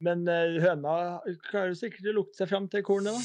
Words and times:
Men 0.00 0.22
eh, 0.32 0.54
høna 0.64 0.92
klarer 1.50 1.74
sikkert 1.76 2.06
å 2.08 2.12
lukte 2.16 2.38
seg 2.40 2.48
fram 2.48 2.68
til 2.72 2.80
kornet, 2.86 3.12
da. 3.12 3.20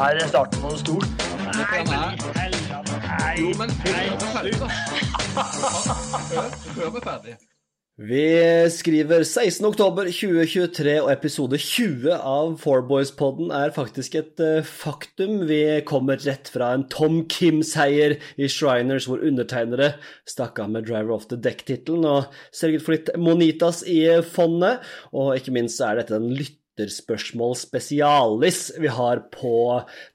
Her 0.00 0.18
er 0.18 0.26
starten 0.32 0.58
på 0.64 0.72
noe 0.72 0.80
stort. 0.80 1.06
Nei, 1.60 1.84
men 1.86 1.94
i 1.94 2.34
helvete. 2.40 2.98
Nei, 3.06 3.34
Jo, 3.38 3.52
men 3.60 3.70
hør 3.84 3.94
nei, 3.94 4.06
meg 4.10 4.20
ferdig, 4.34 4.54
da. 4.58 4.68
Hør, 6.32 6.50
hør 6.80 6.90
meg 6.96 7.02
ferdig. 7.06 7.34
Vi 8.00 8.24
skriver 8.72 9.26
16. 9.26 9.66
oktober 9.68 10.06
2023, 10.08 10.92
og 11.02 11.10
episode 11.12 11.58
20 11.60 12.14
av 12.16 12.54
Fourboys-podden 12.62 13.50
er 13.52 13.74
faktisk 13.76 14.14
et 14.16 14.40
eh, 14.40 14.64
faktum. 14.64 15.42
Vi 15.50 15.58
kommer 15.84 16.16
rett 16.24 16.48
fra 16.48 16.70
en 16.72 16.86
Tom 16.88 17.18
Kim-seier 17.28 18.14
i 18.40 18.48
Shriners, 18.48 19.04
hvor 19.04 19.20
undertegnere 19.20 19.90
stakk 20.24 20.62
av 20.64 20.72
med 20.72 20.88
Driver 20.88 21.12
of 21.18 21.26
the 21.28 21.36
Deck-tittelen 21.44 22.06
og 22.08 22.40
sørget 22.56 22.86
for 22.86 22.96
litt 22.96 23.12
Monitas 23.20 23.82
i 23.84 24.00
fondet. 24.24 24.80
Og 25.12 25.34
ikke 25.36 25.52
minst 25.58 25.84
er 25.84 26.00
dette 26.00 26.16
en 26.16 26.32
lytterspørsmål 26.32 27.52
spesialis 27.66 28.62
vi 28.80 28.94
har 28.96 29.26
på 29.36 29.58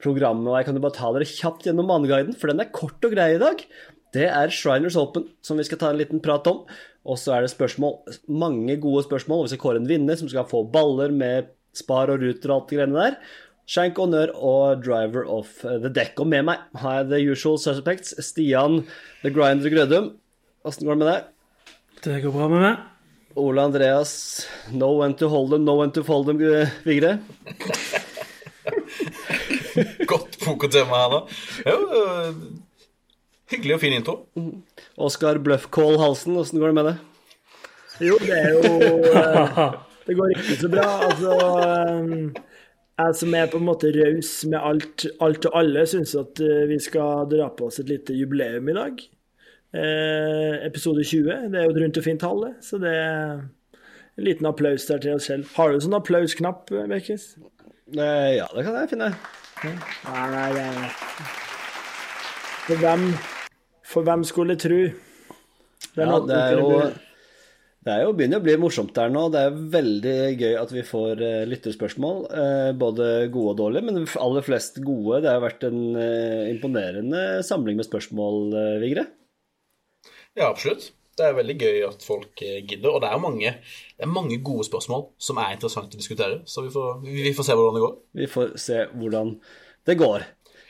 programmet. 0.02 0.50
Og 0.50 0.58
jeg 0.58 0.72
kan 0.72 0.82
jo 0.82 0.88
bare 0.88 0.98
ta 0.98 1.14
dere 1.14 1.30
kjapt 1.36 1.70
gjennom 1.70 1.94
manneguiden, 1.94 2.34
for 2.34 2.50
den 2.50 2.66
er 2.66 2.74
kort 2.74 3.06
og 3.06 3.14
grei 3.14 3.36
i 3.38 3.44
dag. 3.46 3.62
Det 4.16 4.26
er 4.32 4.58
Shriners 4.58 4.98
Open, 4.98 5.30
som 5.46 5.62
vi 5.62 5.70
skal 5.70 5.78
ta 5.86 5.94
en 5.94 6.02
liten 6.02 6.26
prat 6.26 6.50
om. 6.50 6.66
Og 7.06 7.20
så 7.22 7.36
er 7.36 7.46
det 7.46 7.54
spørsmål, 7.54 8.00
mange 8.28 8.78
gode 8.82 9.04
spørsmål. 9.06 9.46
Vi 9.46 9.54
skal 9.54 9.62
kåre 9.62 9.82
en 9.82 9.90
vinner 9.90 10.18
som 10.18 10.30
skal 10.32 10.48
få 10.50 10.64
baller 10.74 11.14
med 11.14 11.52
spar 11.76 12.10
og 12.10 12.24
ruter 12.24 12.52
og 12.52 12.56
alt 12.58 12.72
det 12.72 12.80
greiene 12.80 12.98
der. 12.98 13.20
Shank 13.70 13.98
Honnør 13.98 14.34
og 14.36 14.84
Driver 14.86 15.26
of 15.30 15.48
the 15.66 15.90
Deck. 15.90 16.20
Og 16.22 16.30
med 16.30 16.46
meg 16.50 16.82
har 16.82 17.00
jeg 17.00 17.10
the 17.12 17.22
usual 17.34 17.58
suspects. 17.62 18.14
Stian 18.22 18.84
The 19.24 19.34
Grinder 19.34 19.74
Grødum. 19.74 20.12
Åssen 20.66 20.86
går 20.86 20.98
det 20.98 21.04
med 21.04 21.12
deg? 21.12 21.32
Det 22.06 22.20
går 22.26 22.34
bra 22.34 22.50
med 22.50 22.62
meg. 22.66 22.84
Ole 23.36 23.66
Andreas 23.68 24.14
No 24.72 24.94
when 25.02 25.14
to 25.20 25.28
hold 25.28 25.50
them, 25.52 25.66
no 25.66 25.76
when 25.82 25.92
to 25.92 26.04
fold 26.04 26.26
them, 26.30 26.40
Vigre. 26.86 27.20
Godt 30.08 30.38
pokertema 30.40 31.02
her, 31.02 31.10
da. 31.12 31.20
Jo, 31.68 31.78
øh, 32.00 32.36
hyggelig 33.52 33.76
og 33.76 33.82
fin 33.82 33.94
intro. 33.94 34.16
Oskar 34.96 35.42
Bløffkål 35.44 35.98
Halsen, 36.00 36.38
åssen 36.40 36.62
går 36.62 36.72
det 36.72 36.78
med 36.78 36.88
deg? 36.90 37.02
Jo, 38.06 38.16
det 38.22 38.36
er 38.36 38.54
jo 38.56 38.76
eh, 39.12 39.76
Det 40.08 40.16
går 40.16 40.32
ikke 40.36 40.58
så 40.60 40.70
bra. 40.72 40.86
Altså 41.08 41.36
eh, 41.66 42.44
Jeg 43.02 43.18
som 43.20 43.36
er 43.36 43.50
på 43.52 43.60
en 43.60 43.68
måte 43.68 43.92
raus 43.96 44.32
med 44.48 44.60
alt, 44.60 45.06
alt 45.24 45.48
og 45.50 45.60
alle, 45.60 45.84
syns 45.90 46.16
at 46.20 46.40
eh, 46.44 46.64
vi 46.72 46.80
skal 46.84 47.28
dra 47.32 47.50
på 47.52 47.68
oss 47.68 47.82
et 47.84 47.92
lite 47.92 48.16
jubileum 48.16 48.72
i 48.72 48.78
dag. 48.78 49.04
Eh, 49.76 50.66
episode 50.68 51.04
20. 51.04 51.52
Det 51.52 51.60
er 51.60 51.68
jo 51.68 51.76
et 51.76 51.82
rundt 51.84 52.00
og 52.00 52.08
fint 52.08 52.24
tall, 52.24 52.46
det. 52.48 52.54
Så 52.64 52.80
det 52.80 52.96
er 52.96 53.42
en 54.16 54.28
liten 54.30 54.48
applaus 54.48 54.88
der 54.88 55.04
til 55.04 55.18
oss 55.18 55.28
selv. 55.28 55.50
Har 55.58 55.72
du 55.72 55.80
en 55.80 55.88
sånn 55.90 56.00
applausknapp, 56.00 56.72
Bekkis? 56.72 57.34
Eh, 57.92 58.32
ja, 58.38 58.48
det 58.56 58.64
kan 58.64 58.80
jeg 58.80 58.94
finne. 58.96 59.12
Nei, 59.66 60.28
nei, 60.32 60.48
nei. 60.56 60.92
For 62.66 62.80
hvem, 62.82 63.10
for 63.96 64.08
hvem 64.08 64.28
skulle 64.28 64.60
tru? 64.60 64.80
Det 65.96 66.04
Ja, 66.04 66.20
det 66.20 66.36
er 66.36 66.60
jo 66.60 66.70
det 67.86 67.94
er 67.94 68.02
jo 68.02 68.14
begynner 68.18 68.40
å 68.42 68.44
bli 68.46 68.56
morsomt 68.58 68.96
der 68.98 69.12
nå. 69.14 69.28
Det 69.30 69.42
er 69.46 69.58
veldig 69.76 70.16
gøy 70.40 70.56
at 70.58 70.72
vi 70.74 70.82
får 70.88 71.20
eh, 71.22 71.44
lytterspørsmål. 71.46 72.24
Eh, 72.34 72.70
både 72.82 73.10
gode 73.30 73.52
og 73.52 73.60
dårlige, 73.60 73.86
men 73.86 74.08
aller 74.24 74.46
flest 74.46 74.80
gode. 74.82 75.20
Det 75.22 75.30
har 75.30 75.44
vært 75.44 75.68
en 75.68 75.82
eh, 75.94 76.48
imponerende 76.50 77.44
samling 77.46 77.78
med 77.78 77.86
spørsmål, 77.86 78.58
Vigre. 78.82 79.06
Ja, 80.34 80.48
absolutt. 80.48 80.90
Det 81.16 81.28
er 81.28 81.38
veldig 81.38 81.58
gøy 81.62 81.78
at 81.86 82.02
folk 82.04 82.42
gidder. 82.42 82.90
Og 82.90 83.04
det 83.06 83.12
er 83.14 83.22
mange, 83.22 83.54
det 83.62 84.08
er 84.08 84.12
mange 84.12 84.42
gode 84.50 84.66
spørsmål 84.66 85.06
som 85.22 85.38
er 85.44 85.54
interessante 85.54 85.94
å 85.94 86.02
diskutere. 86.02 86.42
Så 86.50 86.66
vi 86.66 86.74
får, 86.74 87.06
vi 87.06 87.36
får 87.38 87.52
se 87.52 87.60
hvordan 87.60 87.78
det 87.78 87.86
går. 87.86 87.96
Vi 88.18 88.32
får 88.34 88.58
se 88.66 88.82
hvordan 88.98 89.36
det 89.86 90.00
går. 90.02 90.26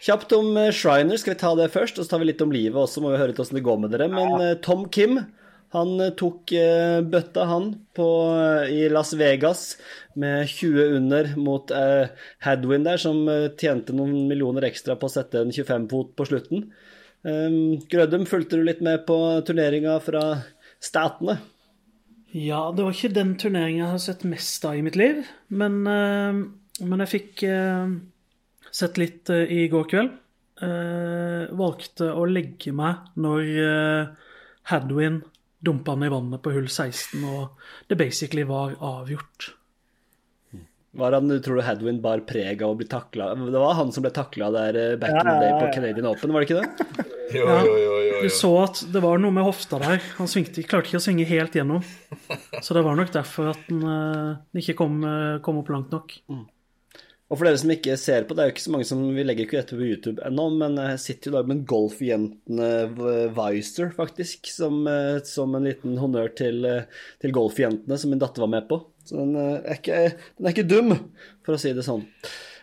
Kjapt 0.05 0.35
om 0.37 0.53
eh, 0.57 0.69
Shriner, 0.75 1.17
skal 1.17 1.33
vi 1.33 1.39
ta 1.41 1.55
det 1.57 1.71
først? 1.73 1.97
Og 1.97 2.05
så 2.05 2.11
tar 2.11 2.21
vi 2.21 2.29
litt 2.29 2.43
om 2.45 2.53
livet 2.53 2.77
også, 2.77 3.01
må 3.01 3.13
vi 3.13 3.17
høre 3.17 3.31
litt 3.31 3.41
åssen 3.41 3.57
det 3.57 3.65
går 3.65 3.79
med 3.81 3.95
dere. 3.95 4.07
Men 4.11 4.35
eh, 4.37 4.57
Tom 4.65 4.85
Kim, 4.93 5.17
han 5.73 5.93
eh, 5.97 6.13
tok 6.19 6.53
bøtta, 7.09 7.47
han, 7.49 7.71
på, 7.97 8.09
i 8.69 8.85
Las 8.93 9.15
Vegas 9.17 9.63
med 10.21 10.45
20 10.51 10.93
under 10.99 11.31
mot 11.41 11.73
uh, 11.75 12.05
Hadwin 12.45 12.85
der, 12.85 13.01
som 13.01 13.25
tjente 13.59 13.95
noen 13.97 14.29
millioner 14.29 14.67
ekstra 14.69 14.95
på 14.99 15.09
å 15.09 15.11
sette 15.11 15.41
en 15.41 15.51
25-fot 15.51 16.13
på 16.15 16.27
slutten. 16.29 16.69
Um, 17.25 17.81
Grødum, 17.91 18.27
fulgte 18.29 18.59
du 18.59 18.63
litt 18.63 18.83
med 18.85 19.03
på 19.09 19.17
turneringa 19.47 19.97
fra 20.05 20.23
Statene? 20.83 21.39
Ja, 22.35 22.69
det 22.75 22.85
var 22.85 22.93
ikke 22.93 23.15
den 23.15 23.33
turneringen 23.41 23.81
jeg 23.81 23.93
har 23.95 24.03
sett 24.03 24.23
mest 24.27 24.65
av 24.69 24.77
i 24.77 24.83
mitt 24.85 24.99
liv, 24.99 25.23
men, 25.49 25.81
uh, 25.89 26.85
men 26.85 27.03
jeg 27.05 27.11
fikk 27.17 27.45
eh, 27.49 27.95
sett 28.75 28.99
litt 29.01 29.31
eh, 29.33 29.47
i 29.51 29.65
går 29.71 29.89
kveld. 29.91 30.15
Eh, 30.63 31.51
valgte 31.55 32.11
å 32.15 32.23
legge 32.29 32.71
meg 32.75 33.09
når 33.19 33.49
eh, 33.65 34.31
Hadwin 34.71 35.19
dumpa 35.65 35.95
ned 35.97 36.11
i 36.11 36.13
vannet 36.13 36.43
på 36.43 36.53
hull 36.55 36.69
16, 36.69 37.23
og 37.27 37.89
det 37.89 37.97
basically 37.99 38.45
var 38.47 38.77
avgjort. 38.79 39.51
Var 40.95 41.11
han, 41.11 41.31
tror 41.43 41.59
du 41.59 41.65
Hadwin 41.65 41.97
bar 41.99 42.21
preg 42.23 42.61
av 42.63 42.71
å 42.71 42.75
bli 42.79 42.85
takla 42.87 43.33
Det 43.35 43.59
var 43.59 43.73
han 43.75 43.89
som 43.91 44.05
ble 44.05 44.13
takla 44.15 44.47
der 44.53 44.77
eh, 44.79 44.93
back 44.95 45.11
in 45.11 45.27
the 45.27 45.33
day 45.41 45.51
på 45.59 45.73
Canadian 45.75 46.07
Open, 46.07 46.31
var 46.31 46.45
det 46.45 46.47
ikke 46.47 46.61
det? 46.61 47.03
Jo, 47.35 47.41
Ja, 47.49 47.55
jo, 47.65 47.73
jo, 47.81 47.93
jo, 48.05 48.17
Du 48.21 48.31
så 48.31 48.51
at 48.61 48.79
det 48.93 49.01
var 49.03 49.17
noe 49.19 49.33
med 49.33 49.43
hofta 49.43 49.79
der. 49.81 49.97
Han 50.19 50.29
svingte, 50.29 50.63
klarte 50.63 50.91
ikke 50.91 51.01
å 51.01 51.03
svinge 51.03 51.25
helt 51.27 51.55
gjennom. 51.57 51.81
Så 52.63 52.77
det 52.77 52.83
var 52.85 52.95
nok 52.95 53.09
derfor 53.11 53.49
at 53.49 53.63
han 53.65 53.81
eh, 53.91 54.61
ikke 54.61 54.77
kom, 54.77 54.99
kom 55.43 55.57
opp 55.63 55.71
langt 55.73 55.91
nok. 55.91 56.13
Og 57.35 57.39
for 57.41 57.49
dere 57.49 57.59
som 57.59 57.71
ikke 57.73 57.97
ser 57.99 58.23
på, 58.23 58.31
det 58.31 58.43
er 58.45 58.47
jo 58.47 58.53
ikke 58.53 58.63
så 58.63 58.71
mange 58.71 58.85
som 58.87 58.99
Vi 59.11 59.23
legger 59.25 59.43
ikke 59.43 59.57
dette 59.57 59.75
på 59.75 59.83
YouTube 59.83 60.23
ennå, 60.23 60.45
men 60.55 60.77
jeg 60.79 61.01
sitter 61.03 61.27
jo 61.27 61.33
i 61.33 61.35
dag 61.35 61.49
med 61.49 61.57
en 61.57 61.65
Golfjentene 61.67 62.69
Vicer, 63.35 63.89
faktisk, 63.97 64.47
som, 64.47 64.77
eh, 64.87 65.17
som 65.27 65.51
en 65.57 65.67
liten 65.67 65.97
honnør 65.99 66.31
til, 66.39 66.63
eh, 66.63 66.85
til 67.19 67.33
Golfjentene, 67.35 67.97
som 67.99 68.13
min 68.15 68.21
datter 68.23 68.45
var 68.45 68.53
med 68.53 68.69
på. 68.69 68.77
Så 69.03 69.19
den 69.19 69.35
eh, 69.35 69.59
er 69.67 69.81
ikke, 69.81 69.99
den 70.37 70.47
er 70.47 70.55
ikke 70.55 70.69
dum, 70.69 70.95
for 71.43 71.57
å 71.57 71.59
si 71.59 71.73
det 71.75 71.83
sånn. 71.83 72.05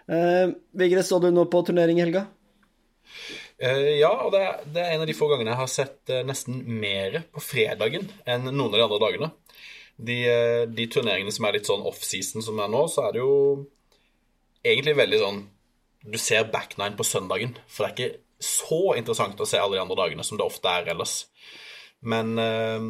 Eh, 0.08 0.56
Vigre, 0.72 1.04
så 1.04 1.20
du 1.20 1.28
noe 1.28 1.52
på 1.52 1.60
turnering 1.68 2.00
i 2.00 2.06
helga? 2.06 2.24
Eh, 3.60 4.00
ja, 4.00 4.14
og 4.24 4.32
det 4.32 4.40
det 4.72 4.86
er 4.86 4.96
en 4.96 5.04
av 5.04 5.12
de 5.12 5.18
få 5.20 5.28
gangene 5.34 5.52
jeg 5.52 5.60
har 5.60 5.70
sett 5.74 6.16
eh, 6.16 6.24
nesten 6.24 6.64
mer 6.64 7.20
på 7.28 7.44
fredagen 7.44 8.08
enn 8.24 8.48
noen 8.48 8.72
av 8.72 8.80
de 8.80 8.88
andre 8.88 9.02
dagene. 9.04 9.30
De, 10.00 10.18
eh, 10.24 10.64
de 10.64 10.88
turneringene 10.88 11.36
som 11.36 11.44
er 11.44 11.60
litt 11.60 11.68
sånn 11.68 11.84
off-season 11.84 12.40
som 12.40 12.56
er 12.56 12.72
nå, 12.72 12.86
så 12.88 13.04
er 13.10 13.12
det 13.18 13.20
jo 13.20 13.36
egentlig 14.64 14.96
veldig 14.98 15.18
sånn 15.22 15.40
Du 16.02 16.18
ser 16.18 16.48
back 16.50 16.76
nine 16.80 16.96
på 16.98 17.06
søndagen, 17.06 17.52
for 17.70 17.86
det 17.86 17.90
er 17.90 17.94
ikke 17.94 18.22
så 18.42 18.96
interessant 18.98 19.38
å 19.38 19.46
se 19.46 19.60
alle 19.62 19.76
de 19.76 19.82
andre 19.84 19.98
dagene 20.00 20.24
som 20.26 20.38
det 20.38 20.42
ofte 20.42 20.66
er 20.66 20.88
ellers. 20.90 21.28
Men 22.02 22.32
eh, 22.42 22.86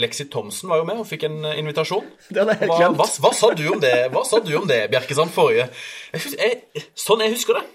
Lexi 0.00 0.24
Thomsen 0.32 0.70
var 0.72 0.80
jo 0.80 0.86
med 0.88 1.02
og 1.02 1.08
fikk 1.08 1.26
en 1.28 1.42
eh, 1.44 1.58
invitasjon. 1.60 2.06
Det 2.30 2.40
hadde 2.40 2.56
jeg 2.56 2.62
helt 2.64 2.72
Hva, 2.72 2.88
hva, 2.96 3.08
hva 3.26 3.32
sa 3.36 3.50
du 3.56 3.64
om 3.74 3.82
det, 3.82 3.92
Hva 4.14 4.22
sa 4.24 4.40
du 4.44 4.54
om 4.56 4.64
det 4.68 4.86
Bjerkesand, 4.92 5.32
forrige 5.34 5.66
jeg, 5.68 6.32
jeg, 6.36 6.86
Sånn 6.96 7.24
jeg 7.24 7.36
husker 7.36 7.60
det. 7.60 7.66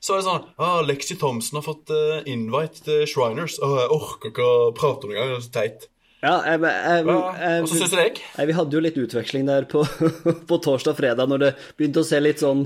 Så 0.00 0.14
var 0.14 0.20
det 0.20 0.28
sånn 0.28 0.48
ah, 0.62 0.80
Lexi 0.86 1.18
Thomsen 1.18 1.58
har 1.58 1.66
fått 1.66 1.90
uh, 1.90 2.20
invite 2.30 2.84
til 2.86 3.04
Shriners. 3.10 3.58
Å, 3.60 3.70
jeg 3.82 3.94
orker 3.96 4.32
ikke 4.32 4.44
å 4.46 4.68
prate 4.76 5.04
om 5.04 5.12
det 5.12 5.18
engang. 5.18 5.32
Det 5.34 5.40
er 5.40 5.46
så 5.48 5.54
teit. 5.56 5.88
Ja, 6.18 6.36
jeg, 6.42 6.60
jeg, 6.66 7.02
Hva, 7.06 7.16
jeg, 7.38 7.64
Hvordan 7.64 7.82
syns 7.82 7.92
gikk? 7.94 8.22
Vi 8.50 8.54
hadde 8.56 8.74
jo 8.74 8.80
litt 8.82 8.96
utveksling 8.98 9.46
der 9.46 9.66
på, 9.70 9.84
på 10.50 10.60
torsdag 10.64 10.96
og 10.96 10.98
fredag 10.98 11.30
når 11.30 11.44
det 11.44 11.50
begynte 11.78 12.02
å 12.02 12.08
se 12.08 12.18
litt 12.22 12.42
sånn 12.42 12.64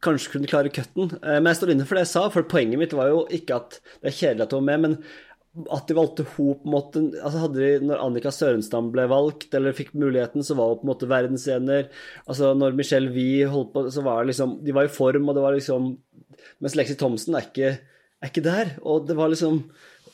Kanskje 0.00 0.30
kunne 0.32 0.48
klare 0.48 0.70
cutten. 0.72 1.10
Eh, 1.20 1.36
Men 1.36 1.50
jeg 1.50 1.58
står 1.58 1.74
inne 1.74 1.84
for 1.84 1.98
det 1.98 2.06
jeg 2.06 2.12
sa, 2.14 2.22
for 2.32 2.46
poenget 2.48 2.80
mitt 2.80 2.94
var 2.96 3.10
jo 3.12 3.18
ikke 3.28 3.58
at 3.58 3.74
det 4.00 4.08
er 4.08 4.14
kjedelig 4.18 4.46
at 4.46 4.54
hun 4.56 4.62
var 4.62 4.68
med, 4.70 4.84
men 4.86 5.66
at 5.72 5.88
de 5.88 5.96
valgte 5.96 6.24
henne 6.24 6.32
på 6.36 6.68
en 6.68 6.72
måte 6.72 7.02
altså 7.24 7.42
hadde 7.42 7.60
de, 7.60 7.68
Når 7.88 8.00
Annika 8.04 8.32
Sørenstam 8.32 8.88
ble 8.92 9.04
valgt, 9.08 9.48
eller 9.56 9.76
fikk 9.76 9.92
muligheten, 9.96 10.44
så 10.44 10.56
var 10.56 10.72
hun 10.72 10.80
på 10.80 10.86
en 10.86 10.92
måte 10.92 11.08
verdensener. 11.08 11.90
Altså, 12.24 12.54
når 12.56 12.76
Michelle 12.76 13.12
Wie 13.12 13.44
holdt 13.52 13.72
på, 13.72 13.84
så 13.92 14.04
var 14.04 14.22
det 14.24 14.32
liksom 14.32 14.56
De 14.64 14.76
var 14.76 14.88
i 14.88 14.92
form, 14.92 15.28
og 15.28 15.36
det 15.36 15.44
var 15.44 15.56
liksom 15.56 15.92
Mens 16.64 16.76
Lexi 16.76 16.96
Thomsen 17.00 17.36
er 17.36 17.48
ikke, 17.48 17.70
er 18.24 18.32
ikke 18.32 18.44
der. 18.44 18.74
Og 18.84 19.04
det 19.08 19.16
var 19.16 19.32
liksom 19.32 19.62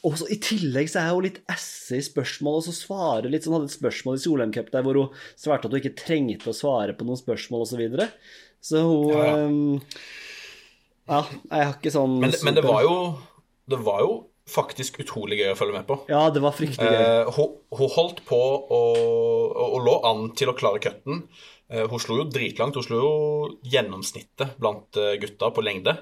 og 0.02 0.16
så 0.18 0.26
I 0.34 0.38
tillegg 0.42 0.90
så 0.90 1.02
er 1.02 1.12
hun 1.12 1.26
litt 1.28 1.38
esse 1.52 1.98
i 1.98 2.02
spørsmål, 2.02 2.58
og 2.58 2.64
så 2.66 2.74
svarer 2.74 3.30
litt 3.30 3.46
sånn 3.46 3.54
Hadde 3.54 3.68
et 3.70 3.76
spørsmål 3.76 4.18
i 4.18 4.22
Solheim 4.24 4.54
Cup 4.54 4.72
der 4.74 4.82
hvor 4.86 4.98
hun 4.98 5.22
svarte 5.38 5.68
at 5.68 5.74
hun 5.74 5.78
ikke 5.82 5.94
trengte 6.00 6.50
å 6.50 6.56
svare 6.56 6.96
på 6.98 7.06
noen 7.06 7.20
spørsmål 7.20 7.62
osv. 7.66 7.76
Så, 7.76 7.80
videre. 7.80 8.08
så 8.58 8.82
hun 8.88 9.12
Ja, 9.12 9.22
ja. 9.22 9.38
ehm, 9.46 9.78
Ja, 11.06 11.22
jeg 11.50 11.68
har 11.68 11.72
ikke 11.76 11.94
sånn 11.94 12.18
Men, 12.22 12.34
men 12.46 12.58
det 12.58 12.66
var 12.66 12.84
jo 12.86 12.96
Det 13.70 13.78
var 13.86 14.02
jo 14.04 14.12
faktisk 14.52 14.98
utrolig 15.02 15.38
gøy 15.38 15.52
å 15.52 15.56
følge 15.56 15.76
med 15.78 15.86
på. 15.86 15.96
Ja, 16.10 16.26
det 16.34 16.40
var 16.42 16.54
fryktelig 16.56 16.90
gøy. 16.90 17.02
Eh, 17.06 17.28
hun, 17.36 17.52
hun 17.78 17.92
holdt 17.94 18.24
på 18.26 18.40
og 18.74 19.76
lå 19.86 19.94
an 20.08 20.32
til 20.36 20.50
å 20.50 20.56
klare 20.58 20.82
cutten. 20.82 21.22
Eh, 21.72 21.86
hun 21.88 22.02
slo 22.02 22.18
jo 22.20 22.26
dritlangt. 22.28 22.76
Hun 22.76 22.84
slo 22.84 22.98
jo 23.00 23.12
gjennomsnittet 23.72 24.58
blant 24.60 24.98
eh, 25.00 25.14
gutta 25.22 25.52
på 25.54 25.64
lengde. 25.64 25.94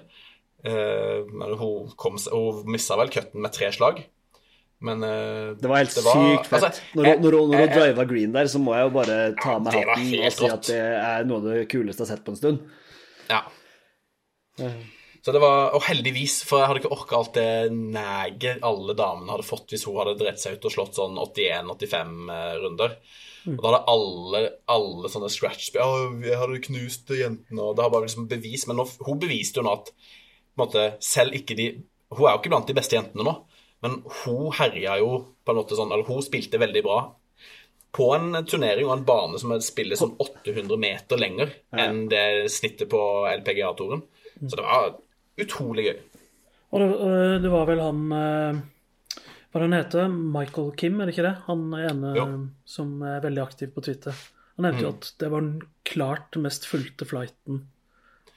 Eh, 0.65 1.21
men 1.33 1.55
hun, 1.57 1.91
kom, 1.97 2.19
hun 2.33 2.65
missa 2.69 2.99
vel 3.01 3.13
cutten 3.13 3.41
med 3.41 3.55
tre 3.57 3.71
slag. 3.73 4.03
Men 4.85 5.03
eh, 5.05 5.55
Det 5.61 5.69
var 5.69 5.83
helt 5.83 5.93
sykt 5.93 6.47
fett. 6.49 6.63
altså, 6.65 6.85
når, 6.97 7.09
jeg- 7.11 7.21
når, 7.21 7.39
hun 7.41 7.57
driva 7.75 8.05
green 8.09 8.33
der, 8.33 8.49
så 8.49 8.61
må 8.63 8.77
jeg 8.77 8.87
jo 8.89 8.95
bare 8.95 9.19
ta 9.41 9.59
med 9.59 9.73
det 9.73 9.83
var 9.87 9.97
hatten 9.97 10.25
og 10.25 10.33
si 10.37 10.49
at 10.53 10.71
det 10.71 10.81
er 10.81 11.27
noe 11.29 11.41
av 11.43 11.51
det 11.51 11.67
kuleste 11.73 12.05
jeg 12.05 12.09
har 12.09 12.17
sett 12.17 12.25
på 12.25 12.33
en 12.35 12.41
stund. 12.41 12.63
Ja. 13.31 13.43
Så 15.21 15.33
det 15.33 15.41
var, 15.43 15.75
Og 15.77 15.83
heldigvis, 15.85 16.39
for 16.49 16.61
jeg 16.63 16.69
hadde 16.71 16.81
ikke 16.81 16.95
orka 16.97 17.17
alt 17.19 17.35
det 17.37 17.73
næget 17.73 18.63
alle 18.65 18.95
damene 18.97 19.35
hadde 19.35 19.45
fått 19.45 19.73
hvis 19.73 19.85
hun 19.89 19.99
hadde 20.01 20.17
drept 20.21 20.41
seg 20.41 20.57
ut 20.57 20.65
og 20.65 20.73
slått 20.73 20.97
sånn 20.97 21.19
81-85 21.21 22.31
runder. 22.65 22.95
Og 23.49 23.61
da 23.61 23.69
hadde 23.71 23.83
alle, 23.89 24.41
alle 24.69 25.09
sånne 25.13 25.31
scratch 25.33 25.71
Å, 25.81 25.91
jeg 26.25 26.37
hadde 26.41 26.61
knust 26.67 27.13
jentene, 27.17 27.61
og 27.61 27.77
det 27.77 27.85
har 27.85 27.93
bare 27.93 28.09
liksom 28.09 28.29
bevis. 28.33 28.67
Men 28.69 28.81
nå, 28.81 28.89
hun 29.07 29.21
beviste 29.21 29.61
jo 29.61 29.67
nå 29.69 29.77
at 29.79 29.93
måte, 30.61 30.85
selv 31.05 31.37
ikke 31.37 31.57
de 31.59 31.71
Hun 32.11 32.27
er 32.27 32.35
jo 32.35 32.41
ikke 32.41 32.51
blant 32.53 32.67
de 32.71 32.75
beste 32.75 32.97
jentene 32.97 33.25
nå, 33.27 33.33
men 33.85 34.01
hun 34.23 34.51
herja 34.59 34.97
jo 35.01 35.11
på 35.47 35.53
en 35.53 35.61
måte 35.61 35.77
sånn 35.79 35.93
Eller 35.95 36.09
hun 36.09 36.23
spilte 36.27 36.59
veldig 36.61 36.83
bra 36.87 37.01
på 37.91 38.07
en 38.15 38.45
turnering 38.47 38.87
og 38.87 38.93
en 38.95 39.05
bane 39.07 39.39
som 39.43 39.51
spiller 39.67 39.99
sånn 39.99 40.13
800 40.23 40.77
meter 40.79 41.19
lenger 41.19 41.51
enn 41.75 42.05
det 42.11 42.47
snittet 42.55 42.87
på 42.93 43.01
LPGA-toren. 43.33 44.05
Så 44.47 44.59
det 44.61 44.63
var 44.63 44.93
utrolig 45.43 45.87
gøy. 45.89 45.97
Og 46.71 46.79
det, 46.85 46.87
øh, 47.09 47.35
det 47.43 47.51
var 47.51 47.67
vel 47.67 47.83
han 47.83 48.05
øh, 48.15 48.61
Hva 49.51 49.59
er 49.59 49.65
det 49.65 49.67
han 49.67 49.75
heter? 49.75 50.13
Michael 50.37 50.71
Kim, 50.79 51.01
er 51.03 51.11
det 51.11 51.17
ikke 51.17 51.27
det? 51.27 51.35
Han 51.49 51.65
ene 51.81 52.13
Jo. 52.15 52.29
som 52.63 52.93
er 53.03 53.25
veldig 53.27 53.43
aktiv 53.43 53.73
på 53.75 53.83
Twitter. 53.83 54.15
Han 54.55 54.69
nevnte 54.69 54.87
jo 54.87 54.93
at 54.95 55.11
det 55.19 55.33
var 55.35 55.43
den 55.49 55.61
klart 55.91 56.39
mest 56.47 56.71
fulgte 56.71 57.09
flighten 57.11 57.65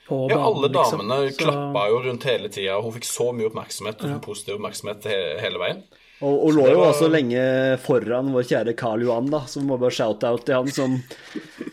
på 0.07 0.29
Ja, 0.29 0.35
banen. 0.37 0.45
alle 0.47 0.69
liksom. 0.69 0.99
damene 1.03 1.31
Så- 1.31 1.37
klappa 1.43 1.89
jo 1.89 1.99
rundt 2.03 2.23
hele 2.23 2.49
tida, 2.49 2.77
og 2.77 2.83
hun 2.83 2.93
fikk 2.93 3.05
så 3.09 3.29
mye 3.33 3.49
oppmerksomhet, 3.49 4.03
og 4.03 4.21
positiv 4.21 4.55
oppmerksomhet 4.59 5.03
he 5.09 5.19
hele 5.41 5.59
veien. 5.59 5.83
Og, 6.23 6.45
og 6.45 6.53
lå 6.55 6.67
jo 6.71 6.77
var- 6.79 6.93
også 6.93 7.09
lenge 7.11 7.77
foran 7.83 8.31
vår 8.31 8.43
kjære 8.47 8.75
Karl 8.77 9.01
Johan, 9.03 9.25
da, 9.29 9.39
så 9.45 9.59
vi 9.59 9.67
må 9.67 9.77
bare 9.79 9.91
shout-out 9.91 10.45
til 10.45 10.55
han 10.55 10.67
som 10.71 11.03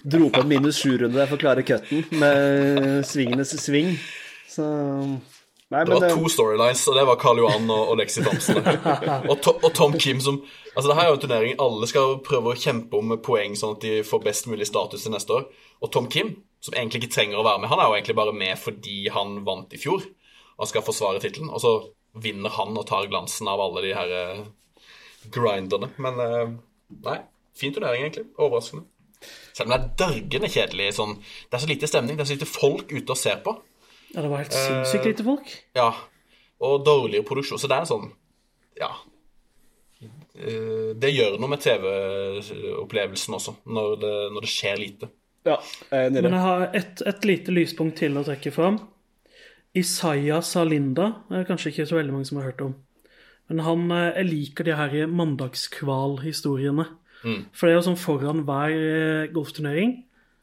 dro 0.05 0.29
på 0.31 0.41
en 0.41 0.49
minus 0.49 0.81
sju-runde 0.83 1.27
for 1.29 1.37
å 1.37 1.41
klare 1.41 1.63
cutten 1.63 2.05
med 2.19 3.05
svingenes 3.07 3.53
sving. 3.63 3.97
Så 4.49 5.21
Nei, 5.71 5.85
Det 5.85 5.93
var 5.95 6.01
det, 6.01 6.15
to 6.19 6.27
storylines, 6.27 6.81
og 6.91 6.97
det 6.99 7.05
var 7.07 7.15
Karl 7.15 7.39
Johan 7.39 7.69
og, 7.71 7.91
og 7.93 7.99
Lexi 8.01 8.25
Thomsen. 8.27 8.57
og, 9.31 9.37
to, 9.41 9.53
og 9.63 9.73
Tom 9.73 9.93
Kim 10.03 10.19
som 10.21 10.41
Altså, 10.75 10.89
det 10.89 10.97
her 10.97 11.05
er 11.05 11.09
jo 11.11 11.15
en 11.15 11.23
turnering 11.23 11.55
alle 11.63 11.87
skal 11.91 12.17
prøve 12.27 12.51
å 12.53 12.59
kjempe 12.59 12.95
om 12.99 13.11
poeng, 13.23 13.55
sånn 13.59 13.77
at 13.77 13.81
de 13.83 14.03
får 14.07 14.23
best 14.25 14.47
mulig 14.51 14.67
status 14.67 15.03
til 15.03 15.11
neste 15.13 15.31
år. 15.35 15.47
Og 15.83 15.91
Tom 15.93 16.07
Kim, 16.11 16.37
som 16.61 16.75
egentlig 16.77 17.03
ikke 17.03 17.15
trenger 17.15 17.41
å 17.41 17.45
være 17.47 17.63
med, 17.63 17.71
han 17.73 17.81
er 17.81 17.89
jo 17.89 17.97
egentlig 17.97 18.17
bare 18.19 18.35
med 18.37 18.59
fordi 18.61 18.97
han 19.15 19.39
vant 19.47 19.73
i 19.73 19.81
fjor 19.81 20.05
og 20.61 20.69
skal 20.69 20.85
forsvare 20.85 21.21
tittelen. 21.23 21.49
Og 21.49 21.61
så 21.63 21.75
vinner 22.21 22.53
han 22.53 22.77
og 22.77 22.87
tar 22.89 23.09
glansen 23.09 23.49
av 23.49 23.63
alle 23.65 23.85
de 23.87 23.95
her 23.97 24.13
eh, 24.17 24.43
grinderne. 25.33 25.89
Men 25.97 26.21
eh, 26.21 26.53
nei, 27.07 27.19
fin 27.57 27.73
turnering, 27.73 28.05
egentlig. 28.05 28.27
Overraskende. 28.37 28.85
Selv 29.55 29.69
om 29.69 29.73
det 29.73 29.79
er 29.79 29.91
dørgende 30.01 30.49
kjedelig 30.49 30.87
sånn 30.97 31.11
Det 31.21 31.57
er 31.59 31.61
så 31.61 31.69
lite 31.69 31.89
stemning, 31.91 32.17
det 32.17 32.23
er 32.25 32.29
så 32.31 32.37
lite 32.39 32.49
folk 32.49 32.93
ute 32.93 33.13
og 33.13 33.19
ser 33.21 33.43
på. 33.45 33.53
Ja, 34.15 34.23
det 34.25 34.31
var 34.33 34.41
helt 34.43 34.57
sinnssykt 34.57 35.09
lite 35.11 35.27
folk. 35.27 35.51
Ja, 35.77 35.91
og 36.61 36.85
dårligere 36.87 37.27
produksjon. 37.29 37.61
Så 37.61 37.69
det 37.71 37.77
er 37.81 37.89
sånn 37.89 38.09
Ja. 38.81 38.91
Eh, 40.01 40.93
Det 41.01 41.11
gjør 41.13 41.37
noe 41.41 41.53
med 41.53 41.61
TV-opplevelsen 41.65 43.37
også, 43.37 43.55
når 43.69 43.97
det, 44.03 44.15
når 44.35 44.47
det 44.47 44.53
skjer 44.53 44.81
lite. 44.81 45.11
Ja, 45.49 45.57
jeg 45.91 45.97
er 45.97 46.09
enig 46.11 46.23
Men 46.27 46.37
jeg 46.37 46.45
har 46.45 46.67
et, 46.77 47.03
et 47.07 47.29
lite 47.29 47.55
lyspunkt 47.55 47.99
til 48.03 48.19
å 48.19 48.25
trekke 48.27 48.53
fram. 48.55 48.81
Isaiah 49.77 50.43
Salinda 50.43 51.13
det 51.29 51.41
er 51.41 51.49
kanskje 51.49 51.71
ikke 51.73 51.89
så 51.89 51.99
veldig 52.01 52.17
mange 52.17 52.29
som 52.29 52.41
har 52.41 52.51
hørt 52.51 52.65
om. 52.67 52.75
Men 53.51 53.65
han, 53.67 53.87
eh, 53.95 54.13
jeg 54.21 54.31
liker 54.31 54.69
de 54.69 54.77
her 54.79 54.97
mandagskval-historiene. 55.11 56.87
For 57.53 57.69
det 57.69 57.75
er 57.75 57.77
jo 57.77 57.89
sånn 57.91 58.01
foran 58.01 58.47
hver 58.49 58.73
eh, 58.73 59.33
golfturnering 59.35 59.99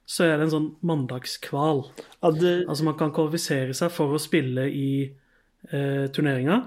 så 0.07 0.23
er 0.23 0.37
det 0.37 0.47
en 0.47 0.53
sånn 0.53 0.67
mandagskval. 0.87 1.81
Ja, 2.21 2.31
det, 2.31 2.53
Altså 2.69 2.85
man 2.87 2.95
kan 2.99 3.11
kvalifisere 3.15 3.75
seg 3.75 3.91
for 3.91 4.15
å 4.15 4.21
spille 4.21 4.69
i 4.71 4.89
eh, 5.03 6.05
turneringa. 6.15 6.61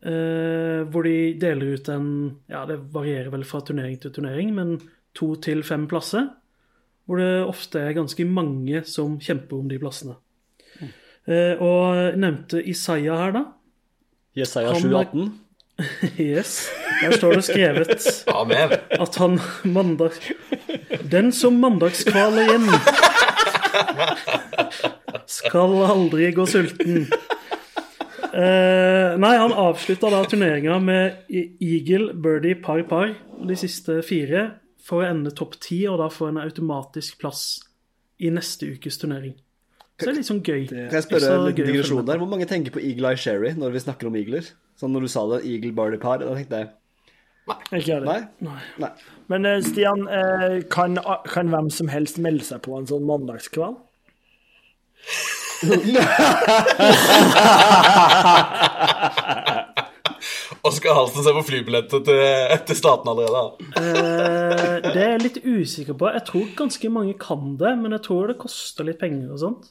Eh, 0.00 0.86
hvor 0.88 1.04
de 1.04 1.34
deler 1.36 1.74
ut 1.74 1.90
en 1.92 2.06
Ja, 2.48 2.62
det 2.70 2.78
varierer 2.94 3.32
vel 3.34 3.44
fra 3.44 3.60
turnering 3.66 3.98
til 4.00 4.14
turnering, 4.14 4.54
men 4.54 4.78
to 5.18 5.34
til 5.42 5.64
fem 5.66 5.88
plasser. 5.90 6.30
Hvor 7.10 7.18
det 7.18 7.30
ofte 7.50 7.80
er 7.82 7.96
ganske 7.96 8.22
mange 8.30 8.84
som 8.86 9.16
kjemper 9.18 9.58
om 9.58 9.66
de 9.70 9.78
plassene. 9.82 10.12
Eh, 11.26 11.58
og 11.58 12.14
nevnte 12.22 12.60
Isaiah 12.70 13.18
her, 13.18 13.32
da. 13.34 13.42
Jesaja 14.38 14.70
Han 14.76 14.76
er- 14.76 15.08
718. 15.10 15.30
Yes. 16.20 16.68
Der 17.00 17.14
står 17.16 17.38
det 17.38 17.44
skrevet 17.48 18.06
Amen. 18.40 18.74
at 19.00 19.16
han 19.16 19.38
mandag... 19.64 20.12
Den 21.10 21.32
som 21.34 21.56
mandagskvaler 21.58 22.42
igjen, 22.46 22.66
skal 25.30 25.74
aldri 25.88 26.30
gå 26.36 26.44
sulten. 26.46 27.06
Eh, 28.30 29.16
nei, 29.18 29.32
han 29.40 29.54
avslutta 29.56 30.10
da 30.12 30.20
turneringa 30.28 30.76
med 30.84 31.24
eagle, 31.32 32.12
birdie, 32.14 32.58
par, 32.62 32.82
par. 32.90 33.14
De 33.48 33.56
siste 33.58 34.02
fire 34.06 34.44
for 34.90 35.04
å 35.04 35.06
ende 35.06 35.30
topp 35.36 35.54
ti, 35.62 35.84
og 35.86 36.00
da 36.02 36.08
få 36.10 36.32
en 36.32 36.40
automatisk 36.42 37.20
plass 37.22 37.44
i 38.20 38.32
neste 38.34 38.66
ukes 38.74 38.98
turnering. 39.00 39.36
Så 40.00 40.08
det 40.08 40.12
er 40.12 40.16
litt 40.16 40.30
sånn 40.30 40.42
gøy. 40.42 40.62
Kan 40.66 40.96
jeg 40.96 41.06
spørre 41.06 41.30
en 41.36 41.54
digresjon 41.54 42.06
der? 42.08 42.18
Hvor 42.18 42.30
mange 42.30 42.46
tenker 42.48 42.72
på 42.74 42.82
Eagle 42.82 43.06
Eye 43.12 43.20
Sherry 43.20 43.50
når 43.56 43.70
vi 43.76 43.82
snakker 43.84 44.08
om 44.08 44.16
eagler? 44.16 44.44
Sånn 44.80 44.92
når 44.96 45.02
du 45.04 45.08
sa 45.12 45.22
det, 45.34 45.38
Eagle 45.46 45.74
Barley 45.76 46.00
Par, 46.00 46.18
da 46.24 46.34
tenkte 46.34 46.56
jeg 46.62 46.68
ikke 47.50 47.88
jeg 47.88 48.02
det. 48.04 48.12
Nei? 48.46 48.60
Nei. 48.78 48.90
Men 49.32 49.46
eh, 49.48 49.62
Stian, 49.64 50.04
eh, 50.06 50.60
kan, 50.70 50.94
kan 51.26 51.48
hvem 51.50 51.70
som 51.74 51.88
helst 51.90 52.20
melde 52.22 52.44
seg 52.46 52.62
på 52.66 52.76
en 52.78 52.86
sånn 52.90 53.06
mandagskveld? 53.08 53.76
Oskar 60.66 60.94
Halsen 60.98 61.24
ser 61.24 61.36
på 61.36 61.42
flybilletter 61.48 62.04
til, 62.06 62.22
til 62.68 62.78
staten 62.78 63.10
allerede. 63.12 63.42
Eh, 63.80 64.78
det 64.86 64.96
er 65.02 65.12
jeg 65.16 65.22
litt 65.26 65.38
usikker 65.44 65.96
på. 66.00 66.10
Jeg 66.14 66.24
tror 66.28 66.48
ganske 66.58 66.90
mange 66.92 67.14
kan 67.20 67.54
det, 67.60 67.74
men 67.80 67.96
jeg 67.96 68.04
tror 68.06 68.32
det 68.32 68.38
koster 68.42 68.88
litt 68.88 69.00
penger 69.02 69.32
og 69.34 69.42
sånt. 69.44 69.70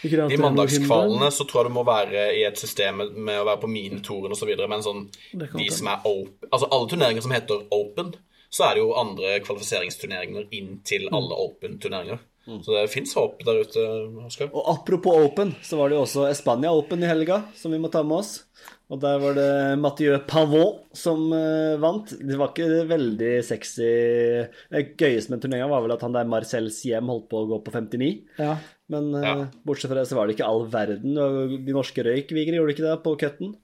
Ikke 0.00 0.16
det 0.16 0.24
at 0.24 0.30
De 0.32 0.36
det 0.36 0.40
noe 0.40 0.48
mandagskvalene 0.48 1.28
så 1.36 1.44
tror 1.44 1.60
jeg 1.66 1.70
du 1.70 1.76
må 1.76 1.84
være 1.84 2.22
i 2.38 2.44
et 2.48 2.56
system 2.60 3.02
med, 3.04 3.34
å 3.36 3.44
være 3.44 3.60
på 3.60 3.68
minitoren 3.68 4.32
osv. 4.32 4.48
Men 4.70 4.84
sånn, 4.86 5.02
de 5.36 5.66
som 5.74 5.90
er 5.92 6.06
open 6.08 6.48
Altså 6.48 6.70
alle 6.72 6.88
turneringer 6.88 7.26
som 7.26 7.34
heter 7.36 7.66
open, 7.76 8.14
så 8.50 8.64
er 8.66 8.78
det 8.78 8.80
jo 8.82 8.94
andre 8.98 9.36
kvalifiseringsturneringer 9.44 10.48
inn 10.56 10.78
til 10.88 11.04
Mm. 11.10 11.14
alle 11.20 11.36
open-turneringer. 11.44 12.18
Så 12.64 12.72
det 12.74 12.90
fins 12.90 13.12
håp 13.14 13.44
der 13.44 13.60
ute, 13.62 13.82
Oskar. 14.26 14.48
Og 14.56 14.64
apropos 14.72 15.20
Open, 15.22 15.52
så 15.62 15.76
var 15.78 15.88
det 15.90 15.98
jo 15.98 16.02
også 16.06 16.24
Espania 16.30 16.72
Open 16.74 17.04
i 17.04 17.06
helga, 17.06 17.44
som 17.54 17.70
vi 17.70 17.78
må 17.78 17.90
ta 17.92 18.02
med 18.02 18.16
oss. 18.24 18.44
Og 18.90 18.98
der 18.98 19.20
var 19.22 19.36
det 19.38 19.50
Mathieu 19.78 20.16
Pavot 20.26 20.88
som 20.98 21.28
uh, 21.30 21.78
vant. 21.78 22.10
Det 22.10 22.34
var 22.40 22.50
ikke 22.50 22.82
veldig 22.90 23.32
sexy 23.46 23.86
Det 23.86 24.82
gøyeste 24.98 25.30
med 25.30 25.44
turneringa 25.44 25.68
var 25.70 25.84
vel 25.84 25.94
at 25.94 26.02
han 26.02 26.16
der 26.16 26.26
Marcel 26.26 26.66
Siem 26.74 27.06
holdt 27.12 27.28
på 27.30 27.44
å 27.44 27.48
gå 27.52 27.60
på 27.62 27.74
59. 27.76 28.10
Ja. 28.42 28.56
Men 28.90 29.12
uh, 29.14 29.22
Ja. 29.22 29.34
bortsett 29.62 29.92
fra 29.92 30.00
det 30.00 30.08
så 30.10 30.18
var 30.18 30.26
det 30.26 30.34
ikke 30.34 30.48
all 30.50 30.66
verden. 30.72 31.14
De 31.14 31.76
norske 31.76 32.02
røyk, 32.02 32.34
Vigre, 32.34 32.58
gjorde 32.58 32.72
de 32.72 32.76
ikke 32.78 32.88
det 32.88 32.96
på 33.06 33.14
cutten? 33.22 33.54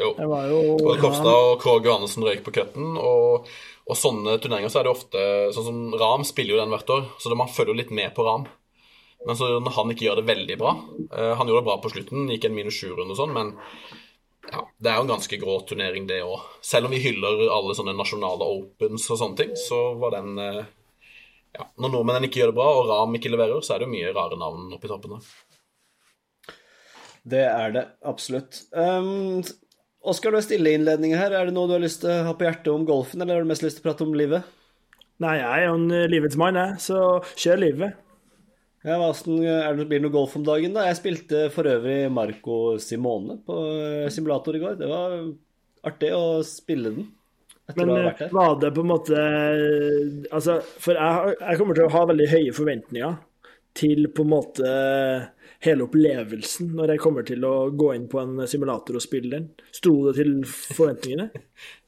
Jo. 0.00 0.12
Det 0.16 0.28
var 0.28 0.46
jo 0.48 0.60
Både 0.80 1.00
Kofstad 1.00 1.28
og 1.28 1.58
Krog 1.60 1.84
Johannessen 1.88 2.24
røyk 2.24 2.44
på 2.44 2.54
cutten. 2.56 2.94
Og, 3.00 3.48
og 3.88 3.98
sånne 3.98 4.36
turneringer 4.40 4.72
så 4.72 4.80
er 4.80 4.88
det 4.88 4.94
ofte 4.94 5.24
Sånn 5.56 5.66
som 5.66 5.80
Ram 6.00 6.24
spiller 6.28 6.56
jo 6.56 6.60
den 6.62 6.72
hvert 6.72 6.92
år, 6.94 7.08
så 7.20 7.32
man 7.36 7.52
følger 7.52 7.74
jo 7.74 7.80
litt 7.80 7.92
med 7.96 8.12
på 8.16 8.24
Ram. 8.28 8.46
Men 9.26 9.36
så 9.36 9.50
når 9.60 9.74
han 9.76 9.92
ikke 9.92 10.06
gjør 10.06 10.20
det 10.22 10.28
veldig 10.30 10.54
bra 10.56 10.70
eh, 11.12 11.32
Han 11.36 11.44
gjorde 11.44 11.60
det 11.60 11.66
bra 11.66 11.74
på 11.82 11.90
slutten, 11.92 12.30
gikk 12.32 12.46
en 12.48 12.54
minus 12.56 12.78
sju-runde 12.78 13.12
og 13.12 13.18
sånn, 13.18 13.34
men 13.36 13.50
ja, 14.50 14.64
det 14.78 14.90
er 14.90 14.98
jo 14.98 15.04
en 15.06 15.12
ganske 15.12 15.38
grå 15.38 15.60
turnering, 15.68 16.06
det 16.10 16.20
òg. 16.26 16.42
Selv 16.66 16.88
om 16.88 16.94
vi 16.94 17.02
hyller 17.04 17.46
alle 17.54 17.76
sånne 17.78 17.94
nasjonale 17.98 18.48
opens 18.56 19.06
og 19.10 19.20
sånne 19.20 19.38
ting, 19.38 19.54
så 19.58 19.78
var 20.00 20.16
den 20.16 20.40
eh, 20.42 20.64
ja, 21.54 21.66
Når 21.82 21.94
nordmennene 21.94 22.30
ikke 22.30 22.42
gjør 22.42 22.52
det 22.52 22.58
bra, 22.58 22.68
og 22.78 22.90
Ram 22.90 23.16
ikke 23.18 23.32
leverer, 23.32 23.62
så 23.62 23.74
er 23.74 23.82
det 23.82 23.88
jo 23.88 23.94
mye 23.94 24.12
rare 24.16 24.38
navn 24.40 24.68
oppi 24.76 24.90
toppen 24.90 25.16
der. 25.16 25.30
Det 27.30 27.42
er 27.46 27.74
det 27.74 27.84
absolutt. 28.06 28.62
Um, 28.72 29.42
Oskar, 30.00 30.32
du 30.32 30.38
har 30.38 30.46
stille 30.46 30.72
innledningen 30.72 31.18
her. 31.20 31.34
Er 31.36 31.46
det 31.50 31.54
noe 31.54 31.68
du 31.68 31.74
har 31.76 31.82
lyst 31.82 32.00
til 32.02 32.10
å 32.14 32.30
ha 32.30 32.36
på 32.36 32.46
hjertet 32.46 32.70
om 32.72 32.86
golfen, 32.88 33.20
eller 33.20 33.36
har 33.36 33.44
du 33.44 33.50
mest 33.50 33.66
lyst 33.66 33.78
til 33.78 33.84
å 33.84 33.90
prate 33.90 34.06
om 34.06 34.14
livet? 34.16 34.46
Nei, 35.20 35.34
jeg 35.36 35.50
er 35.50 35.66
jo 35.66 35.74
en 35.76 35.90
eh, 35.92 36.06
livets 36.08 36.38
mann, 36.40 36.56
jeg, 36.56 36.80
så 36.80 37.00
kjør 37.36 37.60
livet. 37.66 37.98
Ja, 38.80 38.96
Vasten, 38.96 39.42
er 39.44 39.76
det, 39.76 39.84
blir 39.90 40.00
det 40.00 40.06
noe 40.06 40.14
golf 40.14 40.38
om 40.38 40.44
dagen, 40.46 40.72
da? 40.72 40.86
Jeg 40.88 40.98
spilte 41.02 41.46
for 41.52 41.68
øvrig 41.68 42.06
Marco 42.12 42.78
Simone 42.80 43.36
på 43.44 43.56
eh, 43.76 44.06
simulator 44.12 44.56
i 44.56 44.62
går. 44.62 44.78
Det 44.80 44.88
var 44.88 45.16
artig 45.90 46.12
å 46.16 46.40
spille 46.46 46.94
den. 46.94 47.10
Men 47.76 47.92
eh, 47.98 48.22
var 48.32 48.56
det 48.58 48.72
på 48.74 48.82
en 48.82 48.88
måte 48.90 49.18
Altså, 50.34 50.56
for 50.82 50.96
jeg, 50.98 51.36
jeg 51.38 51.58
kommer 51.60 51.76
til 51.76 51.86
å 51.86 51.92
ha 51.94 52.06
veldig 52.10 52.30
høye 52.32 52.54
forventninger 52.56 53.18
til 53.78 54.08
på 54.10 54.24
en 54.24 54.32
måte 54.32 54.70
hele 55.62 55.84
opplevelsen 55.86 56.72
når 56.74 56.94
jeg 56.94 57.02
kommer 57.04 57.26
til 57.28 57.44
å 57.46 57.54
gå 57.76 57.92
inn 57.94 58.08
på 58.10 58.18
en 58.22 58.46
simulator 58.50 58.96
og 58.98 59.04
spille 59.04 59.30
den. 59.36 59.50
Sto 59.76 59.92
det 60.08 60.16
til 60.18 60.40
forventningene? 60.48 61.28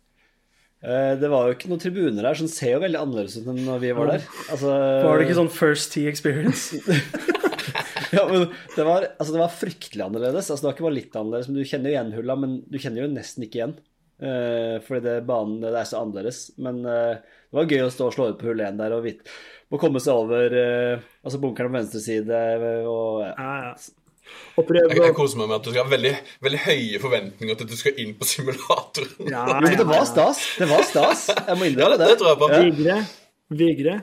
Eh, 0.82 1.12
Det 1.20 1.30
var 1.30 1.46
jo 1.46 1.56
ikke 1.56 1.70
noen 1.70 1.82
tribuner 1.82 2.26
der, 2.26 2.34
så 2.34 2.46
den 2.46 2.52
ser 2.52 2.74
jo 2.74 2.82
veldig 2.82 3.00
annerledes 3.00 3.38
ut 3.38 3.50
enn 3.52 3.62
når 3.66 3.82
vi 3.84 3.92
var 3.96 4.14
der. 4.14 4.26
Altså, 4.50 4.72
Var 5.06 5.20
det 5.20 5.28
ikke 5.28 5.38
sånn 5.38 5.54
First 5.54 5.94
Tea 5.94 6.10
Experience? 6.10 6.82
Ja, 8.12 8.26
men 8.28 8.42
det 8.76 8.84
var, 8.84 9.06
altså, 9.16 9.32
det 9.32 9.40
var 9.40 9.54
fryktelig 9.56 10.02
annerledes. 10.04 10.50
Altså, 10.50 10.60
det 10.60 10.66
var 10.66 10.74
ikke 10.74 10.84
bare 10.84 10.96
litt 10.98 11.14
annerledes, 11.16 11.46
men 11.48 11.56
du 11.56 11.64
kjenner 11.64 11.88
jo 11.88 11.94
igjen 11.94 12.10
hulla, 12.12 12.34
men 12.36 12.58
du 12.68 12.76
kjenner 12.76 13.06
jo 13.06 13.08
nesten 13.08 13.46
ikke 13.46 13.60
igjen. 13.60 13.72
Uh, 14.22 14.76
fordi 14.84 15.00
det, 15.06 15.14
banen 15.26 15.62
det 15.64 15.72
er 15.72 15.88
så 15.88 16.02
annerledes. 16.02 16.42
Men 16.60 16.82
uh, 16.84 17.16
det 17.16 17.56
var 17.56 17.72
gøy 17.72 17.86
å 17.86 17.88
stå 17.94 18.10
og 18.10 18.14
slå 18.18 18.26
ut 18.30 18.36
på 18.42 18.50
hull 18.50 18.60
1 18.62 18.76
der 18.78 18.94
og 18.94 19.02
vite 19.06 19.32
Må 19.72 19.80
komme 19.80 20.02
seg 20.04 20.14
over 20.14 20.54
uh, 20.54 21.08
altså 21.24 21.40
bunkeren 21.42 21.72
på 21.72 21.78
venstre 21.80 22.02
side 22.04 22.42
og 22.84 23.24
ja. 23.24 23.72
Ja, 24.32 24.38
ja. 24.38 24.48
Og 24.52 24.66
prøv 24.68 24.90
Jeg, 24.90 24.98
jeg 25.00 25.14
koser 25.16 25.38
meg 25.40 25.48
med 25.48 25.56
at 25.56 25.64
du 25.64 25.70
skal 25.72 25.86
ha 25.86 25.90
veldig, 25.92 26.10
veldig 26.44 26.58
høye 26.66 26.98
forventninger 27.00 27.56
til 27.56 27.64
at 27.64 27.70
du 27.72 27.78
skal 27.80 28.00
inn 28.02 28.10
på 28.20 28.26
simulatoren. 28.28 29.12
ja, 29.32 29.44
Jo, 29.48 29.60
men 29.64 29.76
det 29.80 29.86
var 29.88 30.02
stas. 30.04 30.42
Det 30.60 30.68
var 30.68 30.82
stas. 30.84 31.22
Jeg 31.32 31.56
må 31.56 31.64
Ja, 31.64 31.70
innrømme 31.72 31.96
det, 31.96 32.00
det. 32.02 32.08
det 32.10 32.18
tror 32.20 32.28
jeg 32.28 32.40
på. 32.42 32.48
Vigre. 32.66 32.96
Vigre. 33.62 33.94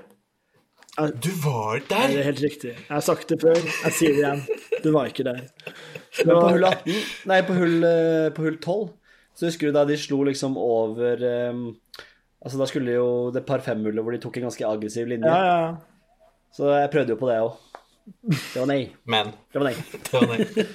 Du 1.23 1.29
var 1.45 1.79
der? 1.87 2.07
Det 2.11 2.17
er 2.19 2.27
helt 2.27 2.41
riktig. 2.43 2.71
Jeg 2.73 2.91
har 2.91 3.03
sagt 3.05 3.29
det 3.29 3.37
før, 3.39 3.55
jeg 3.55 3.93
sier 3.95 4.15
det 4.17 4.23
igjen. 4.23 4.41
Du 4.83 4.89
var 4.91 5.07
ikke 5.11 5.23
der. 5.29 5.45
Men 6.25 6.33
på 6.33 6.49
hull 6.55 6.65
18 6.67 6.97
Nei, 7.29 7.37
på 7.47 7.55
hull, 7.55 7.77
eh, 7.87 8.29
på 8.35 8.43
hull 8.43 8.57
12 8.57 8.89
Så 9.37 9.45
husker 9.47 9.69
du 9.69 9.77
da 9.77 9.85
de 9.87 9.95
slo 10.01 10.23
liksom 10.27 10.57
over 10.59 11.21
um, 11.53 11.61
Altså 12.41 12.59
da 12.59 12.67
skulle 12.67 12.97
jo 12.97 13.07
det 13.35 13.45
par 13.47 13.61
femhullet 13.63 14.03
hvor 14.03 14.11
de 14.15 14.19
tok 14.23 14.39
en 14.41 14.47
ganske 14.49 14.65
aggressiv 14.65 15.07
linje. 15.11 15.29
Ja, 15.29 15.45
ja, 15.45 15.57
ja. 15.69 15.71
Så 16.55 16.71
jeg 16.73 16.89
prøvde 16.91 17.13
jo 17.13 17.19
på 17.21 17.29
det 17.29 17.37
òg. 17.45 17.55
Det 18.29 18.59
var 18.59 18.67
nei. 18.69 18.81
Men 19.09 19.31
Det 19.51 19.59
var 19.61 19.67
nei. 19.69 19.75
det 20.05 20.13
var 20.13 20.27
nei. 20.31 20.65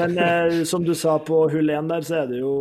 Men 0.00 0.18
eh, 0.18 0.58
som 0.68 0.84
du 0.86 0.94
sa 0.98 1.18
på 1.24 1.44
hull 1.52 1.70
1 1.70 1.88
der, 1.92 2.04
så 2.06 2.18
er 2.22 2.26
det 2.32 2.40
jo 2.42 2.52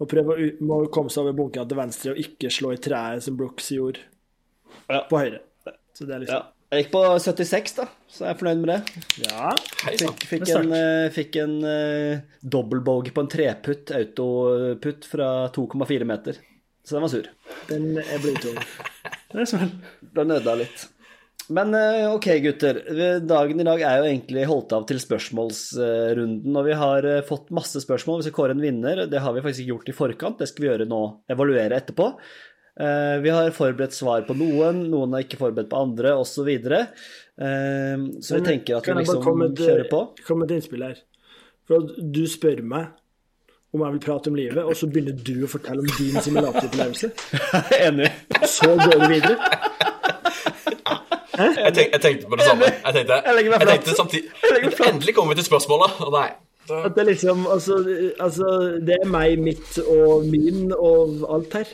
å 0.00 0.06
prøve 0.08 0.36
å 0.60 0.78
komme 0.92 1.12
seg 1.12 1.26
over 1.26 1.36
bunkene 1.36 1.68
til 1.68 1.76
venstre 1.80 2.14
og 2.14 2.20
ikke 2.22 2.50
slå 2.52 2.72
i 2.72 2.80
treet 2.80 3.22
som 3.26 3.36
Brooks 3.36 3.68
gjorde 3.74 4.00
Ja. 4.88 5.02
på 5.10 5.18
høyre. 5.20 5.42
Så 5.94 6.06
det 6.06 6.14
er 6.14 6.18
Ja. 6.18 6.24
liksom 6.24 6.56
Jeg 6.70 6.84
gikk 6.84 6.90
på 6.92 7.00
76, 7.18 7.72
da, 7.74 7.84
så 8.06 8.24
jeg 8.24 8.30
er 8.30 8.38
fornøyd 8.38 8.60
med 8.62 8.68
det. 8.70 9.02
Ja. 9.26 9.48
Fikk, 9.82 10.20
fikk 10.30 10.44
en, 10.54 10.72
eh, 10.72 11.08
fikk 11.10 11.36
en 11.42 11.56
uh, 11.66 12.20
dobbeltbogey 12.46 13.10
på 13.10 13.24
en 13.24 13.30
treputt, 13.32 13.90
autoputt 13.90 15.08
fra 15.10 15.48
2,4 15.50 16.06
meter. 16.06 16.38
Så 16.86 16.94
den 16.94 17.02
var 17.02 17.10
sur. 17.10 17.26
Den 17.66 17.98
er 17.98 18.22
blytung. 18.22 18.56
Det 19.34 19.48
smell. 19.50 19.72
Nødda 20.14 20.54
litt. 20.62 20.86
Men 21.50 21.74
eh, 21.74 22.06
ok, 22.14 22.26
gutter. 22.44 22.78
Dagen 23.26 23.60
i 23.60 23.66
dag 23.66 23.82
er 23.82 23.98
jo 23.98 24.10
egentlig 24.10 24.44
holdt 24.46 24.74
av 24.76 24.84
til 24.86 25.00
spørsmålsrunden. 25.02 26.54
Og 26.60 26.68
vi 26.68 26.76
har 26.78 27.08
eh, 27.10 27.24
fått 27.26 27.50
masse 27.54 27.82
spørsmål. 27.82 28.20
Vi 28.20 28.28
skal 28.28 28.36
kåre 28.36 28.54
en 28.54 28.62
vinner. 28.62 29.02
Det 29.10 29.22
har 29.24 29.34
vi 29.34 29.42
faktisk 29.42 29.64
ikke 29.64 29.72
gjort 29.74 29.90
i 29.90 29.96
forkant. 29.96 30.38
Det 30.42 30.50
skal 30.50 30.64
vi 30.64 30.70
gjøre 30.70 30.86
nå. 30.90 31.00
Evaluere 31.34 31.80
etterpå. 31.80 32.06
Eh, 32.80 33.16
Vi 33.24 33.34
har 33.34 33.50
forberedt 33.56 33.96
svar 33.96 34.22
på 34.28 34.36
noen, 34.38 34.84
noen 34.92 35.18
er 35.18 35.26
ikke 35.26 35.40
forberedt 35.42 35.72
på 35.72 35.82
andre, 35.82 36.14
osv. 36.20 36.38
Så, 36.40 36.46
videre. 36.46 36.84
Så 37.40 38.36
vi 38.36 38.46
tenker 38.46 38.78
at 38.78 38.86
vi 38.86 38.94
liksom 39.00 39.22
kjører 39.58 39.90
på. 39.90 40.04
Kan 40.14 40.22
jeg. 40.22 40.26
Komme 40.28 40.44
med 40.44 40.52
et 40.52 40.60
innspill 40.60 40.86
her. 40.86 41.02
For 41.66 41.86
du 41.98 42.24
spør 42.30 42.62
meg 42.66 42.94
om 43.70 43.84
jeg 43.84 43.94
vil 43.94 44.02
prate 44.02 44.30
om 44.30 44.38
livet, 44.38 44.62
og 44.66 44.74
så 44.74 44.88
begynner 44.90 45.18
du 45.22 45.44
å 45.46 45.50
fortelle 45.50 45.84
om 45.84 45.90
din 45.94 46.16
simulatoropplevelse. 46.24 47.12
Enig. 47.86 48.10
Så 48.50 48.72
går 48.74 48.96
du 48.98 49.06
videre. 49.12 49.79
Jeg, 51.40 51.74
tenk, 51.74 51.92
jeg 51.96 52.00
tenkte 52.04 52.30
på 52.30 52.38
det 52.40 52.46
samme. 52.46 52.70
Jeg 52.70 52.94
tenkte, 52.94 53.18
Jeg 53.26 53.50
jeg 53.50 53.68
tenkte 53.68 53.96
samtidig 53.96 54.88
Endelig 54.88 55.14
kommer 55.16 55.34
vi 55.34 55.40
til 55.40 55.48
spørsmålet. 55.48 56.00
Og 56.06 56.12
nei. 56.14 56.30
At 56.70 56.94
det 56.94 57.02
er 57.02 57.08
liksom 57.08 57.46
altså, 57.50 57.78
altså, 58.20 58.48
det 58.86 58.96
er 59.02 59.08
meg, 59.10 59.38
mitt 59.42 59.78
og 59.82 60.26
min 60.30 60.72
og 60.76 61.24
alt 61.34 61.56
her. 61.58 61.72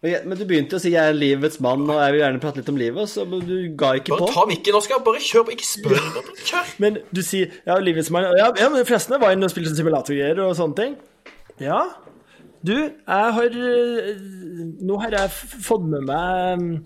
Men 0.00 0.32
du 0.32 0.46
begynte 0.48 0.78
å 0.78 0.80
si 0.80 0.94
'jeg 0.94 1.12
er 1.12 1.12
livets 1.12 1.60
mann', 1.60 1.84
og 1.84 1.98
jeg 2.00 2.12
vil 2.12 2.20
gjerne 2.22 2.40
prate 2.40 2.56
litt 2.56 2.68
om 2.72 2.76
livet, 2.76 3.08
så 3.08 3.24
du 3.28 3.76
ga 3.76 3.92
ikke 4.00 4.16
Bare 4.16 4.20
på. 4.20 4.28
ta 4.32 4.44
mikken, 4.48 4.74
Oskar. 4.74 5.02
Bare 5.04 5.20
kjør 5.20 5.44
på. 5.44 5.52
Ikke 5.52 5.66
spør. 5.66 6.00
Bare 6.14 6.36
kjør. 6.44 6.70
Men 6.78 6.98
du 7.14 7.20
sier 7.22 7.50
ja, 7.66 7.76
livets 7.78 8.10
mann 8.10 8.24
ja, 8.24 8.48
ja, 8.56 8.68
men 8.68 8.86
forresten, 8.86 9.12
jeg 9.12 9.20
var 9.20 9.32
inne 9.36 9.44
og 9.44 9.50
spilte 9.52 9.76
simulatorgreier 9.76 10.40
og 10.40 10.56
sånne 10.56 10.76
ting. 10.76 10.96
Ja. 11.60 11.82
Du, 12.64 12.72
jeg 12.76 13.32
har 13.36 13.44
eh, 13.44 14.16
Nå 14.80 14.98
har 15.00 15.10
jeg 15.10 15.30
fått 15.64 15.84
med 15.88 16.04
meg 16.08 16.82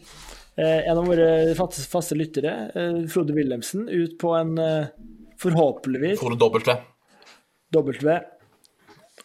en 0.62 0.99
av 0.99 1.06
våre 1.06 1.54
faste, 1.58 1.82
faste 1.90 2.14
lyttere, 2.18 2.52
eh, 2.75 3.00
Frode 3.11 3.34
Wilhelmsen, 3.34 3.88
ut 3.88 4.18
på 4.20 4.34
en 4.38 4.58
eh, 4.58 4.92
forhåpentligvis 5.42 6.20
Frode 6.20 6.38
W. 6.38 6.76
W. 7.75 8.20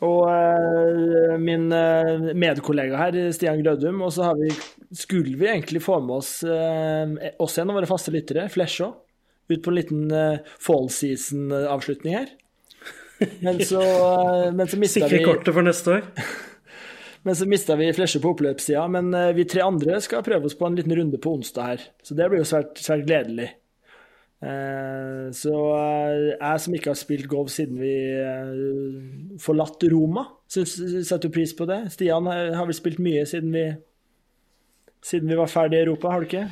Og 0.05 0.23
eh, 0.31 1.35
min 1.41 1.67
eh, 1.75 2.31
medkollega 2.37 2.97
her, 3.01 3.19
Stian 3.35 3.61
Grødum, 3.61 4.01
og 4.05 4.13
så 4.15 4.29
har 4.29 4.39
vi, 4.39 4.49
skulle 4.95 5.35
vi 5.37 5.49
egentlig 5.51 5.83
få 5.83 5.99
med 6.01 6.21
oss 6.21 6.33
eh, 6.43 7.31
også 7.37 7.63
en 7.63 7.73
av 7.73 7.81
våre 7.81 7.89
faste 7.89 8.13
lyttere, 8.15 8.47
Flesjå, 8.53 8.89
ut 9.49 9.63
på 9.65 9.73
en 9.73 9.79
liten 9.79 10.05
eh, 10.13 10.53
fall 10.61 10.87
season-avslutning 10.93 12.15
her. 12.15 12.29
Men 13.43 13.59
så, 13.65 13.81
eh, 13.83 14.53
men 14.55 14.69
så 14.71 14.79
mista 14.79 15.01
Sikre 15.01 15.19
vi, 15.19 15.25
kortet 15.27 15.53
for 15.57 15.67
neste 15.67 15.97
år. 15.97 16.07
men 17.25 17.35
så 17.35 17.45
mistet 17.49 17.77
vi 17.79 17.91
Flesje 17.93 18.21
på 18.23 18.31
oppløpssida. 18.33 18.85
Men 18.91 19.13
eh, 19.13 19.33
vi 19.37 19.45
tre 19.49 19.61
andre 19.65 19.99
skal 20.01 20.23
prøve 20.25 20.45
oss 20.49 20.55
på 20.59 20.67
en 20.69 20.77
liten 20.79 20.95
runde 20.95 21.19
på 21.21 21.33
onsdag 21.37 21.71
her, 21.73 21.87
så 22.03 22.15
det 22.17 22.29
blir 22.31 22.41
jo 22.43 22.47
svært, 22.47 22.77
svært 22.79 23.05
gledelig. 23.09 23.49
Eh, 24.39 25.25
Så 25.35 25.51
eh, 25.75 26.37
jeg 26.39 26.63
som 26.63 26.75
ikke 26.77 26.93
har 26.93 26.99
spilt 26.99 27.27
golf 27.31 27.51
siden 27.51 27.79
vi 27.81 27.93
forlatt 29.43 29.83
Roma, 29.91 30.23
setter 30.49 31.21
du 31.27 31.29
pris 31.35 31.51
på 31.55 31.67
det? 31.69 31.81
Stian 31.93 32.25
har 32.29 32.65
vel 32.65 32.77
spilt 32.77 33.01
mye 33.03 33.25
siden 33.29 33.51
vi, 33.53 33.65
siden 35.05 35.29
vi 35.31 35.37
var 35.39 35.51
ferdig 35.51 35.79
i 35.81 35.85
Europa, 35.87 36.11
har 36.13 36.23
du 36.23 36.29
ikke? 36.29 36.45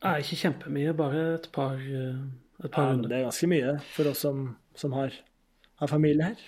Nei, 0.00 0.14
ikke 0.22 0.38
kjempemye, 0.44 0.94
bare 0.96 1.24
et 1.34 1.50
par, 1.52 1.74
et 1.76 2.70
par 2.72 2.86
Ja, 2.86 2.92
runder. 2.94 3.10
det 3.10 3.18
er 3.18 3.26
ganske 3.26 3.50
mye 3.52 3.74
for 3.92 4.08
oss 4.08 4.22
som, 4.24 4.46
som 4.78 4.94
har, 4.96 5.12
har 5.82 5.90
familie 5.92 6.30
her. 6.30 6.46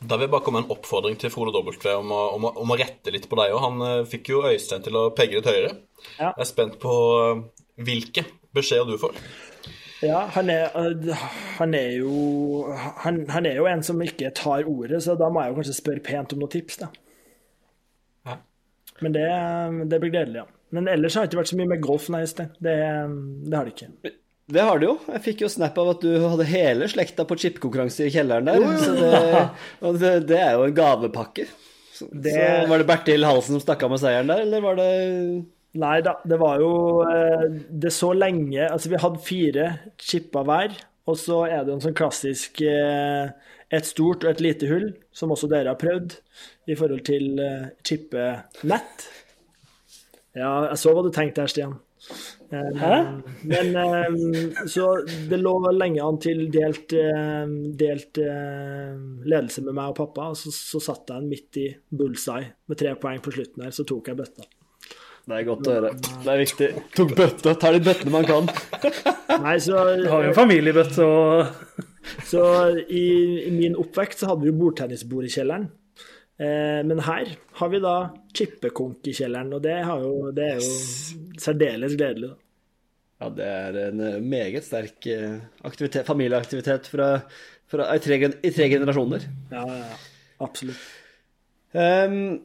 Da 0.00 0.16
vil 0.16 0.24
jeg 0.24 0.32
bare 0.32 0.44
komme 0.44 0.62
med 0.62 0.68
en 0.68 0.74
oppfordring 0.78 1.18
til 1.20 1.32
Frode 1.32 1.52
W. 1.52 1.74
om 1.92 2.12
å, 2.14 2.20
om 2.36 2.46
å, 2.48 2.52
om 2.62 2.72
å 2.72 2.78
rette 2.80 3.12
litt 3.12 3.28
på 3.28 3.36
deg 3.36 3.52
òg. 3.52 3.60
Han 3.66 3.82
eh, 3.84 4.06
fikk 4.08 4.32
jo 4.32 4.44
Øystein 4.48 4.84
til 4.86 4.96
å 4.96 5.10
peke 5.16 5.36
litt 5.36 5.48
høyere. 5.50 5.74
Ja. 6.16 6.30
Jeg 6.30 6.46
er 6.46 6.48
spent 6.48 6.78
på 6.80 6.94
eh, 7.18 7.42
hvilke 7.84 8.24
beskjeder 8.56 8.88
du 8.88 9.00
får. 9.02 9.18
Ja, 10.00 10.22
han 10.32 10.48
er, 10.48 10.72
eh, 10.72 11.26
han 11.58 11.76
er 11.76 11.90
jo 11.98 12.72
han, 13.04 13.26
han 13.28 13.48
er 13.50 13.60
jo 13.60 13.68
en 13.68 13.84
som 13.84 14.00
ikke 14.00 14.32
tar 14.36 14.64
ordet, 14.64 15.02
så 15.04 15.18
da 15.20 15.28
må 15.28 15.44
jeg 15.44 15.52
jo 15.52 15.60
kanskje 15.60 15.76
spørre 15.82 16.06
pent 16.06 16.32
om 16.32 16.40
noen 16.40 16.54
tips, 16.56 16.80
da. 16.80 16.88
Ja. 18.30 18.38
Men 19.04 19.18
det, 19.18 19.28
det 19.92 20.00
blir 20.00 20.16
gledelig, 20.16 20.46
ja. 20.46 20.48
Men 20.72 20.88
ellers 20.88 21.18
har 21.18 21.26
det 21.26 21.32
ikke 21.32 21.42
vært 21.42 21.52
så 21.52 21.60
mye 21.60 21.72
med 21.74 21.84
golf, 21.84 22.08
nei, 22.14 22.24
Øystein. 22.24 22.54
Det, 22.56 22.78
det 23.50 23.58
har 23.58 23.68
det 23.68 23.76
ikke. 23.76 24.16
Det 24.50 24.62
har 24.66 24.80
du 24.82 24.86
jo. 24.88 24.94
Jeg 25.14 25.22
fikk 25.28 25.42
jo 25.44 25.48
snap 25.52 25.76
av 25.78 25.92
at 25.92 26.00
du 26.02 26.10
hadde 26.24 26.46
hele 26.50 26.88
slekta 26.90 27.24
på 27.28 27.36
chipkonkurranse 27.38 28.08
i 28.08 28.12
kjelleren 28.14 28.48
der. 28.50 28.64
Så 28.82 28.94
det, 28.98 29.42
og 29.86 29.98
det, 30.02 30.12
det 30.30 30.38
er 30.42 30.56
jo 30.58 30.64
en 30.66 30.74
gavepakke. 30.76 31.46
Så, 31.94 32.08
Det- 32.10 32.32
så 32.34 32.68
var 32.70 32.78
det 32.82 32.86
Bertil 32.88 33.26
Halsen 33.28 33.54
som 33.58 33.62
stakk 33.62 33.82
av 33.86 33.90
med 33.94 34.00
seieren 34.02 34.30
der, 34.32 34.42
eller 34.46 34.62
var 34.64 34.78
det 34.80 34.90
Nei 35.80 36.00
da, 36.02 36.16
det 36.26 36.34
var 36.40 36.58
jo 36.58 36.70
eh, 37.06 37.44
Det 37.70 37.92
så 37.94 38.08
lenge 38.16 38.64
Altså, 38.66 38.88
vi 38.90 38.98
hadde 38.98 39.20
fire 39.22 39.66
chipper 40.02 40.42
hver, 40.48 40.72
og 41.06 41.14
så 41.20 41.44
er 41.46 41.60
det 41.62 41.70
jo 41.70 41.76
en 41.76 41.84
sånn 41.84 41.94
klassisk 42.00 42.58
eh, 42.66 43.30
et 43.70 43.86
stort 43.86 44.24
og 44.26 44.32
et 44.32 44.40
lite 44.42 44.66
hull, 44.66 44.88
som 45.14 45.30
også 45.30 45.46
dere 45.52 45.70
har 45.70 45.78
prøvd, 45.78 46.16
i 46.66 46.74
forhold 46.74 47.04
til 47.06 47.38
eh, 47.38 47.68
chippe-nett. 47.86 49.04
Ja, 50.38 50.50
jeg 50.70 50.78
så 50.78 50.92
hva 50.94 51.02
du 51.02 51.10
tenkte 51.14 51.42
her, 51.42 51.50
Stian. 51.50 51.72
Eh, 52.50 52.76
Hæ? 52.80 52.94
Men 53.50 53.76
eh, 53.76 54.62
så 54.70 54.86
det 55.30 55.38
lå 55.40 55.52
lenge 55.74 56.02
an 56.02 56.20
til 56.22 56.46
delt, 56.54 56.94
eh, 56.96 57.50
delt 57.78 58.20
ledelse 58.20 59.64
med 59.66 59.76
meg 59.76 59.92
og 59.92 59.98
pappa, 59.98 60.30
og 60.32 60.38
så, 60.38 60.52
så 60.54 60.80
satt 60.82 61.12
jeg 61.12 61.26
midt 61.26 61.60
i 61.60 61.66
bullseye 61.90 62.54
med 62.70 62.80
tre 62.80 62.94
poeng 63.00 63.20
på 63.22 63.34
slutten 63.34 63.66
her, 63.66 63.74
så 63.74 63.86
tok 63.86 64.10
jeg 64.12 64.20
bøtta. 64.22 64.48
Det 65.30 65.36
er 65.36 65.46
godt 65.46 65.68
å 65.68 65.74
høre. 65.76 65.90
Det 66.00 66.30
er 66.32 66.40
viktig. 66.40 66.68
Tok 66.96 67.12
bøtta. 67.18 67.52
Tar 67.60 67.76
de 67.76 67.82
bøttene 67.86 68.14
man 68.14 68.24
kan. 68.26 68.48
Nei, 69.44 69.58
så 69.62 69.84
Du 70.00 70.08
har 70.10 70.24
jo 70.24 70.30
en 70.32 70.34
familiebøtte 70.34 71.06
og 71.06 71.76
Så 72.26 72.42
i, 72.88 73.04
i 73.44 73.52
min 73.54 73.76
oppvekst 73.78 74.24
så 74.24 74.32
hadde 74.32 74.46
vi 74.46 74.50
jo 74.50 74.56
bordtennisbord 74.58 75.28
i 75.28 75.30
kjelleren. 75.30 75.68
Eh, 76.40 76.80
men 76.88 77.02
her 77.04 77.34
har 77.60 77.72
vi 77.72 77.80
da 77.84 77.96
chippekonk 78.32 79.10
i 79.10 79.12
kjelleren, 79.16 79.52
og 79.52 79.64
det, 79.64 79.74
jo, 79.84 80.30
det 80.32 80.46
er 80.46 80.62
jo 80.62 80.70
særdeles 81.40 81.96
gledelig. 82.00 82.30
Da. 82.30 82.38
Ja, 83.20 83.28
det 83.36 83.48
er 83.48 83.80
en 83.90 84.00
eh, 84.06 84.22
meget 84.24 84.64
sterk 84.64 85.04
eh, 85.12 85.42
aktivitet, 85.68 86.06
familieaktivitet 86.08 86.88
fra, 86.88 87.10
fra, 87.68 87.90
i, 87.92 88.00
tre, 88.00 88.20
i 88.32 88.52
tre 88.56 88.70
generasjoner. 88.72 89.26
Ja, 89.52 89.66
ja, 89.68 89.82
ja. 89.82 89.98
absolutt. 90.46 90.88
Ehm, 91.76 92.40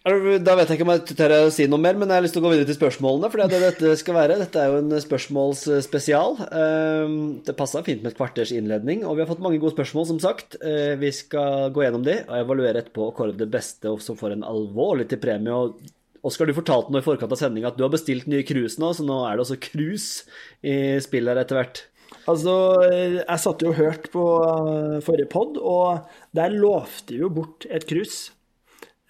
Da 0.00 0.54
vet 0.56 0.70
jeg 0.70 0.78
ikke 0.78 0.84
om 0.86 0.90
jeg 0.94 1.12
tør 1.12 1.32
å 1.36 1.50
si 1.52 1.66
noe 1.68 1.82
mer, 1.82 1.98
men 2.00 2.08
jeg 2.08 2.16
har 2.16 2.24
lyst 2.24 2.32
til 2.32 2.40
å 2.40 2.46
gå 2.46 2.54
videre 2.54 2.68
til 2.70 2.78
spørsmålene. 2.78 3.28
For 3.28 3.36
det 3.36 3.44
er 3.44 3.50
det 3.52 3.66
dette 3.66 3.98
skal 4.00 4.16
være. 4.16 4.38
Dette 4.40 4.62
er 4.62 4.70
jo 4.72 4.78
en 4.80 4.94
spørsmålsspesial. 5.04 6.38
Ehm, 6.56 7.18
Det 7.44 7.56
passa 7.56 7.82
fint 7.84 8.00
med 8.02 8.12
et 8.12 8.16
kvarters 8.16 8.52
innledning, 8.56 9.04
og 9.04 9.16
vi 9.16 9.20
har 9.20 9.28
fått 9.28 9.44
mange 9.44 9.60
gode 9.60 9.76
spørsmål, 9.76 10.06
som 10.08 10.18
sagt. 10.18 10.56
Eh, 10.64 10.96
Vi 10.96 11.10
skal 11.12 11.68
gå 11.70 11.84
gjennom 11.84 12.02
de 12.02 12.24
og 12.24 12.32
evaluere 12.32 12.80
etterpå 12.80 13.08
og 13.10 13.14
kåre 13.14 13.36
det 13.36 13.50
beste 13.50 13.92
som 14.00 14.16
får 14.16 14.32
en 14.32 14.42
alvorlig 14.42 15.06
til 15.08 15.18
premie. 15.18 15.52
Og 15.52 15.76
Oskar, 16.24 16.46
du 16.46 16.52
fortalte 16.52 16.92
nå 16.92 16.98
i 16.98 17.04
forkant 17.04 17.32
av 17.32 17.38
sendinga 17.38 17.68
at 17.68 17.76
du 17.76 17.82
har 17.84 17.92
bestilt 17.92 18.26
nye 18.26 18.44
cruise 18.44 18.76
nå, 18.78 18.92
så 18.92 19.04
nå 19.04 19.24
er 19.24 19.36
det 19.36 19.44
også 19.44 19.60
cruise 19.60 20.24
i 20.62 20.98
spillet 21.00 21.32
her 21.32 21.40
etter 21.44 21.56
hvert. 21.56 21.84
Altså, 22.28 22.52
jeg 22.90 23.38
satt 23.40 23.62
jo 23.64 23.70
og 23.70 23.78
hørte 23.78 24.10
på 24.12 24.24
eh, 24.44 25.00
forrige 25.00 25.28
pod, 25.32 25.56
og 25.56 26.08
der 26.36 26.52
lovte 26.52 27.12
vi 27.14 27.20
jo 27.20 27.28
bort 27.32 27.64
et 27.70 27.86
cruise. 27.88 28.32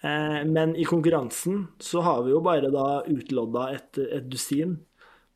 Eh, 0.03 0.39
Men 0.45 0.75
i 0.75 0.85
konkurransen 0.87 1.67
så 1.79 2.01
har 2.05 2.23
vi 2.25 2.33
jo 2.33 2.41
bare 2.45 2.71
da 2.73 3.01
utlodda 3.07 3.67
et, 3.75 3.97
et 4.01 4.29
dusin. 4.29 4.79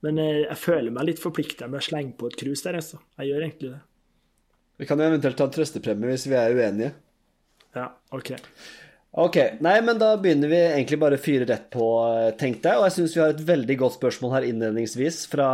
Men 0.05 0.19
jeg, 0.21 0.45
jeg 0.45 0.61
føler 0.61 0.93
meg 0.93 1.09
litt 1.09 1.21
forplikta 1.21 1.67
med 1.69 1.81
å 1.81 1.85
slenge 1.85 2.15
på 2.19 2.29
et 2.29 2.39
cruise 2.39 2.65
der, 2.65 2.77
altså. 2.81 2.99
Jeg 3.19 3.31
gjør 3.31 3.45
egentlig 3.45 3.73
det. 3.73 3.81
Vi 4.77 4.87
kan 4.89 4.99
jo 4.99 5.07
eventuelt 5.07 5.37
ta 5.39 5.47
trøstepremie 5.49 6.11
hvis 6.11 6.27
vi 6.27 6.35
er 6.37 6.53
uenige. 6.57 6.91
Ja, 7.75 7.89
OK. 8.15 8.33
Ok, 9.15 9.37
nei, 9.63 9.77
men 9.87 9.95
da 9.95 10.09
begynner 10.19 10.49
vi 10.51 10.57
egentlig 10.59 10.97
bare 10.99 11.15
å 11.15 11.21
fyre 11.23 11.45
rett 11.47 11.69
på, 11.71 11.85
tenk 12.39 12.59
deg. 12.65 12.81
Og 12.81 12.89
jeg 12.89 12.95
syns 12.97 13.13
vi 13.15 13.21
har 13.23 13.31
et 13.31 13.45
veldig 13.47 13.77
godt 13.79 13.95
spørsmål 13.95 14.33
her 14.35 14.47
innledningsvis 14.49 15.21
fra 15.31 15.47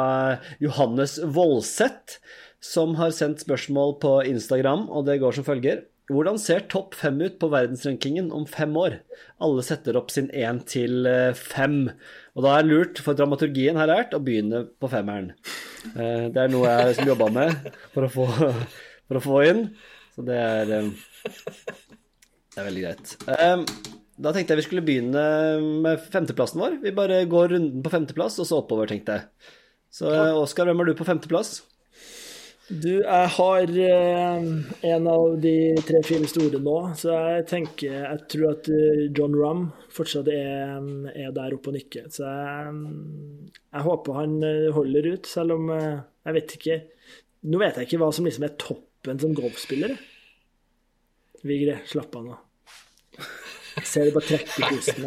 Johannes 0.63 1.20
Voldseth, 1.22 2.18
som 2.62 2.96
har 2.98 3.13
sendt 3.13 3.44
spørsmål 3.46 4.00
på 4.01 4.15
Instagram, 4.32 4.88
og 4.89 5.06
det 5.06 5.20
går 5.22 5.38
som 5.38 5.46
følger. 5.46 5.84
Hvordan 6.12 6.39
ser 6.41 6.65
topp 6.72 6.96
fem 7.00 7.22
ut 7.24 7.38
på 7.39 7.48
verdensrankingen 7.53 8.32
om 8.36 8.44
fem 8.50 8.74
år? 8.77 8.98
Alle 9.44 9.63
setter 9.63 9.96
opp 10.00 10.12
sin 10.12 10.27
én 10.36 10.60
til 10.68 11.06
eh, 11.08 11.32
fem. 11.38 11.86
Og 12.36 12.44
da 12.44 12.58
er 12.58 12.65
det 12.68 12.74
lurt, 12.74 13.00
for 13.06 13.15
dramaturgien 13.15 13.80
har 13.80 13.88
lært, 13.88 14.15
å 14.18 14.20
begynne 14.24 14.65
på 14.82 14.89
femmeren. 14.91 15.32
Eh, 15.96 16.27
Det 16.34 16.44
er 16.44 16.51
noe 16.51 16.68
jeg 16.68 16.82
har 16.82 16.91
liksom 16.91 17.12
jobba 17.13 17.30
med 17.38 17.72
for 17.94 18.08
å, 18.08 18.12
få, 18.12 18.27
for 19.08 19.22
å 19.22 19.24
få 19.24 19.39
inn. 19.48 19.63
Så 20.12 20.27
det 20.27 20.36
er 20.41 20.75
eh, 20.82 20.91
det 22.51 22.60
er 22.60 22.68
veldig 22.68 22.84
greit. 22.84 23.15
Da 24.22 24.32
tenkte 24.36 24.51
jeg 24.53 24.60
vi 24.60 24.68
skulle 24.68 24.84
begynne 24.86 25.22
med 25.86 26.01
femteplassen 26.12 26.60
vår. 26.62 26.75
Vi 26.84 26.91
bare 26.98 27.24
går 27.32 27.53
runden 27.56 27.86
på 27.86 27.94
femteplass, 27.94 28.36
og 28.44 28.50
så 28.50 28.60
oppover, 28.60 28.91
tenkte 28.91 29.15
jeg. 29.15 29.30
Så 29.91 30.12
Oskar, 30.41 30.68
hvem 30.68 30.84
er 30.84 30.91
du 30.91 30.98
på 31.00 31.08
femteplass? 31.08 31.62
Du, 32.72 33.01
jeg 33.01 33.28
har 33.36 33.72
eh, 33.84 34.44
en 34.94 35.08
av 35.12 35.34
de 35.44 35.56
tre-fire 35.84 36.28
store 36.30 36.60
nå, 36.63 36.75
så 36.96 37.12
jeg 37.12 37.48
tenker 37.50 37.98
Jeg 37.98 38.22
tror 38.32 38.54
at 38.54 38.70
eh, 38.72 39.01
John 39.12 39.36
Rum 39.36 39.66
fortsatt 39.92 40.30
er, 40.32 40.80
er 41.12 41.34
der 41.36 41.58
oppe 41.58 41.74
og 41.74 41.75
nikker. 41.75 42.08
Så 42.16 42.24
jeg, 42.24 42.72
jeg 43.60 43.86
håper 43.90 44.20
han 44.22 44.38
eh, 44.48 44.70
holder 44.72 45.10
ut, 45.18 45.28
selv 45.28 45.58
om 45.58 45.68
eh, 45.75 46.00
jeg 46.30 46.38
vet 46.38 46.56
ikke 46.60 46.80
Nå 47.51 47.60
vet 47.60 47.82
jeg 47.82 47.90
ikke 47.90 48.00
hva 48.06 48.12
som 48.16 48.30
liksom 48.30 48.48
er 48.48 48.56
toppen 48.62 49.20
som 49.20 49.36
golfspiller. 49.36 49.98
Vigre, 51.42 51.80
slapp 51.90 52.16
av 52.22 52.28
nå. 52.30 52.40
Ser 53.88 54.06
du 54.10 54.12
bare 54.18 54.25
trekker 54.28 54.66
pusten. 54.68 55.06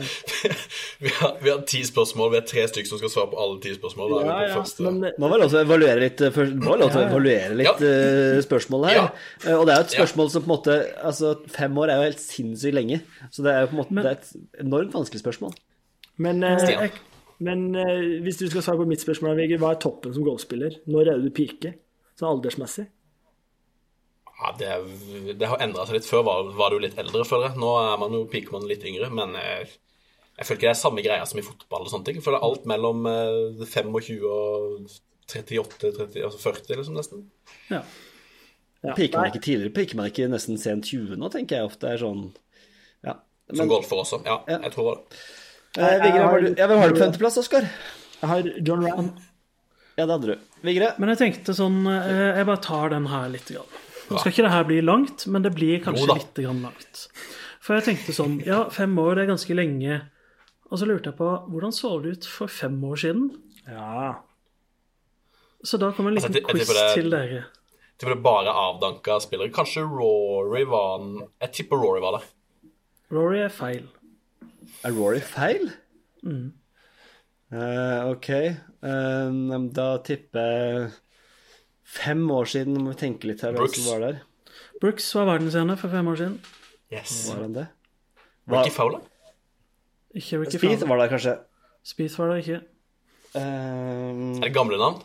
Vi 1.04 1.10
har, 1.18 1.34
vi 1.42 1.50
har 1.52 1.58
ti 1.68 1.82
spørsmål. 1.84 2.30
Vi 2.32 2.38
er 2.38 2.46
tre 2.48 2.62
stykker 2.70 2.88
som 2.88 3.00
skal 3.02 3.10
svare 3.12 3.28
på 3.32 3.38
alle 3.42 3.58
ti 3.60 3.72
spørsmål. 3.76 4.12
Da 4.14 4.20
er 4.22 4.28
Ja, 4.48 4.54
ja, 4.54 4.62
men 4.86 5.12
Må 5.20 5.28
vel 5.34 5.44
også 5.44 5.60
evaluere 5.60 5.98
litt, 6.00 6.20
eh, 6.24 6.32
først- 6.32 6.54
må 6.62 6.72
vel 6.76 6.84
også 6.86 7.02
evaluere 7.04 7.58
litt 7.60 7.68
Ja. 7.68 7.74
eh, 7.90 8.40
spørsmål 8.46 8.86
her. 8.88 8.94
Ja. 8.96 9.04
Eh, 9.44 9.58
Og 9.58 9.66
det 9.66 9.74
er 9.74 9.82
jo 9.82 9.84
et 9.88 9.96
spørsmål 9.98 10.30
som 10.30 10.42
på 10.42 10.48
en 10.48 10.54
måte 10.56 10.78
Altså, 11.04 11.34
fem 11.48 11.76
år 11.78 11.90
er 11.92 11.96
jo 12.00 12.08
helt 12.08 12.20
sinnssykt 12.24 12.74
lenge. 12.74 13.00
Så 13.30 13.42
det 13.44 13.52
er 13.52 13.60
jo 13.60 13.66
på 13.66 13.76
en 13.76 13.82
måte 13.84 14.02
det 14.02 14.06
er 14.06 14.18
et 14.18 14.64
enormt 14.64 14.92
vanskelig 14.96 15.20
spørsmål. 15.22 15.52
Men, 16.16 16.42
eh, 16.44 16.88
men 17.40 17.74
eh, 17.76 18.20
hvis 18.24 18.38
du 18.38 18.48
skal 18.48 18.62
svare 18.62 18.78
på 18.80 18.86
mitt 18.88 19.00
spørsmål, 19.04 19.36
Vigge, 19.36 19.58
hva 19.58 19.72
er 19.74 19.80
toppen 19.80 20.14
som 20.14 20.24
golfspiller? 20.24 20.78
Når 20.88 21.00
er 21.10 21.18
det 21.20 21.24
du 21.24 21.30
pike, 21.30 21.74
Sånn 22.18 22.30
aldersmessig? 22.40 22.86
Ja, 24.40 24.50
det, 24.58 24.68
det 25.38 25.48
har 25.48 25.62
endra 25.62 25.84
seg 25.86 25.98
litt. 26.00 26.08
Før 26.10 26.24
var, 26.26 26.48
var 26.58 26.70
du 26.74 26.78
litt 26.82 26.98
eldre, 26.98 27.22
føler 27.28 27.50
jeg. 27.52 27.60
Nå 27.62 27.70
er 27.80 27.98
man 28.02 28.12
jo 28.16 28.24
piker 28.32 28.52
man 28.56 28.66
litt 28.68 28.82
yngre. 28.84 29.08
Men 29.14 29.36
jeg, 29.38 29.68
jeg 30.38 30.46
føler 30.48 30.58
ikke 30.58 30.66
det 30.66 30.72
er 30.74 30.80
samme 30.82 31.04
greia 31.06 31.26
som 31.30 31.38
i 31.40 31.44
fotball 31.46 31.86
og 31.86 31.92
sånne 31.92 32.08
ting. 32.08 32.18
Jeg 32.20 32.26
føler 32.26 32.42
alt 32.44 32.66
mellom 32.70 33.06
eh, 33.10 33.62
25 33.70 34.26
og 34.26 34.88
38, 35.30 35.92
30, 35.96 36.24
altså 36.26 36.40
40, 36.42 36.74
liksom, 36.80 36.98
nesten. 36.98 37.22
Ja. 37.70 37.82
Ja. 38.84 38.92
Piker 38.98 39.22
man 39.22 39.30
ikke 39.30 39.40
tidligere? 39.46 39.72
Piker 39.72 39.96
man 39.96 40.10
ikke 40.10 40.26
nesten 40.28 40.58
sent 40.60 40.90
20 40.90 41.16
nå, 41.16 41.30
tenker 41.32 41.56
jeg 41.62 41.70
ofte 41.70 41.88
er 41.94 42.02
sånn 42.02 42.26
Ja. 43.06 43.14
Som 43.56 43.70
golfer 43.70 44.02
også. 44.02 44.18
Ja, 44.26 44.42
Ja. 44.50 44.58
jeg 44.66 44.74
tror 44.74 44.90
det. 44.90 45.20
eh, 45.78 45.94
Vigre, 46.02 46.26
har 46.26 46.42
du, 46.44 46.50
ja, 46.58 46.66
hvem 46.68 46.82
har 46.82 46.92
du 46.92 46.98
på 46.98 47.04
femteplass, 47.06 47.38
Oskar? 47.40 47.64
Jeg 48.20 48.28
har 48.28 48.50
John 48.60 48.84
Ram. 48.84 49.08
Ja, 49.96 50.04
det 50.04 50.10
hadde 50.18 50.34
du. 50.34 50.44
Vigre? 50.66 50.90
Men 50.98 51.14
jeg 51.14 51.20
tenkte 51.22 51.54
sånn 51.56 51.80
eh, 51.86 52.36
Jeg 52.40 52.46
bare 52.48 52.60
tar 52.64 52.92
den 52.92 53.06
her 53.08 53.28
litt. 53.32 53.48
Grann. 53.54 53.73
Nå 54.10 54.18
skal 54.20 54.32
ikke 54.32 54.44
det 54.44 54.52
her 54.52 54.64
bli 54.68 54.80
langt, 54.84 55.26
men 55.32 55.42
det 55.42 55.54
blir 55.54 55.80
kanskje 55.84 56.14
litt 56.14 56.34
grann 56.44 56.60
langt. 56.62 57.06
For 57.64 57.78
jeg 57.78 57.84
tenkte 57.86 58.12
sånn 58.12 58.38
Ja, 58.44 58.68
fem 58.70 58.92
år, 59.00 59.14
det 59.16 59.22
er 59.24 59.30
ganske 59.32 59.54
lenge. 59.56 60.02
Og 60.70 60.78
så 60.80 60.86
lurte 60.88 61.10
jeg 61.12 61.16
på 61.16 61.28
hvordan 61.48 61.72
så 61.72 61.94
det 62.02 62.12
ut 62.18 62.24
for 62.28 62.46
fem 62.48 62.76
år 62.84 62.96
siden? 63.00 63.30
Ja. 63.68 64.14
Så 65.64 65.78
da 65.80 65.92
kom 65.96 66.06
en 66.08 66.16
Altså, 66.18 66.28
liten 66.28 66.42
jeg- 66.42 66.48
jeg 66.48 66.66
quiz 66.66 66.68
det- 66.68 66.94
til 66.94 67.10
dere. 67.10 67.44
Jeg 67.94 67.98
tipper 67.98 68.14
det 68.14 68.22
bare 68.22 68.52
avdanka 68.52 69.20
spillere. 69.22 69.50
Kanskje 69.52 69.88
Rory 69.88 70.64
var 70.64 70.98
en 71.00 71.28
Jeg 71.40 71.52
tipper 71.52 71.76
Rory 71.76 72.00
var 72.00 72.18
der. 72.18 72.24
Rory 73.10 73.38
er 73.38 73.48
feil. 73.48 73.88
Er 74.84 74.90
Rory 74.92 75.20
feil? 75.20 75.72
Eh, 77.52 78.10
ok. 78.10 78.28
Uh, 78.82 79.68
da 79.72 79.98
tipper 80.04 80.40
jeg 80.40 80.90
fem 81.94 82.26
år 82.30 82.50
siden, 82.50 82.78
må 82.82 82.92
vi 82.92 83.00
tenke 83.00 83.30
litt 83.30 83.44
her. 83.46 83.54
Brooks. 83.56 83.80
var 83.86 84.04
der? 84.04 84.20
Brooks 84.82 85.08
var 85.16 85.30
verdensscene 85.30 85.76
for 85.80 85.92
fem 85.92 86.08
år 86.10 86.20
siden. 86.20 86.38
Yes. 86.92 87.16
Var 87.30 87.42
han 87.42 87.56
det? 87.56 87.66
Ricky 88.50 88.72
Fowler? 88.74 89.02
Ikke 90.14 90.40
Ricky 90.42 90.58
Speed 90.58 90.78
Fowler. 90.78 90.88
var 90.92 91.02
der, 91.02 91.12
kanskje. 91.14 91.36
Speed 91.84 92.16
var 92.18 92.32
der 92.32 92.42
ikke. 92.42 92.60
Um... 93.34 94.36
Er 94.38 94.48
det 94.48 94.54
gamle 94.54 94.78
navn? 94.78 95.02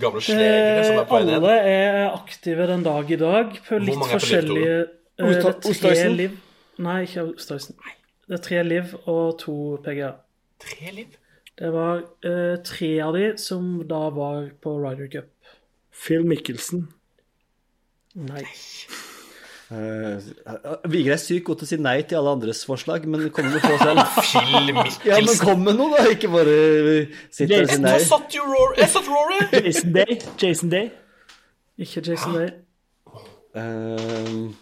Gamle 0.00 0.20
slegere 0.20 0.84
som 0.84 0.96
Eh, 0.96 1.00
er 1.00 1.04
på 1.06 1.16
vei 1.16 1.24
ned? 1.24 1.34
alle 1.36 1.52
er 1.70 2.08
aktive 2.10 2.66
den 2.66 2.82
dag 2.82 3.10
i 3.10 3.16
dag 3.16 3.52
på 3.68 3.78
litt 3.78 3.94
er 3.94 4.00
på 4.00 4.08
forskjellige 4.16 4.78
eh, 6.08 6.16
liv. 6.18 6.38
Nei, 6.82 7.02
ikke 7.06 7.28
Ostøysen. 7.30 7.78
Det 8.26 8.38
er 8.38 8.42
tre 8.42 8.62
liv 8.66 8.94
og 9.06 9.38
to 9.38 9.54
PGA. 9.84 10.14
Tre 10.62 10.90
liv? 10.96 11.14
Det 11.58 11.70
var 11.72 12.02
uh, 12.26 12.56
tre 12.64 12.90
av 13.04 13.14
de 13.14 13.26
som 13.38 13.82
da 13.88 14.08
var 14.10 14.50
på 14.62 14.74
Ryder 14.80 15.10
Cup. 15.12 15.31
Phil 15.92 16.24
Mikkelsen. 16.26 16.86
Nei. 18.18 18.44
Uh, 19.72 20.18
Vigre 20.92 21.14
er 21.14 21.20
sykt 21.20 21.46
god 21.46 21.62
til 21.62 21.64
å 21.64 21.68
si 21.70 21.76
nei 21.80 21.94
til 22.04 22.18
alle 22.18 22.32
andres 22.36 22.58
forslag, 22.68 23.06
men 23.08 23.30
kom 23.32 23.46
med 23.48 23.62
få 23.64 23.76
selv. 23.80 24.02
Phil 24.28 24.72
Mickelson. 24.76 25.06
Ja, 25.08 25.20
men 25.24 25.38
kom 25.40 25.62
med 25.64 25.78
noe, 25.78 25.94
da! 25.94 26.10
Ikke 26.12 26.28
bare 26.32 26.56
sitte 27.32 27.62
og 27.62 27.70
si 27.72 27.78
nei. 27.80 27.94
Jeg 27.96 28.08
satt 28.10 28.36
jo 28.36 28.44
Rory! 28.50 28.88
Satt 28.92 29.08
Rory! 29.08 29.38
Jason 29.62 29.94
Day. 29.96 30.18
Jason 30.42 30.74
Day. 30.74 30.90
Ikke 31.80 32.02
Jason 32.04 32.36
Day. 32.36 32.50
Uh, 33.56 34.52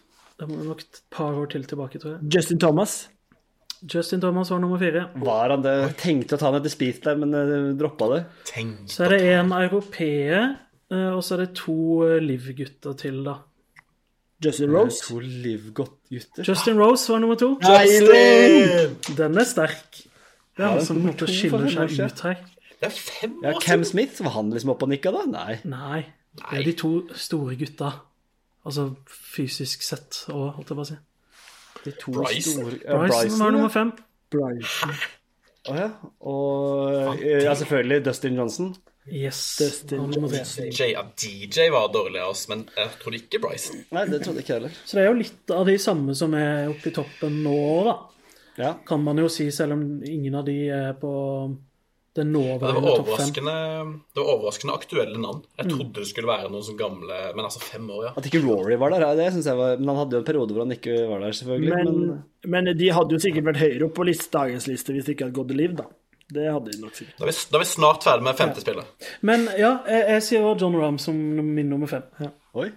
Det 0.40 0.46
må 0.48 0.62
nok 0.68 0.80
et 0.86 1.02
par 1.12 1.34
år 1.36 1.50
til 1.52 1.66
tilbake, 1.68 1.98
tror 2.02 2.14
jeg. 2.16 2.30
Justin 2.36 2.62
Thomas. 2.62 2.94
Justin 3.82 4.20
Thomas 4.22 4.50
var 4.52 4.58
nummer 4.62 4.78
fire. 4.80 5.06
var 5.24 5.50
han 5.56 5.62
det? 5.64 5.74
Tenkte 6.00 6.36
å 6.36 6.40
ta 6.40 6.50
han 6.50 6.58
etter 6.60 6.72
Speed 6.72 7.02
der, 7.04 7.18
men 7.18 7.34
uh, 7.34 7.70
droppa 7.80 8.08
det. 8.14 8.22
Tenk 8.48 8.86
Så 8.92 9.06
er 9.08 9.14
det 9.16 9.20
en 9.40 9.50
europeer, 9.56 10.34
eh, 10.38 10.50
og 10.90 11.22
så 11.24 11.36
er 11.36 11.44
det 11.44 11.52
to 11.60 11.76
eh, 12.06 12.18
Liv-gutter 12.24 12.96
til, 12.98 13.20
da. 13.26 13.36
Justin 14.44 14.72
Rose. 14.74 15.02
To 15.06 15.18
Liv-gutter? 15.20 16.44
Justin 16.48 16.80
Rose 16.80 17.12
var 17.12 17.20
nummer 17.22 17.36
to. 17.38 17.52
Justin! 17.62 18.96
Den 19.18 19.38
er 19.38 19.44
sterk. 19.44 20.00
Det 20.56 20.64
er 20.64 20.66
Ja, 20.66 20.70
han 20.74 20.84
som 20.84 20.98
måtte 21.04 21.28
skiller 21.30 21.68
seg 21.70 21.92
ut 22.00 22.24
her. 22.26 22.40
Det 22.80 22.88
er 22.88 22.96
fem 22.96 23.36
Ja, 23.44 23.52
Cam! 23.60 23.84
Smith, 23.84 24.22
var 24.24 24.34
han 24.38 24.50
liksom 24.50 24.72
oppe 24.72 24.88
og 24.88 24.92
nikka 24.92 25.12
da? 25.14 25.26
Nei. 25.28 25.58
Nei, 25.68 26.00
det 26.40 26.58
er 26.58 26.64
de 26.64 26.72
to 26.80 26.90
store 27.14 27.56
gutta. 27.60 27.92
Altså 28.64 28.90
fysisk 29.08 29.84
sett 29.84 30.24
og 30.32 30.56
holdt 30.56 30.72
jeg 30.72 30.76
på 30.80 30.84
å 30.84 30.88
si. 30.88 30.98
De 31.84 31.92
to 32.00 32.12
Bryson. 32.12 32.56
store 32.58 32.78
ja, 32.82 32.98
Bryson 33.04 33.40
var 33.40 33.54
nummer 33.56 33.72
fem. 33.72 33.92
Bryson. 34.32 34.96
Å 35.70 35.76
ja. 35.76 35.88
Og 36.28 37.20
eh, 37.20 37.42
ja, 37.44 37.54
selvfølgelig 37.56 38.04
Dustin 38.08 38.36
Johnson. 38.40 38.72
Yes. 39.10 39.40
Dustin 39.58 40.12
tre. 40.12 40.44
DJ, 40.70 40.92
ja, 40.94 41.02
DJ 41.18 41.70
var 41.74 41.88
dårlig 41.92 42.20
av 42.22 42.30
oss, 42.34 42.46
men 42.48 42.66
jeg 42.76 42.92
trodde 43.02 43.20
ikke 43.22 43.40
Bryson. 43.42 43.84
Nei, 43.94 44.04
det 44.10 44.22
trodde 44.24 44.44
ikke 44.44 44.56
heller. 44.58 44.76
Så 44.84 44.96
det 44.98 45.04
er 45.04 45.10
jo 45.10 45.18
litt 45.20 45.54
av 45.56 45.66
de 45.66 45.76
samme 45.82 46.14
som 46.18 46.34
er 46.38 46.68
oppe 46.72 46.90
i 46.92 46.94
toppen 46.94 47.42
nå, 47.44 47.58
da. 47.88 47.96
Ja. 48.60 48.74
Kan 48.86 49.02
man 49.06 49.16
jo 49.22 49.28
si, 49.32 49.48
selv 49.54 49.72
om 49.78 49.82
ingen 50.04 50.34
av 50.36 50.44
de 50.46 50.56
er 50.68 50.92
på 51.00 51.10
det 52.12 52.24
nåværende 52.26 52.80
var 52.82 52.96
topp 52.98 53.10
fem. 53.20 53.30
det 54.14 54.18
var 54.18 54.30
overraskende 54.34 54.74
aktuelle 54.74 55.18
navn. 55.22 55.44
Jeg 55.56 55.66
Mm. 55.66 55.70
trodde 55.76 55.94
det 56.00 56.08
skulle 56.10 56.26
være 56.26 56.50
noen 56.50 56.64
sånn 56.66 56.76
gamle 56.76 57.34
Men 57.36 57.44
altså, 57.44 57.60
fem 57.62 57.86
år, 57.88 58.02
ja. 58.04 58.12
At 58.16 58.26
ikke 58.26 58.42
Rory 58.42 58.76
var 58.76 58.90
der, 58.90 59.14
det 59.14 59.32
syns 59.32 59.46
jeg 59.46 59.56
var 59.56 59.76
Men 59.78 59.88
han 59.88 59.96
hadde 59.96 60.16
jo 60.16 60.18
en 60.18 60.24
periode 60.24 60.50
hvor 60.52 60.66
han 60.66 60.72
ikke 60.74 61.08
var 61.08 61.20
der, 61.20 61.30
selvfølgelig. 61.30 61.70
Men, 61.70 62.10
Men, 62.10 62.64
men 62.66 62.76
de 62.76 62.88
hadde 62.90 63.14
jo 63.14 63.18
sikkert 63.22 63.44
vært 63.44 63.62
høyere 63.62 63.84
opp 63.86 63.94
på 63.94 64.04
list, 64.10 64.30
dagens 64.32 64.66
liste 64.66 64.92
hvis 64.92 65.04
de 65.06 65.14
ikke 65.14 65.28
hadde 65.28 65.38
gått 65.38 65.54
liv, 65.56 65.76
da. 65.76 65.84
Det 66.30 66.46
hadde 66.46 66.72
de 66.72 66.80
nok 66.82 66.94
sikkert. 66.94 67.16
Da 67.18 67.26
er 67.26 67.32
vi, 67.32 67.36
da 67.50 67.58
er 67.58 67.64
vi 67.64 67.68
snart 67.70 68.06
ferdig 68.06 68.26
med 68.26 68.38
femte 68.38 68.62
spillet. 68.62 69.08
Men 69.26 69.48
ja, 69.58 69.72
jeg, 69.88 70.04
jeg 70.14 70.22
sier 70.28 70.46
også 70.46 70.64
John 70.64 70.78
Rahm 70.78 71.00
som 71.02 71.18
min 71.18 71.70
nummer 71.70 71.90
fem. 71.90 72.06
Oi. 72.54 72.68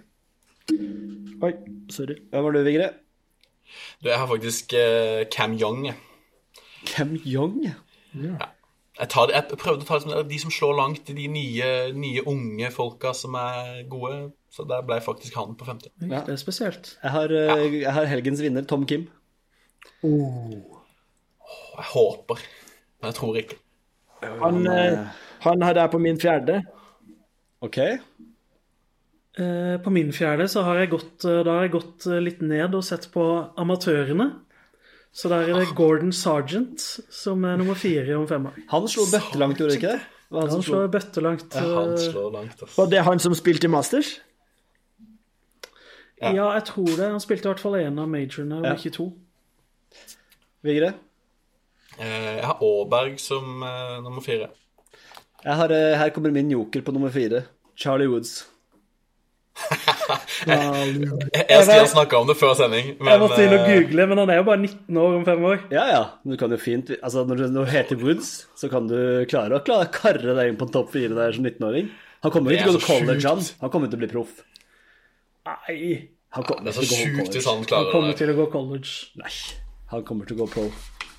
Oi, 1.44 1.52
sorry. 1.92 2.18
Hvem 2.32 2.46
var 2.46 2.56
du, 2.56 2.60
Vigre? 2.66 2.90
Du, 4.02 4.08
jeg 4.10 4.18
har 4.18 4.28
faktisk 4.30 4.74
uh, 4.76 5.22
Cam 5.32 5.54
Young. 5.60 5.88
Cam 6.86 7.14
Young? 7.26 7.62
Jeg, 8.14 9.08
tar, 9.10 9.30
jeg 9.34 9.58
prøvde 9.58 9.82
å 9.82 9.88
ta 9.88 9.98
det 10.02 10.26
de 10.30 10.38
som 10.38 10.52
slår 10.54 10.76
langt, 10.78 11.10
de 11.10 11.26
nye, 11.30 11.70
nye 11.98 12.22
unge 12.30 12.70
folka 12.74 13.14
som 13.16 13.34
er 13.38 13.82
gode. 13.90 14.32
Så 14.54 14.66
der 14.70 14.84
ble 14.86 15.00
faktisk 15.02 15.34
han 15.34 15.56
på 15.58 15.66
femte. 15.66 15.90
Ja. 15.98 16.22
Det 16.22 16.36
er 16.36 16.38
spesielt. 16.38 16.92
Jeg 17.02 17.10
har, 17.10 17.32
eh, 17.34 17.80
jeg 17.80 17.94
har 17.96 18.06
helgens 18.06 18.42
vinner, 18.44 18.62
Tom 18.70 18.84
Kim. 18.86 19.08
Og 20.06 20.78
jeg 21.74 21.88
håper, 21.90 22.44
jeg 23.10 23.14
tror 23.18 23.36
ikke. 23.40 23.56
Han, 24.40 24.66
eh, 24.66 24.98
han 25.44 25.62
har 25.62 25.74
jeg 25.74 25.90
på 25.92 25.98
min 26.00 26.18
fjerde. 26.20 26.62
OK. 27.64 27.78
Eh, 29.36 29.76
på 29.82 29.90
min 29.90 30.12
fjerde 30.14 30.46
så 30.48 30.62
har 30.64 30.78
jeg 30.82 30.90
gått, 30.94 31.24
eh, 31.26 31.42
da 31.44 31.56
har 31.58 31.62
jeg 31.66 31.72
gått 31.74 32.06
eh, 32.06 32.20
litt 32.22 32.40
ned 32.42 32.74
og 32.78 32.84
sett 32.86 33.08
på 33.12 33.24
amatørene. 33.58 34.30
Så 35.14 35.28
der 35.30 35.48
er 35.50 35.60
det 35.60 35.74
Gordon 35.78 36.10
Sargent 36.12 36.80
som 37.14 37.44
er 37.46 37.56
nummer 37.60 37.74
fire 37.78 38.16
om 38.18 38.26
fem 38.26 38.46
år. 38.50 38.56
Han 38.72 38.88
slo 38.90 39.04
bøttelangt, 39.12 39.58
gjorde 39.62 39.76
ikke 39.78 39.92
det? 39.94 40.00
Han 40.34 40.48
Han 40.50 40.50
slo. 40.62 40.62
slår 40.72 40.88
bøttelangt. 40.90 41.54
Ja, 41.54 41.60
han 41.80 41.92
eh, 41.92 41.98
slår 42.08 42.30
langt, 42.34 42.56
altså. 42.62 42.74
Var 42.80 42.86
det 42.90 42.98
er 42.98 43.02
han 43.06 43.18
som 43.22 43.34
spilte 43.38 43.68
i 43.68 43.70
Masters? 43.70 44.14
Ja, 46.24 46.30
jeg 46.56 46.64
tror 46.70 46.86
det. 46.96 47.10
Han 47.10 47.20
spilte 47.20 47.48
i 47.48 47.50
hvert 47.52 47.60
fall 47.60 47.74
én 47.82 47.98
av 48.00 48.08
majorene, 48.08 48.58
og 48.58 48.64
Ja. 48.64 48.74
ikke 48.78 48.90
to. 48.94 49.10
Vigre? 50.64 50.94
Eh, 51.98 52.36
Jeg 52.40 52.46
har 52.48 52.58
Aaberg 52.62 53.18
som 53.22 53.62
eh, 53.62 54.00
nummer 54.02 54.24
fire. 54.24 54.48
Jeg 55.44 55.54
har, 55.60 55.70
eh, 55.76 55.94
her 56.00 56.10
kommer 56.10 56.32
min 56.34 56.50
joker 56.50 56.82
på 56.82 56.92
nummer 56.94 57.12
fire. 57.14 57.44
Charlie 57.76 58.08
Woods. 58.10 58.44
Jeg, 60.44 61.44
jeg 61.48 61.62
skal 61.64 61.86
snakke 61.88 62.18
om 62.18 62.26
det 62.26 62.34
før 62.36 62.56
sending, 62.58 62.88
men 62.98 63.12
Jeg 63.12 63.20
måtte 63.22 63.38
inn 63.44 63.52
og 63.54 63.62
google, 63.68 64.06
men 64.10 64.18
han 64.20 64.32
er 64.34 64.40
jo 64.40 64.46
bare 64.48 64.60
19 64.60 64.98
år 65.00 65.14
om 65.20 65.22
fem 65.28 65.44
år. 65.46 65.60
Ja, 65.72 65.84
ja. 65.88 66.00
Du 66.26 66.34
kan 66.40 66.50
jo 66.52 66.58
fint 66.60 66.90
Altså, 66.96 67.22
når 67.28 67.44
du, 67.44 67.60
heter 67.70 68.00
Woods, 68.02 68.32
så 68.58 68.68
kan 68.72 68.88
du 68.90 68.96
klare 69.30 69.60
å 69.60 69.62
klare, 69.64 69.86
karre 69.94 70.34
deg 70.36 70.50
inn 70.50 70.58
på 70.60 70.66
en 70.68 70.74
topp 70.74 70.90
fire 70.96 71.14
der 71.16 71.36
som 71.36 71.46
19-åring. 71.46 71.88
Han 72.26 72.34
kommer 72.34 72.52
jo 72.52 72.58
ikke 72.58 72.66
til 72.72 72.76
å 72.76 72.82
gå 72.82 72.88
college, 72.88 73.22
han. 73.30 73.46
Han 73.62 73.72
kommer 73.72 73.92
til 73.92 74.00
å 74.00 74.02
bli 74.02 74.10
proff. 74.10 74.34
Nei, 75.44 75.78
Han 76.34 76.46
kommer 76.48 76.66
Det 76.66 76.72
er 76.74 76.78
så 76.80 76.84
til 76.84 76.90
å 76.90 76.98
gå 76.98 77.04
sjukt 77.04 77.38
hvis 77.38 77.48
han 77.52 77.64
han 77.70 77.90
kommer 77.92 78.10
det. 78.10 78.18
til 78.20 78.34
å 78.34 78.36
gå 78.40 78.46
college. 78.52 78.92
Nei, 79.22 79.32
han 79.94 80.04
kommer 80.08 80.28
til 80.28 80.36
å 80.38 80.42
gå 80.42 80.50
pro. 80.56 80.66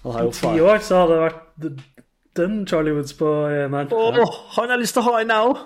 Han 0.05 0.13
har 0.13 0.27
jo 0.27 0.33
Ti 0.37 0.61
år 0.61 0.83
så 0.85 1.01
hadde 1.01 1.15
det 1.15 1.23
vært 1.23 1.79
den 2.37 2.59
Charlie 2.69 2.93
Woods 2.93 3.15
på 3.17 3.29
eneren. 3.49 3.89
Åh, 3.89 4.35
han 4.59 4.73
har 4.73 4.81
lyst 4.81 4.93
til 4.97 5.01
å 5.01 5.07
ha 5.07 5.21
en, 5.21 5.31
jeg 5.33 5.49
òg. 5.49 5.63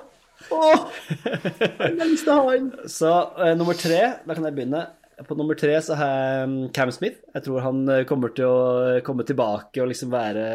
Åh, 0.56 0.86
han 1.82 2.00
har 2.00 2.08
lyst 2.08 2.24
til 2.24 2.32
å 2.32 2.38
ha 2.40 2.54
en. 2.56 2.70
Så 2.88 3.12
uh, 3.36 3.52
nummer 3.60 3.76
tre, 3.76 4.00
da 4.24 4.38
kan 4.38 4.48
jeg 4.48 4.56
begynne. 4.56 4.86
På 5.28 5.36
nummer 5.36 5.60
tre 5.60 5.76
så 5.84 5.98
har 6.00 6.14
jeg 6.16 6.48
mm, 6.54 6.58
Cam 6.78 6.94
Smith. 6.96 7.20
Jeg 7.36 7.44
tror 7.44 7.66
han 7.66 7.82
eh, 7.92 8.06
kommer 8.08 8.32
til 8.32 8.48
å 8.48 9.00
komme 9.04 9.26
tilbake 9.28 9.82
og 9.84 9.90
liksom 9.92 10.14
være 10.14 10.46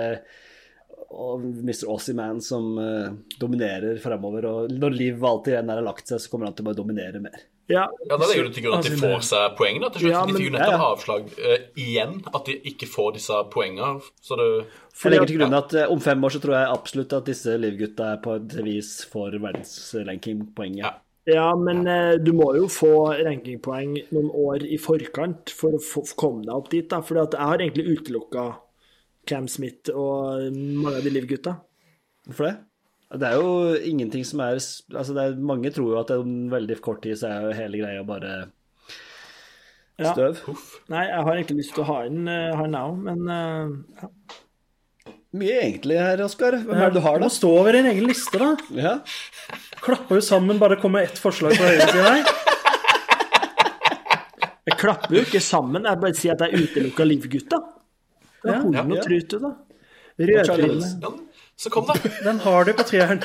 og 1.15 1.45
Mr. 1.45 1.85
Aussie 1.93 2.17
Man 2.17 2.41
som 2.43 2.73
uh, 2.81 3.13
dominerer 3.39 4.01
framover. 4.03 4.49
Og 4.49 4.73
når 4.73 4.97
Liv 4.97 5.27
alltid 5.29 5.59
igjen 5.59 5.75
er 5.75 5.85
lagt 5.85 6.09
seg, 6.09 6.23
så 6.23 6.33
kommer 6.33 6.49
han 6.49 6.57
til 6.57 6.65
å 6.65 6.71
bare 6.71 6.81
dominere 6.81 7.21
mer. 7.23 7.45
Ja, 7.67 7.89
Ja, 8.09 8.17
Da 8.17 8.27
legger 8.29 8.45
du 8.45 8.53
til 8.53 8.65
grunn 8.67 8.79
at 8.79 8.85
de 8.85 8.93
Altså, 8.93 9.07
får 9.07 9.23
seg 9.25 9.57
poeng. 9.57 9.81
da, 9.81 9.89
til 9.89 10.01
slutt. 10.01 10.13
Ja, 10.13 10.25
de 10.27 10.35
fikk 10.37 10.49
jo 10.49 10.55
nettopp 10.55 10.75
ja, 10.75 10.81
ja. 10.81 10.91
avslag 10.93 11.31
uh, 11.39 11.61
igjen, 11.81 12.13
at 12.35 12.51
de 12.51 12.57
ikke 12.71 12.89
får 12.91 13.15
disse 13.17 13.39
poengene. 13.55 14.03
Så 14.21 14.37
det 14.37 14.49
Jeg 15.05 15.15
legger 15.15 15.31
til 15.31 15.39
grunn 15.41 15.57
at 15.61 15.75
uh, 15.75 15.93
om 15.93 16.01
fem 16.01 16.25
år 16.25 16.35
så 16.35 16.43
tror 16.43 16.59
jeg 16.59 16.75
absolutt 16.75 17.17
at 17.17 17.31
disse 17.31 17.57
Liv-gutta 17.57 18.11
på 18.25 18.37
et 18.37 18.59
vis 18.67 18.91
får 19.13 19.39
verdensrankingpoeng. 19.39 20.77
Ja. 20.83 20.93
ja 21.31 21.49
men 21.57 21.87
uh, 21.89 22.19
du 22.21 22.35
må 22.37 22.51
jo 22.59 22.69
få 22.69 22.93
rankingpoeng 23.25 23.97
noen 24.11 24.31
år 24.31 24.69
i 24.69 24.77
forkant 24.77 25.55
for 25.57 25.79
å 25.79 25.81
få, 25.81 26.05
komme 26.21 26.45
deg 26.45 26.55
opp 26.55 26.71
dit. 26.75 26.89
da, 26.91 27.01
For 27.01 27.23
jeg 27.23 27.41
har 27.41 27.65
egentlig 27.65 27.97
utelukka 27.97 28.51
Cam 29.25 29.49
Smith 29.49 29.89
og 29.89 30.53
mange 30.53 30.99
av 30.99 31.05
de 31.05 31.17
Liv-gutta. 31.17 31.57
Hvorfor 32.29 32.51
det? 32.51 32.57
Det 33.13 33.29
er 33.29 33.35
jo 33.39 33.75
ingenting 33.77 34.25
som 34.27 34.41
er 34.41 34.57
Altså, 34.57 35.13
det 35.15 35.23
er, 35.23 35.35
mange 35.39 35.71
tror 35.71 35.91
jo 35.93 35.99
at 36.01 36.11
om 36.17 36.49
veldig 36.51 36.81
kort 36.83 37.03
tid 37.05 37.17
så 37.21 37.29
er 37.31 37.45
jo 37.49 37.53
hele 37.59 37.79
greia 37.83 38.03
bare 38.07 38.33
Ja. 40.01 40.11
støv. 40.13 40.41
Nei, 40.91 41.05
jeg 41.07 41.23
har 41.23 41.35
egentlig 41.37 41.57
lyst 41.61 41.75
til 41.77 41.85
å 41.85 41.87
ha 41.93 41.99
inn 42.09 42.27
uh, 42.27 42.57
han 42.59 42.75
òg, 42.75 42.97
men 43.05 43.29
uh, 43.31 43.71
ja. 44.03 44.09
Mye 45.35 45.61
egentlig 45.63 45.99
her, 45.99 46.21
Oskar. 46.25 46.57
Hvem 46.63 46.75
er 46.79 46.91
det 46.91 46.95
du 47.01 47.05
har, 47.05 47.19
Du 47.19 47.25
må 47.27 47.31
stå 47.31 47.49
over 47.61 47.73
din 47.75 47.87
egen 47.91 48.05
liste, 48.07 48.39
da. 48.39 48.53
Ja. 48.75 48.93
Klapper 49.83 50.19
jo 50.19 50.23
sammen 50.23 50.59
bare 50.63 50.77
kommer 50.83 51.03
ett 51.07 51.19
forslag 51.19 51.55
fra 51.59 51.71
høyresida 51.71 52.05
her. 52.07 52.25
Jeg 54.65 54.79
klapper 54.81 55.15
jo 55.19 55.23
ikke 55.27 55.43
sammen, 55.45 55.85
jeg 55.85 56.01
bare 56.01 56.17
sier 56.17 56.35
at 56.39 56.45
jeg 56.47 56.63
utelukka 56.71 57.05
Liv-gutta. 57.07 57.59
Det 58.45 58.51
Ja. 58.51 58.55
er 58.55 58.63
horn 58.63 58.79
og 58.93 58.97
Ja. 58.97 59.03
trut, 59.03 59.29
du, 59.29 59.39
da. 59.39 59.51
Rødtryne. 60.19 61.19
Ja, 61.55 61.61
Så 61.61 61.71
kom, 61.71 61.87
da. 61.87 61.95
Den 62.25 62.41
har 62.41 62.65
du 62.65 62.73
på 62.75 62.83
treeren. 62.83 63.23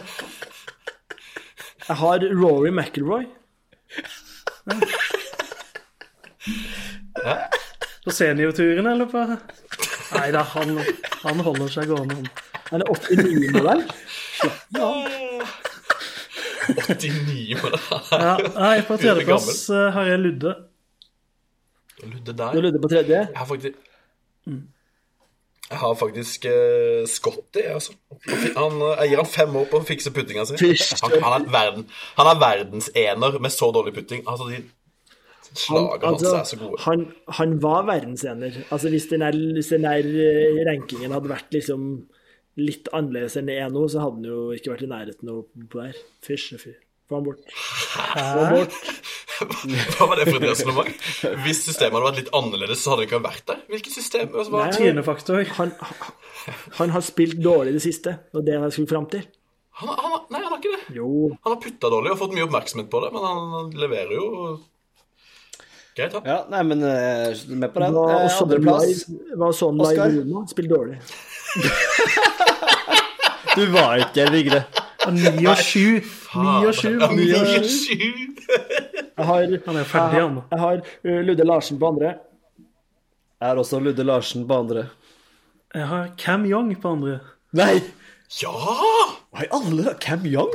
Jeg 1.87 1.95
har 1.97 2.19
Rory 2.19 2.69
McIlroy. 2.69 3.25
På 8.05 8.11
seniorturen, 8.11 8.85
eller 8.85 9.05
på 9.09 9.23
Nei 10.09 10.31
da, 10.33 10.41
han, 10.55 10.77
han 11.23 11.41
holder 11.45 11.67
seg 11.73 11.89
gående. 11.89 12.29
er 12.71 12.85
89-modell. 12.85 13.83
89 16.69 17.57
med 17.57 17.71
det. 17.73 17.81
Ja, 18.13 18.37
nei, 18.55 18.81
på 18.85 18.97
tredjeplass 19.01 19.69
eh, 19.73 19.89
har 19.93 20.09
jeg 20.09 20.21
Ludde. 20.21 20.55
Ludde 22.05 22.33
der? 22.33 22.53
Du 22.53 22.61
Ludde 22.61 22.81
på 22.81 22.89
tredje. 22.91 23.23
Jeg 23.25 23.37
har 23.37 23.49
faktisk 23.49 23.73
Jeg 25.69 25.77
har 25.83 25.93
faktisk 25.99 26.45
uh, 26.49 27.05
Scotty, 27.05 27.61
altså. 27.69 27.93
Han, 28.57 28.79
uh, 28.81 28.95
jeg 29.03 29.11
gir 29.11 29.21
han 29.21 29.29
fem 29.29 29.55
år 29.59 29.67
på 29.69 29.81
å 29.81 29.85
fikse 29.85 30.13
puttinga 30.15 30.47
si. 30.49 30.57
Han, 31.03 31.13
han, 31.21 31.35
er 31.43 31.53
verden, 31.53 31.85
han 32.17 32.29
er 32.31 32.41
verdensener 32.41 33.37
med 33.37 33.53
så 33.53 33.69
dårlig 33.75 33.93
putting. 33.99 34.23
Altså, 34.25 34.49
de 34.49 34.63
slagene 35.57 36.09
hans 36.09 36.23
Altså, 36.23 36.35
er 36.37 36.43
så 36.49 36.59
gode. 36.61 36.81
han, 36.85 37.05
han 37.37 37.55
var 37.63 37.85
verdensener. 37.89 38.57
Altså, 38.71 38.89
hvis 38.89 39.07
den, 39.11 39.21
der, 39.25 39.37
hvis 39.53 39.71
den 39.73 39.85
der 39.85 40.09
eh, 40.25 40.59
rankingen 40.67 41.13
hadde 41.15 41.31
vært 41.31 41.53
liksom 41.53 41.89
litt 42.59 42.89
annerledes 42.93 43.37
enn 43.39 43.49
det 43.49 43.57
er 43.61 43.71
nå, 43.73 43.85
så 43.87 44.03
hadde 44.03 44.19
han 44.19 44.29
jo 44.29 44.41
ikke 44.55 44.73
vært 44.73 44.85
i 44.85 44.91
nærheten 44.91 45.33
av 45.33 45.43
på 45.71 45.81
der. 45.81 45.99
Fysj 46.25 46.55
og 46.57 46.63
fy. 46.65 46.75
Få 47.09 47.17
han 47.17 47.25
bort. 47.25 47.39
Få 47.55 48.19
han 48.19 48.53
bort. 48.53 48.75
Hva 49.95 50.05
var 50.11 50.19
det 50.19 50.25
for 50.27 50.35
et 50.37 50.43
resonnement? 50.51 50.89
Hvis 51.45 51.61
systemet 51.65 51.95
hadde 51.95 52.05
vært 52.09 52.17
litt 52.19 52.31
annerledes, 52.37 52.81
så 52.83 52.91
hadde 52.93 53.05
det 53.05 53.09
ikke 53.09 53.21
vært 53.23 53.45
der. 53.49 53.61
Hvilket 53.71 53.95
system? 53.95 54.27
Altså. 54.35 54.51
Nei. 54.53 54.69
Trynefaktor. 54.75 55.43
Han, 55.57 55.71
han 56.79 56.93
har 56.95 57.05
spilt 57.07 57.39
dårlig 57.43 57.71
i 57.73 57.77
det 57.79 57.83
siste, 57.85 58.17
og 58.35 58.43
det 58.43 58.53
er 58.55 58.59
det 58.59 58.69
jeg 58.69 58.75
skulle 58.77 58.91
fram 58.91 59.07
til. 59.13 59.23
Han, 59.79 59.93
han, 59.95 60.17
nei, 60.27 60.41
han 60.43 60.51
har 60.51 60.59
ikke 60.59 60.73
det. 60.75 60.81
Jo, 60.97 61.07
Han 61.45 61.53
har 61.55 61.61
putta 61.63 61.91
dårlig 61.93 62.11
og 62.11 62.19
fått 62.19 62.33
mye 62.35 62.45
oppmerksomhet 62.49 62.89
på 62.91 62.99
det, 63.05 63.09
men 63.15 63.27
han 63.29 63.71
leverer 63.79 64.11
jo 64.17 64.25
greit, 65.95 66.13
han. 66.17 66.27
ja, 66.27 66.37
nei, 66.51 66.61
men 66.67 66.83
eh, 66.83 67.31
med 67.55 67.71
på 67.73 67.79
den. 67.85 67.95
var 67.95 68.13
Eh, 68.19 68.37
Andreplass. 68.43 69.05
Hva 69.31 69.39
var 69.45 69.55
sånn 69.55 69.79
live 69.79 70.09
i 70.11 70.19
Roma. 70.19 70.43
Spilt 70.51 70.71
dårlig. 70.75 70.99
Du 73.55 73.65
var 73.73 73.97
ikke 73.99 74.27
Vigre. 74.31 74.59
Ni 75.15 75.45
og 75.47 75.57
sju. 75.63 75.99
Ni 76.35 76.55
og 76.67 76.73
sju. 76.75 76.89
Ja, 76.99 77.07
Ni 77.15 77.27
og 77.33 77.47
sju. 77.47 77.63
sju. 77.63 78.09
Jeg 79.19 79.25
har, 79.25 79.45
Han 79.65 79.77
er 79.79 79.83
ferdig, 79.87 80.19
han. 80.21 80.41
jeg 80.51 80.59
har 80.59 80.81
uh, 80.81 81.21
Ludde 81.27 81.45
Larsen 81.47 81.79
på 81.79 81.87
andre. 81.93 82.13
Jeg 83.39 83.47
har 83.47 83.55
også 83.61 83.79
Ludde 83.79 84.03
Larsen 84.03 84.47
på 84.47 84.57
andre. 84.63 84.87
Jeg 85.75 85.87
har 85.87 86.11
Cam 86.17 86.45
Young 86.49 86.73
på 86.81 86.91
andre. 86.97 87.19
Nei! 87.53 87.79
Ja! 88.41 88.51
Nei, 89.33 89.45
alle 89.51 89.95
Cam 90.01 90.25
Young? 90.25 90.53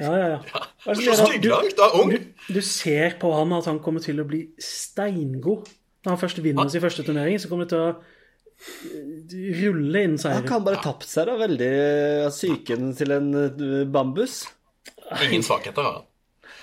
Ja, 0.00 0.12
ja, 0.16 0.26
ja. 0.34 0.38
Hva 0.84 0.94
det 0.96 1.04
Så 1.04 1.26
stygglangt. 1.26 1.76
Da 1.78 1.88
er 1.90 2.00
ung. 2.02 2.12
Du 2.48 2.60
ser 2.64 3.16
på 3.20 3.30
han 3.36 3.52
at 3.56 3.68
han 3.70 3.78
kommer 3.84 4.02
til 4.02 4.20
å 4.22 4.26
bli 4.26 4.46
steingod. 4.62 5.68
Når 6.02 6.16
han 6.16 6.18
først 6.18 6.40
vinner 6.42 6.68
sin 6.72 6.82
første 6.82 7.04
turnering, 7.06 7.38
så 7.38 7.48
kommer 7.50 7.68
det 7.68 7.74
til 7.76 7.82
å 7.84 7.90
eh, 7.92 8.11
rulle 9.62 10.02
inn 10.06 10.16
Han 10.22 10.46
kan 10.46 10.64
bare 10.66 10.82
tapt 10.84 11.08
seg 11.10 11.26
da 11.28 11.36
veldig 11.40 11.70
av 12.28 12.34
psyken 12.34 12.92
til 12.98 13.14
en 13.16 13.28
eh, 13.40 13.84
bambus. 13.90 14.42
Ingen 15.22 15.44
svakheter 15.46 15.82
har 15.86 16.00
han. 16.00 16.08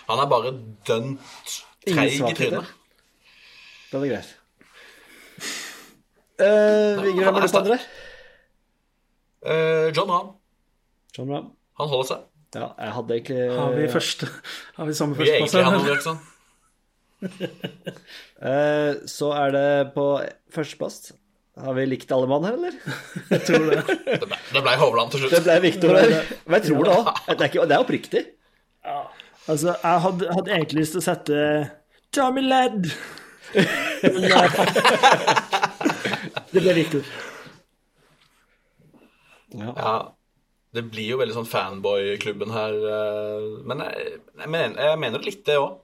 Han 0.10 0.24
er 0.24 0.30
bare 0.32 0.54
dønn 0.88 1.16
treig 1.86 2.16
i 2.18 2.34
trynet. 2.38 2.76
Da 3.90 4.00
er 4.00 4.06
Det 4.06 4.12
greit. 4.14 4.36
Uh, 6.40 7.04
Vigre, 7.04 7.26
hvem 7.26 7.36
er 7.36 7.44
du 7.44 7.58
andre? 7.60 7.78
Uh, 9.44 9.88
John 9.92 10.12
Rahm. 10.14 10.30
John 11.18 11.28
bra. 11.28 11.42
Han 11.80 11.92
holder 11.92 12.08
seg. 12.14 12.28
Ja, 12.56 12.72
jeg 12.80 12.94
hadde 12.96 13.14
egentlig 13.14 13.44
Har 13.54 13.76
vi 13.78 13.84
første 13.94 14.26
Har 14.80 14.88
vi 14.90 14.94
samme 14.98 15.14
Vi 15.20 15.28
er 15.30 15.36
egentlig 15.38 15.66
han 15.68 15.76
førsteplass? 15.86 16.08
og. 16.10 16.18
Eh, 18.42 18.94
Så 19.12 19.28
er 19.36 19.52
det 19.52 19.94
på 19.94 20.06
førsteplass. 20.56 21.12
Har 21.60 21.74
vi 21.76 21.86
likt 21.90 22.12
alle 22.16 22.28
mann 22.32 22.46
her, 22.48 22.56
eller? 22.56 22.76
Jeg 23.34 23.42
tror 23.48 23.66
det. 23.70 23.80
Det 24.06 24.28
ble, 24.28 24.38
det 24.56 24.62
ble 24.66 24.76
Hovland 24.80 25.12
til 25.14 25.24
slutt. 25.24 25.34
Det 25.36 25.42
ble 25.46 25.56
Viktor 25.66 25.96
her. 25.98 26.14
Men 26.46 26.56
jeg 26.60 26.64
tror 26.70 26.84
det 26.88 26.94
òg. 26.96 27.10
Det, 27.28 27.34
er 27.48 27.66
det 27.72 27.76
er 27.76 27.84
oppriktig. 27.84 28.22
Altså, 29.50 29.74
jeg 29.74 30.02
hadde, 30.06 30.30
hadde 30.38 30.54
egentlig 30.54 30.84
lyst 30.84 30.94
til 30.96 31.02
å 31.02 31.08
sette 31.08 31.36
Tommy 32.16 32.44
Ledd. 32.46 32.92
Det 36.50 36.62
ble 36.64 36.74
Viktor. 36.78 37.04
Ja, 39.58 39.94
det 40.78 40.84
blir 40.94 41.08
jo 41.16 41.20
veldig 41.22 41.36
sånn 41.36 41.50
fanboy-klubben 41.50 42.52
her. 42.54 42.76
eh, 42.94 43.46
Men 43.70 43.82
jeg, 43.86 44.20
jeg, 44.38 44.50
mener, 44.54 44.76
jeg 44.86 45.02
mener 45.02 45.26
litt 45.26 45.42
det 45.48 45.58
òg. 45.62 45.80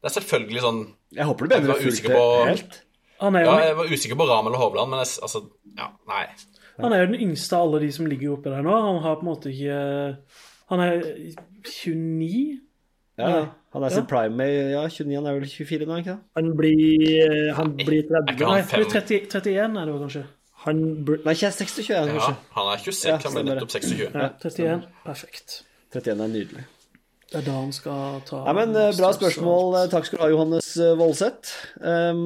Det 0.00 0.08
er 0.08 0.14
selvfølgelig 0.16 0.62
sånn 0.64 0.80
Jeg 1.18 1.26
håper 1.28 1.44
du 1.44 1.54
mener 1.54 1.74
det 1.74 1.82
fullt 1.82 2.06
helt. 2.48 2.78
Han 3.20 3.36
er, 3.36 3.44
Ja, 3.44 3.56
jeg 3.68 3.76
var 3.76 3.84
usikker 3.92 4.16
på 4.16 4.26
Ramel 4.30 4.54
og 4.56 4.62
Hovland, 4.64 4.90
men 4.90 5.02
jeg, 5.04 5.18
altså 5.22 5.42
Ja, 5.78 5.90
nei. 6.08 6.24
han 6.80 6.92
er 6.96 7.02
jo 7.04 7.10
den 7.12 7.20
yngste 7.28 7.56
av 7.58 7.66
alle 7.68 7.80
de 7.84 7.90
som 7.92 8.06
ligger 8.08 8.32
oppe 8.38 8.50
der 8.52 8.62
nå. 8.64 8.72
Han 8.86 9.02
har 9.04 9.16
på 9.20 9.26
en 9.26 9.30
måte 9.34 9.52
ikke 9.52 10.16
Han 10.70 10.80
er 10.80 11.02
29? 11.66 12.60
Ja, 13.20 13.46
han 13.74 13.82
er 13.84 13.88
sin 13.92 14.06
Ja. 14.06 14.08
prime 14.08 14.44
ja, 14.72 14.82
29, 14.88 15.14
han 15.16 15.26
er 15.26 15.34
vel 15.38 15.48
24 15.48 15.86
nå, 15.86 15.96
ikke 16.00 16.14
sant? 16.14 16.22
Han 16.36 16.52
blir, 16.56 17.52
han 17.54 17.72
blir 17.76 18.04
Er 18.04 18.22
30. 18.22 18.32
ikke 18.32 18.46
Nei, 18.48 18.60
han 18.62 18.84
30, 18.90 19.26
31 19.28 19.76
er 19.76 19.84
det 19.84 19.94
vel 19.94 20.00
kanskje. 20.06 20.22
Han 20.64 20.80
blir 21.04 21.20
Nei, 21.26 21.34
ikke 21.36 21.50
26, 21.52 21.90
er 21.90 21.98
han 22.00 22.14
Ja, 22.16 22.34
han 22.56 22.70
er 22.72 22.78
26, 22.84 23.08
Ja, 23.10 23.18
han 23.24 23.34
ble 23.36 23.44
nettopp 23.50 23.70
26. 23.76 24.00
Ja, 24.14 24.28
31. 24.40 24.86
Perfekt. 25.04 25.62
31 25.94 26.20
er 26.24 26.28
nydelig. 26.32 26.64
Det 27.30 27.38
er 27.42 27.44
da 27.46 27.52
han 27.60 27.72
skal 27.72 28.22
ta 28.26 28.40
Nei, 28.48 28.54
men 28.58 28.74
eh, 28.76 28.88
Bra 28.96 29.12
spørsmål. 29.14 29.76
Takk 29.92 30.06
skal 30.08 30.18
du 30.18 30.22
ha, 30.24 30.30
Johannes 30.32 30.70
eh, 30.80 30.96
Voldseth. 30.98 31.52
Um, 31.82 32.24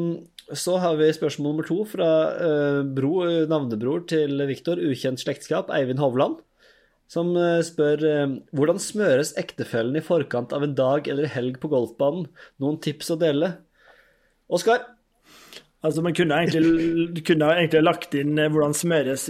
så 0.52 0.76
har 0.83 0.98
vi 1.00 1.09
spørsmål 1.14 1.54
nummer 1.54 1.64
to 1.68 1.85
fra 1.88 2.09
uh, 2.37 2.83
bro, 2.85 3.24
navnebror 3.48 4.04
til 4.11 4.42
Viktor, 4.48 4.76
ukjent 4.76 5.22
slektskap, 5.22 5.70
Eivind 5.72 6.02
Hovland. 6.02 6.37
Som 7.09 7.33
uh, 7.37 7.62
spør 7.64 8.04
uh, 8.04 8.35
hvordan 8.57 8.80
smøres 8.83 9.35
ektefellen 9.40 9.96
i 9.96 10.04
forkant 10.04 10.52
av 10.57 10.66
en 10.66 10.74
dag 10.76 11.09
eller 11.09 11.33
helg 11.33 11.61
på 11.62 11.70
golfbanen? 11.72 12.28
Noen 12.61 12.76
tips 12.85 13.14
å 13.14 13.20
dele? 13.20 13.54
Oskar? 14.52 14.85
Altså, 15.85 16.02
Man 16.04 16.16
kunne 16.16 16.37
egentlig, 16.40 17.24
kunne 17.28 17.50
egentlig 17.57 17.83
lagt 17.85 18.14
inn 18.16 18.37
hvordan 18.40 18.76
smøres 18.76 19.26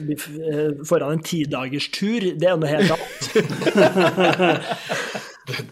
foran 0.86 1.16
en 1.16 1.24
tidagers 1.26 1.88
tur. 1.94 2.30
Det 2.38 2.46
er 2.50 2.58
noe 2.58 2.70
helt 2.70 2.94
annet. 2.94 3.22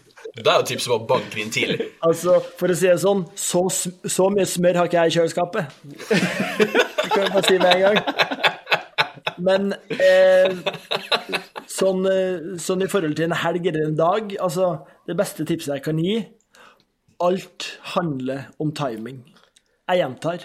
Da 0.33 0.55
er 0.55 0.63
jo 0.63 0.65
tipset 0.71 0.89
bare 0.89 1.03
å 1.03 1.07
banke 1.09 1.35
det 1.35 1.43
inn 1.43 1.53
tidlig. 1.53 1.89
Altså, 2.07 2.39
For 2.57 2.73
å 2.73 2.75
si 2.77 2.87
det 2.89 2.97
sånn, 3.03 3.21
så, 3.37 3.61
så 3.69 4.29
mye 4.33 4.47
smør 4.49 4.79
har 4.81 4.89
ikke 4.89 5.03
jeg 5.03 5.11
i 5.11 5.15
kjøleskapet. 5.17 5.75
Det 6.09 7.09
kan 7.11 7.27
jeg 7.27 7.33
bare 7.35 7.45
si 7.45 7.59
med 7.61 7.69
en 7.73 7.83
gang. 7.85 7.99
Men 9.43 9.69
eh, 9.93 10.51
sånn, 11.69 12.03
eh, 12.09 12.57
sånn 12.61 12.83
i 12.85 12.89
forhold 12.91 13.17
til 13.17 13.29
en 13.29 13.37
helg 13.43 13.69
eller 13.69 13.87
en 13.87 13.95
dag 13.97 14.33
altså, 14.43 14.67
Det 15.07 15.15
beste 15.17 15.45
tipset 15.47 15.73
jeg 15.73 15.83
kan 15.85 16.01
gi 16.01 16.19
Alt 17.23 17.69
handler 17.95 18.49
om 18.61 18.73
timing. 18.75 19.21
Jeg 19.89 20.01
gjentar. 20.01 20.43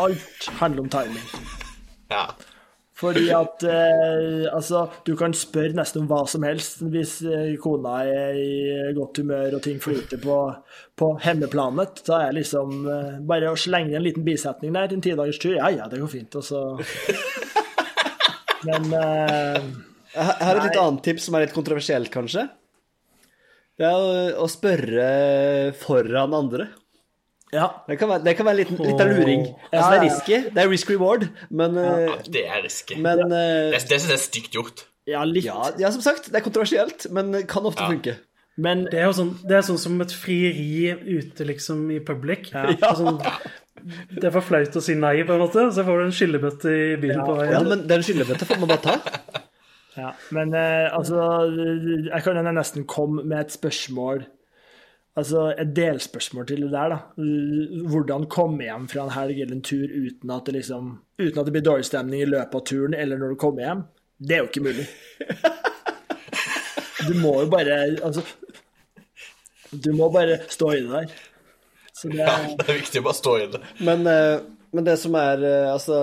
Alt 0.00 0.46
handler 0.60 0.86
om 0.86 0.90
timing. 0.92 1.26
Ja. 2.12 2.24
Fordi 2.96 3.26
at 3.36 3.64
eh, 3.68 4.46
altså, 4.48 4.86
du 5.04 5.12
kan 5.20 5.34
spørre 5.36 5.76
nesten 5.76 6.04
om 6.04 6.08
hva 6.08 6.22
som 6.30 6.46
helst 6.48 6.80
hvis 6.80 7.18
eh, 7.28 7.52
kona 7.60 7.98
er 8.08 8.38
i 8.40 8.94
godt 8.96 9.20
humør 9.20 9.58
og 9.58 9.64
ting 9.66 9.82
flyter 9.84 10.20
på, 10.22 10.36
på 10.96 11.10
hemmeplanet. 11.26 12.00
Da 12.08 12.22
er 12.24 12.38
liksom 12.38 12.86
eh, 12.88 13.18
bare 13.28 13.52
å 13.52 13.58
slenge 13.60 13.98
en 13.98 14.06
liten 14.06 14.24
bisetning 14.24 14.72
der, 14.76 14.88
en 14.96 15.04
tidagers 15.04 15.40
tur, 15.42 15.58
ja 15.58 15.68
ja, 15.74 15.90
det 15.92 16.00
går 16.00 16.12
fint, 16.14 16.38
og 16.40 16.46
så 16.46 16.62
Men 18.66 18.88
eh, 18.96 19.66
Her 20.16 20.40
er 20.40 20.56
et 20.56 20.64
litt 20.70 20.80
annet 20.80 21.04
tips 21.04 21.28
som 21.28 21.36
er 21.36 21.44
litt 21.44 21.54
kontroversielt, 21.54 22.08
kanskje. 22.14 22.48
Det 23.76 23.84
er 23.84 23.92
å, 23.92 24.12
å 24.40 24.48
spørre 24.48 25.06
foran 25.76 26.32
andre. 26.34 26.70
Ja. 27.56 27.66
Det 27.88 27.96
kan 28.00 28.10
være, 28.12 28.24
det 28.26 28.34
kan 28.38 28.46
være 28.50 28.60
litt, 28.62 28.70
litt 28.78 29.00
av 29.02 29.10
luring. 29.12 29.46
Altså, 29.70 29.88
det 29.90 29.96
er 29.98 30.04
risky. 30.04 30.38
Det 30.54 30.62
er 30.64 30.70
risk 30.72 30.90
reward, 30.92 31.26
men, 31.50 31.78
ja, 31.80 32.16
Det 32.36 32.44
er 32.46 32.62
risky. 32.66 33.00
men 33.02 33.24
eh, 33.26 33.72
Det, 33.74 33.82
det 33.88 33.98
syns 34.02 34.10
jeg 34.12 34.18
er 34.20 34.24
stygt 34.26 34.56
gjort. 34.60 34.84
Ja, 35.06 35.22
litt. 35.24 35.44
ja, 35.46 35.68
ja, 35.78 35.90
som 35.94 36.02
sagt, 36.02 36.30
det 36.32 36.40
er 36.40 36.44
kontroversielt, 36.46 37.06
men 37.14 37.32
kan 37.46 37.66
ofte 37.68 37.82
Ja. 37.84 37.90
funke. 37.92 38.16
Men 38.58 38.86
Det 38.88 38.96
er 39.02 39.04
jo 39.10 39.12
sånn, 39.12 39.34
det 39.44 39.52
er 39.58 39.64
sånn 39.66 39.78
som 39.78 40.00
et 40.00 40.12
frieri 40.16 40.88
ute 41.18 41.44
liksom 41.44 41.90
i 41.92 41.98
public. 42.00 42.48
Sånn, 42.52 43.18
det 44.16 44.24
er 44.24 44.32
for 44.32 44.40
flaut 44.46 44.78
å 44.78 44.82
si 44.82 44.94
nei, 44.96 45.18
på 45.28 45.34
en 45.36 45.42
måte. 45.44 45.66
Så 45.76 45.84
får 45.84 46.00
du 46.00 46.04
en 46.06 46.14
skyllebøtte 46.16 46.72
i 46.72 46.96
bilen 47.02 47.20
på 47.26 47.34
veien. 47.36 47.52
Ja, 47.52 47.60
men 47.68 47.84
den 47.90 48.00
skyllebøtta 48.06 48.48
får 48.48 48.62
man 48.62 48.72
bare 48.72 48.84
ta. 48.88 48.96
Ja, 49.96 50.10
men 50.36 50.50
eh, 50.52 50.90
altså 50.92 51.16
Jeg 52.12 52.20
kan 52.20 52.36
jo 52.36 52.42
nesten 52.52 52.82
komme 52.84 53.22
med 53.24 53.46
et 53.46 53.54
spørsmål 53.54 54.26
Altså 55.16 55.46
et 55.56 55.70
delspørsmål 55.76 56.46
til 56.50 56.66
det 56.66 56.72
der, 56.74 56.92
da. 56.92 56.98
Hvordan 57.88 58.26
komme 58.32 58.66
hjem 58.66 58.88
fra 58.92 59.06
en 59.06 59.14
helg 59.14 59.38
eller 59.40 59.56
en 59.56 59.62
tur 59.64 59.88
uten 59.88 60.32
at 60.34 60.44
det 60.48 60.58
liksom 60.58 60.90
Uten 61.16 61.38
at 61.40 61.46
det 61.48 61.54
blir 61.54 61.64
dårlig 61.64 61.86
stemning 61.88 62.20
i 62.20 62.28
løpet 62.28 62.58
av 62.58 62.64
turen 62.68 62.92
eller 62.94 63.16
når 63.16 63.32
du 63.32 63.38
kommer 63.40 63.64
hjem. 63.64 63.84
Det 64.20 64.36
er 64.36 64.42
jo 64.42 64.50
ikke 64.50 64.64
mulig. 64.66 64.84
Du 67.06 67.14
må 67.20 67.32
jo 67.44 67.48
bare 67.52 67.78
Altså 68.04 68.22
Du 69.72 69.90
må 69.96 70.08
bare 70.12 70.38
stå 70.52 70.72
i 70.74 70.80
det 70.84 70.92
der. 70.92 71.14
Så 71.96 72.10
det 72.12 72.20
Ja, 72.20 72.34
det 72.58 72.66
er 72.68 72.80
viktig 72.82 73.00
å 73.00 73.06
bare 73.08 73.18
stå 73.20 73.36
i 73.40 73.46
det. 73.54 73.60
Men, 73.88 74.04
eh, 74.10 74.40
men 74.76 74.84
det 74.84 74.98
som 75.00 75.16
er 75.16 75.40
eh, 75.48 75.70
Altså 75.72 75.98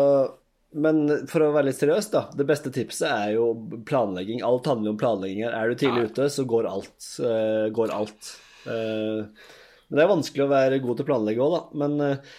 Men 0.74 1.04
for 1.30 1.46
å 1.46 1.52
være 1.54 1.68
litt 1.70 1.78
seriøs, 1.78 2.08
da. 2.16 2.24
Det 2.34 2.48
beste 2.50 2.72
tipset 2.74 3.06
er 3.12 3.36
jo 3.36 3.52
planlegging. 3.86 4.42
Alt 4.42 4.66
handler 4.72 4.96
om 4.96 4.98
planlegging 4.98 5.44
her. 5.46 5.54
Er 5.54 5.70
du 5.70 5.78
tidlig 5.78 6.08
ute, 6.10 6.26
så 6.34 6.48
går 6.50 6.66
alt. 6.72 6.96
eh, 7.22 7.68
går 7.78 7.94
alt. 7.94 8.32
Eh, 8.68 9.50
men 9.88 10.00
det 10.00 10.04
er 10.04 10.14
vanskelig 10.14 10.46
å 10.46 10.52
være 10.52 10.82
god 10.84 11.00
til 11.00 11.06
å 11.06 11.10
planlegge 11.10 11.44
òg, 11.46 11.56
da. 11.56 11.64
Men 11.84 11.98
eh, 12.02 12.32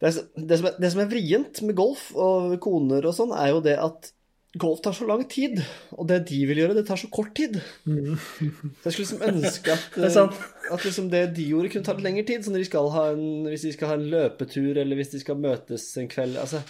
det, 0.00 0.10
er, 0.10 0.18
det, 0.36 0.58
som 0.60 0.68
er, 0.70 0.76
det 0.82 0.90
som 0.92 1.04
er 1.04 1.08
vrient 1.10 1.62
med 1.66 1.78
golf 1.78 2.10
og 2.14 2.58
koner 2.62 3.08
og 3.08 3.16
sånn, 3.16 3.34
er 3.38 3.54
jo 3.54 3.64
det 3.64 3.78
at 3.80 4.12
golf 4.60 4.82
tar 4.84 4.94
så 4.94 5.06
lang 5.08 5.24
tid. 5.30 5.58
Og 5.96 6.06
det 6.10 6.20
de 6.28 6.40
vil 6.46 6.60
gjøre, 6.62 6.76
det 6.78 6.86
tar 6.86 7.00
så 7.00 7.10
kort 7.12 7.34
tid. 7.36 7.58
Så 7.84 8.90
jeg 8.90 8.94
skulle 8.94 9.04
liksom 9.04 9.24
ønske 9.30 9.74
at, 9.74 9.98
er 9.98 10.12
sant. 10.14 10.38
eh, 10.38 10.72
at 10.76 10.86
liksom 10.86 11.08
det 11.12 11.24
de 11.36 11.48
gjorde, 11.50 11.72
kunne 11.72 11.86
ta 11.88 11.96
litt 11.96 12.06
lengre 12.06 12.26
tid. 12.28 12.44
Så 12.44 12.54
når 12.54 12.62
de 12.62 12.70
skal 12.70 12.90
ha 12.94 13.06
en, 13.14 13.26
hvis 13.50 13.66
de 13.66 13.74
skal 13.74 13.90
ha 13.90 13.98
en 13.98 14.08
løpetur, 14.12 14.72
eller 14.76 15.00
hvis 15.00 15.14
de 15.16 15.22
skal 15.24 15.40
møtes 15.40 15.88
en 16.00 16.10
kveld 16.12 16.38
altså, 16.40 16.62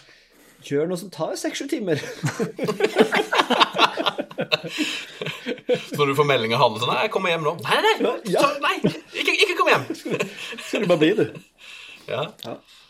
Gjør 0.64 0.86
noe 0.88 0.96
som 1.00 1.10
tar 1.12 1.34
seks-sju 1.36 1.66
timer. 1.68 2.00
Så 4.64 5.98
når 5.98 6.06
du 6.10 6.14
får 6.18 6.28
melding 6.28 6.54
av 6.56 6.62
Hanne 6.64 6.80
sånn 6.82 6.94
jeg 7.02 7.12
kommer 7.14 7.32
hjem 7.34 7.44
nå. 7.46 7.52
Nei, 7.64 7.80
nei, 7.84 7.94
nei, 8.06 8.14
Ja. 8.32 8.40
så- 8.40 8.60
nei 8.64 8.76
ikke, 8.80 9.34
ikke 9.44 9.56
kom 9.58 9.68
hjem. 9.68 9.84
Skal 9.94 10.80
du 10.80 10.86
bare 10.90 10.98
bli, 10.98 11.12
du. 11.14 11.24
Ja. 12.08 12.26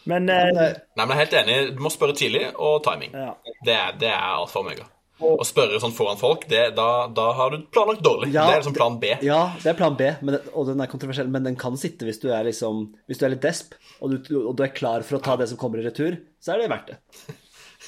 Men 0.06 0.28
eh, 0.28 0.50
Nei, 0.52 1.06
men 1.06 1.08
jeg 1.08 1.16
er 1.16 1.22
helt 1.24 1.38
enig. 1.42 1.76
Du 1.76 1.80
må 1.82 1.90
spørre 1.92 2.14
tidlig, 2.16 2.50
og 2.58 2.82
timing. 2.84 3.12
Ja. 3.14 3.34
Det, 3.64 3.78
det 4.00 4.08
er 4.10 4.20
alfa 4.40 4.58
og 4.60 4.66
omega. 4.66 4.88
Å 5.24 5.44
spørre 5.46 5.78
sånn 5.80 5.92
foran 5.94 6.18
folk, 6.18 6.42
det, 6.50 6.74
da, 6.76 7.06
da 7.14 7.28
har 7.38 7.50
du 7.54 7.60
planlagt 7.72 8.02
dårlig. 8.02 8.32
Ja, 8.34 8.48
det 8.48 8.56
er 8.56 8.60
liksom 8.64 8.74
plan 8.76 8.98
B. 9.00 9.12
Ja, 9.22 9.52
det 9.62 9.70
er 9.70 9.76
plan 9.78 9.94
B, 9.96 10.08
men, 10.20 10.34
det- 10.34 10.50
og 10.52 10.66
den 10.66 10.80
er 10.82 10.86
kontroversiell, 10.90 11.28
men 11.30 11.44
den 11.46 11.56
kan 11.56 11.76
sitte 11.80 12.04
hvis 12.04 12.18
du 12.20 12.28
er 12.34 12.42
liksom 12.44 12.88
Hvis 13.08 13.18
du 13.20 13.24
er 13.24 13.30
litt 13.30 13.40
desp, 13.46 13.74
og 14.02 14.10
du, 14.10 14.34
og 14.48 14.56
du 14.58 14.62
er 14.66 14.74
klar 14.74 15.02
for 15.06 15.16
å 15.18 15.22
ta 15.22 15.36
det 15.36 15.48
som 15.48 15.56
kommer 15.56 15.78
i 15.80 15.86
retur, 15.86 16.18
så 16.42 16.54
er 16.54 16.58
det 16.64 16.68
verdt 16.74 16.86
det. 16.92 16.98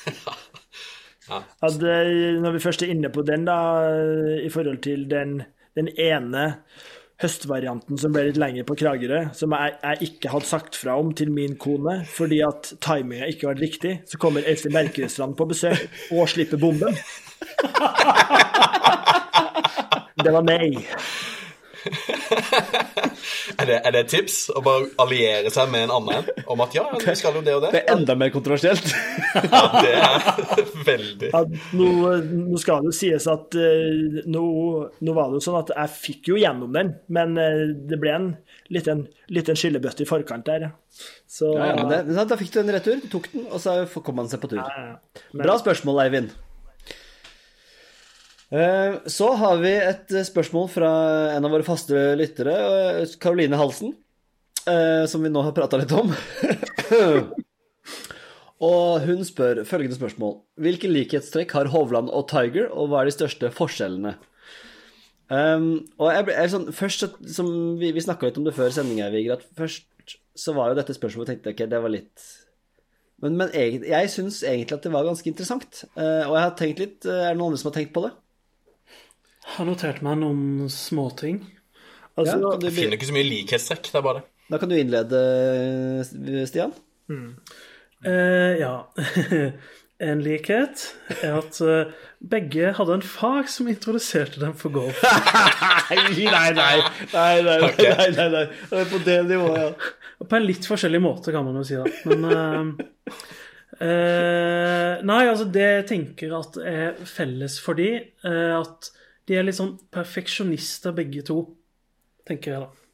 at, 1.67 1.79
eh, 1.83 2.37
når 2.43 2.57
vi 2.57 2.63
først 2.63 2.83
er 2.85 2.93
inne 2.95 3.11
på 3.13 3.25
den, 3.27 3.47
da, 3.49 3.59
i 4.43 4.51
forhold 4.53 4.83
til 4.87 5.07
den, 5.11 5.41
den 5.79 5.89
ene 5.99 6.53
høstvarianten 7.23 7.97
som 8.01 8.13
ble 8.13 8.27
litt 8.27 8.39
lengre 8.41 8.65
på 8.69 8.77
Kragerø, 8.77 9.21
som 9.37 9.55
jeg, 9.57 9.77
jeg 9.81 10.11
ikke 10.11 10.33
hadde 10.35 10.49
sagt 10.49 10.77
fra 10.77 10.99
om 11.01 11.15
til 11.17 11.31
min 11.33 11.57
kone 11.61 12.03
fordi 12.11 12.43
at 12.45 12.75
timinga 12.85 13.27
ikke 13.33 13.49
var 13.49 13.61
riktig, 13.61 13.95
så 14.09 14.21
kommer 14.21 14.45
Øystein 14.45 14.77
Berkerøstrand 14.77 15.37
på 15.39 15.49
besøk 15.49 15.81
og 16.13 16.29
slipper 16.29 16.61
bomben. 16.61 16.97
Det 20.17 20.33
var 20.33 20.43
meg. 20.43 20.81
Er 23.57 23.67
det, 23.69 23.77
er 23.87 23.93
det 23.95 24.01
et 24.05 24.11
tips 24.13 24.37
å 24.55 24.61
bare 24.65 24.89
alliere 25.03 25.51
seg 25.53 25.71
med 25.73 25.87
en 25.87 25.93
annen 25.97 26.27
om 26.53 26.61
at 26.65 26.75
ja, 26.77 26.85
vi 26.99 27.15
skal 27.19 27.37
jo 27.39 27.43
det 27.47 27.55
og 27.57 27.63
det? 27.65 27.71
Det 27.75 27.81
er 27.85 27.93
enda 27.97 28.17
mer 28.19 28.33
kontroversielt. 28.35 28.87
Ja, 29.37 29.61
det 29.85 29.91
er 30.01 30.71
veldig 30.87 31.29
Ja, 31.33 31.41
nå, 31.77 31.89
nå 32.25 32.61
skal 32.61 32.81
det 32.85 32.91
jo 32.93 32.97
sies 32.97 33.27
at 33.31 33.57
eh, 33.61 34.23
nå, 34.33 34.45
nå 35.05 35.15
var 35.17 35.29
det 35.33 35.39
jo 35.39 35.45
sånn 35.45 35.59
at 35.61 35.73
jeg 35.75 35.93
fikk 35.97 36.31
jo 36.33 36.39
gjennom 36.41 36.73
den, 36.77 36.95
men 37.13 37.37
eh, 37.41 37.63
det 37.91 37.99
ble 38.03 38.15
en 38.17 38.29
liten, 38.73 39.05
liten 39.33 39.59
skyllebøtte 39.59 40.07
i 40.07 40.09
forkant 40.09 40.47
der. 40.49 40.69
Så 41.31 41.53
Ja, 41.57 41.73
ja, 41.75 41.87
det, 42.07 42.17
da 42.33 42.39
fikk 42.41 42.55
du 42.57 42.61
en 42.63 42.73
retur, 42.77 42.99
du 43.03 43.09
tok 43.13 43.29
den, 43.35 43.47
og 43.51 43.61
så 43.63 43.79
kom 44.01 44.23
han 44.23 44.31
seg 44.33 44.43
på 44.45 44.53
tur. 44.55 44.63
ja, 44.63 44.89
ja. 44.95 45.23
Men- 45.33 45.45
Bra 45.47 45.59
spørsmål, 45.63 46.05
Eivind. 46.07 46.35
Eh, 48.51 48.99
Så 49.07 49.33
har 49.35 49.57
vi 49.59 49.73
et 49.75 50.13
spørsmål 50.29 50.69
fra 50.71 50.91
en 51.35 51.45
av 51.45 51.51
våre 51.51 51.67
faste 51.67 52.15
lyttere, 52.19 52.55
eh, 53.03 53.17
Karoline 53.19 53.59
Halsen, 53.59 53.95
eh, 54.67 55.07
som 55.07 55.23
vi 55.23 55.33
nå 55.33 55.43
har 55.43 55.53
prata 55.53 55.77
litt 55.81 55.93
om. 55.93 56.15
Og 58.67 59.03
hun 59.05 59.21
spør 59.27 59.59
følgende 59.69 59.99
spørsmål 59.99 60.39
Hvilke 60.57 60.89
likhetstrekk 60.89 61.51
har 61.53 61.69
Hovland 61.75 62.09
og 62.09 62.25
Tiger, 62.31 62.71
og 62.73 62.89
hva 62.89 63.03
er 63.03 63.11
de 63.11 63.13
største 63.13 63.51
forskjellene? 63.53 64.15
Um, 65.29 65.85
og 65.99 66.13
jeg, 66.15 66.27
jeg, 66.31 66.51
sånn, 66.53 66.69
først, 66.73 67.03
som 67.35 67.49
Vi, 67.81 67.91
vi 67.91 68.03
snakka 68.05 68.29
litt 68.29 68.37
om 68.39 68.45
det 68.47 68.55
før 68.55 68.71
sendinga, 68.71 69.11
Vigre, 69.11 69.41
at 69.41 69.59
først 69.59 70.15
så 70.39 70.55
var 70.55 70.71
jo 70.71 70.77
dette 70.79 70.95
spørsmålet 70.95 71.33
tenkte 71.33 71.51
Jeg 71.51 71.57
ok, 71.57 71.71
det 71.73 71.81
var 71.83 71.91
litt 71.91 72.27
Men, 73.25 73.35
men 73.41 73.51
jeg, 73.51 73.81
jeg 73.91 74.13
syns 74.13 74.39
egentlig 74.47 74.77
at 74.79 74.87
det 74.87 74.93
var 74.95 75.09
ganske 75.09 75.29
interessant. 75.29 75.83
Uh, 75.99 76.29
og 76.29 76.37
jeg 76.37 76.45
har 76.45 76.55
tenkt 76.61 76.83
litt 76.85 77.09
eh, 77.11 77.25
Er 77.27 77.35
det 77.35 77.41
noen 77.41 77.51
andre 77.51 77.61
som 77.61 77.73
har 77.73 77.77
tenkt 77.81 77.93
på 77.97 78.05
det? 78.07 78.13
Har 79.55 79.69
notert 79.69 80.03
meg 80.05 80.19
noen 80.21 80.67
småting. 80.73 81.41
Altså, 82.17 82.39
Ja, 82.41 82.57
du, 82.59 82.67
Jeg 82.67 82.75
finner 82.77 82.97
ikke 82.99 83.09
så 83.11 83.17
mye 83.17 83.29
likhetstrekk. 83.29 83.89
Det 83.93 83.99
er 84.01 84.05
bare 84.05 84.21
det. 84.21 84.29
da 84.51 84.59
kan 84.63 84.71
du 84.71 84.77
innlede, 84.79 85.21
Stian. 86.49 86.73
Eh, 88.07 88.59
ja. 88.61 88.75
en 90.11 90.21
likhet 90.21 90.83
er 91.23 91.39
at 91.39 91.61
eh, 91.65 91.93
begge 92.21 92.73
hadde 92.77 92.99
en 92.99 93.05
far 93.07 93.47
som 93.49 93.69
introduserte 93.71 94.41
dem 94.43 94.57
for 94.59 94.75
golf. 94.75 94.99
Nei, 95.91 96.27
nei, 96.27 96.51
nei. 96.57 96.81
Nei, 97.13 97.43
nei, 97.47 97.57
nei, 97.63 97.71
nei, 97.79 98.11
nei, 98.17 98.29
nei. 98.33 98.45
Det 98.73 98.81
er 98.83 98.91
På 98.91 98.99
det 99.07 99.17
nivået, 99.29 99.63
ja. 99.63 99.71
På 100.27 100.39
en 100.39 100.47
litt 100.49 100.67
forskjellig 100.67 101.01
måte, 101.05 101.33
kan 101.35 101.45
man 101.47 101.61
jo 101.61 101.65
si, 101.69 101.77
da. 101.79 101.87
Men 102.09 102.25
eh, 102.33 103.17
eh, 103.87 104.93
Nei, 105.07 105.23
altså, 105.29 105.47
det 105.53 105.67
jeg 105.69 105.87
tenker 105.93 106.33
at 106.41 106.57
er 106.65 106.97
felles 107.07 107.61
for 107.63 107.79
de, 107.79 107.91
eh, 108.03 108.53
at 108.57 108.91
de 109.27 109.37
er 109.37 109.47
litt 109.47 109.59
sånn 109.59 109.77
perfeksjonister 109.93 110.95
begge 110.97 111.25
to, 111.27 111.41
tenker 112.27 112.53
jeg, 112.53 112.67
da. 112.67 112.87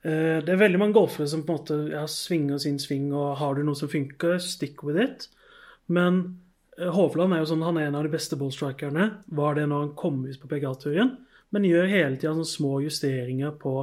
Eh, 0.00 0.38
det 0.44 0.54
er 0.54 0.62
veldig 0.62 0.80
mange 0.80 0.96
golfere 0.96 1.28
som 1.28 1.44
på 1.44 1.52
en 1.54 1.60
måte 1.60 1.78
ja, 1.92 2.06
svinger 2.08 2.60
sin 2.62 2.80
sving, 2.80 3.10
og 3.14 3.36
har 3.40 3.56
du 3.56 3.64
noe 3.66 3.78
som 3.78 3.90
funker, 3.92 4.38
stick 4.42 4.84
with 4.86 5.00
it. 5.02 5.28
Men 5.92 6.22
eh, 6.78 6.90
Hovland 6.94 7.36
er 7.36 7.42
jo 7.42 7.50
sånn, 7.52 7.64
han 7.66 7.80
er 7.80 7.90
en 7.90 7.98
av 8.00 8.06
de 8.06 8.12
beste 8.12 8.38
ballstrikerne. 8.40 9.10
Var 9.40 9.58
det 9.58 9.66
når 9.70 9.86
han 9.86 9.96
kom 9.98 10.22
ut 10.26 10.40
på 10.40 10.50
PGA-turen. 10.50 11.16
Men 11.50 11.66
gjør 11.66 11.90
hele 11.90 12.16
tida 12.16 12.32
sånne 12.32 12.46
små 12.46 12.76
justeringer 12.84 13.54
på, 13.60 13.74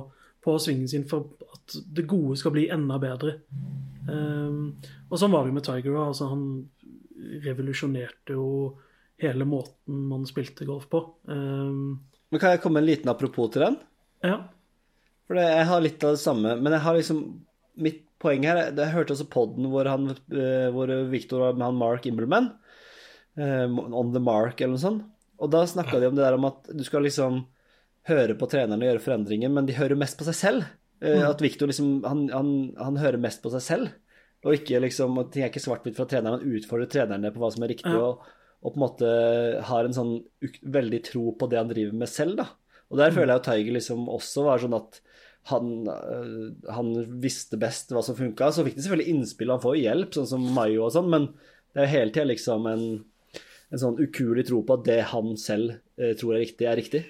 på 0.43 0.55
svingen 0.63 0.87
sin 0.87 1.07
for 1.09 1.27
at 1.51 1.75
det 1.93 2.07
gode 2.07 2.37
skal 2.39 2.53
bli 2.55 2.69
enda 2.71 2.95
bedre. 3.01 3.41
Um, 4.07 4.77
og 5.09 5.19
sånn 5.19 5.33
var 5.33 5.43
det 5.43 5.51
jo 5.51 5.57
med 5.57 5.65
Tiger. 5.67 5.97
Altså, 5.99 6.29
han 6.31 6.45
revolusjonerte 7.43 8.37
jo 8.37 8.47
hele 9.21 9.45
måten 9.49 10.03
man 10.09 10.25
spilte 10.29 10.65
golf 10.67 10.87
på. 10.91 11.01
Um, 11.27 11.99
Men 12.31 12.39
kan 12.39 12.51
jeg 12.53 12.61
komme 12.61 12.77
en 12.81 12.85
liten 12.89 13.09
apropos 13.09 13.49
til 13.53 13.61
den? 13.65 13.77
ja. 14.23 14.43
For 15.27 15.35
det, 15.35 15.43
jeg 15.43 15.65
har 15.67 15.81
litt 15.83 16.03
av 16.07 16.13
det 16.15 16.21
samme, 16.23 16.53
men 16.61 16.71
jeg 16.71 16.81
har 16.85 16.95
liksom 16.95 17.17
Mitt 17.77 17.97
poeng 18.17 18.43
her 18.47 18.55
er- 18.57 18.71
Jeg 18.73 18.93
hørte 18.93 19.13
også 19.13 19.25
podden 19.29 19.67
hvor, 19.69 19.85
han, 19.85 20.07
eh, 20.31 20.69
hvor 20.71 20.87
Victor 21.11 21.39
var 21.43 21.53
med 21.53 21.65
han 21.67 21.75
Mark 21.75 22.05
Imbleman. 22.07 22.47
eh, 23.37 23.67
On 23.93 24.13
the 24.13 24.19
Mark, 24.19 24.61
eller 24.61 24.73
noe 24.77 24.81
sånt. 24.81 25.03
Og 25.39 25.51
da 25.51 25.65
snakka 25.65 25.99
de 25.99 26.07
om 26.07 26.15
det 26.15 26.23
der 26.23 26.33
om 26.33 26.45
at 26.45 26.63
du 26.75 26.83
skal 26.83 27.03
liksom 27.03 27.45
høre 28.07 28.33
på 28.39 28.47
trenerne 28.49 28.81
og 28.81 28.89
gjøre 28.95 29.03
forandringer, 29.03 29.51
men 29.51 29.65
de 29.67 29.73
hører 29.73 29.95
mest 29.99 30.17
på 30.17 30.23
seg 30.25 30.33
selv. 30.33 30.63
Eh, 31.01 31.21
At 31.29 31.39
Victor 31.41 31.67
liksom 31.67 32.03
han, 32.07 32.29
han, 32.29 32.73
han 32.79 32.95
hører 32.97 33.19
mest 33.19 33.43
på 33.43 33.51
seg 33.51 33.61
selv. 33.61 33.89
Og 34.45 34.53
ikke 34.55 34.79
liksom 34.81 35.29
Ting 35.29 35.43
er 35.43 35.49
ikke 35.51 35.61
svart-hvitt 35.61 35.95
fra 35.99 36.05
treneren. 36.05 36.39
Han 36.39 36.55
utfordrer 36.57 36.89
trenerne 36.89 37.31
på 37.33 37.37
hva 37.43 37.51
som 37.53 37.63
er 37.63 37.67
riktig, 37.75 37.91
Ja. 37.93 37.99
og, 37.99 38.19
og 38.63 38.73
på 38.73 38.77
en 38.79 38.83
måte 38.83 39.09
har 39.69 39.85
en 39.85 39.93
sånn 39.95 40.13
veldig 40.63 41.01
tro 41.05 41.31
på 41.37 41.49
det 41.51 41.59
han 41.59 41.69
driver 41.69 41.93
med 41.97 42.09
selv, 42.09 42.39
da. 42.39 42.47
Og 42.87 42.97
der 43.01 43.11
føler 43.11 43.33
jeg 43.35 43.41
jo 43.41 43.45
Tiger 43.49 43.75
liksom 43.75 44.07
også 44.09 44.45
var 44.47 44.63
sånn 44.63 44.77
at 44.77 45.01
han, 45.51 45.67
øh, 45.87 46.71
han 46.75 46.89
visste 47.23 47.59
best 47.59 47.91
hva 47.95 48.01
som 48.03 48.17
funka. 48.17 48.49
Så 48.51 48.65
fikk 48.67 48.75
de 48.79 48.83
selvfølgelig 48.83 49.13
innspill, 49.13 49.51
han 49.53 49.63
får 49.63 49.77
jo 49.77 49.83
hjelp, 49.85 50.15
sånn 50.15 50.29
som 50.31 50.47
Mayo 50.55 50.87
og 50.87 50.93
sånn, 50.95 51.11
men 51.11 51.29
det 51.71 51.83
er 51.83 51.87
jo 51.87 51.93
hele 51.93 52.15
tida 52.15 52.25
liksom 52.31 52.67
en, 52.71 52.83
en 53.71 53.81
sånn 53.83 53.99
ukuelig 54.01 54.47
tro 54.49 54.63
på 54.65 54.79
at 54.79 54.87
det 54.87 54.99
han 55.13 55.35
selv 55.39 55.77
eh, 55.99 56.15
tror 56.19 56.35
er 56.35 56.43
riktig, 56.47 56.67
er 56.67 56.79
riktig. 56.79 57.03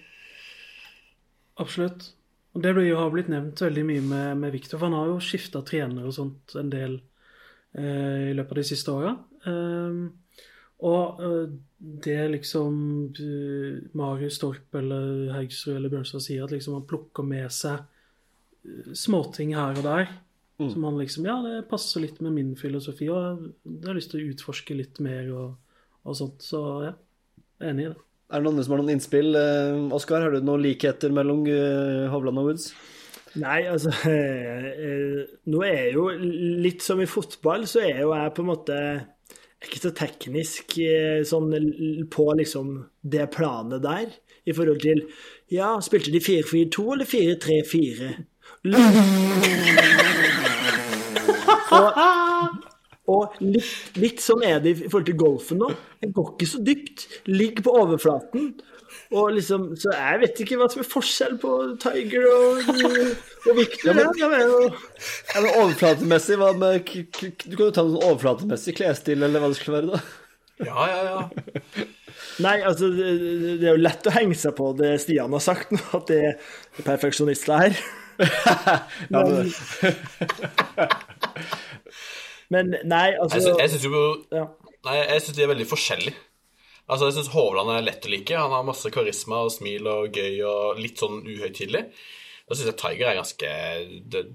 Absolutt. 1.61 2.11
Og 2.55 2.61
det 2.63 2.73
blir 2.75 2.87
jo- 2.89 2.97
har 2.97 3.11
blitt 3.13 3.29
nevnt 3.29 3.61
veldig 3.61 3.85
mye 3.85 4.01
med, 4.01 4.37
med 4.37 4.51
Victor, 4.53 4.77
for 4.77 4.89
han 4.89 4.97
har 4.97 5.07
jo 5.11 5.19
skifta 5.21 5.61
trener 5.65 6.05
og 6.05 6.13
sånt 6.13 6.55
en 6.57 6.69
del 6.73 6.99
eh, 7.77 8.31
i 8.31 8.35
løpet 8.37 8.51
av 8.51 8.61
de 8.61 8.65
siste 8.65 8.93
åra. 8.93 9.15
Um, 9.45 9.99
og 10.85 11.21
eh, 11.25 11.49
det 12.03 12.19
liksom 12.33 12.73
uh, 13.17 13.77
Marius 13.97 14.39
Torp 14.41 14.75
eller 14.77 15.31
Haugsrud 15.33 15.75
eller 15.75 15.93
Bjørnstad 15.93 16.23
sier, 16.25 16.43
at 16.45 16.53
liksom 16.53 16.77
han 16.77 16.87
plukker 16.89 17.25
med 17.25 17.49
seg 17.53 17.81
eh, 17.81 18.93
småting 18.97 19.55
her 19.57 19.77
og 19.77 19.85
der. 19.87 20.09
Som 20.57 20.87
han 20.87 20.97
liksom 20.97 21.27
Ja, 21.29 21.35
det 21.45 21.67
passer 21.69 22.01
litt 22.01 22.17
med 22.25 22.33
min 22.33 22.55
filosofi, 22.57 23.05
og 23.13 23.43
jeg 23.61 23.83
har 23.85 23.93
lyst 23.93 24.09
til 24.09 24.23
å 24.23 24.31
utforske 24.33 24.73
litt 24.73 24.97
mer 25.05 25.29
og, 25.29 25.51
og 26.01 26.17
sånt. 26.17 26.41
Så 26.41 26.61
ja, 26.81 26.95
jeg 27.61 27.67
er 27.67 27.73
enig 27.75 27.85
i 27.85 27.91
det. 27.91 27.99
Er 28.27 28.41
det 28.41 28.43
noen 28.43 28.55
andre 28.55 28.65
som 28.65 28.73
har 28.73 28.81
noen 28.81 28.95
innspill? 28.95 29.37
Eh, 29.37 29.83
Oskar, 29.93 30.25
har 30.25 30.33
du 30.33 30.41
noen 30.41 30.65
likheter 30.65 31.13
mellom 31.13 31.45
eh, 31.45 32.07
Hovland 32.09 32.41
og 32.41 32.49
Woods? 32.49 32.71
Nei, 33.37 33.59
altså 33.69 33.93
eh, 34.09 34.65
eh, 34.73 35.21
Nå 35.51 35.61
er 35.67 35.91
jo 35.93 36.07
litt 36.17 36.81
som 36.85 37.01
i 37.03 37.09
fotball, 37.09 37.67
så 37.69 37.85
er 37.85 38.01
jo 38.01 38.15
jeg 38.15 38.33
på 38.33 38.43
en 38.43 38.49
måte 38.49 38.79
ikke 39.65 39.79
så 39.81 39.91
teknisk 39.97 40.77
eh, 40.83 41.23
sånn 41.25 41.49
på 42.13 42.25
liksom 42.37 42.75
det 43.01 43.25
planet 43.33 43.81
der, 43.85 44.11
i 44.47 44.53
forhold 44.55 44.83
til 44.83 45.03
Ja, 45.51 45.77
spilte 45.83 46.11
de 46.13 46.21
4-4-2 46.23 46.85
eller 46.93 47.07
4-3-4? 47.09 48.11
Og, 51.77 51.99
og 53.11 53.39
litt, 53.43 53.97
litt 53.99 54.23
sånn 54.23 54.43
er 54.47 54.61
det 54.63 54.73
i 54.75 54.87
forhold 54.87 55.09
til 55.09 55.19
golfen 55.19 55.61
nå. 55.63 55.71
Det 56.01 56.11
går 56.15 56.33
ikke 56.33 56.49
så 56.51 56.61
dypt. 56.63 57.05
Ligger 57.31 57.65
på 57.65 57.75
overflaten. 57.81 58.53
Og 59.15 59.29
liksom, 59.37 59.69
så 59.79 59.93
jeg 59.95 60.19
vet 60.23 60.39
ikke 60.43 60.57
hva 60.59 60.67
som 60.71 60.81
er 60.83 60.87
forskjell 60.91 61.37
på 61.39 61.51
Tiger 61.79 62.25
og, 62.27 62.71
og 62.73 63.53
Victor. 63.55 63.91
Ja, 63.91 63.93
men, 63.95 64.09
ja, 64.19 64.27
men, 64.33 64.51
og... 64.51 64.79
Ja, 65.31 65.43
men 65.43 65.51
overflatemessig, 65.61 66.39
hva 66.41 66.49
med 66.59 66.81
k 66.87 67.05
k 67.15 67.29
Du 67.45 67.53
kan 67.53 67.67
jo 67.69 67.75
ta 67.77 67.85
noen 67.87 68.01
overflatemessig 68.01 68.75
klesstil, 68.79 69.23
eller 69.23 69.43
hva 69.43 69.51
det 69.53 69.59
skulle 69.61 69.79
være, 69.79 69.95
da. 69.95 70.01
Ja, 70.65 70.87
ja, 70.89 70.99
ja. 71.05 71.85
Nei, 72.41 72.57
altså, 72.65 72.89
det, 72.93 73.11
det 73.61 73.69
er 73.69 73.75
jo 73.77 73.85
lett 73.85 74.09
å 74.09 74.13
henge 74.13 74.35
seg 74.37 74.55
på 74.57 74.71
det 74.77 74.95
Stian 75.01 75.33
har 75.33 75.43
sagt 75.43 75.71
nå, 75.73 75.81
at 75.97 76.09
det 76.09 76.19
er 76.25 76.35
perfeksjonister 76.83 77.63
her. 77.63 77.79
Ja, 79.13 79.21
men, 79.21 79.51
Men 82.49 82.71
nei, 82.87 83.11
altså 83.21 83.37
Jeg 83.37 83.43
synes, 83.43 83.59
jeg 83.61 83.69
syns 83.75 83.83
jo 83.85 84.01
ja. 84.33 84.45
Nei, 84.87 84.95
jeg 85.03 85.21
syns 85.25 85.37
de 85.37 85.43
er 85.43 85.51
veldig 85.51 85.67
forskjellige. 85.69 86.15
Altså, 86.87 87.09
jeg 87.09 87.17
syns 87.17 87.33
Hovland 87.33 87.73
er 87.73 87.83
lett 87.83 88.05
å 88.07 88.11
like. 88.13 88.37
Han 88.39 88.53
har 88.55 88.63
masse 88.67 88.91
karisma 88.93 89.41
og 89.43 89.51
smil 89.51 89.87
og 89.91 90.15
gøy 90.15 90.39
og 90.47 90.79
litt 90.79 91.01
sånn 91.01 91.19
uhøytidelig. 91.27 91.83
Da 92.47 92.55
syns 92.55 92.69
jeg 92.71 92.79
Tiger 92.79 93.09
er 93.11 93.19
ganske 93.19 93.53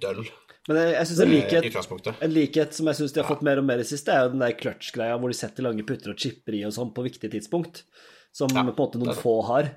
døll 0.02 0.26
men 0.70 0.78
jeg, 0.78 0.90
jeg 0.94 1.08
syns 1.10 1.20
en 1.24 1.32
likhet. 1.32 2.12
En 2.22 2.30
likhet 2.36 2.76
som 2.76 2.86
jeg 2.86 2.98
syns 3.00 3.14
de 3.16 3.18
har 3.18 3.26
fått 3.26 3.42
mer 3.42 3.58
og 3.58 3.66
mer 3.66 3.80
i 3.82 3.86
siste, 3.88 4.14
er 4.14 4.28
jo 4.28 4.34
den 4.36 4.44
der 4.44 4.54
clutch-greia 4.54 5.16
hvor 5.18 5.32
de 5.32 5.34
setter 5.34 5.66
lange 5.66 5.82
putter 5.88 6.12
og 6.12 6.20
chipper 6.22 6.54
i 6.54 6.62
og 6.68 6.74
sånn 6.76 6.92
på 6.94 7.02
viktige 7.02 7.32
tidspunkt, 7.32 7.82
som 8.30 8.52
Ja, 8.54 8.62
på 8.62 8.70
en 8.70 8.78
måte 8.78 9.00
noen 9.02 9.18
få 9.18 9.40
har. 9.48 9.72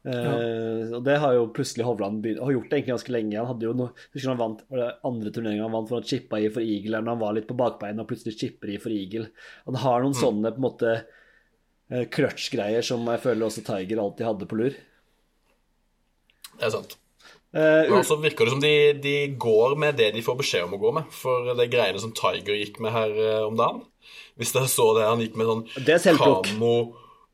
Eh, 0.00 0.94
og 0.96 1.04
det 1.04 1.18
har 1.20 1.34
jo 1.36 1.50
plutselig 1.52 1.84
Hovland 1.84 2.22
begynt, 2.24 2.40
har 2.40 2.54
gjort 2.54 2.70
det 2.70 2.78
egentlig 2.78 2.94
ganske 2.94 3.12
lenge. 3.12 3.36
Han 3.36 3.50
hadde 3.50 3.68
jo 3.68 3.74
noe, 3.76 3.92
husker 4.16 4.32
han 4.32 4.40
vant 4.40 4.64
var 4.72 4.80
det 4.80 4.88
andre 5.10 5.32
turneringa 5.36 5.66
han 5.68 5.76
vant 5.76 5.90
for 5.92 6.00
han 6.00 6.08
chippa 6.08 6.40
i 6.40 6.48
for 6.48 6.64
eagle, 6.64 6.94
eller 6.94 7.04
når 7.04 7.18
han 7.18 7.24
var 7.26 7.36
litt 7.36 7.50
på 7.50 7.58
bakbeina 7.60 8.00
og 8.06 8.08
plutselig 8.08 8.38
chipper 8.40 8.72
i 8.72 8.80
for 8.80 8.96
eagle. 8.96 9.28
Han 9.68 9.80
har 9.84 10.00
Mm. 10.00 10.06
noen 10.08 10.20
sånne 10.22 10.54
på 10.56 10.62
en 10.62 10.68
måte 10.70 10.94
eh, 11.90 12.06
clutch-greier 12.12 12.86
som 12.86 13.04
jeg 13.10 13.22
føler 13.24 13.46
også 13.46 13.64
Tiger 13.66 14.02
alltid 14.02 14.28
hadde 14.28 14.48
på 14.50 14.58
lur. 14.60 14.78
Det 16.60 16.68
er 16.68 16.74
sant. 16.74 16.96
Eh, 17.50 17.88
Men 17.90 17.98
også 17.98 18.20
virker 18.22 18.46
det 18.46 18.54
som 18.54 18.62
de, 18.62 18.74
de 19.02 19.14
går 19.40 19.74
med 19.80 19.96
det 19.98 20.12
de 20.14 20.22
får 20.22 20.38
beskjed 20.38 20.68
om 20.68 20.76
å 20.76 20.82
gå 20.82 20.94
med. 21.00 21.10
For 21.14 21.52
det 21.58 21.70
greiene 21.72 22.02
som 22.02 22.14
Tiger 22.14 22.58
gikk 22.60 22.78
med 22.82 22.94
her 22.94 23.14
eh, 23.14 23.44
om 23.46 23.58
dagen 23.58 23.82
Hvis 24.38 24.54
dere 24.54 24.70
så 24.70 24.92
det 24.96 25.08
han 25.08 25.22
gikk 25.22 25.38
med 25.40 25.50
sånn 25.50 25.64
Det 25.80 25.96
er 25.96 26.02
selvplukk. 26.08 26.52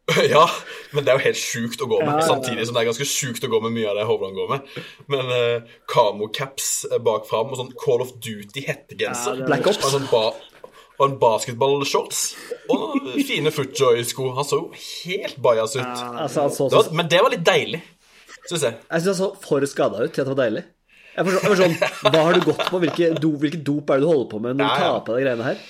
Ja, 0.31 0.45
men 0.95 1.03
det 1.03 1.11
er 1.11 1.19
jo 1.19 1.25
helt 1.25 1.40
sjukt 1.40 1.81
å 1.83 1.88
gå 1.90 1.97
med. 1.99 2.12
Ja, 2.12 2.21
ja. 2.21 2.27
Samtidig 2.29 2.69
som 2.69 2.77
det 2.77 2.85
er 2.85 2.88
ganske 2.92 3.07
sjukt 3.11 3.42
å 3.42 3.51
gå 3.51 3.59
med 3.64 3.73
mye 3.75 3.88
av 3.90 3.97
det 3.99 4.05
Hovland 4.07 4.37
går 4.38 4.53
med. 4.53 4.77
Men 5.11 5.33
uh, 5.35 6.29
caps 6.31 6.69
bak 7.03 7.27
fram 7.27 7.51
og 7.51 7.59
sånn 7.59 7.73
Call 7.83 8.05
of 8.05 8.12
Duty-hettegenser. 8.23 9.41
Ja, 9.43 9.49
Black 9.51 9.66
Ops. 9.66 9.83
Sånn 9.83 10.07
og 10.99 11.05
en 11.11 11.18
basketballshorts. 11.20 12.20
Og 12.72 13.01
fine 13.28 13.51
footjoy-sko. 13.53 14.30
Han 14.36 14.44
så 14.49 14.61
jo 14.62 14.70
helt 14.76 15.36
bajas 15.42 15.76
ut. 15.76 15.82
altså, 15.84 16.40
han 16.47 16.51
så 16.57 16.68
Det 16.70 16.78
var, 16.80 16.92
men 17.03 17.09
det 17.12 17.20
var 17.22 17.30
litt 17.34 17.44
deilig, 17.47 17.82
syns 18.49 18.62
jeg. 18.62 18.78
Jeg 18.90 19.03
syns 19.05 19.12
han 19.12 19.20
så 19.20 19.30
for 19.47 19.66
skada 19.68 20.05
ut 20.05 20.12
til 20.16 20.22
at 20.24 20.26
det 20.30 20.34
var 20.36 20.44
deilig. 20.44 20.64
Jeg 21.16 21.24
forstår, 21.26 21.42
jeg 21.42 21.51
får 21.51 21.61
sånn, 21.62 22.12
Hva 22.12 22.22
har 22.26 22.32
du 22.36 22.40
gått 22.44 22.64
på? 22.70 22.78
Hvilke, 22.82 23.07
do, 23.20 23.30
hvilke 23.40 23.61
dop 23.64 23.90
er 23.90 24.01
det 24.01 24.05
du 24.05 24.09
holder 24.11 24.30
på 24.34 24.40
med 24.44 24.57
når 24.57 24.59
du 24.59 24.64
Ja, 24.68 24.76
ja. 24.76 24.88
tar 24.92 25.05
på 25.07 25.14
deg 25.16 25.24
greiene 25.24 25.47
her? 25.47 25.61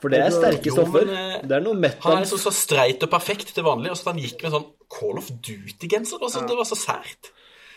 For 0.00 0.08
det 0.14 0.18
er 0.24 0.30
sterke 0.34 0.64
Jo, 0.70 0.72
stoffer. 0.74 1.04
men, 1.06 1.36
eh, 1.36 1.42
Det 1.46 1.52
er 1.58 1.60
noe 1.60 1.74
Han 1.76 1.84
er 1.84 1.88
metan. 1.90 2.22
liksom 2.24 2.40
så 2.40 2.50
streit 2.56 3.02
og 3.04 3.10
perfekt 3.12 3.52
til 3.54 3.62
vanlig, 3.66 3.90
og 3.92 3.96
så 4.00 4.10
han 4.10 4.18
gikk 4.18 4.42
med 4.42 4.52
sånn 4.56 4.66
Call 4.90 5.18
of 5.20 5.28
Duty-genser. 5.30 6.18
sånn, 6.30 6.48
Det 6.48 6.56
var 6.56 6.64
så 6.64 6.78
sært. 6.80 7.30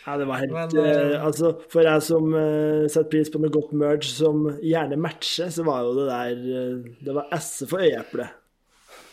Ja, 0.06 0.18
det 0.20 0.26
var 0.28 0.42
helt 0.42 0.52
Men, 0.52 0.78
uh, 0.78 1.26
Altså, 1.26 1.54
for 1.72 1.82
jeg 1.88 2.02
som 2.04 2.26
uh, 2.36 2.86
setter 2.92 3.10
pris 3.14 3.30
på 3.32 3.40
noe 3.40 3.54
godt 3.54 3.72
merge 3.80 4.10
som 4.12 4.46
gjerne 4.60 4.98
matcher, 5.00 5.48
så 5.54 5.64
var 5.68 5.84
jo 5.86 5.94
det 6.02 6.08
der 6.12 6.40
uh, 6.44 6.96
Det 7.08 7.16
var 7.16 7.30
esse 7.38 7.68
for 7.72 7.84
øyeeplet. 7.84 8.40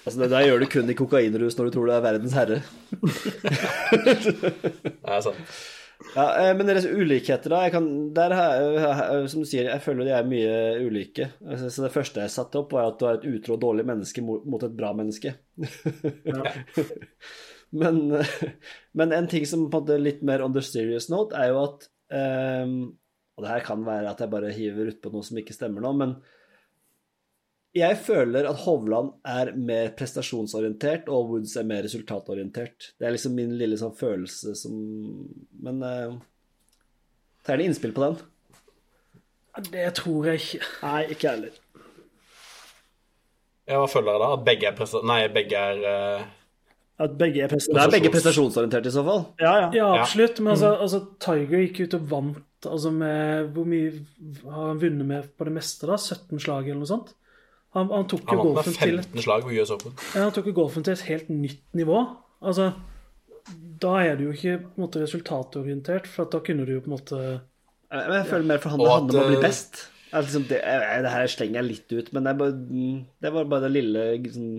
Altså, 0.01 0.17
det 0.23 0.31
der 0.33 0.47
gjør 0.49 0.63
du 0.65 0.67
kun 0.73 0.89
i 0.91 0.97
kokainrus 0.97 1.59
når 1.59 1.69
du 1.69 1.75
tror 1.77 1.87
du 1.91 1.93
er 1.93 2.07
verdens 2.07 2.33
herre. 2.35 2.63
Det 3.91 5.13
er 5.13 5.21
sant. 5.27 5.61
Ja, 6.15 6.55
Men 6.57 6.65
deres 6.71 6.87
ulikheter, 6.89 7.53
da? 7.53 7.59
Jeg 7.67 7.75
kan, 7.75 7.87
der 8.17 8.33
har 8.35 8.55
jeg, 8.57 8.79
jeg- 8.81 9.29
som 9.31 9.43
du 9.45 9.49
sier, 9.51 9.69
jeg 9.69 9.83
føler 9.85 10.09
de 10.09 10.15
er 10.17 10.25
mye 10.31 10.55
ulike. 10.87 11.29
Altså, 11.45 11.69
Så 11.71 11.83
det 11.85 11.93
første 11.93 12.21
jeg 12.25 12.33
satte 12.33 12.57
opp, 12.63 12.73
var 12.73 12.89
at 12.89 12.99
du 12.99 13.05
er 13.07 13.19
et 13.21 13.29
utro 13.29 13.55
og 13.59 13.61
dårlig 13.63 13.85
menneske 13.87 14.25
mot 14.25 14.63
et 14.65 14.77
bra 14.77 14.95
menneske. 14.97 15.35
men, 17.71 18.01
men 18.99 19.15
en 19.17 19.31
ting 19.31 19.47
som 19.47 19.69
på 19.71 19.81
en 19.81 19.87
måte 19.87 20.01
litt 20.01 20.25
mer 20.27 20.45
on 20.45 20.55
the 20.57 20.63
serious 20.65 21.09
note, 21.13 21.37
er 21.37 21.53
jo 21.53 21.63
at 21.65 21.89
um, 22.15 22.75
Og 23.37 23.45
det 23.45 23.55
her 23.55 23.65
kan 23.65 23.87
være 23.87 24.11
at 24.11 24.21
jeg 24.21 24.33
bare 24.33 24.53
hiver 24.53 24.91
utpå 24.93 25.13
noe 25.15 25.25
som 25.25 25.39
ikke 25.41 25.57
stemmer 25.57 25.85
nå, 25.85 25.95
men 25.97 26.19
jeg 27.71 28.01
føler 28.03 28.49
at 28.51 28.65
Hovland 28.65 29.13
er 29.31 29.53
mer 29.55 29.93
prestasjonsorientert, 29.95 31.07
og 31.07 31.29
Woods 31.31 31.55
er 31.57 31.69
mer 31.69 31.85
resultatorientert. 31.87 32.91
Det 32.99 33.07
er 33.07 33.15
liksom 33.15 33.37
min 33.39 33.53
lille 33.55 33.79
sånn 33.79 33.95
følelse 33.95 34.57
som 34.59 34.75
Men 35.63 35.79
uh, 35.79 36.19
tar 37.47 37.55
gjerne 37.55 37.71
innspill 37.71 37.95
på 37.95 38.09
den. 38.09 38.19
Det 39.71 39.87
tror 39.99 40.31
jeg 40.31 40.43
ikke. 40.43 40.67
Nei, 40.83 41.01
ikke 41.15 41.27
jeg 41.27 41.37
heller. 41.37 41.61
Hva 43.71 43.87
føler 43.91 44.13
dere 44.13 44.23
da? 44.23 44.35
At 44.35 44.45
begge 44.47 44.69
er 44.71 44.77
presta... 44.79 45.03
Nei, 45.07 45.21
begge 45.33 45.63
er 45.71 45.83
eh, 45.91 46.29
At 47.01 47.17
begge 47.17 47.47
er 47.47 47.49
Det 47.49 47.81
er 47.81 47.93
begge 47.93 48.11
prestasjonsorienterte 48.13 48.91
i 48.91 48.93
så 48.93 49.05
fall. 49.07 49.23
Ja, 49.41 49.55
ja. 49.63 49.69
Ja, 49.79 49.89
absolutt. 50.03 50.41
Men 50.43 50.53
altså, 50.53 50.75
altså, 50.85 51.01
Tiger 51.23 51.63
gikk 51.65 51.81
ut 51.87 51.97
og 51.97 52.11
vant 52.11 52.69
altså 52.69 52.91
med 52.93 53.55
Hvor 53.55 53.65
mye 53.65 53.93
har 54.45 54.67
han 54.67 54.83
vunnet 54.83 55.09
med 55.09 55.31
på 55.39 55.47
det 55.49 55.55
meste, 55.55 55.89
da? 55.89 55.97
17 55.97 56.43
slag 56.45 56.69
eller 56.69 56.83
noe 56.83 56.91
sånt? 56.91 57.15
Han, 57.77 57.89
han 57.95 58.09
tok 58.11 58.27
jo 58.27 58.37
Han 58.37 58.41
vant 58.41 58.59
golfen 58.59 58.75
med 58.75 58.83
til 58.83 59.01
15 59.01 59.25
slag 59.25 59.47
på 59.47 59.55
US 59.55 59.73
Open. 59.77 59.95
Ja, 60.11 60.25
han 60.27 60.35
tok 60.37 60.51
jo 60.51 60.57
golfen 60.59 60.85
til 60.87 60.97
et 60.97 61.05
helt 61.07 61.31
nytt 61.33 61.79
nivå. 61.79 62.03
Altså, 62.41 62.73
da 63.81 63.95
er 64.05 64.19
du 64.19 64.27
jo 64.27 64.35
ikke 64.35 64.59
på 64.65 64.75
en 64.75 64.85
måte 64.85 65.05
resultatorientert, 65.05 66.11
for 66.11 66.27
at 66.27 66.35
da 66.35 66.43
kunne 66.45 66.67
du 66.67 66.75
jo 66.75 66.83
på 66.85 66.91
en 66.91 66.97
måte 66.99 67.23
Men 67.95 68.19
jeg 68.19 68.29
føler 68.29 68.51
mer 68.51 68.61
for 68.63 68.75
han 68.75 68.83
det 68.83 68.91
handler 68.91 69.23
om 69.23 69.25
å 69.25 69.31
bli 69.31 69.39
eh, 69.39 69.47
best. 69.47 69.81
Er 70.11 70.27
liksom 70.27 70.45
det, 70.51 70.59
det 70.61 71.15
her 71.15 71.31
slenger 71.31 71.61
jeg 71.61 71.69
litt 71.69 71.95
ut, 71.95 72.13
men 72.13 72.27
det, 72.27 72.35
er 72.35 72.39
bare, 72.43 72.55
mm, 72.59 73.01
det 73.23 73.33
var 73.35 73.49
bare 73.51 73.69
det 73.69 73.73
lille 73.77 74.05
sånn, 74.35 74.53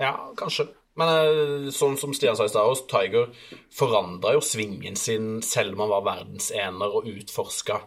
Ja, 0.00 0.12
kanskje. 0.38 0.68
Men 0.96 1.12
eh, 1.12 1.66
sånn 1.74 1.98
som 2.00 2.14
Stian 2.16 2.36
sa 2.38 2.46
i 2.46 2.52
stad, 2.52 2.68
også, 2.70 2.86
Tiger 2.88 3.28
forandra 3.74 4.32
jo 4.36 4.44
svingen 4.44 4.96
sin 4.96 5.42
selv 5.44 5.76
om 5.76 5.84
han 5.84 5.92
var 5.92 6.06
verdensener 6.06 6.96
og 6.96 7.08
utforska. 7.10 7.82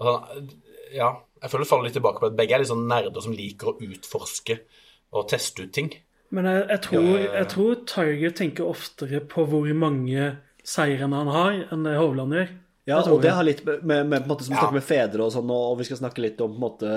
Altså, 0.00 0.46
ja, 0.94 1.10
jeg 1.42 1.52
føler 1.52 1.64
det 1.64 1.70
faller 1.70 1.88
litt 1.90 1.98
tilbake 1.98 2.22
på 2.22 2.30
at 2.30 2.38
begge 2.38 2.56
er 2.56 2.64
litt 2.64 2.72
sånn 2.72 2.88
nerder 2.88 3.24
som 3.24 3.36
liker 3.36 3.74
å 3.74 3.76
utforske 3.84 4.58
og 5.14 5.28
teste 5.30 5.66
ut 5.66 5.74
ting. 5.76 5.92
Men 6.34 6.48
jeg, 6.48 6.64
jeg, 6.72 6.82
tror, 6.88 7.10
jeg 7.22 7.48
tror 7.52 7.74
Tiger 7.90 8.36
tenker 8.40 8.70
oftere 8.70 9.20
på 9.30 9.44
hvor 9.50 9.68
mange 9.78 10.32
seirene 10.64 11.20
han 11.20 11.30
har, 11.30 11.58
enn 11.74 11.84
det 11.86 11.98
Hovland 12.00 12.34
gjør. 12.34 12.54
Ja, 12.84 12.98
og 13.00 13.22
det 13.24 13.30
har 13.32 13.46
litt 13.46 13.62
med, 13.64 13.80
med, 13.88 14.08
med 14.10 14.20
på 14.20 14.26
en 14.26 14.32
måte, 14.34 14.44
Som 14.44 14.52
vi 14.52 14.58
Ja. 14.58 14.64
snakker 14.66 14.76
med 14.76 14.84
fedre 14.84 15.24
og 15.24 15.30
sånn, 15.32 15.48
og, 15.50 15.78
vi 15.78 15.86
skal 15.88 16.02
snakke 16.02 16.20
litt 16.20 16.40
om 16.44 16.52
på 16.52 16.58
en 16.58 16.64
måte 16.66 16.90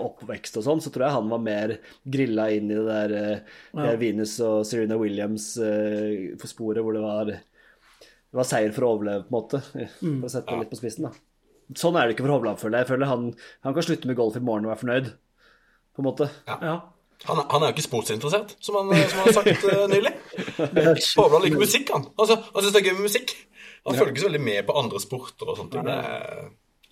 oppvekst 0.00 0.56
og 0.56 0.64
sånn, 0.64 0.80
så 0.80 0.92
tror 0.94 1.04
jeg 1.04 1.16
han 1.18 1.28
var 1.28 1.42
mer 1.44 1.74
grilla 2.08 2.46
inn 2.56 2.70
i 2.70 2.78
det 2.78 2.86
der, 2.86 3.14
ja. 3.20 3.82
der 3.82 4.00
Venus 4.00 4.38
og 4.40 4.64
Serena 4.64 4.96
Williams 4.96 5.50
eh, 5.60 6.32
for 6.40 6.48
sporet, 6.48 6.80
hvor 6.80 6.96
det 6.96 7.04
var 7.04 7.34
det 7.36 8.40
var 8.40 8.48
seier 8.48 8.72
for 8.72 8.84
å 8.84 8.94
overleve, 8.96 9.26
på 9.28 9.32
en 9.32 9.36
måte. 9.36 9.62
Mm. 10.06 10.18
For 10.20 10.28
å 10.28 10.32
sette 10.32 10.52
det 10.52 10.64
litt 10.64 10.72
på 10.72 10.80
spissen, 10.80 11.06
da. 11.08 11.12
Sånn 11.76 11.96
er 11.98 12.06
det 12.06 12.14
ikke 12.16 12.24
for 12.26 12.36
Hovland, 12.36 12.60
føler 12.60 12.78
jeg. 12.78 12.86
Jeg 12.86 12.90
føler 12.94 13.10
han, 13.10 13.30
han 13.66 13.74
kan 13.76 13.86
slutte 13.86 14.08
med 14.08 14.18
golf 14.18 14.36
i 14.38 14.42
morgen 14.44 14.68
og 14.68 14.72
være 14.72 14.82
fornøyd, 14.84 15.08
på 15.96 16.02
en 16.02 16.06
måte. 16.06 16.28
Ja. 16.46 16.74
Han, 17.26 17.40
han 17.48 17.62
er 17.64 17.70
jo 17.70 17.74
ikke 17.76 17.86
sportsinteressert, 17.86 18.52
som 18.60 18.76
han, 18.76 18.92
som 19.08 19.20
han 19.20 19.28
har 19.30 19.36
sagt 19.36 19.68
eh, 19.68 19.84
nylig. 19.92 20.12
Hovland 21.20 21.46
liker 21.46 21.62
musikk, 21.64 21.92
han. 21.92 22.08
Altså, 22.16 22.38
han 22.40 22.64
syns 22.66 22.76
det 22.76 22.82
er 22.82 22.88
gøy 22.90 22.98
med 22.98 23.08
musikk. 23.08 23.36
Han 23.86 23.98
følger 23.98 24.12
ikke 24.14 24.24
så 24.24 24.30
veldig 24.30 24.44
med 24.46 24.62
på 24.68 24.76
andre 24.82 25.02
sporter 25.02 25.50
og 25.52 25.58
sånt. 25.60 25.76
Det 25.76 25.96
er 25.96 26.46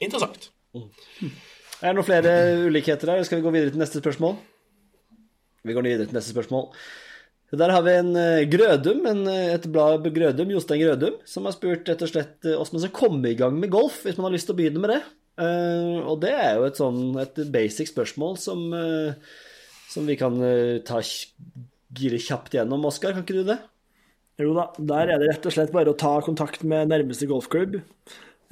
interessant. 0.04 0.50
Er 0.74 1.90
det 1.90 1.96
noen 1.98 2.06
flere 2.06 2.34
ulikheter 2.64 3.12
her, 3.12 3.24
skal 3.26 3.40
vi 3.40 3.46
gå 3.46 3.54
videre 3.54 3.74
til 3.74 3.82
neste 3.82 4.02
spørsmål? 4.02 4.38
Vi 5.64 5.74
går 5.74 5.86
videre 5.86 6.06
til 6.08 6.16
neste 6.16 6.34
spørsmål. 6.34 6.70
Der 7.54 7.70
har 7.70 7.84
vi 7.86 7.92
en 7.94 8.14
eh, 8.18 8.46
Grødum, 8.50 9.04
en, 9.06 9.26
eh, 9.30 9.52
et 9.54 9.66
blad 9.70 10.06
Grødum, 10.14 10.50
Jostein 10.50 10.80
Grødum, 10.80 11.20
som 11.28 11.46
har 11.46 11.54
spurt 11.54 11.86
rett 11.88 12.02
og 12.02 12.10
slett 12.10 12.48
eh, 12.48 12.56
hvordan 12.56 12.78
man 12.78 12.82
skal 12.82 12.96
komme 12.96 13.30
i 13.30 13.38
gang 13.38 13.58
med 13.60 13.70
golf, 13.70 14.00
hvis 14.02 14.18
man 14.18 14.28
har 14.28 14.34
lyst 14.34 14.48
til 14.50 14.56
å 14.56 14.58
begynne 14.58 14.82
med 14.82 14.94
det. 14.96 15.02
Uh, 15.34 15.98
og 16.06 16.20
det 16.22 16.30
er 16.30 16.60
jo 16.60 16.66
et 16.68 16.76
sånn 16.78 16.98
et 17.18 17.38
basic 17.50 17.88
spørsmål 17.90 18.36
som, 18.38 18.60
uh, 18.70 19.16
som 19.90 20.06
vi 20.06 20.14
kan 20.14 20.36
uh, 20.38 20.78
ta 20.86 21.00
gire 21.02 22.20
kjapt 22.22 22.54
gjennom. 22.54 22.86
Oskar, 22.86 23.16
kan 23.16 23.26
ikke 23.26 23.40
du 23.40 23.48
det? 23.48 23.56
Jo 24.42 24.50
da, 24.56 24.66
der 24.82 25.14
er 25.14 25.20
det 25.22 25.28
rett 25.30 25.44
og 25.46 25.54
slett 25.54 25.72
bare 25.74 25.92
å 25.92 25.98
ta 25.98 26.16
kontakt 26.26 26.64
med 26.66 26.88
nærmeste 26.90 27.28
golfklubb. 27.30 27.76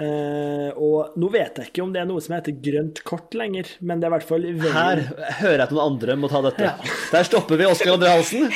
Eh, 0.02 0.70
og 0.78 1.16
nå 1.20 1.28
vet 1.34 1.58
jeg 1.58 1.68
ikke 1.68 1.82
om 1.84 1.90
det 1.94 2.00
er 2.00 2.06
noe 2.08 2.22
som 2.22 2.36
heter 2.36 2.54
grønt 2.64 3.02
kort 3.06 3.34
lenger, 3.36 3.68
men 3.82 4.00
det 4.00 4.06
er 4.06 4.12
i 4.12 4.14
hvert 4.14 4.28
fall 4.28 4.46
veldig... 4.46 4.70
Her 4.72 5.02
hører 5.40 5.56
jeg 5.58 5.64
at 5.66 5.74
noen 5.74 5.84
andre 5.92 6.16
må 6.22 6.30
ta 6.32 6.40
dette. 6.46 6.70
Der 7.12 7.26
stopper 7.28 7.58
vi 7.60 7.66
Oskar 7.68 7.96
André 7.98 8.14
Halsen. 8.14 8.46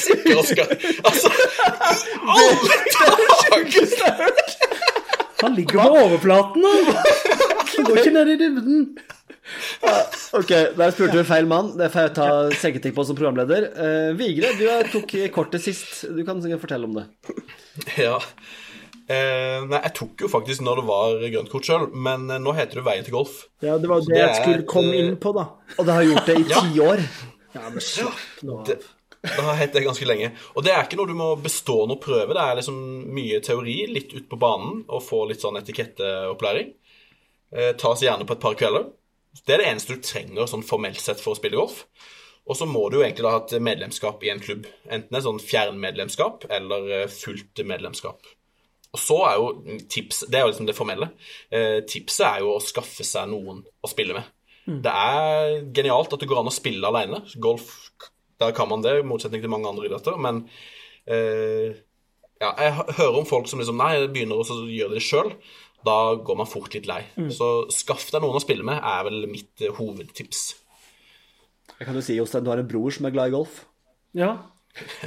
Sikker, 0.00 0.38
Oskar. 0.40 0.70
Altså, 1.02 1.34
alle 2.36 2.78
dager! 3.50 4.54
Han 5.42 5.58
ligger 5.58 5.82
på 5.82 6.00
overflaten, 6.06 6.64
da! 6.64 7.04
Han 7.76 7.90
går 7.90 8.00
ikke 8.00 8.14
ned 8.14 8.32
i 8.32 8.38
dybden. 8.40 8.86
Ok, 10.36 10.50
der 10.76 10.92
spurte 10.94 11.20
du 11.20 11.26
feil 11.28 11.48
mann. 11.48 11.72
Det 11.78 11.88
får 11.94 12.08
jeg 12.08 12.14
ta 12.18 12.28
selvkritikk 12.60 12.96
på 12.96 13.04
som 13.08 13.18
programleder. 13.18 13.68
Uh, 13.78 14.12
Vigre, 14.18 14.52
du 14.58 14.66
tok 14.92 15.16
kortet 15.34 15.64
sist. 15.64 16.04
Du 16.12 16.22
kan 16.26 16.42
fortelle 16.60 16.88
om 16.88 16.96
det. 16.98 17.06
Ja. 18.00 18.18
Uh, 19.06 19.62
nei, 19.70 19.78
jeg 19.84 19.92
tok 19.94 20.22
jo 20.24 20.28
faktisk 20.30 20.64
når 20.66 20.80
det 20.80 20.84
var 20.88 21.20
grønt 21.30 21.50
kort 21.52 21.68
sjøl, 21.68 21.84
men 21.94 22.24
eh, 22.26 22.40
nå 22.42 22.50
heter 22.56 22.80
det 22.80 22.86
Veien 22.88 23.04
til 23.06 23.14
golf. 23.14 23.36
Ja, 23.62 23.76
det 23.78 23.86
var 23.86 24.02
det 24.02 24.10
det 24.10 24.18
jeg 24.18 24.38
skulle 24.40 24.62
et, 24.64 24.66
komme 24.70 24.96
inn 24.98 25.12
på, 25.22 25.30
da. 25.36 25.44
Og 25.76 25.86
det 25.86 25.94
har 25.94 26.06
gjort 26.08 26.26
det 26.26 26.36
i 26.40 26.46
Ja. 26.50 26.62
ti 26.64 26.80
år. 26.82 27.02
Ja, 27.54 27.68
men 27.68 27.84
slapp 27.86 28.24
nå 28.42 28.56
av. 28.58 28.64
Det, 28.66 28.80
det 29.22 29.44
har 29.46 29.60
hett 29.60 29.76
det 29.78 29.84
ganske 29.86 30.08
lenge. 30.10 30.32
Og 30.58 30.66
det 30.66 30.74
er 30.74 30.82
ikke 30.82 30.98
noe 30.98 31.10
du 31.12 31.14
må 31.18 31.28
bestå 31.38 31.78
noe 31.86 32.02
prøve. 32.02 32.34
Det 32.34 32.42
er 32.42 32.58
liksom 32.58 32.80
mye 33.14 33.38
teori, 33.46 33.76
litt 33.94 34.10
ut 34.16 34.26
på 34.32 34.40
banen, 34.42 34.82
og 34.90 35.06
få 35.06 35.22
litt 35.30 35.44
sånn 35.44 35.60
etiketteopplæring. 35.62 36.74
Eh, 37.54 37.72
tas 37.78 38.02
gjerne 38.02 38.26
på 38.26 38.34
et 38.34 38.42
par 38.42 38.58
kvelder. 38.58 38.90
Det 39.44 39.56
er 39.56 39.62
det 39.62 39.68
eneste 39.72 39.96
du 39.96 40.04
trenger 40.04 40.48
sånn 40.50 40.64
formelt 40.66 41.00
sett 41.02 41.20
for 41.22 41.34
å 41.34 41.38
spille 41.38 41.58
golf. 41.58 41.84
Og 42.46 42.54
så 42.54 42.66
må 42.70 42.84
du 42.88 43.00
jo 43.00 43.02
egentlig 43.04 43.26
da 43.26 43.34
ha 43.34 43.42
et 43.42 43.56
medlemskap 43.62 44.22
i 44.22 44.30
en 44.30 44.42
klubb. 44.42 44.68
Enten 44.86 45.18
et 45.18 45.24
sånn 45.24 45.42
fjernmedlemskap 45.42 46.46
eller 46.56 46.90
eh, 46.94 47.08
fullt 47.10 47.62
medlemskap. 47.66 48.28
Og 48.94 49.02
så 49.02 49.16
er 49.28 49.40
jo 49.40 49.78
tips 49.92 50.22
Det 50.30 50.38
er 50.38 50.46
jo 50.46 50.52
liksom 50.52 50.68
det 50.68 50.76
formelle. 50.78 51.10
Eh, 51.50 51.80
tipset 51.90 52.26
er 52.28 52.44
jo 52.44 52.54
å 52.54 52.62
skaffe 52.62 53.04
seg 53.04 53.28
noen 53.32 53.64
å 53.82 53.90
spille 53.90 54.16
med. 54.16 54.30
Det 54.86 54.92
er 54.92 55.66
genialt 55.74 56.14
at 56.14 56.22
det 56.22 56.28
går 56.30 56.40
an 56.40 56.50
å 56.50 56.54
spille 56.54 56.88
alene. 56.88 57.20
Golf, 57.42 57.74
der 58.42 58.54
kan 58.54 58.70
man 58.70 58.82
det, 58.82 58.96
i 58.98 59.06
motsetning 59.06 59.42
til 59.42 59.52
mange 59.52 59.68
andre 59.70 59.90
idretter. 59.90 60.16
Men 60.22 60.44
eh, 61.06 61.76
ja, 62.42 62.50
jeg 62.60 62.72
hører 62.98 63.20
om 63.20 63.28
folk 63.28 63.50
som 63.50 63.62
liksom 63.62 63.78
Nei, 63.80 63.92
jeg 63.96 64.10
begynner 64.14 64.42
å 64.42 64.58
gjøre 64.70 64.96
det 64.96 65.04
sjøl. 65.06 65.30
Da 65.86 65.96
går 66.26 66.38
man 66.40 66.48
fort 66.50 66.74
litt 66.74 66.88
lei. 66.90 67.02
Så 67.34 67.48
skaff 67.74 68.08
deg 68.12 68.24
noen 68.24 68.38
å 68.38 68.42
spille 68.42 68.66
med, 68.66 68.80
er 68.82 69.06
vel 69.06 69.26
mitt 69.30 69.62
eh, 69.62 69.72
hovedtips. 69.76 70.42
Jeg 71.76 71.88
kan 71.88 71.96
jo 71.98 72.02
si, 72.04 72.16
Jostein, 72.18 72.44
du 72.46 72.50
har 72.50 72.62
en 72.62 72.68
bror 72.68 72.94
som 72.94 73.06
er 73.06 73.14
glad 73.14 73.30
i 73.30 73.34
golf. 73.36 73.64
Ja. 74.16 74.30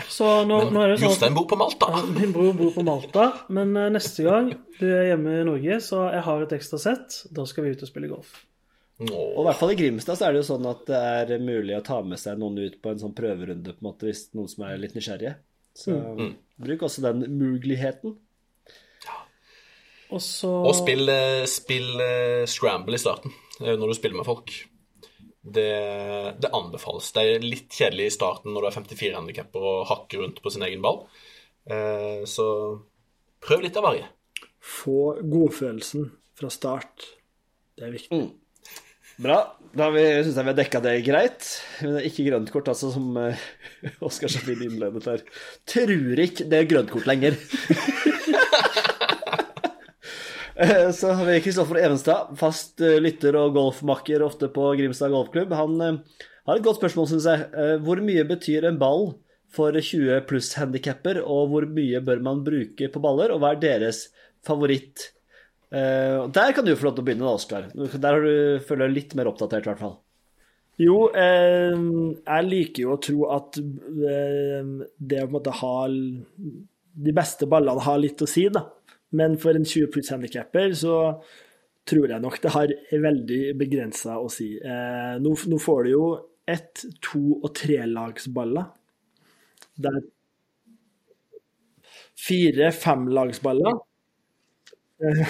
Så 0.09 0.25
nå, 0.49 0.63
nå 0.73 0.81
er 0.81 0.91
det 0.93 0.99
sånn 0.99 1.11
Jostein 1.11 1.35
bor 1.37 1.45
på 1.49 1.57
Malta. 1.59 1.89
Ja, 1.93 2.03
min 2.13 2.31
bror 2.33 2.53
bor 2.57 2.71
på 2.73 2.83
Malta, 2.85 3.25
men 3.53 3.75
eh, 3.77 3.89
neste 3.93 4.25
gang 4.25 4.53
du 4.79 4.85
er 4.87 5.11
hjemme 5.11 5.39
i 5.41 5.47
Norge, 5.49 5.81
så 5.85 6.07
jeg 6.13 6.23
har 6.25 6.45
et 6.45 6.55
ekstra 6.57 6.79
sett, 6.81 7.19
da 7.35 7.45
skal 7.49 7.67
vi 7.67 7.73
ut 7.75 7.83
og 7.85 7.91
spille 7.91 8.11
golf. 8.11 8.37
Og 8.99 9.37
i 9.39 9.43
hvert 9.47 9.59
fall 9.61 9.71
i 9.71 9.77
Grimstad 9.79 10.19
så 10.19 10.27
er 10.27 10.33
det 10.35 10.41
jo 10.41 10.47
sånn 10.49 10.65
at 10.67 10.81
det 10.89 11.35
er 11.35 11.43
mulig 11.43 11.77
å 11.77 11.83
ta 11.85 12.01
med 12.03 12.19
seg 12.19 12.39
noen 12.41 12.57
ut 12.59 12.81
på 12.83 12.91
en 12.91 12.99
sånn 12.99 13.13
prøverunde, 13.15 13.71
på 13.71 13.79
en 13.79 13.87
måte, 13.87 14.09
hvis 14.09 14.25
noen 14.35 14.49
som 14.51 14.65
er 14.67 14.81
litt 14.81 14.97
nysgjerrige. 14.97 15.37
Så 15.79 15.95
bruk 16.59 16.83
også 16.83 17.05
den 17.05 17.23
muligheten. 17.39 18.17
Og 20.09 20.21
så 20.25 20.49
Og 20.49 20.73
spill, 20.73 21.05
eh, 21.13 21.43
spill 21.49 22.01
eh, 22.01 22.45
scramble 22.49 22.97
i 22.97 23.01
starten 23.01 23.33
eh, 23.61 23.75
når 23.77 23.91
du 23.91 23.97
spiller 23.97 24.17
med 24.17 24.27
folk. 24.29 24.53
Det, 25.39 25.69
det 26.41 26.49
anbefales. 26.53 27.11
Det 27.15 27.23
er 27.23 27.45
litt 27.45 27.73
kjedelig 27.73 28.09
i 28.09 28.15
starten 28.17 28.53
når 28.53 28.65
du 28.65 28.69
er 28.69 28.75
54 28.75 29.13
handikapper 29.17 29.67
og 29.71 29.85
hakker 29.89 30.23
rundt 30.23 30.41
på 30.43 30.51
sin 30.53 30.65
egen 30.67 30.81
ball. 30.83 31.03
Eh, 31.69 32.25
Så 32.29 32.47
prøv 33.45 33.63
litt 33.63 33.77
av 33.79 33.87
varje. 33.87 34.09
Få 34.59 35.15
godfølelsen 35.23 36.09
fra 36.37 36.51
start. 36.53 37.07
Det 37.77 37.87
er 37.87 37.95
viktig. 37.95 38.21
Bra. 39.19 39.39
Da 39.75 39.89
syns 39.93 40.35
jeg 40.35 40.45
vi 40.45 40.51
har 40.51 40.57
dekka 40.57 40.81
det 40.83 40.93
greit. 41.05 41.47
Men 41.83 41.95
det 41.95 42.01
er 42.01 42.09
ikke 42.09 42.27
grønt 42.29 42.51
kort, 42.53 42.69
altså, 42.71 42.89
som 42.93 43.13
Oskar 44.09 44.31
så 44.31 44.41
fint 44.43 44.63
innledet 44.65 45.05
her. 45.07 45.23
Tror 45.69 46.23
ikke 46.25 46.47
det 46.51 46.63
er 46.63 46.71
grønt 46.71 46.93
kort 46.93 47.07
lenger. 47.09 47.37
Eh, 50.59 50.91
så 50.91 51.13
har 51.15 51.25
vi 51.25 51.41
Kristoffer 51.41 51.77
Evenstad, 51.79 52.33
fast 52.39 52.81
eh, 52.83 52.97
lytter 52.99 53.37
og 53.39 53.53
golfmakker 53.55 54.25
ofte 54.25 54.49
på 54.51 54.73
Grimstad 54.75 55.13
golfklubb. 55.13 55.53
Han 55.55 55.77
uh, 55.79 56.17
har 56.49 56.59
et 56.59 56.65
godt 56.65 56.81
spørsmål, 56.81 57.07
syns 57.07 57.27
jeg. 57.29 57.45
Hvor 57.85 58.01
mye 58.03 58.25
betyr 58.27 58.67
en 58.67 58.79
ball 58.81 59.13
for 59.55 59.71
20 59.71 60.25
pluss-handikapper, 60.27 61.21
og 61.23 61.53
hvor 61.53 61.69
mye 61.69 62.03
bør 62.03 62.19
man 62.25 62.43
bruke 62.43 62.91
på 62.91 63.03
baller, 63.03 63.31
og 63.31 63.39
hva 63.39 63.53
er 63.55 63.63
deres 63.63 64.09
favoritt? 64.45 65.13
Der 65.69 66.53
kan 66.57 66.65
du 66.65 66.73
få 66.73 66.87
lov 66.87 66.97
til 66.97 67.03
å 67.03 67.07
begynne, 67.07 67.25
da, 67.29 67.37
Oskar. 67.37 67.67
Der 67.73 68.23
du, 68.25 68.31
føler 68.65 68.87
jeg 68.87 68.95
litt 68.95 69.15
mer 69.17 69.29
oppdatert, 69.29 69.67
i 69.67 69.69
hvert 69.69 69.81
fall. 69.83 69.99
Jo, 70.79 71.09
eh, 71.11 71.75
jeg 71.75 72.47
liker 72.47 72.85
jo 72.85 72.93
å 72.93 72.99
tro 73.03 73.25
at 73.35 73.59
eh, 73.59 74.69
det 74.95 75.23
å 75.23 75.25
på 75.25 75.27
en 75.27 75.35
måte 75.35 75.55
ha 75.59 75.73
De 75.89 77.15
beste 77.15 77.49
ballene 77.51 77.83
har 77.83 77.99
litt 77.99 78.23
å 78.23 78.29
si, 78.29 78.45
da. 78.53 78.63
Men 79.17 79.37
for 79.41 79.57
en 79.57 79.65
20 79.65 79.89
pluss-handikapper 79.93 80.73
så 80.77 80.95
tror 81.89 82.11
jeg 82.11 82.21
nok 82.21 82.37
det 82.43 82.51
har 82.53 82.73
veldig 83.05 83.39
begrensa 83.57 84.19
å 84.21 84.27
si. 84.31 84.51
Eh, 84.61 85.15
nå, 85.21 85.31
nå, 85.49 85.57
får 85.61 85.87
du 85.87 85.91
jo 85.91 86.03
ett-, 86.49 86.85
to- 87.01 87.39
og 87.39 87.49
trelagsballer. 87.57 88.67
Det 89.79 89.89
er 89.89 90.03
fire-femlagsballer. 92.19 93.79
Eh, 95.01 95.23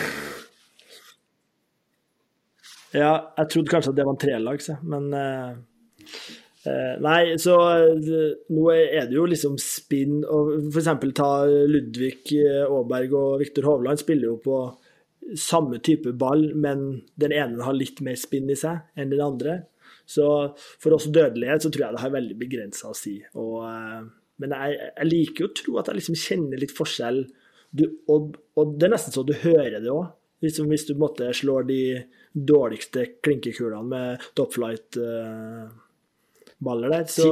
ja, 3.00 3.14
jeg 3.38 3.50
trodde 3.54 3.72
kanskje 3.72 3.94
at 3.94 4.00
det 4.00 4.08
var 4.10 4.18
en 4.18 4.24
trelags, 4.26 4.72
men 4.84 5.14
eh, 5.16 5.52
Nei, 7.00 7.38
så 7.40 7.56
eh, 7.72 8.34
nå 8.52 8.66
er 8.74 9.08
det 9.08 9.16
jo 9.16 9.24
liksom 9.32 9.56
spinn 9.64 10.20
og 10.28 10.74
eksempel 10.74 11.14
ta 11.16 11.46
Ludvig 11.48 12.34
eh, 12.36 12.66
Aaberg 12.66 13.16
og 13.16 13.40
Viktor 13.40 13.70
Hovland 13.70 14.02
spiller 14.02 14.34
jo 14.34 14.40
på 14.44 14.58
samme 15.40 15.80
type 15.86 16.12
ball, 16.20 16.50
men 16.58 17.06
den 17.20 17.36
ene 17.36 17.64
har 17.64 17.78
litt 17.78 18.02
mer 18.04 18.18
spinn 18.20 18.50
i 18.52 18.58
seg 18.60 18.82
enn 19.00 19.14
den 19.14 19.24
andre. 19.24 19.62
Så 20.10 20.26
for 20.82 20.98
oss 20.98 21.08
dødelige 21.14 21.60
så 21.64 21.72
tror 21.72 21.86
jeg 21.86 21.96
det 21.96 22.04
har 22.04 22.16
veldig 22.18 22.38
begrensa 22.40 22.92
å 22.92 22.98
si. 22.98 23.20
Og, 23.40 23.58
eh, 23.70 24.04
men 24.44 24.56
jeg, 24.58 24.80
jeg 24.90 25.12
liker 25.14 25.46
jo 25.46 25.52
å 25.52 25.58
tro 25.62 25.80
at 25.80 25.92
jeg 25.92 26.02
liksom 26.02 26.22
kjenner 26.28 26.60
litt 26.60 26.76
forskjell. 26.76 27.24
Du, 27.70 27.86
og, 28.10 28.34
og, 28.58 28.80
det 28.80 28.90
er 28.90 28.96
nesten 28.98 29.16
så 29.16 29.24
du 29.24 29.36
hører 29.46 29.80
det 29.80 29.94
òg. 29.94 30.10
Liksom 30.44 30.72
hvis 30.72 30.88
du 30.88 30.94
på 30.96 31.34
slår 31.36 31.68
de 31.68 31.82
dårligste 32.32 33.06
klinkekulene 33.24 33.90
med 33.92 34.28
topflight-baller 34.40 35.68
uh, 35.68 35.89
der, 36.60 37.06
så 37.08 37.28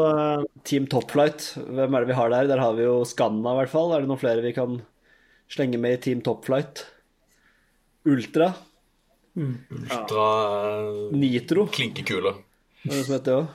Team 0.64 0.64
Team 0.64 0.86
Topflight, 0.88 1.58
hvem 1.68 1.96
er 1.96 2.04
det 2.04 2.08
vi 2.08 2.16
har 2.16 2.30
der? 2.32 2.48
Der 2.48 2.62
har 2.64 2.74
vi 2.78 2.86
jo 2.86 3.04
Skanna, 3.04 3.54
i 3.54 3.60
hvert 3.62 3.74
fall. 3.74 3.92
Er 3.92 4.02
det 4.02 4.08
noen 4.08 4.22
flere 4.22 4.44
vi 4.46 4.54
kan 4.56 4.80
slenge 5.52 5.78
med 5.78 5.98
i 5.98 6.02
Team 6.06 6.22
Topflight? 6.24 6.86
Ultra? 8.08 8.54
Mm. 9.36 9.58
Ultra 9.70 10.28
ja. 10.80 11.12
Nitro? 11.12 11.68
Klinkekule. 11.68 12.38
Er 12.88 12.96
det 12.96 13.04
som 13.04 13.18
heter 13.18 13.32
det 13.32 13.38
òg? 13.42 13.48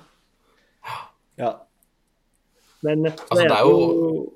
Ja. 1.41 1.53
Men 2.83 3.07
altså, 3.09 3.41
det 3.41 3.57
er 3.57 3.67
jo 3.67 4.33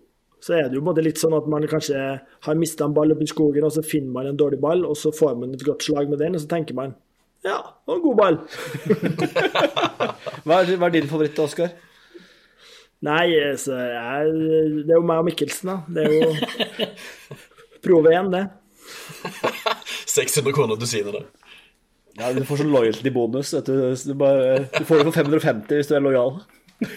så 0.47 0.55
er 0.55 0.69
det 0.71 0.79
jo 0.79 0.85
både 0.87 1.03
litt 1.03 1.19
sånn 1.19 1.35
at 1.35 1.49
man 1.51 1.65
kanskje 1.67 2.01
har 2.47 2.59
mista 2.59 2.87
en 2.87 2.95
ball 2.95 3.11
oppi 3.13 3.27
skogen, 3.27 3.65
og 3.67 3.73
så 3.75 3.83
finner 3.83 4.13
man 4.15 4.29
en 4.31 4.39
dårlig 4.39 4.61
ball, 4.63 4.85
og 4.87 4.95
så 4.99 5.11
får 5.15 5.35
man 5.41 5.57
et 5.57 5.65
godt 5.67 5.83
slag 5.83 6.11
med 6.13 6.21
den, 6.23 6.37
og 6.37 6.45
så 6.45 6.51
tenker 6.51 6.77
man 6.79 6.95
ja, 7.47 7.59
det 7.63 7.91
var 7.91 7.97
en 7.97 8.05
god 8.05 8.17
ball. 8.19 8.39
hva, 10.45 10.61
er, 10.61 10.73
hva, 10.77 10.89
er, 10.89 10.95
din 10.97 11.11
favoritt, 11.11 11.39
Oskar? 11.43 11.75
Nei, 13.07 13.27
så 13.61 13.77
jeg, 13.77 14.37
det 14.83 14.91
er 14.91 14.99
jo 14.99 15.07
meg 15.07 15.23
og 15.23 15.29
Mikkelsen, 15.29 15.71
da. 15.71 15.79
Det 15.87 16.07
er 16.07 16.13
jo 16.17 16.91
Prove 17.87 18.11
igjen, 18.11 18.33
det. 18.33 18.47
600 20.11 20.55
kroner 20.57 20.81
dusinet, 20.81 21.15
da. 21.15 21.47
Ja, 22.17 22.33
du 22.33 22.43
får 22.49 22.63
sånn 22.63 22.73
loyalty-bonus. 22.73 23.53
Du, 23.67 23.75
du, 23.93 24.13
bare, 24.19 24.67
du 24.73 24.83
får 24.89 25.03
det 25.03 25.09
for 25.11 25.19
550 25.21 25.77
hvis 25.77 25.91
du 25.91 25.97
er 25.99 26.05
lojal. 26.05 26.39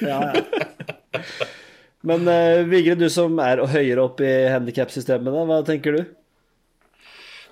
Ja, 0.02 0.20
ja. 0.34 1.24
Men 2.08 2.24
uh, 2.32 2.64
Vigre, 2.70 2.95
du 2.95 3.10
som 3.12 3.36
er 3.43 3.60
høyere 3.68 4.06
opp 4.06 4.22
i 4.24 4.32
handikap-systemene, 4.47 5.43
hva 5.50 5.60
tenker 5.68 5.97
du? 5.97 6.06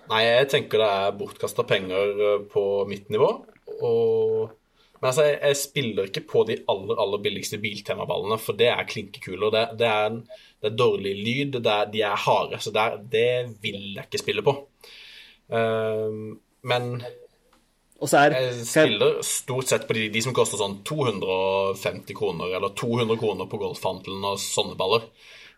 Nei, 0.08 0.22
jeg 0.24 0.48
tenker 0.54 0.82
det 0.82 0.88
er 0.88 1.18
bortkasta 1.20 1.66
penger 1.68 2.48
på 2.52 2.64
mitt 2.90 3.12
nivå. 3.14 3.32
Og... 3.82 4.56
Men 4.98 5.12
altså, 5.12 5.28
jeg, 5.28 5.38
jeg, 5.44 5.58
spiller 5.62 6.08
ikke 6.10 6.24
på 6.32 6.42
de 6.50 6.56
aller 6.72 6.98
aller 7.04 7.22
billigste 7.22 7.60
biltemaballene, 7.62 8.40
for 8.42 8.58
det 8.58 8.72
er 8.72 8.88
klinkekuler. 8.90 9.52
Det, 9.54 9.64
det, 9.84 9.92
er, 9.92 10.48
det 10.64 10.72
er 10.72 10.80
dårlig 10.80 11.14
lyd, 11.20 11.60
det 11.60 11.74
er, 11.74 11.92
de 11.94 12.02
er 12.08 12.24
harde, 12.24 12.58
så 12.64 12.74
det, 12.74 12.82
er, 12.86 13.04
det, 13.12 13.60
vil 13.62 13.78
jeg 13.94 14.08
ikke 14.08 14.24
spille 14.24 14.46
på. 14.48 14.56
Uh, 15.54 16.34
men 16.68 16.90
jeg 18.02 18.66
spiller 18.66 19.22
stort 19.26 19.70
sett 19.70 19.88
på 19.90 19.96
de, 19.98 20.08
de, 20.14 20.22
som 20.22 20.34
koster 20.36 20.60
sånn 20.60 20.80
250 20.86 22.18
kroner, 22.18 22.58
eller 22.58 22.74
200 22.78 23.22
kroner 23.22 23.50
på 23.50 23.62
golfhandelen 23.62 24.26
og 24.32 24.42
sånne 24.42 24.78
baller. 24.78 25.08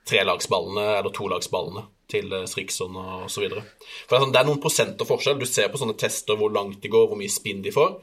Trelagsballene 0.07 0.85
eller 0.99 1.13
tolagsballene 1.15 1.83
til 2.09 2.31
Strixon 2.49 2.95
og 2.97 3.27
så 3.29 3.43
videre. 3.43 3.65
For 4.07 4.15
det 4.15 4.19
er, 4.19 4.23
sånn, 4.25 4.47
noen 4.47 4.61
prosenter 4.63 5.05
forskjell. 5.05 5.37
Du 5.41 5.45
ser 5.49 5.69
på 5.69 5.81
sånne 5.81 5.97
tester 5.99 6.39
hvor 6.39 6.53
langt 6.53 6.79
de 6.81 6.89
går, 6.89 7.09
hvor 7.11 7.19
mye 7.19 7.29
spinn 7.29 7.61
de 7.65 7.73
får. 7.75 7.99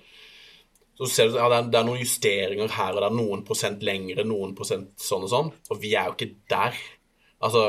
Så 0.97 1.11
ser 1.13 1.33
du, 1.33 1.41
ja, 1.41 1.49
det, 1.51 1.75
er, 1.75 1.85
noen 1.85 2.01
justeringer 2.01 2.71
her 2.77 2.95
og 2.95 3.03
det 3.03 3.09
er 3.11 3.19
noen 3.19 3.43
prosent 3.45 3.83
lengre, 3.85 4.25
noen 4.25 4.55
prosent 4.57 4.95
sånn 5.03 5.27
og 5.27 5.33
sånn. 5.33 5.51
Og 5.73 5.83
vi 5.83 5.97
er 5.99 6.09
jo 6.09 6.17
ikke 6.17 6.33
der. 6.53 6.79
Altså 7.45 7.67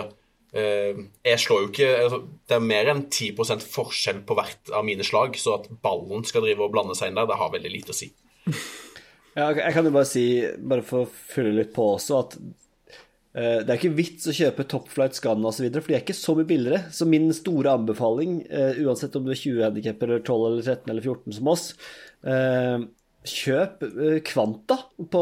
jeg 0.58 1.40
slår 1.44 1.64
jo 1.64 1.70
ikke 1.72 1.88
altså, 2.06 2.22
Det 2.48 2.56
er 2.56 2.64
mer 2.64 2.90
enn 2.94 3.04
10% 3.12 3.66
forskjell 3.68 4.22
på 4.26 4.38
hvert 4.38 4.72
av 4.74 4.86
mine 4.88 5.06
slag, 5.06 5.36
så 5.40 5.58
at 5.58 5.68
ballen 5.84 6.24
skal 6.28 6.46
drive 6.46 6.64
og 6.64 6.72
blande 6.74 6.96
seg 6.98 7.12
inn 7.12 7.20
der, 7.20 7.28
det 7.30 7.40
har 7.40 7.52
veldig 7.54 7.74
lite 7.74 7.96
å 7.96 7.98
si. 7.98 8.12
Ja, 9.38 9.52
jeg 9.54 9.70
kan 9.70 9.86
jo 9.86 9.92
bare 9.94 10.08
si, 10.10 10.22
bare 10.66 10.82
for 10.82 11.04
å 11.04 11.10
fylle 11.30 11.52
litt 11.60 11.70
på 11.76 11.84
også, 11.92 12.22
at 12.24 12.32
det 13.38 13.70
er 13.70 13.78
ikke 13.78 13.98
vits 13.98 14.26
å 14.32 14.34
kjøpe 14.34 14.66
Topflight 14.66 15.18
Scan 15.18 15.46
osv., 15.46 15.68
for 15.76 15.92
de 15.92 15.98
er 15.98 16.02
ikke 16.02 16.18
så 16.18 16.34
mye 16.38 16.48
billigere. 16.50 16.88
Så 16.94 17.06
min 17.10 17.30
store 17.36 17.76
anbefaling, 17.78 18.40
uh, 18.50 18.80
uansett 18.82 19.16
om 19.20 19.28
du 19.28 19.34
er 19.34 19.38
20 19.38 19.66
handikapper 19.68 20.10
eller 20.10 20.24
12 20.26 20.46
eller 20.48 20.64
13 20.64 20.94
eller 20.94 21.06
14 21.06 21.36
som 21.38 21.52
oss, 21.54 21.68
uh, 22.26 22.88
kjøp 23.28 23.84
Kvanta 24.24 24.78
på 25.12 25.22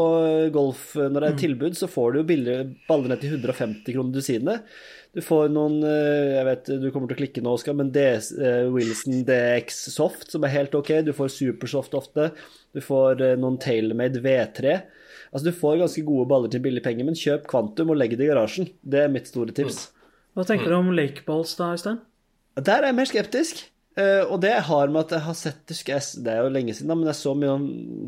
golf 0.54 0.92
når 0.94 1.16
det 1.16 1.28
er 1.28 1.40
tilbud, 1.40 1.74
så 1.74 1.88
får 1.90 2.14
du 2.14 2.20
billigere 2.28 2.68
baller 2.86 3.10
ned 3.10 3.24
til 3.24 3.34
150 3.34 3.82
kroner 3.96 4.14
dusinet. 4.14 4.76
Du 5.16 5.18
får 5.24 5.48
noen 5.50 5.80
Jeg 5.82 6.44
vet 6.46 6.70
du 6.84 6.86
kommer 6.94 7.10
til 7.10 7.16
å 7.16 7.22
klikke 7.24 7.42
nå, 7.42 7.56
Oskar, 7.56 7.74
men 7.74 7.90
DS, 7.90 8.28
Wilson 8.70 9.24
DX 9.26 9.80
Soft, 9.96 10.28
som 10.30 10.46
er 10.46 10.54
helt 10.54 10.76
ok. 10.78 10.92
Du 11.08 11.10
får 11.16 11.34
Supersoft 11.34 11.98
ofte. 11.98 12.28
Du 12.76 12.78
får 12.84 13.24
noen 13.42 13.58
Tailmade 13.58 14.22
V3. 14.22 14.76
Altså, 15.36 15.52
du 15.52 15.58
får 15.60 15.82
ganske 15.82 16.02
gode 16.08 16.24
baller 16.30 16.48
til 16.48 16.62
billig 16.64 16.80
penger, 16.80 17.04
men 17.04 17.18
kjøp 17.18 17.42
Kvantum 17.50 17.90
og 17.92 17.98
legg 18.00 18.14
det 18.16 18.24
i 18.24 18.28
garasjen. 18.30 18.70
Det 18.80 19.02
er 19.02 19.10
mitt 19.12 19.28
store 19.28 19.52
tips. 19.52 19.90
Hva 20.32 20.46
tenker 20.48 20.72
du 20.72 20.78
om 20.78 20.88
Lakeballs 20.96 21.52
da, 21.58 21.74
Øystein? 21.76 21.98
Der 22.56 22.80
er 22.80 22.88
jeg 22.88 22.96
mer 22.96 23.10
skeptisk. 23.10 23.60
Uh, 23.96 24.24
og 24.32 24.40
det 24.40 24.54
jeg 24.54 24.64
har 24.68 24.90
med 24.92 25.06
at 25.06 25.12
jeg 25.14 25.24
har 25.24 25.36
sett 25.38 25.72
Det 25.72 26.28
er 26.28 26.42
jo 26.44 26.52
lenge 26.52 26.72
siden, 26.76 26.88
da, 26.88 26.96
men 26.96 27.08
jeg 27.08 27.16
så 27.16 27.32
mye, 27.36 27.54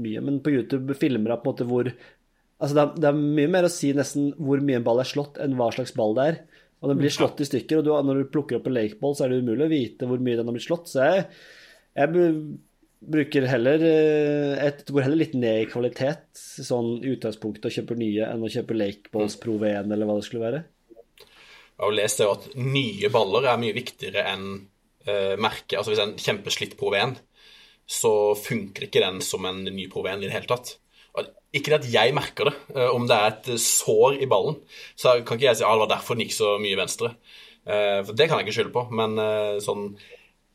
mye 0.04 0.20
men 0.24 0.40
på 0.44 0.52
YouTube 0.52 0.96
filmer 1.00 1.32
jeg 1.32 1.40
på 1.40 1.48
en 1.48 1.54
måte 1.54 1.68
hvor 1.68 1.88
Altså 2.58 2.74
det 2.74 2.82
er, 2.82 2.94
det 2.98 3.08
er, 3.08 3.20
mye 3.38 3.50
mer 3.54 3.68
å 3.68 3.70
si 3.70 3.92
nesten 3.94 4.32
hvor 4.34 4.60
mye 4.64 4.80
en 4.80 4.84
ball 4.84 4.98
er 4.98 5.08
slått, 5.08 5.36
enn 5.40 5.54
hva 5.56 5.68
slags 5.70 5.92
ball 5.94 6.16
det 6.16 6.24
er. 6.32 6.38
Og 6.82 6.90
den 6.90 6.98
blir 6.98 7.12
slått 7.14 7.38
i 7.38 7.46
stykker, 7.46 7.78
og 7.78 7.84
du, 7.86 7.92
når 8.08 8.24
du 8.24 8.30
plukker 8.32 8.58
opp 8.58 8.66
en 8.66 8.74
lakeball, 8.74 9.14
så 9.14 9.24
er 9.24 9.30
det 9.30 9.44
umulig 9.44 9.68
å 9.68 9.70
vite 9.70 10.08
hvor 10.10 10.18
mye 10.18 10.40
den 10.40 10.50
har 10.50 10.56
blitt 10.56 10.66
slått. 10.66 10.90
Så 10.90 11.06
jeg, 11.06 11.28
jeg 11.98 12.32
bruker 12.98 13.46
heller 13.46 13.82
et, 13.84 14.80
går 14.88 15.04
heller 15.06 15.20
litt 15.20 15.36
ned 15.38 15.62
i 15.62 15.68
kvalitet 15.70 16.26
sånn 16.34 16.98
i 17.02 17.12
utgangspunktet 17.14 17.68
og 17.68 17.74
kjøper 17.74 18.00
nye 18.00 18.26
enn 18.26 18.42
å 18.42 18.50
kjøpe 18.50 18.76
lakeballs 18.76 19.38
Pro 19.42 19.54
V1 19.60 19.86
eller 19.86 20.08
hva 20.08 20.18
det 20.18 20.26
skulle 20.26 20.44
være. 20.46 20.64
Jeg 21.78 21.86
har 21.86 21.94
lest 21.94 22.18
det 22.18 22.26
at 22.26 22.46
nye 22.58 23.08
baller 23.14 23.46
er 23.46 23.62
mye 23.62 23.76
viktigere 23.76 24.24
enn 24.32 24.46
uh, 25.06 25.34
merke. 25.38 25.78
Altså 25.78 25.92
hvis 25.92 26.02
en 26.02 26.16
kjempeslitt 26.18 26.74
Pro 26.80 26.90
V1, 26.90 27.14
så 27.88 28.12
funker 28.34 28.88
ikke 28.88 29.02
den 29.04 29.22
som 29.22 29.46
en 29.46 29.62
ny 29.62 29.86
Pro 29.92 30.02
V1 30.02 30.24
i 30.24 30.26
det 30.26 30.34
hele 30.34 30.50
tatt. 30.50 30.74
Ikke 31.54 31.70
det 31.70 31.78
at 31.78 31.86
jeg 31.92 32.16
merker 32.16 32.50
det, 32.50 32.56
uh, 32.74 32.90
om 32.96 33.06
det 33.06 33.14
er 33.14 33.30
et 33.30 33.52
sår 33.62 34.18
i 34.18 34.26
ballen. 34.30 34.58
Så 34.98 35.20
kan 35.22 35.38
ikke 35.38 35.52
jeg 35.52 35.60
si 35.60 35.64
at 35.64 35.70
ah, 35.70 35.78
det 35.78 35.84
var 35.86 35.94
derfor 35.94 36.18
den 36.18 36.26
gikk 36.26 36.34
så 36.34 36.56
mye 36.58 36.80
venstre. 36.82 37.14
Uh, 37.62 38.02
for 38.02 38.10
det 38.18 38.26
kan 38.26 38.42
jeg 38.42 38.48
ikke 38.48 38.58
skylde 38.58 38.74
på. 38.74 38.88
Men 38.98 39.14
sånn 39.62 39.92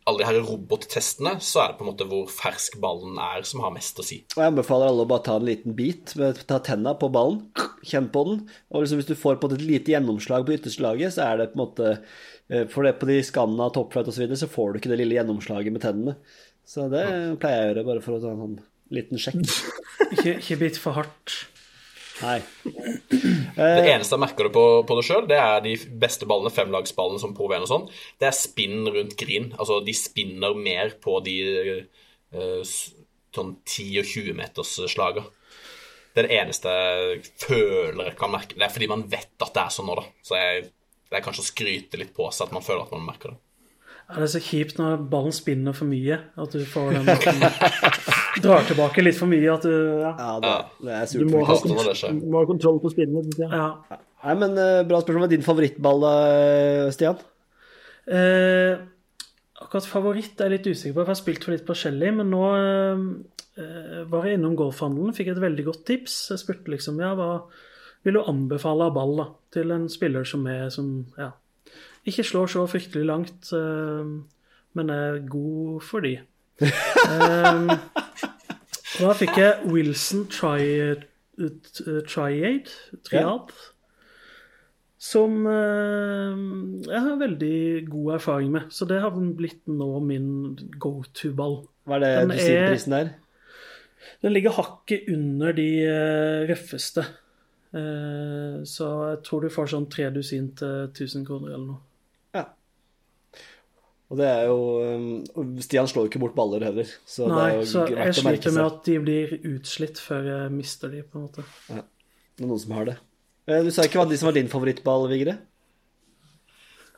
alle 0.03 0.19
de 0.19 0.27
her 0.27 0.39
robottestene, 0.43 1.37
så 1.43 1.61
er 1.63 1.71
det 1.71 1.79
på 1.79 1.85
en 1.85 1.89
måte 1.91 2.07
hvor 2.09 2.27
fersk 2.31 2.75
ballen 2.83 3.19
er, 3.21 3.45
som 3.47 3.63
har 3.63 3.73
mest 3.75 3.99
å 4.01 4.05
si. 4.05 4.19
Og 4.35 4.41
Jeg 4.41 4.51
anbefaler 4.51 4.91
alle 4.91 5.05
å 5.05 5.09
bare 5.09 5.25
ta 5.27 5.37
en 5.39 5.47
liten 5.47 5.75
bit, 5.77 6.15
ta 6.49 6.59
tenna 6.63 6.95
på 6.99 7.09
ballen, 7.13 7.39
kjenn 7.87 8.09
på 8.13 8.25
den. 8.27 8.41
Og 8.73 8.83
liksom 8.83 8.99
hvis 8.99 9.09
du 9.11 9.15
får 9.19 9.39
på 9.39 9.51
et 9.53 9.63
lite 9.63 9.95
gjennomslag 9.95 10.47
på 10.47 10.57
ytterste 10.57 10.83
laget, 10.83 11.15
så 11.15 11.27
er 11.29 11.39
det 11.39 11.51
på 11.53 11.59
en 11.59 11.65
måte 11.65 11.95
For 12.69 12.83
det 12.83 12.97
på 12.99 13.07
de 13.07 13.21
skannene 13.23 13.65
av 13.65 13.71
toppflight 13.73 14.09
osv., 14.11 14.17
så, 14.17 14.25
videre, 14.25 14.41
så 14.43 14.51
får 14.51 14.73
du 14.73 14.81
ikke 14.81 14.91
det 14.91 14.99
lille 14.99 15.15
gjennomslaget 15.15 15.73
med 15.73 15.81
tennene. 15.85 16.17
Så 16.67 16.89
det 16.91 17.05
pleier 17.41 17.61
jeg 17.61 17.63
å 17.63 17.71
gjøre, 17.71 17.85
bare 17.87 18.03
for 18.03 18.17
å 18.17 18.21
ta 18.21 18.33
en 18.35 18.43
sånn 18.43 18.61
Liten 18.93 19.17
sjekk. 19.17 19.39
Ikke, 20.13 20.35
ikke 20.35 20.57
bit 20.59 20.75
for 20.77 20.93
hardt. 20.93 21.31
Nei. 22.23 22.39
Det 23.53 23.83
eneste 23.91 24.15
jeg 24.15 24.23
merker 24.23 24.47
det 24.47 24.53
på, 24.55 24.65
på 24.87 24.97
det 24.97 25.05
sjøl, 25.05 25.27
det 25.29 25.37
er 25.39 25.61
de 25.65 25.75
beste 26.01 26.27
ballene, 26.29 26.53
femlagsballene 26.53 27.21
som 27.21 27.35
V1 27.37 27.65
og 27.65 27.69
sånn. 27.69 27.87
Det 28.21 28.29
er 28.29 28.37
spinn 28.37 28.87
rundt 28.87 29.15
green. 29.19 29.51
Altså, 29.57 29.81
de 29.85 29.95
spinner 29.97 30.57
mer 30.57 30.95
på 31.03 31.19
de 31.25 31.37
eh, 31.53 32.73
sånn 33.33 33.55
10- 33.61 34.01
og 34.01 34.11
20-meters-slaga. 34.13 35.25
Det 36.13 36.21
er 36.21 36.29
det 36.29 36.39
eneste 36.43 36.73
jeg 36.73 37.23
føler 37.41 38.11
jeg 38.11 38.17
kan 38.19 38.33
merke. 38.33 38.57
Det 38.57 38.67
er 38.67 38.73
fordi 38.73 38.89
man 38.91 39.07
vet 39.09 39.33
at 39.41 39.53
det 39.55 39.63
er 39.63 39.73
sånn 39.73 39.89
nå, 39.89 39.97
da. 39.97 40.05
Så 40.25 40.37
jeg, 40.37 40.67
det 41.09 41.17
er 41.17 41.25
kanskje 41.25 41.45
å 41.45 41.49
skryte 41.49 41.99
litt 42.01 42.13
på 42.15 42.29
seg 42.29 42.47
at 42.47 42.55
man 42.55 42.65
føler 42.65 42.85
at 42.85 42.93
man 42.93 43.07
merker 43.07 43.33
det. 43.33 43.41
Ja, 44.09 44.15
det 44.19 44.25
er 44.27 44.31
så 44.33 44.41
kjipt 44.43 44.79
når 44.79 45.03
ballen 45.09 45.33
spinner 45.35 45.75
for 45.75 45.89
mye. 45.89 46.19
At 46.39 46.53
du 46.53 46.63
får 46.69 46.91
den 46.97 47.07
drar 48.43 48.65
tilbake 48.67 49.03
litt 49.05 49.17
for 49.17 49.31
mye. 49.31 49.47
At 49.53 49.67
du 49.67 49.73
Ja. 50.03 50.13
Ja, 50.19 50.31
det, 50.43 50.55
det 50.83 50.95
er 50.99 51.13
Du 51.23 51.29
må 51.31 51.43
ha, 51.47 51.57
du 51.63 52.25
må 52.27 52.41
ha 52.41 52.47
kontroll 52.49 52.81
på 52.83 52.93
synes 52.93 53.39
ja. 53.39 53.67
Nei, 54.23 54.35
men 54.39 54.57
eh, 54.59 54.81
Bra 54.87 55.01
spørsmål. 55.01 55.25
Hva 55.25 55.29
er 55.29 55.35
din 55.35 55.45
favorittball, 55.45 56.07
Stian? 56.95 57.21
Eh, 58.03 58.81
akkurat 59.63 59.87
favoritt 59.87 60.41
er 60.41 60.51
jeg 60.51 60.57
litt 60.57 60.71
usikker 60.73 60.97
på, 60.97 61.03
jeg 61.05 61.11
har 61.13 61.19
spilt 61.19 61.45
for 61.45 61.55
litt 61.55 61.67
forskjellig. 61.67 62.11
Men 62.19 62.31
nå 62.33 62.43
eh, 62.55 64.01
var 64.09 64.27
jeg 64.27 64.39
innom 64.39 64.57
golfhandelen, 64.59 65.15
fikk 65.15 65.33
et 65.33 65.43
veldig 65.43 65.67
godt 65.69 65.85
tips. 65.89 66.17
Jeg 66.33 66.43
spurte 66.43 66.73
liksom 66.73 66.99
ja, 67.03 67.13
hva 67.17 67.31
vil 68.03 68.17
du 68.19 68.25
anbefale 68.27 68.89
av 68.89 68.97
ball 68.97 69.15
da, 69.21 69.29
til 69.55 69.71
en 69.71 69.87
spiller 69.91 70.27
som 70.27 70.43
er 70.51 70.67
som 70.73 70.89
ja, 71.15 71.29
ikke 72.09 72.25
slår 72.27 72.51
så 72.51 72.65
fryktelig 72.67 73.05
langt, 73.07 73.49
uh, 73.55 74.05
men 74.73 74.89
er 74.93 75.21
god 75.29 75.83
for 75.85 76.03
de. 76.03 76.17
um, 76.61 77.69
da 79.01 79.13
fikk 79.17 79.37
jeg 79.39 79.69
Wilson 79.71 80.25
Tri, 80.31 80.65
uh, 81.41 82.01
Triade, 82.09 82.73
Triad, 83.07 83.53
som 85.03 85.41
uh, 85.47 86.35
jeg 86.87 87.01
har 87.07 87.19
veldig 87.23 87.57
god 87.89 88.13
erfaring 88.19 88.53
med. 88.53 88.69
Så 88.71 88.87
det 88.89 89.01
har 89.03 89.15
blitt 89.15 89.63
nå 89.67 89.91
min 90.03 90.29
go 90.79 91.01
to-ball. 91.15 91.61
Hva 91.87 91.99
er 91.99 92.05
det 92.05 92.13
Den 92.21 92.31
du 92.31 92.39
sier 92.39 92.61
er- 92.63 92.71
prisen 92.73 92.95
der? 92.97 93.13
Den 94.23 94.33
ligger 94.35 94.51
hakket 94.55 95.07
under 95.11 95.51
de 95.55 95.67
uh, 95.87 96.47
røffeste. 96.49 97.03
Eh, 97.73 98.63
så 98.69 98.87
jeg 99.09 99.21
tror 99.25 99.41
du 99.41 99.49
får 99.49 99.71
sånn 99.71 99.87
tre 99.89 100.05
dusin 100.13 100.51
til 100.57 100.91
1000 100.91 101.23
kroner 101.25 101.55
eller 101.55 101.65
noe. 101.71 101.79
Ja. 104.13 104.17
Og 104.17 104.19
det 104.19 104.27
er 104.29 104.43
jo 104.45 104.57
um, 105.33 105.55
Stian 105.65 105.87
slår 105.89 106.05
jo 106.05 106.09
ikke 106.11 106.19
bort 106.21 106.35
baller 106.37 106.61
heller, 106.67 106.89
så 107.09 107.25
det 107.25 107.33
Nei, 107.33 107.45
er 107.49 107.55
jo 107.57 107.63
så 107.71 107.85
verdt 107.87 107.97
jeg 107.97 108.17
sliter 108.19 108.53
med 108.53 108.65
at 108.67 108.83
de 108.85 108.97
blir 109.01 109.31
utslitt 109.55 109.97
før 110.03 110.27
jeg 110.29 110.51
mister 110.53 110.91
de, 110.93 111.01
på 111.01 111.17
en 111.17 111.23
måte. 111.25 111.45
Det 111.71 112.43
er 112.45 112.51
noen 112.51 112.61
som 112.61 112.75
har 112.77 112.85
det. 112.91 112.97
Eh, 113.49 113.63
Du 113.65 113.71
sa 113.73 113.87
ikke 113.87 113.97
hva 114.03 114.05
de 114.11 114.19
som 114.21 114.29
var 114.29 114.37
din 114.37 114.51
favorittball, 114.51 115.07
Vigre? 115.09 115.33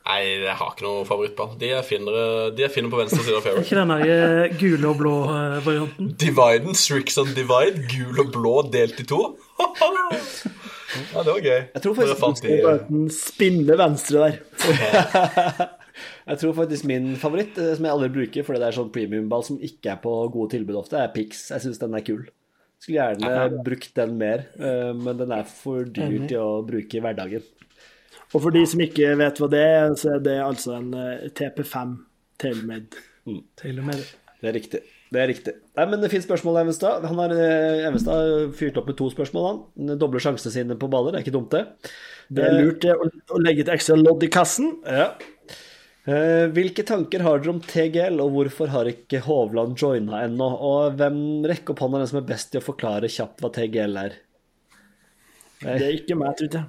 Nei, 0.06 0.18
jeg 0.44 0.52
har 0.60 0.68
ikke 0.74 0.84
noen 0.86 1.06
favorittball. 1.08 1.56
De 1.58 1.66
jeg 1.72 1.82
finner, 1.88 2.18
de 2.54 2.62
jeg 2.62 2.70
finner 2.76 2.92
på 2.92 3.00
venstre 3.00 3.24
side 3.26 3.40
av 3.40 3.42
fairway. 3.42 3.64
Ikke 3.66 3.78
den 3.80 3.90
der 3.90 4.12
eh, 4.44 4.52
gule 4.60 4.92
og 4.92 5.00
blå 5.00 5.14
eh, 5.32 5.56
varianten. 5.66 6.12
Dividen, 6.20 6.76
Strixon 6.78 7.32
Divide, 7.34 7.80
gul 7.90 8.20
og 8.22 8.30
blå 8.36 8.52
delt 8.70 9.00
i 9.02 9.06
to. 9.10 9.18
ja, 9.64 11.24
det 11.24 11.32
var 11.32 11.40
gøy. 11.42 11.58
Jeg 11.72 11.82
tror 11.82 11.96
faktisk- 11.98 12.20
fant 12.22 12.44
de, 12.44 12.52
Det 12.60 12.76
er 12.76 13.10
spinne 13.16 13.80
venstre 13.82 14.28
der. 14.28 15.74
Jeg 16.26 16.40
tror 16.42 16.56
faktisk 16.56 16.86
min 16.88 17.12
favoritt, 17.20 17.58
eh, 17.58 17.74
som 17.76 17.86
jeg 17.86 17.94
aldri 17.94 18.10
bruker 18.14 18.46
fordi 18.46 18.62
det 18.62 18.68
er 18.68 18.78
sånn 18.78 18.92
premiumball 18.94 19.44
som 19.46 19.60
ikke 19.62 19.94
er 19.94 20.00
på 20.02 20.14
gode 20.34 20.54
tilbud 20.56 20.80
ofte, 20.82 20.98
er 21.00 21.12
Pix. 21.14 21.46
Jeg 21.54 21.64
syns 21.64 21.82
den 21.82 21.96
er 21.96 22.04
kul. 22.06 22.26
Skulle 22.82 22.98
gjerne 22.98 23.62
brukt 23.64 23.94
den 23.96 24.16
mer, 24.20 24.46
eh, 24.58 24.92
men 24.96 25.16
den 25.16 25.32
er 25.32 25.46
for 25.48 25.84
dyr 25.84 26.26
til 26.28 26.42
å 26.42 26.64
bruke 26.66 26.98
i 26.98 27.04
hverdagen. 27.04 27.46
Og 28.34 28.42
for 28.42 28.52
de 28.52 28.64
som 28.68 28.82
ikke 28.82 29.14
vet 29.16 29.38
hva 29.40 29.48
det 29.48 29.62
er, 29.62 29.94
så 29.96 30.16
er 30.16 30.26
det 30.26 30.36
altså 30.42 30.76
en 30.80 30.92
eh, 30.94 31.30
TP5 31.30 31.96
Tailmade. 32.42 33.00
Mm. 33.26 33.40
det. 33.62 34.04
Er 34.42 34.54
riktig. 34.54 34.82
Det 35.06 35.22
er 35.22 35.30
riktig. 35.30 35.54
Nei, 35.78 35.86
men 35.88 36.02
det 36.02 36.10
Fint 36.12 36.26
spørsmål, 36.26 36.58
Evenstad. 36.60 37.06
Han 37.08 37.20
har 37.22 37.32
Evenstad 37.88 38.52
fyrt 38.58 38.76
opp 38.76 38.90
med 38.90 38.98
to 38.98 39.08
spørsmål. 39.10 39.46
han. 39.48 39.94
Dobler 39.98 40.20
sjansene 40.20 40.52
sine 40.52 40.76
på 40.76 40.90
baller. 40.90 41.14
Det 41.14 41.20
er 41.20 41.24
ikke 41.24 41.36
dumt, 41.38 41.54
det. 41.54 41.92
Det 42.28 42.42
er 42.42 42.58
lurt 42.58 42.84
å 42.84 43.40
legge 43.40 43.62
et 43.64 43.72
ekstra 43.72 43.96
lodd 43.98 44.24
i 44.26 44.30
kassen. 44.32 44.74
Ja. 44.84 45.12
Eh, 46.06 46.44
hvilke 46.54 46.84
tanker 46.86 47.24
har 47.26 47.40
dere 47.42 47.50
om 47.50 47.58
TGL, 47.62 48.20
og 48.22 48.30
hvorfor 48.36 48.70
har 48.70 48.86
ikke 48.86 49.24
Hovland 49.24 49.74
joina 49.80 50.20
ennå? 50.28 50.46
Og 50.68 50.94
hvem 51.00 51.18
rekker 51.50 51.74
opp 51.74 51.82
hånda 51.82 52.04
den 52.04 52.10
som 52.12 52.20
er 52.20 52.28
best 52.28 52.52
til 52.52 52.62
å 52.62 52.66
forklare 52.66 53.10
kjapt 53.10 53.42
hva 53.42 53.50
TGL 53.56 53.98
er? 54.04 54.14
Det 55.56 55.82
er 55.82 55.94
ikke 55.96 56.14
meg, 56.20 56.36
tror 56.38 56.52
jeg. 56.52 56.64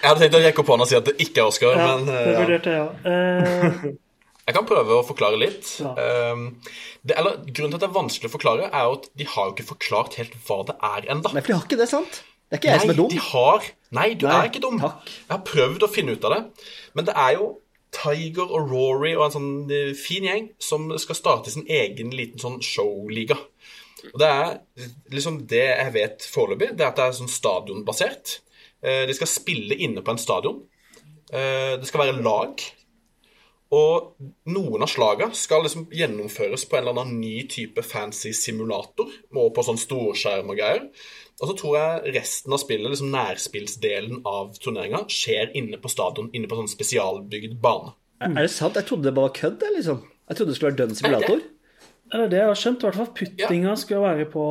Jeg 0.00 0.08
hadde 0.08 0.20
tenkt 0.24 0.36
å 0.38 0.42
rekke 0.42 0.62
opp 0.62 0.70
hånda 0.72 0.86
og 0.86 0.90
si 0.90 0.98
at 0.98 1.06
det 1.10 1.16
ikke 1.22 1.42
er 1.42 1.50
Oskar, 1.52 1.76
Ja, 1.76 1.88
men 1.92 2.08
uh, 2.08 2.14
eh, 2.18 2.30
ja. 2.32 2.38
vurderte 2.40 2.72
jeg 2.72 2.82
òg. 2.82 2.92
Eh, 3.04 3.90
jeg 4.48 4.56
kan 4.56 4.68
prøve 4.72 4.96
å 4.96 5.06
forklare 5.06 5.38
litt. 5.38 5.74
Ja. 5.84 5.92
Um, 6.32 6.46
det, 7.04 7.14
eller, 7.14 7.44
grunnen 7.46 7.76
til 7.76 7.78
at 7.78 7.84
det 7.84 7.90
er 7.92 7.98
vanskelig 8.00 8.32
å 8.32 8.34
forklare, 8.34 8.70
er 8.72 8.88
jo 8.88 8.96
at 8.98 9.06
de 9.22 9.28
har 9.36 9.46
jo 9.46 9.54
ikke 9.54 9.70
forklart 9.70 10.18
helt 10.18 10.34
hva 10.48 10.64
det 10.72 10.76
er 10.96 11.12
ennå. 11.12 11.30
Nei, 11.30 11.44
for 11.44 11.52
de 11.52 11.58
har 11.60 11.68
ikke 11.68 11.78
det, 11.84 11.90
sant? 11.92 12.24
Det 12.48 12.58
er 12.58 12.64
ikke 12.64 12.72
jeg 12.72 12.82
som 12.82 12.94
er 12.96 12.98
dum. 13.04 13.12
de 13.12 13.22
har 13.28 13.70
Nei, 13.96 14.14
du 14.14 14.26
Nei, 14.28 14.36
er 14.44 14.50
ikke 14.50 14.62
dum. 14.62 14.78
takk. 14.78 15.06
Jeg 15.06 15.32
har 15.34 15.42
prøvd 15.46 15.82
å 15.86 15.90
finne 15.90 16.14
ut 16.14 16.24
av 16.28 16.34
det. 16.36 16.40
Men 16.94 17.08
det 17.08 17.14
er 17.18 17.32
jo 17.40 17.48
Tiger 17.90 18.46
og 18.54 18.70
Rory 18.70 19.16
og 19.16 19.24
en 19.26 19.34
sånn 19.34 19.52
eh, 19.74 19.94
fin 19.98 20.22
gjeng 20.28 20.50
som 20.62 20.84
skal 21.02 21.18
starte 21.18 21.50
sin 21.50 21.66
egen 21.66 22.12
liten 22.14 22.38
sånn 22.38 22.60
showliga. 22.62 23.34
Og 24.12 24.18
det 24.22 24.28
er 24.30 24.52
liksom 25.12 25.40
det 25.50 25.64
jeg 25.66 25.92
vet 25.96 26.22
foreløpig, 26.32 26.70
det 26.78 26.86
er 26.86 26.92
at 26.92 27.00
det 27.00 27.08
er 27.08 27.16
sånn 27.18 27.32
stadionbasert. 27.34 28.36
Eh, 28.80 29.06
De 29.10 29.16
skal 29.18 29.28
spille 29.28 29.74
inne 29.76 30.04
på 30.06 30.14
en 30.14 30.22
stadion. 30.22 30.62
Eh, 31.32 31.76
Det 31.82 31.86
skal 31.90 32.06
være 32.06 32.22
lag. 32.22 32.62
Og 33.70 34.16
noen 34.50 34.82
av 34.82 34.90
slagene 34.90 35.36
skal 35.38 35.62
liksom 35.62 35.84
gjennomføres 35.94 36.64
på 36.66 36.74
en 36.78 36.88
eller 36.88 37.04
annen 37.04 37.20
ny 37.22 37.44
type 37.46 37.82
fancy 37.86 38.32
simulator, 38.34 39.06
og 39.34 39.52
på 39.54 39.62
sånn 39.62 39.78
storskjerm 39.78 40.50
og 40.50 40.58
greier. 40.58 40.88
Og 41.40 41.48
så 41.48 41.56
tror 41.56 41.76
jeg 41.78 42.14
resten 42.18 42.52
av 42.52 42.60
spillet, 42.60 42.90
liksom 42.92 43.12
nærspillsdelen 43.14 44.20
av 44.28 44.52
turneringa, 44.60 45.06
skjer 45.08 45.54
inne 45.56 45.80
på 45.80 45.88
stadion, 45.92 46.28
inne 46.36 46.50
på 46.50 46.58
sånn 46.58 46.68
spesialbygd 46.68 47.56
bane. 47.64 47.94
Er 48.20 48.34
det 48.36 48.50
sant? 48.52 48.76
Jeg 48.76 48.84
trodde 48.90 49.08
det 49.08 49.14
bare 49.16 49.30
var 49.30 49.36
kødd, 49.38 49.62
jeg, 49.64 49.76
liksom. 49.78 50.02
Jeg 50.28 50.36
trodde 50.36 50.52
det 50.52 50.58
skulle 50.58 50.70
være 50.72 50.80
dønn 50.82 50.98
simulator. 50.98 51.44
er 52.12 52.18
det 52.22 52.30
det 52.34 52.40
jeg 52.42 52.50
har 52.50 52.58
skjønt? 52.60 52.82
I 52.82 52.88
hvert 52.90 52.98
fall 53.00 53.12
puttinga 53.20 53.76
skulle 53.80 54.02
være 54.04 54.26
på, 54.34 54.44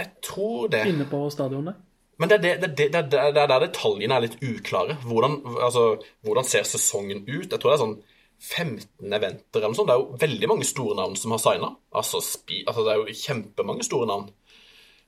Jeg 0.00 0.10
tror 0.22 0.68
det. 0.72 0.84
inne 0.92 1.06
på 1.08 1.22
stadionet. 1.32 1.80
Men 2.20 2.28
det 2.28 2.36
er, 2.36 2.42
det, 2.44 2.52
det, 2.60 2.70
det, 2.76 2.92
det, 2.92 3.10
det 3.32 3.40
er 3.40 3.48
der 3.48 3.62
detaljene 3.64 4.16
er 4.18 4.26
litt 4.26 4.36
uklare. 4.44 4.98
Hvordan, 5.08 5.38
altså, 5.64 5.84
hvordan 6.20 6.44
ser 6.44 6.66
sesongen 6.68 7.24
ut? 7.24 7.48
Jeg 7.48 7.56
tror 7.56 7.70
det 7.72 7.76
er 7.78 7.84
sånn 7.86 8.00
15 8.40 9.14
eventer 9.16 9.60
eller 9.60 9.72
noe 9.72 9.78
sånt. 9.78 9.88
Det 9.88 9.94
er 9.96 10.02
jo 10.02 10.20
veldig 10.20 10.48
mange 10.52 10.68
store 10.68 10.96
navn 10.98 11.16
som 11.16 11.32
har 11.32 11.40
signa. 11.40 11.70
Altså, 11.96 12.20
altså, 12.20 12.84
det 12.84 12.92
er 12.92 13.00
jo 13.00 13.16
kjempemange 13.22 13.88
store 13.88 14.08
navn. 14.08 14.28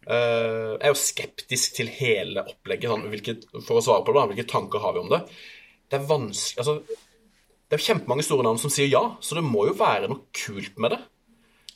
Eh, 0.07 0.73
jeg 0.75 0.83
er 0.83 0.91
jo 0.93 0.99
skeptisk 0.99 1.77
til 1.79 1.91
hele 1.95 2.43
opplegget. 2.43 2.91
Sånn, 2.91 3.07
hvilket, 3.13 3.47
for 3.67 3.79
å 3.79 3.85
svare 3.85 4.05
på 4.07 4.15
det, 4.17 4.25
hvilke 4.33 4.49
tanker 4.51 4.83
har 4.83 4.97
vi 4.97 5.03
om 5.05 5.11
det? 5.13 5.23
Det 5.93 5.99
er 6.01 6.07
vanskelig 6.09 6.63
altså, 6.63 7.01
Det 7.69 7.77
er 7.79 7.85
kjempemange 7.87 8.25
store 8.27 8.45
navn 8.47 8.59
som 8.61 8.73
sier 8.73 8.89
ja, 8.91 9.03
så 9.21 9.37
det 9.39 9.45
må 9.47 9.67
jo 9.69 9.75
være 9.79 10.09
noe 10.11 10.25
kult 10.37 10.79
med 10.83 10.93
det. 10.97 11.01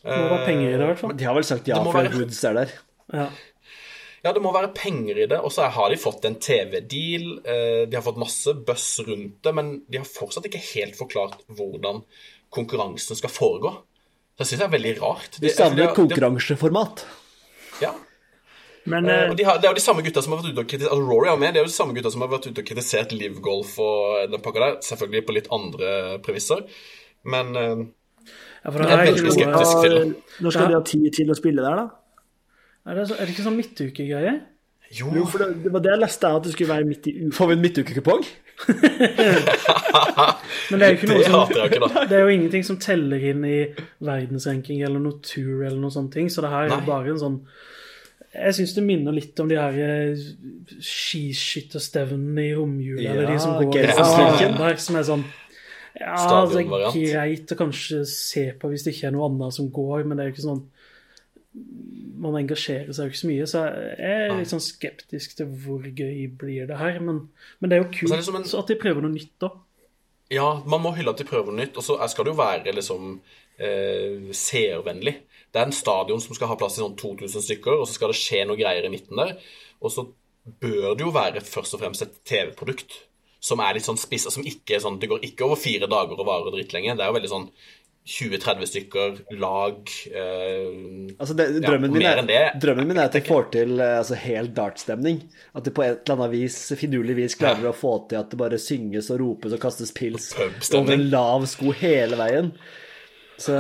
Det 0.07 0.17
må 0.17 0.31
være 0.33 0.47
penger 0.47 0.69
i 0.69 0.73
det, 0.77 0.83
i 0.85 0.89
hvert 0.91 1.01
fall. 1.03 1.15
De 1.19 1.27
har 1.27 1.35
vel 1.37 1.47
sagt 1.49 1.69
ja, 1.71 1.79
Det 1.79 1.85
må 1.87 1.93
for 1.95 2.03
være- 2.05 2.15
Hoods 2.17 2.41
er 2.45 2.59
der. 2.59 2.75
Ja. 3.13 3.29
Ja, 4.27 4.33
det 4.35 4.43
må 4.43 4.51
være 4.51 4.73
penger 4.75 5.19
i 5.23 5.27
det, 5.31 5.39
og 5.39 5.53
så 5.55 5.69
har 5.71 5.91
de 5.93 5.97
fått 6.03 6.25
en 6.27 6.35
TV-deal. 6.43 7.27
Uh, 7.47 7.87
De 7.87 7.95
har 7.95 8.03
fått 8.03 8.19
masse 8.19 8.51
buzz 8.67 8.87
rundt 9.07 9.37
det, 9.47 9.53
men 9.55 9.69
de 9.89 10.01
har 10.03 10.09
fortsatt 10.09 10.49
ikke 10.49 10.63
helt 10.75 10.97
forklart 10.99 11.45
hvordan 11.47 12.03
konkurransen 12.51 13.17
skal 13.19 13.31
foregå. 13.31 13.71
Så 14.35 14.43
jeg 14.43 14.51
syns 14.51 14.63
det 14.65 14.67
er 14.67 14.75
veldig 14.75 14.95
rart. 15.01 15.39
De 15.41 15.53
savner 15.55 15.95
konkurranseformat. 15.95 17.05
Ja. 17.81 17.93
Men 18.87 19.09
eh, 19.11 19.27
og 19.31 19.37
de 19.39 19.45
har, 19.47 19.59
det 19.59 19.67
er 19.69 19.75
jo 19.75 19.81
de 19.81 19.85
samme 19.85 20.03
gutta 20.07 20.23
som 20.23 20.35
har 20.35 20.43
vært 20.43 20.55
ute 20.55 20.63
og 20.63 20.71
kritisert 20.71 20.95
altså 20.95 21.07
Rory 21.11 21.31
er 21.33 21.39
med, 21.43 21.55
det 21.55 21.61
er 21.61 21.67
jo 21.67 21.73
de 21.73 21.77
samme 21.77 21.97
gutta 21.97 22.13
som 22.15 22.23
har 22.23 22.33
vært 22.33 22.49
ute 22.49 22.63
og 22.63 22.69
kritisert 22.69 23.15
Livgolf 23.17 23.77
og 23.83 24.33
den 24.33 24.43
pakka 24.45 24.63
der. 24.63 24.81
Selvfølgelig 24.87 25.27
på 25.27 25.37
litt 25.37 25.53
andre 25.55 25.93
premisser, 26.25 26.65
men 27.27 27.55
uh, 27.59 27.87
ja, 28.67 28.71
for 28.71 28.83
det 28.83 28.91
Jeg 28.91 28.99
er 28.99 29.07
veldig 29.11 29.37
skeptisk. 29.39 29.77
til 29.83 29.97
det. 29.97 30.05
når 30.43 30.57
skal 30.57 30.69
de 30.71 30.79
ha 30.79 30.85
tid 30.93 31.09
til 31.19 31.31
å 31.31 31.39
spille 31.39 31.67
der, 31.67 31.83
da? 31.83 31.87
Er 32.87 33.01
det, 33.01 33.09
så, 33.11 33.19
er 33.19 33.27
det 33.27 33.35
ikke 33.35 33.47
sånn 33.47 33.59
midtukegreie? 33.59 34.37
jo, 34.95 35.11
Jo, 35.15 35.25
for 35.27 35.43
det, 35.43 35.65
det 35.65 35.73
var 35.75 35.83
det 35.83 35.91
jeg 35.91 36.01
leste, 36.03 36.29
at 36.39 36.45
det 36.45 36.53
skulle 36.55 36.73
være 36.75 36.87
midt 36.87 37.07
i 37.11 37.15
uka. 37.21 37.31
Får 37.37 37.47
vi 37.51 37.57
en 37.57 37.63
midtukekupong? 37.65 38.27
Men 40.71 40.81
det 40.81 40.87
er 40.87 40.93
jo 40.93 40.97
ikke 40.97 41.11
noe 41.11 41.25
som 41.27 41.51
ikke. 41.51 41.89
Det 42.11 42.17
er 42.17 42.23
jo 42.23 42.35
ingenting 42.35 42.65
som 42.65 42.79
teller 42.81 43.27
inn 43.31 43.43
i 43.45 43.59
verdensranking 44.07 44.85
eller 44.87 45.03
noe 45.03 45.19
tour 45.27 45.67
eller 45.67 45.81
noe 45.83 45.93
sånne 45.93 46.15
ting, 46.15 46.31
så 46.33 46.45
det 46.45 46.53
her 46.55 46.69
er 46.69 46.73
jo 46.77 46.87
bare 46.87 47.13
en 47.13 47.21
sånn 47.21 47.41
Jeg 48.37 48.55
syns 48.59 48.75
det 48.77 48.83
minner 48.85 49.15
litt 49.17 49.39
om 49.41 49.49
de 49.49 49.57
her 49.57 49.77
eh, 49.81 50.25
skiskytterstevnene 50.85 52.45
i 52.51 52.55
romjula, 52.57 53.11
eller 53.13 53.31
de 53.33 53.39
som 53.43 53.57
går 53.61 53.73
Gelsenslinken. 53.81 54.57
der, 54.61 54.81
som 54.83 54.97
er 55.01 55.07
sånn 55.09 55.25
Ja, 55.97 56.43
det 56.53 56.63
er 56.67 56.93
greit 56.93 57.53
å 57.55 57.59
kanskje 57.59 58.03
se 58.11 58.47
på 58.61 58.69
hvis 58.73 58.85
det 58.85 58.93
ikke 58.95 59.09
er 59.11 59.15
noe 59.17 59.29
annet 59.31 59.57
som 59.57 59.71
går, 59.73 60.05
men 60.05 60.19
det 60.19 60.25
er 60.27 60.31
jo 60.31 60.35
ikke 60.37 60.45
sånn 60.49 60.65
Man 62.21 62.37
engasjerer 62.37 62.93
seg 62.93 63.07
jo 63.07 63.13
ikke 63.15 63.21
så 63.23 63.29
mye, 63.31 63.47
så 63.49 63.63
jeg 63.97 64.17
er 64.27 64.35
litt 64.37 64.51
sånn 64.53 64.65
skeptisk 64.65 65.37
til 65.39 65.49
hvor 65.63 65.85
gøy 65.89 66.27
blir 66.37 66.67
det 66.69 66.77
her. 66.81 66.99
Men, 67.05 67.23
men 67.61 67.71
det 67.73 67.77
er 67.79 67.83
jo 67.85 67.89
kult 67.95 68.13
er 68.13 68.37
en- 68.41 68.59
at 68.61 68.71
de 68.73 68.77
prøver 68.81 69.05
noe 69.05 69.13
nytt, 69.15 69.33
da. 69.41 69.51
Ja, 70.33 70.47
man 70.67 70.83
må 70.83 70.93
hylle 70.97 71.13
at 71.15 71.21
de 71.21 71.25
prøver 71.29 71.53
noe 71.53 71.61
nytt, 71.63 71.77
og 71.79 71.85
så 71.87 71.97
skal 72.11 72.25
det 72.27 72.33
jo 72.35 72.41
være 72.41 72.73
liksom 72.77 73.21
eh, 73.61 74.33
seervennlig. 74.37 75.15
Det 75.57 75.63
er 75.63 75.71
en 75.71 75.73
stadion 75.73 76.21
som 76.21 76.37
skal 76.37 76.51
ha 76.51 76.59
plass 76.61 76.77
til 76.77 76.85
sånn 76.85 76.99
2000 77.01 77.47
stykker, 77.47 77.79
og 77.81 77.89
så 77.89 77.97
skal 77.97 78.13
det 78.13 78.21
skje 78.21 78.43
noe 78.45 78.61
greier 78.61 78.85
i 78.85 78.93
midten 78.93 79.17
der. 79.17 79.39
Og 79.81 79.95
så 79.95 80.05
bør 80.61 80.93
det 80.93 81.07
jo 81.07 81.15
være 81.15 81.41
først 81.41 81.75
og 81.75 81.81
fremst 81.81 82.05
et 82.05 82.19
TV-produkt 82.29 83.01
som 83.47 83.63
er 83.65 83.77
litt 83.77 83.87
sånn 83.87 83.99
spissa, 84.01 84.33
som 84.33 84.45
ikke 84.47 84.77
er 84.77 84.83
sånn 84.83 85.01
Det 85.01 85.09
går 85.11 85.25
ikke 85.27 85.47
over 85.47 85.59
fire 85.61 85.89
dager 85.91 86.19
og 86.19 86.29
varer 86.29 86.55
drittlenge. 86.55 86.97
Det 86.97 87.05
er 87.05 87.11
jo 87.11 87.17
veldig 87.17 87.33
sånn 87.33 87.51
20-30 88.07 88.69
stykker, 88.71 89.17
lag 89.43 89.91
eh, 90.15 91.15
Altså 91.19 91.35
det, 91.35 91.47
Ja, 91.59 91.73
min 91.83 92.05
er, 92.07 92.21
det. 92.23 92.43
drømmen 92.63 92.87
min 92.87 93.01
er 93.01 93.09
at 93.09 93.17
de 93.19 93.23
får 93.27 93.49
til 93.57 93.81
eh, 93.81 93.97
altså, 93.99 94.19
helt 94.23 94.55
dartstemning. 94.55 95.25
At 95.59 95.67
de 95.67 95.75
på 95.75 95.83
et 95.83 96.05
eller 96.05 96.21
annet 96.21 96.35
vis, 96.37 96.61
finurlig 96.79 97.17
vis 97.19 97.39
klarer 97.39 97.67
å 97.73 97.75
få 97.75 97.97
til 98.11 98.21
at 98.21 98.31
det 98.31 98.39
bare 98.39 98.63
synges 98.63 99.11
og 99.15 99.19
ropes 99.25 99.57
og 99.57 99.63
kastes 99.63 99.95
pils 99.97 100.31
over 100.39 100.95
en 100.95 101.09
lav 101.11 101.49
sko 101.51 101.75
hele 101.75 102.19
veien. 102.21 102.53
Så 103.43 103.59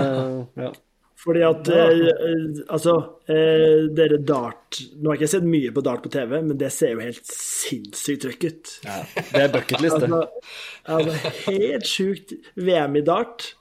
ja. 0.57 0.70
Fordi 1.17 1.43
at 1.47 1.69
eh, 1.73 2.01
eh, 2.12 2.59
Altså, 2.69 2.95
eh, 3.33 3.87
dere 3.97 4.19
dart 4.21 4.81
Nå 5.01 5.11
har 5.11 5.17
jeg 5.17 5.23
ikke 5.23 5.33
sett 5.33 5.49
mye 5.49 5.73
på 5.75 5.85
dart 5.87 6.03
på 6.05 6.12
TV, 6.12 6.35
men 6.43 6.59
det 6.61 6.69
ser 6.75 6.93
jo 6.95 7.05
helt 7.05 7.31
sinnssykt 7.31 8.27
trøkk 8.27 8.45
ut. 8.45 8.73
Det 8.85 9.43
er 9.43 9.53
bucketliste. 9.55 10.11
Altså, 10.11 10.21
altså, 10.85 11.33
helt 11.47 11.89
sjukt. 11.89 12.37
VM 12.61 12.99
i 13.01 13.05
dart, 13.07 13.55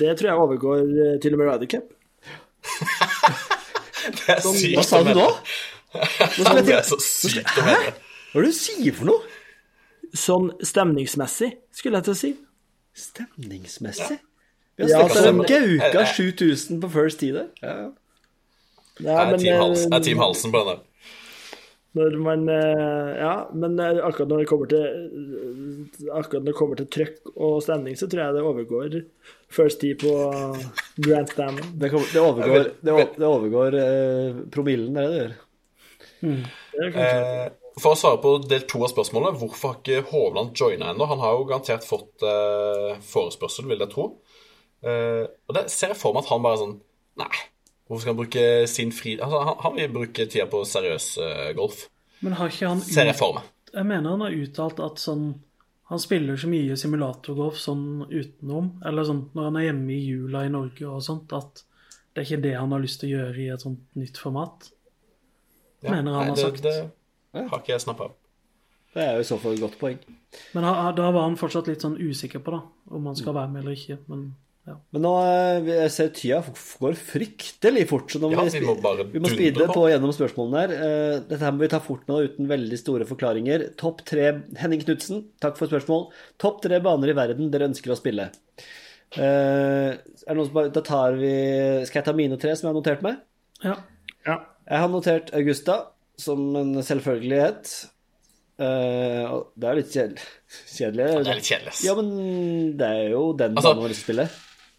det 0.00 0.16
tror 0.18 0.30
jeg 0.32 0.44
overgår 0.44 0.82
eh, 0.82 1.16
til 1.22 1.36
og 1.36 1.42
med 1.42 1.52
Ryder 1.52 1.70
Cup. 1.76 1.88
Det 4.00 4.32
er 4.32 4.38
sykt 4.40 4.78
Hva 4.78 4.84
sa 4.86 5.02
du 5.04 5.10
nå? 5.12 5.26
Det 5.92 6.72
er 6.72 6.86
så 6.88 6.96
sykt 7.04 7.58
å 7.60 7.66
melde. 7.66 7.92
Hva 8.30 8.40
er 8.40 8.46
det 8.46 8.52
du 8.52 8.56
sier 8.56 8.96
for 8.96 9.10
noe? 9.10 9.36
Sånn 10.16 10.48
stemningsmessig, 10.66 11.50
skulle 11.76 12.00
jeg 12.00 12.08
til 12.08 12.14
å 12.14 12.18
si. 12.18 12.30
Stemningsmessig? 12.96 14.16
Vi 14.16 14.29
Ja, 14.88 15.00
så 15.08 15.24
er 15.26 15.32
det 15.32 15.48
Gauka 15.50 16.04
7000 16.14 16.80
på 16.82 16.90
First 16.94 17.20
Tee 17.20 17.32
der. 17.36 17.48
Ja, 17.62 17.74
Jeg 19.00 19.16
er 19.16 19.30
men, 19.30 19.40
Team 19.40 19.60
Hals- 19.60 19.84
eh, 19.84 19.90
jeg 19.90 19.98
er 20.00 20.04
Team 20.08 20.18
Halsen 20.24 20.52
på 20.54 20.62
den 20.64 20.70
der. 20.74 20.86
Når 21.98 22.16
man 22.22 22.44
eh, 22.54 23.12
Ja, 23.18 23.32
men 23.52 23.78
eh, 23.82 23.98
akkurat 24.06 24.28
når 24.30 24.38
det 24.44 24.46
kommer 24.46 24.68
til 24.70 24.84
eh, 24.84 26.10
Akkurat 26.14 26.44
når 26.44 26.52
det 26.52 26.58
kommer 26.60 26.78
til 26.78 26.86
trøkk 26.86 27.32
og 27.34 27.56
stemning, 27.64 27.96
så 27.98 28.06
tror 28.06 28.22
jeg 28.28 28.36
det 28.36 28.44
overgår 28.46 28.98
First 29.50 29.80
Tee 29.82 29.96
på 29.98 30.12
Grand 31.02 31.28
Slam. 31.32 31.58
Det, 31.80 31.90
kommer, 31.90 32.06
det 32.12 32.20
overgår, 32.22 32.68
det 32.86 32.98
det 33.18 33.26
overgår 33.26 33.78
eh, 33.80 34.42
promillen, 34.54 34.94
det 34.94 35.02
er 35.02 35.08
det 35.08 35.16
det 35.16 35.24
gjør. 35.24 35.38
Det 36.20 36.86
er 36.86 37.00
Eh, 37.00 37.48
For 37.80 37.94
å 37.94 37.98
svare 37.98 38.18
på 38.20 38.36
del 38.50 38.62
to 38.68 38.82
av 38.84 38.90
spørsmålet, 38.92 39.38
hvorfor 39.40 39.70
har 39.72 39.76
ikke 39.80 40.02
Hovland 40.10 40.50
joina 40.58 40.90
ennå? 40.92 41.06
Han 41.08 41.20
har 41.22 41.36
jo 41.38 41.44
garantert 41.48 41.84
fått 41.86 42.22
eh, 42.26 42.98
forespørsel, 43.08 43.66
vil 43.70 43.80
jeg 43.80 43.90
tro. 43.94 44.06
Eh, 44.82 45.24
og 45.48 45.56
det 45.56 45.66
ser 45.72 45.92
jeg 45.92 46.00
for 46.00 46.14
meg 46.16 46.24
at 46.24 46.30
han 46.32 46.44
bare 46.44 46.56
sånn 46.62 46.76
Nei, 47.20 47.40
hvorfor 47.84 48.00
skal 48.00 48.14
han 48.14 48.20
bruke 48.22 48.44
sin 48.70 48.92
fri... 48.96 49.16
Altså, 49.20 49.40
han, 49.44 49.56
han 49.60 49.74
vil 49.76 49.90
bruke 49.92 50.24
tida 50.30 50.46
på 50.48 50.62
seriøs 50.64 51.08
uh, 51.20 51.48
golf. 51.58 51.82
Men 52.24 52.36
har 52.38 52.48
ikke 52.48 52.70
han 52.70 52.80
Ser 52.86 53.10
jeg 53.10 53.18
for 53.18 53.36
meg. 53.36 53.48
Jeg 53.74 53.86
mener 53.90 54.14
han 54.14 54.24
har 54.24 54.36
uttalt 54.38 54.80
at 54.86 55.02
sånn 55.02 55.26
Han 55.90 56.00
spiller 56.00 56.38
så 56.40 56.48
mye 56.48 56.78
simulatorgolf 56.80 57.58
sånn 57.60 58.06
utenom, 58.08 58.70
eller 58.86 59.04
sånn 59.08 59.24
når 59.34 59.48
han 59.50 59.58
er 59.60 59.66
hjemme 59.66 59.92
i 59.92 60.00
jula 60.06 60.44
i 60.46 60.52
Norge 60.54 60.86
og 60.86 61.02
sånt, 61.02 61.32
at 61.34 61.64
det 62.14 62.22
er 62.22 62.28
ikke 62.28 62.44
det 62.46 62.52
han 62.56 62.72
har 62.74 62.82
lyst 62.82 63.00
til 63.02 63.10
å 63.10 63.16
gjøre 63.18 63.42
i 63.42 63.48
et 63.50 63.64
sånt 63.66 63.98
nytt 63.98 64.18
format. 64.22 64.68
Ja, 65.82 65.90
Mener 65.96 66.14
han 66.14 66.30
nei, 66.30 66.30
har 66.30 66.38
det, 66.38 66.44
sagt. 66.46 66.62
Det 67.34 67.42
har 67.50 67.58
ikke 67.62 67.72
jeg 67.74 67.82
snappa 67.84 68.06
opp. 68.06 68.16
Det 68.94 69.02
er 69.02 69.18
jo 69.18 69.24
i 69.24 69.28
så 69.28 69.38
fall 69.42 69.54
et 69.58 69.62
godt 69.62 69.76
poeng. 69.82 69.98
Men 70.54 70.66
ha- 70.66 70.92
da 70.94 71.10
var 71.14 71.26
han 71.26 71.36
fortsatt 71.38 71.66
litt 71.70 71.82
sånn 71.82 71.98
usikker 71.98 72.42
på 72.46 72.54
da, 72.54 72.62
om 72.94 73.06
han 73.10 73.18
skal 73.18 73.34
være 73.36 73.50
med 73.52 73.62
eller 73.64 73.78
ikke. 73.78 73.98
Men 74.10 74.24
ja. 74.68 74.74
Men 74.92 75.02
nå 75.02 75.10
eh, 75.24 75.68
jeg 75.70 75.90
ser 75.94 76.10
tida 76.14 76.40
går 76.82 76.94
fryktelig 76.98 77.86
fort, 77.90 78.10
så 78.12 78.20
nå 78.20 78.28
må 78.30 78.36
Ja, 78.36 78.44
vi, 78.46 78.58
vi 78.60 78.66
må 78.68 78.74
bare 78.82 79.06
vi 79.08 79.22
må 79.24 79.30
speede 79.32 79.66
på. 79.66 79.72
på 79.78 79.86
gjennom 79.90 80.12
spørsmålene 80.14 80.60
her. 80.62 80.74
Eh, 80.76 81.14
Dette 81.30 81.40
her 81.46 81.54
må 81.56 81.64
vi 81.64 81.70
ta 81.72 81.80
fort 81.82 82.04
nå 82.10 82.18
uten 82.28 82.46
veldig 82.50 82.78
store 82.78 83.06
forklaringer. 83.08 83.64
Topp 83.80 84.04
tre 84.06 84.28
Henning 84.60 84.84
Knutsen, 84.84 85.24
takk 85.42 85.56
for 85.58 85.70
spørsmål. 85.72 86.10
Topp 86.38 86.60
tre 86.66 86.78
baner 86.84 87.10
i 87.10 87.16
verden 87.16 87.50
dere 87.50 87.70
ønsker 87.70 87.94
å 87.94 87.98
spille. 87.98 88.28
Det 89.10 89.26
noen 90.30 90.46
som 90.46 90.54
bare, 90.54 90.70
da 90.70 90.82
tar 90.86 91.16
vi 91.18 91.30
Skal 91.88 91.98
jeg 91.98 92.06
ta 92.06 92.12
mine 92.14 92.36
tre 92.38 92.52
som 92.54 92.68
jeg 92.68 92.70
har 92.70 92.76
notert 92.78 93.00
meg? 93.02 93.16
ja. 93.64 93.74
ja. 94.28 94.36
Jeg 94.70 94.78
har 94.84 94.90
notert 94.92 95.32
Augusta 95.34 95.74
som 96.20 96.44
en 96.54 96.76
selvfølgelighet. 96.86 97.72
Eh, 98.60 99.32
det 99.58 99.66
er 99.66 99.78
litt 99.80 99.90
kjedelig. 99.90 100.26
kjedelig. 100.76 101.06
Det 101.24 101.32
er 101.32 101.38
litt 101.40 101.48
kjedelig. 101.48 101.74
Ja, 101.88 101.94
men 101.98 102.12
det 102.78 102.86
er 102.86 103.08
jo 103.16 103.24
den 103.34 103.56
Altså- 103.58 103.72
banen 103.72 103.82
man 103.82 103.90
til 103.90 103.98
å 103.98 104.04
spille. 104.04 104.28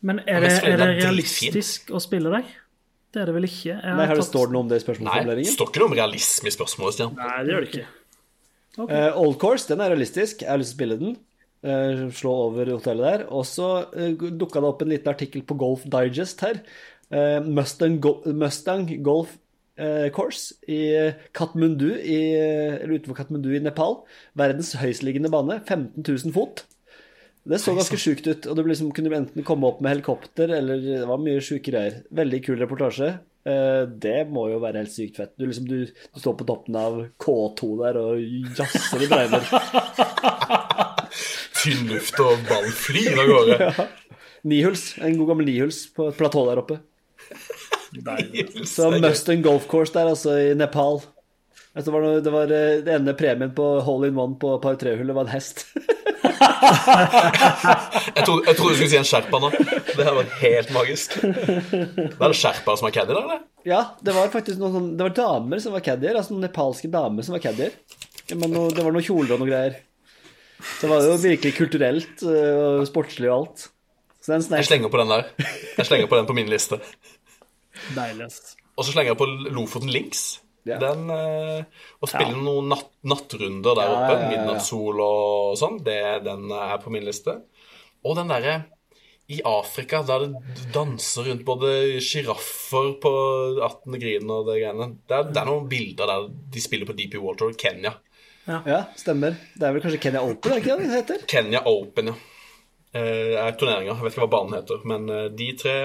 Men 0.01 0.21
er 0.25 0.43
det, 0.43 0.51
er 0.65 0.79
det 0.81 0.89
realistisk 0.97 1.91
å 1.93 2.01
spille 2.01 2.31
deg? 2.33 2.51
Det 3.11 3.21
er 3.21 3.27
det 3.27 3.33
vel 3.35 3.47
ikke? 3.47 3.73
Jeg 3.73 3.95
Nei, 3.97 4.05
her 4.07 4.19
tatt- 4.21 4.29
står 4.29 4.47
det 4.47 4.55
noe 4.55 4.65
om 4.65 4.69
det 4.71 4.79
i 4.79 4.93
Nei, 5.03 5.17
det 5.27 5.49
står 5.51 5.71
ikke 5.71 5.81
noe 5.83 5.91
om 5.91 5.97
realisme 5.97 6.47
i 6.47 6.53
spørsmålet, 6.55 6.95
Stian. 6.95 7.17
Nei, 7.17 7.33
det 7.43 7.53
gjør 7.53 7.65
det 7.65 7.71
ikke. 7.73 7.89
Eh, 8.87 9.19
Old 9.19 9.35
Course, 9.41 9.67
den 9.67 9.83
er 9.83 9.91
realistisk. 9.91 10.45
Jeg 10.45 10.49
har 10.49 10.61
lyst 10.61 10.73
til 10.73 10.77
å 10.77 10.79
spille 10.79 10.99
den. 11.01 11.19
Uh, 11.61 12.07
slå 12.09 12.31
over 12.47 12.71
hotellet 12.71 13.05
der. 13.05 13.25
Og 13.29 13.43
så 13.45 13.67
uh, 13.91 14.07
dukka 14.15 14.63
det 14.63 14.69
opp 14.71 14.81
en 14.81 14.93
liten 14.93 15.11
artikkel 15.11 15.43
på 15.45 15.59
Golf 15.59 15.83
Digest 15.85 16.41
her. 16.41 16.63
Uh, 17.11 17.43
Mustang, 17.43 17.99
Go 18.01 18.15
Mustang 18.25 18.87
Golf 19.03 19.35
eh, 19.81 20.07
Course 20.15 20.55
i 20.71 21.11
Katmandu, 21.35 21.89
i, 21.99 22.19
eller 22.37 22.95
utenfor 22.97 23.17
Katmandu 23.19 23.51
i 23.53 23.61
Nepal. 23.63 24.01
Verdens 24.37 24.73
høyestliggende 24.79 25.31
bane. 25.33 25.59
15 25.67 26.05
000 26.07 26.35
fot. 26.35 26.65
Det 27.43 27.57
så 27.57 27.73
ganske 27.73 27.97
sjukt 27.97 28.27
ut. 28.29 28.45
Og 28.51 28.57
du 28.57 28.63
liksom 28.69 28.91
kunne 28.93 29.15
enten 29.17 29.45
komme 29.47 29.65
opp 29.69 29.79
med 29.81 29.95
helikopter, 29.95 30.51
eller 30.59 30.81
det 30.83 31.01
var 31.09 31.21
mye 31.21 31.41
sjuke 31.41 31.71
greier. 31.71 32.01
Veldig 32.13 32.39
kul 32.45 32.59
reportasje. 32.61 33.09
Eh, 33.49 33.85
Det 34.03 34.27
må 34.29 34.47
jo 34.51 34.59
være 34.61 34.83
helt 34.83 34.93
sykt 34.93 35.17
fett. 35.17 35.33
Du, 35.39 35.47
liksom, 35.49 35.65
du, 35.69 35.87
du 35.89 36.21
står 36.21 36.35
på 36.37 36.45
toppen 36.49 36.77
av 36.77 36.99
K2 37.21 37.71
der 37.81 37.97
og 38.01 38.21
jazzer 38.59 39.01
i 39.01 39.09
bregner. 39.09 39.47
Tynn 41.61 41.89
luft 41.89 42.17
og 42.21 42.45
ball 42.49 42.69
flyr 42.73 43.17
av 43.21 43.31
gårde. 43.31 43.87
Nihuls. 44.51 44.85
En 45.01 45.17
god 45.19 45.33
gammel 45.33 45.49
nihuls 45.49 45.83
på 45.93 46.07
et 46.09 46.17
platå 46.17 46.41
der 46.47 46.61
oppe. 46.61 46.79
Så 47.91 48.87
er 48.87 48.95
gøy. 48.97 49.01
Mustang 49.03 49.43
Golf 49.45 49.67
Course 49.69 49.93
der, 49.93 50.09
altså, 50.13 50.37
i 50.39 50.53
Nepal. 50.57 51.01
Altså, 51.75 51.85
det, 51.89 51.93
var 51.93 52.05
noe, 52.05 52.21
det 52.25 52.33
var 52.33 52.53
eh, 52.55 52.79
det 52.85 52.95
ene 52.97 53.13
premien 53.17 53.53
på 53.55 53.67
hole 53.85 54.09
in 54.09 54.17
one 54.19 54.37
på 54.41 54.55
par 54.63 54.77
tre-hullet 54.81 55.15
var 55.17 55.27
en 55.27 55.33
hest. 55.35 55.65
Jeg 56.41 58.25
trodde, 58.25 58.43
jeg 58.47 58.55
trodde 58.57 58.71
du 58.71 58.77
skulle 58.77 58.89
si 58.91 58.97
en 58.99 59.07
sherpa 59.07 59.39
nå. 59.41 59.49
Det 59.51 60.05
her 60.05 60.15
var 60.17 60.29
helt 60.41 60.73
magisk. 60.75 61.17
Det 61.21 62.17
er 62.17 62.33
det 62.33 62.37
sherpaer 62.39 62.79
som 62.79 62.89
er 62.89 62.95
caddier, 62.95 63.19
eller? 63.21 63.43
ja, 63.67 63.81
det 64.01 64.15
var 64.15 64.31
faktisk 64.33 64.57
noen 64.61 64.73
sånn 64.73 64.87
Det 64.97 65.05
var 65.05 65.15
damer 65.19 65.61
som 65.63 65.75
var 65.75 65.83
caddier. 65.85 66.17
Altså 66.17 66.33
noen 66.35 66.47
nepalske 66.47 66.89
damer 66.91 67.27
som 67.27 67.35
var 67.37 67.43
caddier. 67.43 67.75
Men 68.31 68.53
det 68.73 68.83
var 68.83 68.93
noen 68.93 69.05
kjoler 69.05 69.35
og 69.35 69.43
noen 69.43 69.51
greier. 69.51 69.77
Så 70.61 70.85
det 70.85 70.91
var 70.91 71.05
jo 71.05 71.17
virkelig 71.21 71.53
kulturelt 71.57 72.23
eh, 72.27 72.57
og 72.81 72.87
sportslig 72.89 73.29
og 73.31 73.37
alt. 73.39 73.67
Så 74.21 74.35
den 74.35 74.45
Jeg 74.59 74.69
slenger 74.69 74.91
på 74.93 75.01
den 75.01 75.09
der. 75.09 75.23
Jeg 75.79 75.87
slenger 75.89 76.09
på 76.11 76.19
den 76.19 76.29
på 76.29 76.37
min 76.37 76.49
liste. 76.51 76.77
Deiligst. 77.95 78.55
Og 78.77 78.85
så 78.85 78.93
slenger 78.93 79.15
jeg 79.15 79.19
på 79.19 79.27
Lofoten 79.55 79.89
Links. 79.91 80.39
Ja. 80.67 80.77
Den, 80.81 81.07
eh, 81.09 81.63
Å 82.01 82.09
spille 82.09 82.37
noen 82.37 82.67
natt, 82.69 82.91
nattrunder 83.07 83.73
der 83.79 83.93
oppe, 83.95 84.11
ja, 84.11 84.17
ja, 84.17 84.19
ja. 84.21 84.29
midnattssol 84.35 84.99
og 85.01 85.55
sånn, 85.57 85.79
det, 85.85 85.97
den 86.27 86.51
er 86.53 86.77
på 86.83 86.93
min 86.93 87.07
liste. 87.07 87.39
Og 88.05 88.15
den 88.19 88.29
derre 88.29 88.59
i 89.31 89.39
Afrika, 89.47 90.01
der 90.05 90.27
det 90.27 90.67
danser 90.75 91.29
rundt 91.29 91.45
både 91.47 91.71
sjiraffer 92.03 92.91
på 93.01 93.11
18. 93.63 93.95
green 94.01 94.29
og 94.33 94.49
det 94.49 94.57
greiene. 94.59 94.89
Det 95.07 95.17
er, 95.17 95.29
det 95.31 95.39
er 95.41 95.47
noen 95.49 95.69
bilder 95.71 96.09
der 96.11 96.25
de 96.53 96.63
spiller 96.63 96.89
på 96.89 96.97
DP 96.97 97.15
Water, 97.23 97.53
Kenya. 97.57 97.95
Ja, 98.45 98.81
stemmer. 98.99 99.37
Det 99.55 99.63
er 99.67 99.75
vel 99.75 99.83
kanskje 99.85 100.01
Kenya 100.03 100.21
Open, 100.25 100.51
er 100.51 100.59
ikke 100.59 100.75
det 100.81 100.89
det 100.89 100.97
heter? 100.97 101.25
Kenya 101.31 101.61
Open, 101.69 102.11
ja. 102.11 102.17
Eh, 102.91 103.37
er 103.39 103.53
turneringa. 103.55 103.93
Jeg 103.95 104.03
vet 104.03 104.17
ikke 104.17 104.25
hva 104.25 104.33
banen 104.33 104.57
heter, 104.57 104.81
men 104.91 105.05
eh, 105.15 105.29
de 105.39 105.47
tre 105.61 105.75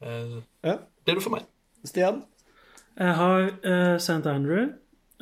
eh, 0.00 0.36
Ja. 0.64 0.78
blir 1.04 1.18
det 1.18 1.24
for 1.24 1.34
meg. 1.34 1.44
Stian? 1.84 2.22
Jeg 2.98 3.14
har 3.14 3.50
uh, 3.64 3.96
St. 3.96 4.26
Andrew, 4.26 4.72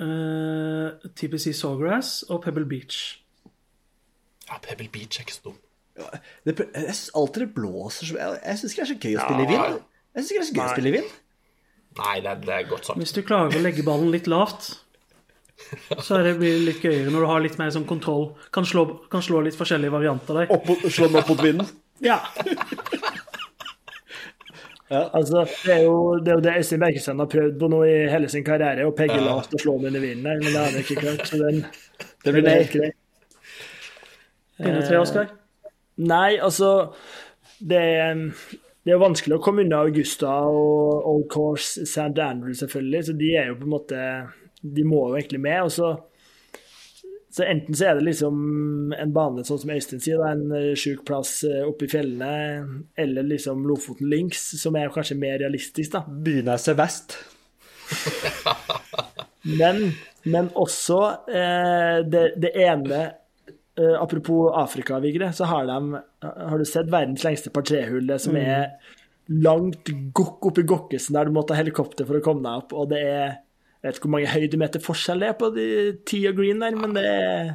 uh, 0.01 1.11
TPC 1.17 1.53
Sawgrass 1.57 2.23
og 2.23 2.43
Pebble 2.43 2.67
Beach. 2.69 3.21
Ja, 4.49 4.59
Pebble 4.63 4.89
Beach 4.93 5.19
er 5.19 5.27
ikke 5.27 5.37
så 5.37 5.51
dum. 5.51 5.61
Det, 6.45 6.59
jeg 6.75 6.95
syns 6.95 7.11
alltid 7.17 7.41
det 7.47 7.55
blåser 7.57 8.07
så 8.07 8.17
Jeg, 8.19 8.41
jeg 8.45 8.59
syns 8.59 8.73
ikke 8.75 8.83
det 8.83 8.85
er 8.85 8.91
så 8.91 8.97
gøy 9.01 9.15
å 9.17 9.23
spille 9.29 9.45
i 9.45 9.53
vind. 9.53 9.79
Jeg 10.17 10.25
synes 10.25 10.31
ikke 10.31 10.41
det 10.41 10.45
er 10.45 10.49
så 10.49 10.57
gøy 10.57 10.65
å 10.65 10.73
spille 10.75 10.91
i 10.91 10.97
vind. 10.97 11.15
Nei, 11.97 12.17
det 12.25 12.35
det 12.45 12.53
er 12.57 12.67
godt 12.69 12.89
sagt. 12.91 13.01
Hvis 13.01 13.15
du 13.17 13.23
klarer 13.25 13.57
å 13.57 13.63
legge 13.65 13.85
ballen 13.87 14.13
litt 14.13 14.29
lavt, 14.29 14.75
Så 16.05 16.19
er 16.19 16.27
det 16.29 16.53
litt 16.67 16.85
gøyere 16.85 17.11
når 17.13 17.25
du 17.25 17.29
har 17.31 17.43
litt 17.45 17.59
mer 17.61 17.73
sånn 17.75 17.87
kontroll. 17.89 18.31
Kan 18.55 18.69
slå, 18.69 18.87
kan 19.13 19.25
slå 19.25 19.41
litt 19.45 19.57
forskjellige 19.59 19.95
varianter 19.95 20.43
der. 20.43 20.53
Opp, 20.53 20.69
slå 20.93 21.09
den 21.11 21.21
opp 21.23 21.33
mot 21.33 21.43
vinden. 21.43 21.71
Ja. 22.05 22.21
Altså, 24.91 25.43
det 25.65 25.73
er 25.75 25.83
jo 25.83 25.97
det, 26.23 26.31
er 26.31 26.37
jo 26.37 26.43
det 26.45 26.53
Øystein 26.61 26.83
Berkesen 26.85 27.19
har 27.19 27.31
prøvd 27.31 27.57
på 27.59 27.71
nå 27.73 27.81
i 27.89 27.95
hele 28.11 28.29
sin 28.31 28.45
karriere, 28.47 28.87
å 28.87 28.95
pegge 28.95 29.19
lavt 29.19 29.57
og 29.57 29.63
slå 29.63 29.75
den 29.81 29.91
under 29.91 30.05
vinden 30.05 30.29
der, 30.29 30.39
men 30.43 30.53
det 30.53 30.61
har 30.61 30.71
han 30.71 30.85
ikke 30.85 31.01
klart. 31.01 31.25
Så 31.27 31.41
den, 31.41 31.65
Det 32.25 32.35
blir 32.35 32.47
nei. 32.47 32.55
helt 32.61 32.77
grei. 32.77 32.93
Dine 34.61 34.85
tre, 34.87 35.01
Oskar? 35.03 35.35
Nei, 35.97 36.37
altså 36.43 36.71
det 37.59 37.83
det 38.87 38.95
er 38.95 39.01
vanskelig 39.03 39.35
å 39.35 39.43
komme 39.43 39.65
unna 39.65 39.81
Augusta 39.83 40.31
og 40.47 41.07
Old 41.11 41.25
Course, 41.33 41.83
St. 41.83 42.13
Andrew 42.23 42.55
selvfølgelig, 42.55 43.01
så 43.09 43.15
de 43.19 43.31
er 43.35 43.49
jo 43.49 43.57
på 43.59 43.67
en 43.67 43.73
måte 43.73 44.03
De 44.63 44.85
må 44.87 45.09
jo 45.09 45.17
egentlig 45.19 45.41
med. 45.43 45.63
og 45.65 45.73
så 45.75 45.89
så 47.37 47.45
enten 47.45 47.77
så 47.77 47.91
er 47.91 47.99
det 47.99 48.07
liksom 48.07 48.37
en 48.97 49.11
bane, 49.13 49.43
sånn 49.45 49.59
som 49.61 49.73
Øystein 49.75 50.01
sier, 50.01 50.23
da, 50.23 50.31
en 50.33 50.55
eh, 50.57 50.71
sjuk 50.79 51.03
plass 51.05 51.43
eh, 51.45 51.67
oppe 51.69 51.85
i 51.85 51.91
fjellene, 51.93 52.85
eller 52.97 53.27
liksom 53.29 53.67
Lofoten 53.69 54.09
Links, 54.09 54.47
som 54.57 54.79
er 54.81 54.89
kanskje 54.95 55.19
mer 55.21 55.37
realistisk, 55.43 55.93
da. 55.99 56.01
Byneset 56.09 56.79
vest. 56.81 57.19
Men, 59.47 59.93
men 60.27 60.49
også 60.59 60.97
eh, 61.31 62.01
det, 62.03 62.23
det 62.43 62.51
ene 62.59 62.97
eh, 63.79 63.93
Apropos 63.95 64.51
Afrika, 64.59 64.99
Vigre, 64.99 65.29
så 65.31 65.47
har 65.47 65.69
de 65.69 66.01
Har 66.25 66.59
du 66.59 66.65
sett 66.67 66.91
verdens 66.91 67.23
lengste 67.23 67.53
par 67.55 67.63
trehull? 67.63 68.09
Det 68.09 68.19
som 68.25 68.35
er 68.41 68.73
langt 69.31 69.87
gokk 70.15 70.51
oppi 70.51 70.65
Gokkesen, 70.67 71.15
der 71.15 71.29
du 71.29 71.37
må 71.37 71.45
ta 71.47 71.55
helikopter 71.59 72.07
for 72.09 72.19
å 72.19 72.25
komme 72.25 72.43
deg 72.43 72.65
opp, 72.65 72.75
og 72.75 72.91
det 72.91 73.03
er 73.07 73.39
Jeg 73.87 73.93
vet 73.93 73.99
ikke 74.01 74.09
hvor 74.09 74.15
mange 74.17 74.31
høydemeter 74.33 74.83
forskjell 74.83 75.21
det 75.23 75.27
er 75.31 75.35
på 75.39 75.49
de 75.55 75.65
ti 76.11 76.19
og 76.27 76.35
green 76.41 76.59
der, 76.65 76.75
men 76.75 76.95
det 76.97 77.05
er 77.07 77.53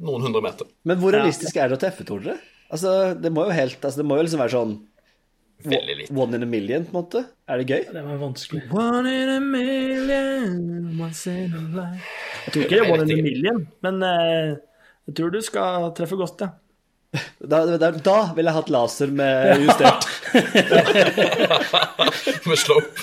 Noen 0.00 0.22
hundre 0.24 0.40
meter. 0.40 0.64
Men 0.88 0.96
hvor 0.96 1.12
realistisk 1.12 1.58
er 1.60 1.68
det 1.68 1.76
å 1.76 1.80
treffe, 1.82 2.06
tror 2.08 2.22
dere? 2.24 2.38
Altså, 2.72 2.94
det 3.20 3.28
må 3.36 3.42
jo 3.44 3.52
helt 3.52 3.82
Altså, 3.84 3.98
det 4.00 4.06
må 4.08 4.16
jo 4.16 4.22
liksom 4.24 4.40
være 4.40 4.54
sånn 4.54 4.72
Veldig 5.68 5.96
lite. 5.98 6.14
one 6.16 6.38
in 6.38 6.46
a 6.46 6.48
million, 6.48 6.86
på 6.88 6.94
en 6.94 6.96
måte. 7.02 7.20
Er 7.44 7.60
det 7.60 7.66
gøy? 7.68 7.82
Det 7.92 8.04
var 8.06 8.16
vanskelig. 8.22 8.62
One 8.72 9.10
in 9.12 9.28
a 9.34 9.40
million, 9.44 10.54
once 11.02 11.26
in 11.28 11.52
a 11.52 11.60
life 11.76 12.08
Jeg 12.46 12.54
tror 12.54 12.64
ikke 12.64 12.78
det 12.78 12.86
er 12.86 12.92
one 12.94 13.04
in 13.04 13.12
a 13.18 13.26
million, 13.26 13.60
men 13.84 14.00
eh, 14.08 14.54
jeg 15.10 15.18
tror 15.20 15.34
du 15.36 15.40
skal 15.44 15.90
treffe 16.00 16.16
godt, 16.16 16.46
ja. 16.46 16.48
Da, 17.40 17.64
da, 17.66 17.88
da 17.90 18.16
ville 18.36 18.52
jeg 18.52 18.54
hatt 18.54 18.68
laser 18.70 19.10
med 19.10 19.64
justert. 19.64 20.04
Med 22.46 22.58
slope. 22.60 23.00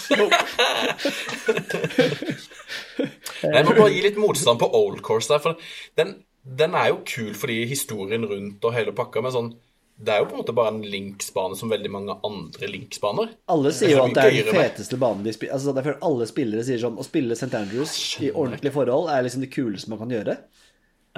Jeg 3.44 3.66
må 3.68 3.74
bare 3.76 3.92
gi 3.92 4.02
litt 4.06 4.20
motstand 4.20 4.60
på 4.62 4.70
Old 4.80 5.02
Course 5.06 5.28
der, 5.34 5.42
for 5.44 5.60
den, 6.00 6.14
den 6.48 6.76
er 6.80 6.88
jo 6.94 7.02
kul 7.08 7.34
fordi 7.38 7.66
historien 7.70 8.24
rundt 8.30 8.64
og 8.64 8.76
hele 8.78 8.94
pakka, 8.96 9.22
men 9.26 9.34
sånn 9.36 9.50
Det 9.98 10.14
er 10.14 10.22
jo 10.22 10.28
på 10.30 10.36
en 10.38 10.42
måte 10.44 10.54
bare 10.56 10.72
en 10.76 10.84
linksbane 10.86 11.56
som 11.58 11.72
veldig 11.74 11.90
mange 11.92 12.14
andre 12.28 12.68
linksbaner. 12.70 13.32
Alle 13.50 13.72
sier 13.74 13.96
jo 13.96 14.04
at 14.06 14.14
det 14.16 14.28
er 14.30 14.36
den 14.46 14.60
feteste 14.62 15.00
banen 15.02 15.24
de 15.26 15.34
spiller. 15.34 15.56
Altså, 15.58 15.74
derfor 15.74 15.98
alle 16.06 16.28
spillere 16.30 16.62
sier 16.68 16.78
sånn 16.84 17.00
Å 17.02 17.06
spille 17.08 17.34
St. 17.36 17.50
Andrews 17.58 17.96
i 18.22 18.30
ordentlige 18.30 18.76
forhold 18.78 19.10
er 19.12 19.26
liksom 19.26 19.42
det 19.44 19.50
kuleste 19.56 19.90
man 19.92 20.00
kan 20.04 20.14
gjøre. 20.14 20.38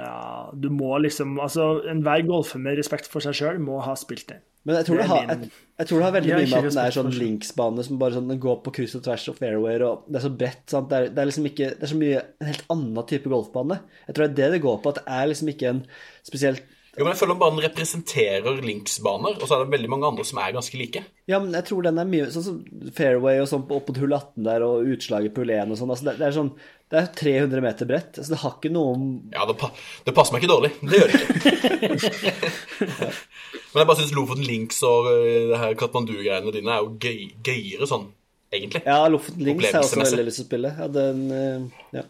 Ja, 0.00 0.50
du 0.56 0.70
må 0.72 0.94
liksom 1.02 1.36
Altså, 1.42 1.82
enhver 1.90 2.22
golfer 2.28 2.62
med 2.62 2.78
respekt 2.80 3.10
for 3.10 3.24
seg 3.24 3.36
sjøl 3.36 3.60
må 3.62 3.80
ha 3.84 3.96
spilt 3.98 4.28
den. 4.30 4.40
Men 4.68 4.76
jeg 4.76 4.88
tror 4.90 4.98
Det 5.00 5.06
har, 5.08 5.28
jeg, 5.30 5.50
jeg 5.80 5.88
tror 5.88 6.00
det 6.00 6.04
har 6.06 6.14
veldig 6.18 6.32
mye 6.34 6.48
med 6.50 6.56
at 6.58 6.66
den 6.68 6.80
er 6.82 6.94
sånn 6.96 7.14
linksbane 7.16 7.84
som 7.86 8.00
bare 8.00 8.16
sånn 8.18 8.28
Den 8.28 8.42
går 8.42 8.58
på 8.64 8.74
kryss 8.76 8.96
og 8.98 9.04
tvers 9.06 9.28
og 9.32 9.38
fairwayer, 9.38 9.84
og 9.86 10.10
det 10.10 10.20
er 10.20 10.26
så 10.26 10.32
bredt. 10.42 10.66
Sant? 10.68 10.90
Det, 10.90 10.98
er, 10.98 11.14
det 11.14 11.22
er 11.22 11.30
liksom 11.30 11.48
ikke 11.48 11.70
Det 11.76 11.86
er 11.86 11.92
så 11.94 12.00
mye 12.02 12.20
En 12.42 12.50
helt 12.50 12.66
annen 12.76 13.08
type 13.12 13.32
golfbane. 13.32 13.80
Jeg 14.08 14.16
tror 14.16 14.26
det 14.26 14.30
er 14.30 14.36
det 14.42 14.50
det 14.56 14.66
går 14.66 14.82
på, 14.82 14.92
at 14.92 15.00
det 15.00 15.16
er 15.20 15.32
liksom 15.32 15.54
ikke 15.54 15.72
en 15.74 15.82
spesielt 16.26 16.76
Jo, 16.98 17.04
men 17.04 17.12
jeg 17.12 17.20
føler 17.20 17.38
banen 17.38 17.62
representerer 17.62 18.56
linksbaner, 18.66 19.36
og 19.38 19.46
så 19.46 19.54
er 19.54 19.62
det 19.62 19.74
veldig 19.76 19.90
mange 19.92 20.08
andre 20.08 20.24
som 20.26 20.40
er 20.42 20.56
ganske 20.56 20.78
like. 20.78 21.04
Ja, 21.30 21.38
men 21.38 21.54
jeg 21.54 21.68
tror 21.68 21.86
den 21.86 22.00
er 22.02 22.08
mye 22.10 22.26
Sånn 22.34 22.42
som 22.42 22.56
fairway 22.96 23.38
og 23.38 23.46
sånn 23.46 23.62
opp 23.62 23.88
mot 23.92 24.00
hull 24.02 24.16
18 24.16 24.46
der, 24.48 24.64
og 24.66 24.90
utslaget 24.96 25.36
på 25.36 25.44
hull 25.44 25.52
1 25.54 25.70
og 25.70 25.78
sånn. 25.78 25.92
Altså, 25.94 26.08
det, 26.08 26.16
det 26.18 26.26
er 26.26 26.34
sånn 26.34 26.50
Det 26.90 26.98
er 26.98 27.10
300 27.20 27.62
meter 27.62 27.90
bredt. 27.92 28.18
Altså, 28.18 28.32
det 28.34 28.40
har 28.42 28.56
ikke 28.56 28.72
noe 28.74 28.96
om 28.96 29.04
Ja, 29.36 29.46
det, 29.46 29.54
pa 29.60 29.70
det 30.08 30.16
passer 30.16 30.34
meg 30.34 30.42
ikke 30.42 30.54
dårlig. 30.56 30.72
Det 30.82 30.98
gjør 30.98 31.14
det 31.14 31.20
ikke. 31.20 33.10
Men 33.70 33.84
jeg 33.84 33.88
bare 33.92 33.98
syns 34.00 34.16
Lofoten 34.16 34.46
Links 34.46 34.82
og 34.86 35.12
øh, 35.12 35.52
det 35.52 35.60
her 35.62 35.76
Katmandu-greiene 35.78 36.54
dine 36.54 36.74
er 36.74 36.82
jo 36.82 36.96
gøy, 36.98 37.28
gøyere 37.46 37.86
sånn, 37.86 38.08
egentlig. 38.50 38.82
Ja, 38.82 39.04
Lofoten 39.10 39.46
Links 39.46 39.70
har 39.70 39.86
også 39.86 40.02
veldig 40.02 40.26
lyst 40.26 40.42
til 40.42 40.46
å 40.46 40.48
spille. 40.48 40.74
Ja, 40.74 40.90
den 40.90 41.22
eh, 41.36 41.86
Ja. 42.00 42.04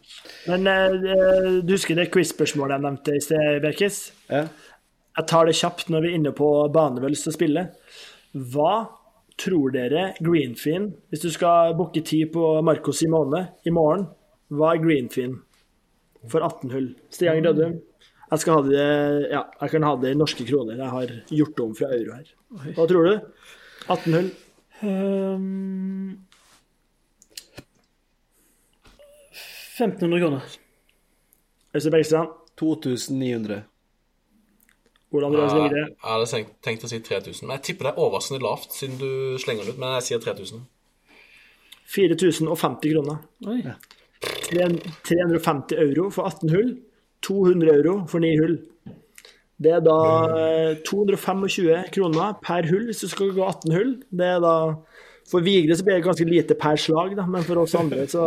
Men 0.49 0.65
uh, 0.65 1.61
du 1.61 1.75
husker 1.77 2.01
det 2.01 2.09
quiz-spørsmålet 2.15 2.79
jeg 2.79 2.87
nevnte 2.89 3.17
i 3.17 3.23
sted, 3.29 3.61
Berkis? 3.67 4.03
ja. 4.33 4.47
Jeg 5.19 5.27
tar 5.31 5.49
det 5.49 5.57
kjapt 5.59 5.91
når 5.91 6.05
vi 6.05 6.11
er 6.11 6.19
inne 6.21 6.33
på 6.37 6.49
bane 6.73 7.01
vi 7.01 7.09
har 7.09 7.13
lyst 7.13 7.27
til 7.27 7.35
å 7.35 7.39
spille. 7.39 7.67
Hva 8.55 8.75
tror 9.41 9.73
dere 9.75 10.11
Greenfin 10.21 10.91
Hvis 11.11 11.25
du 11.25 11.31
skal 11.35 11.73
booke 11.79 12.03
tid 12.07 12.29
på 12.35 12.61
Marco 12.63 12.93
Simone 12.95 13.41
i 13.67 13.73
morgen, 13.75 14.05
hva 14.55 14.75
er 14.75 14.83
Greenfin 14.85 15.39
for 16.29 16.45
18 16.45 16.75
hull? 16.75 16.91
Stian 17.11 17.41
Grødum? 17.43 17.79
Jeg 18.31 18.43
skal 18.43 18.59
ha 18.59 18.67
det 18.69 18.87
Ja, 19.33 19.43
jeg 19.63 19.73
kan 19.75 19.87
ha 19.89 19.95
det 19.99 20.13
i 20.13 20.19
norske 20.19 20.47
kroner. 20.47 20.79
Jeg 20.79 20.91
har 20.95 21.15
gjort 21.41 21.57
det 21.57 21.65
om 21.65 21.75
fra 21.75 21.91
euro 21.97 22.19
her. 22.19 22.33
Hva 22.77 22.87
tror 22.91 23.09
du? 23.09 23.15
18 23.91 24.19
hull? 24.19 24.31
Um, 24.81 26.21
1500 29.81 30.21
kroner. 30.23 30.47
Øystein 31.75 31.93
Bergstrand? 31.93 32.37
2900. 32.61 33.63
Ole 35.11 35.27
Andreas 35.27 35.55
Jeg 35.57 35.95
hadde 36.05 36.27
tenkt, 36.31 36.53
tenkt 36.63 36.85
å 36.87 36.91
si 36.91 37.01
3000, 37.03 37.47
men 37.47 37.57
jeg 37.59 37.65
tipper 37.71 37.89
det 37.89 37.95
er 37.95 38.03
overraskende 38.05 38.45
lavt 38.45 38.77
siden 38.77 39.01
du 39.01 39.39
slenger 39.43 39.67
det 39.67 39.75
ut. 39.75 39.81
Men 39.83 39.97
jeg 39.99 40.07
sier 40.07 40.23
3000. 40.23 40.63
4050 41.91 42.93
kroner. 42.95 43.25
Oi. 43.51 43.63
350 44.23 45.81
euro 45.83 46.11
for 46.15 46.31
18 46.31 46.55
hull. 46.55 46.71
200 47.27 47.75
euro 47.75 47.97
for 48.09 48.23
9 48.23 48.31
hull. 48.41 48.57
Det 49.61 49.75
er 49.77 49.83
da 49.85 49.99
eh, 50.39 50.79
225 50.87 51.91
kroner 51.93 52.39
per 52.41 52.69
hull 52.71 52.87
hvis 52.89 53.03
du 53.05 53.11
skal 53.11 53.35
gå 53.37 53.45
18 53.45 53.75
hull. 53.77 53.93
Det 54.09 54.31
er 54.37 54.41
da 54.45 54.55
For 55.31 55.45
Vigre 55.47 55.77
så 55.77 55.85
blir 55.87 55.99
det 55.99 56.07
ganske 56.07 56.27
lite 56.27 56.57
per 56.59 56.79
slag, 56.81 57.13
da, 57.19 57.27
men 57.29 57.45
for 57.47 57.61
oss 57.61 57.77
andre 57.79 58.07
så 58.11 58.25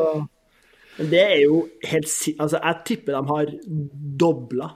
Men 1.00 1.10
det 1.10 1.24
er 1.24 1.40
jo 1.42 1.64
helt. 1.90 2.12
Altså, 2.38 2.60
jeg 2.60 2.82
tipper 2.86 3.16
de 3.16 3.28
har 3.32 3.54
dobla 4.22 4.70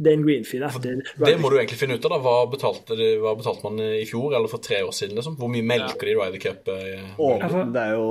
den 0.00 0.22
Greenfin 0.24 0.62
etter 0.64 1.02
Det 1.20 1.34
må 1.40 1.50
du 1.52 1.58
egentlig 1.58 1.76
finne 1.80 1.98
ut 1.98 2.04
av. 2.08 2.14
da. 2.14 2.18
Hva 2.24 2.36
betalte, 2.52 2.96
de, 2.96 3.08
hva 3.20 3.34
betalte 3.36 3.66
man 3.68 3.80
i 3.84 4.06
fjor, 4.08 4.32
eller 4.34 4.48
for 4.48 4.62
tre 4.64 4.78
år 4.86 4.94
siden? 4.96 5.18
liksom? 5.20 5.36
Hvor 5.36 5.50
mye 5.52 5.66
melker 5.66 6.08
de 6.08 6.14
i 6.14 6.18
Ryder 6.18 6.40
Cup? 6.40 6.68
eh, 6.72 7.72
det 7.74 7.82
er 7.82 7.92
jo 7.98 8.06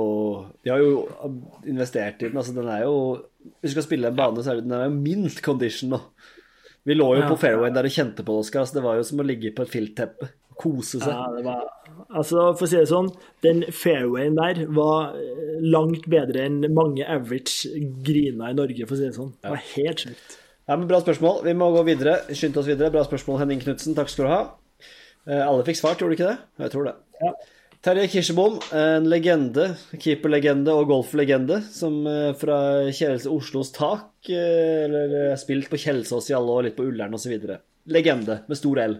De 0.64 0.70
har 0.70 0.78
jo 0.78 0.92
investert 1.66 2.22
i 2.22 2.28
den. 2.28 2.36
Altså, 2.38 2.54
den 2.54 2.68
er 2.70 2.84
jo 2.86 2.94
Hvis 3.60 3.72
du 3.72 3.76
skal 3.80 3.88
spille 3.88 4.08
en 4.12 4.16
bane, 4.16 4.42
så 4.44 4.52
er 4.52 4.60
den 4.60 4.72
er 4.76 4.84
jo 4.86 4.96
mint 5.00 5.40
condition 5.42 5.90
nå. 5.96 6.00
Vi 6.84 6.94
lå 6.94 7.06
jo 7.16 7.22
Ja. 7.22 7.28
på 7.28 7.38
fairway 7.38 7.70
der 7.72 7.82
du 7.82 7.88
kjente 7.92 8.22
på 8.24 8.32
det, 8.36 8.44
Oskar. 8.46 8.60
Altså, 8.64 8.74
det 8.78 8.82
var 8.84 8.96
jo 8.96 9.02
som 9.02 9.18
å 9.20 9.26
ligge 9.26 9.50
på 9.56 9.62
et 9.66 9.68
filtteppe. 9.72 10.28
Kose 10.60 10.98
seg. 11.00 11.08
Ja, 11.08 11.26
det 11.36 11.44
var 11.44 11.66
Altså, 12.10 12.54
for 12.56 12.64
å 12.66 12.68
si 12.68 12.76
det 12.76 12.88
sånn, 12.88 13.10
den 13.42 13.62
fairwayen 13.70 14.34
der 14.36 14.66
var 14.72 15.14
eh, 15.14 15.60
langt 15.62 16.06
bedre 16.10 16.46
enn 16.46 16.64
mange 16.74 17.04
average 17.06 17.68
griner 18.04 18.50
i 18.50 18.56
Norge, 18.56 18.86
for 18.86 18.96
å 18.96 18.98
si 18.98 19.04
det 19.08 19.14
sånn. 19.16 19.32
Det 19.42 19.50
var 19.52 19.62
helt 19.76 20.04
sjukt. 20.06 20.36
Ja, 20.70 20.76
men 20.78 20.86
Bra 20.86 21.00
spørsmål. 21.02 21.40
Vi 21.42 21.52
må 21.58 21.66
gå 21.74 21.80
videre. 21.82 22.12
Skyndte 22.30 22.60
oss 22.60 22.68
videre. 22.70 22.92
Bra 22.94 23.00
spørsmål, 23.02 23.40
Henning 23.40 23.58
Knutsen. 23.58 23.94
Takk 23.98 24.10
skal 24.12 24.28
du 24.28 24.30
ha. 24.30 24.42
Eh, 25.26 25.40
Alle 25.42 25.64
fikk 25.66 25.80
svart, 25.80 25.98
gjorde 25.98 26.14
de 26.14 26.18
ikke 26.20 26.28
det? 26.28 26.62
Jeg 26.62 26.72
tror 26.76 26.86
det. 26.86 26.92
Ja. 27.24 27.32
Terje 27.82 28.04
Kirsebom, 28.12 28.60
en 28.78 29.08
legende, 29.10 29.64
keeperlegende 29.98 30.76
og 30.78 30.92
golflegende, 30.92 31.58
som 31.74 31.98
eh, 32.06 32.36
fra 32.38 32.60
Kjelse 32.94 33.32
Oslos 33.34 33.72
tak, 33.74 34.12
eh, 34.30 34.84
eller 34.84 35.34
spilt 35.42 35.72
på 35.72 35.80
Kjelsås 35.88 36.30
i 36.30 36.38
alle 36.38 36.54
år, 36.54 36.68
litt 36.68 36.78
på 36.78 36.86
Ullern 36.86 37.18
osv. 37.18 37.34
Legende, 37.90 38.38
med 38.46 38.62
stor 38.62 38.84
L. 38.86 38.98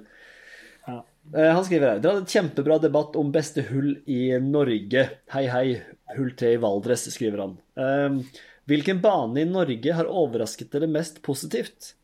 Ja. 0.89 0.99
Han 1.39 1.63
skriver 1.63 1.87
her 1.87 2.03
Dere 2.03 2.17
hadde 2.17 2.27
et 2.27 2.35
kjempebra 2.35 2.81
debatt 2.83 3.15
om 3.21 3.31
beste 3.31 3.63
hull 3.71 3.93
i 4.11 4.33
Norge. 4.43 5.07
Hei, 5.37 5.47
hei. 5.55 5.67
Hull 6.17 6.35
3 6.35 6.57
i 6.57 6.63
Valdres, 6.67 7.07
skriver 7.15 7.47
han. 7.47 8.25
Hvilken 8.69 9.01
bane 9.03 9.43
i 9.43 9.49
Norge 9.49 9.97
har 9.97 10.11
overrasket 10.11 10.71
dere 10.75 10.91
mest 10.91 11.23
positivt? 11.27 11.95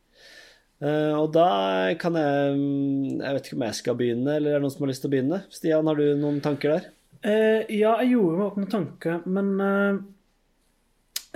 Uh, 0.83 1.15
og 1.17 1.31
da 1.33 1.49
kan 1.97 2.19
jeg 2.21 2.57
mm, 2.59 3.23
Jeg 3.23 3.33
vet 3.33 3.47
ikke 3.49 3.57
om 3.57 3.63
jeg 3.65 3.77
skal 3.79 3.95
begynne, 3.97 4.35
eller 4.35 4.53
er 4.53 4.59
det 4.59 4.67
noen 4.67 4.75
som 4.75 4.85
har 4.85 4.91
lyst 4.91 5.05
til 5.05 5.09
å 5.09 5.15
begynne? 5.15 5.39
Stian, 5.53 5.89
har 5.89 5.97
du 5.97 6.11
noen 6.21 6.43
tanker 6.45 6.75
der? 6.75 6.91
Uh, 7.25 7.63
ja, 7.73 7.95
jeg 8.03 8.13
gjorde 8.13 8.37
meg 8.37 8.45
opp 8.45 8.59
noen 8.61 8.75
tanker, 8.75 9.23
men 9.25 9.55
uh, 9.57 10.03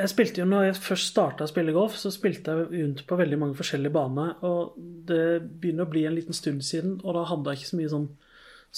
jeg 0.01 0.13
spilte 0.13 0.43
jo, 0.43 0.49
når 0.49 0.67
jeg 0.69 0.81
først 0.81 1.13
starta 1.13 1.45
å 1.47 1.51
spille 1.51 1.75
golf, 1.77 1.97
så 2.01 2.13
spilte 2.13 2.53
jeg 2.53 2.69
rundt 2.73 3.05
på 3.09 3.19
veldig 3.21 3.39
mange 3.41 3.57
forskjellige 3.59 3.95
baner. 3.95 4.35
Og 4.47 4.77
det 5.09 5.41
begynner 5.61 5.89
å 5.89 5.93
bli 5.93 6.05
en 6.09 6.17
liten 6.17 6.37
stund 6.37 6.65
siden, 6.65 6.99
og 7.05 7.17
da 7.17 7.25
hadde 7.29 7.53
jeg 7.53 7.61
ikke 7.61 7.71
så 7.71 7.81
mye 7.81 7.93
sånn 7.95 8.11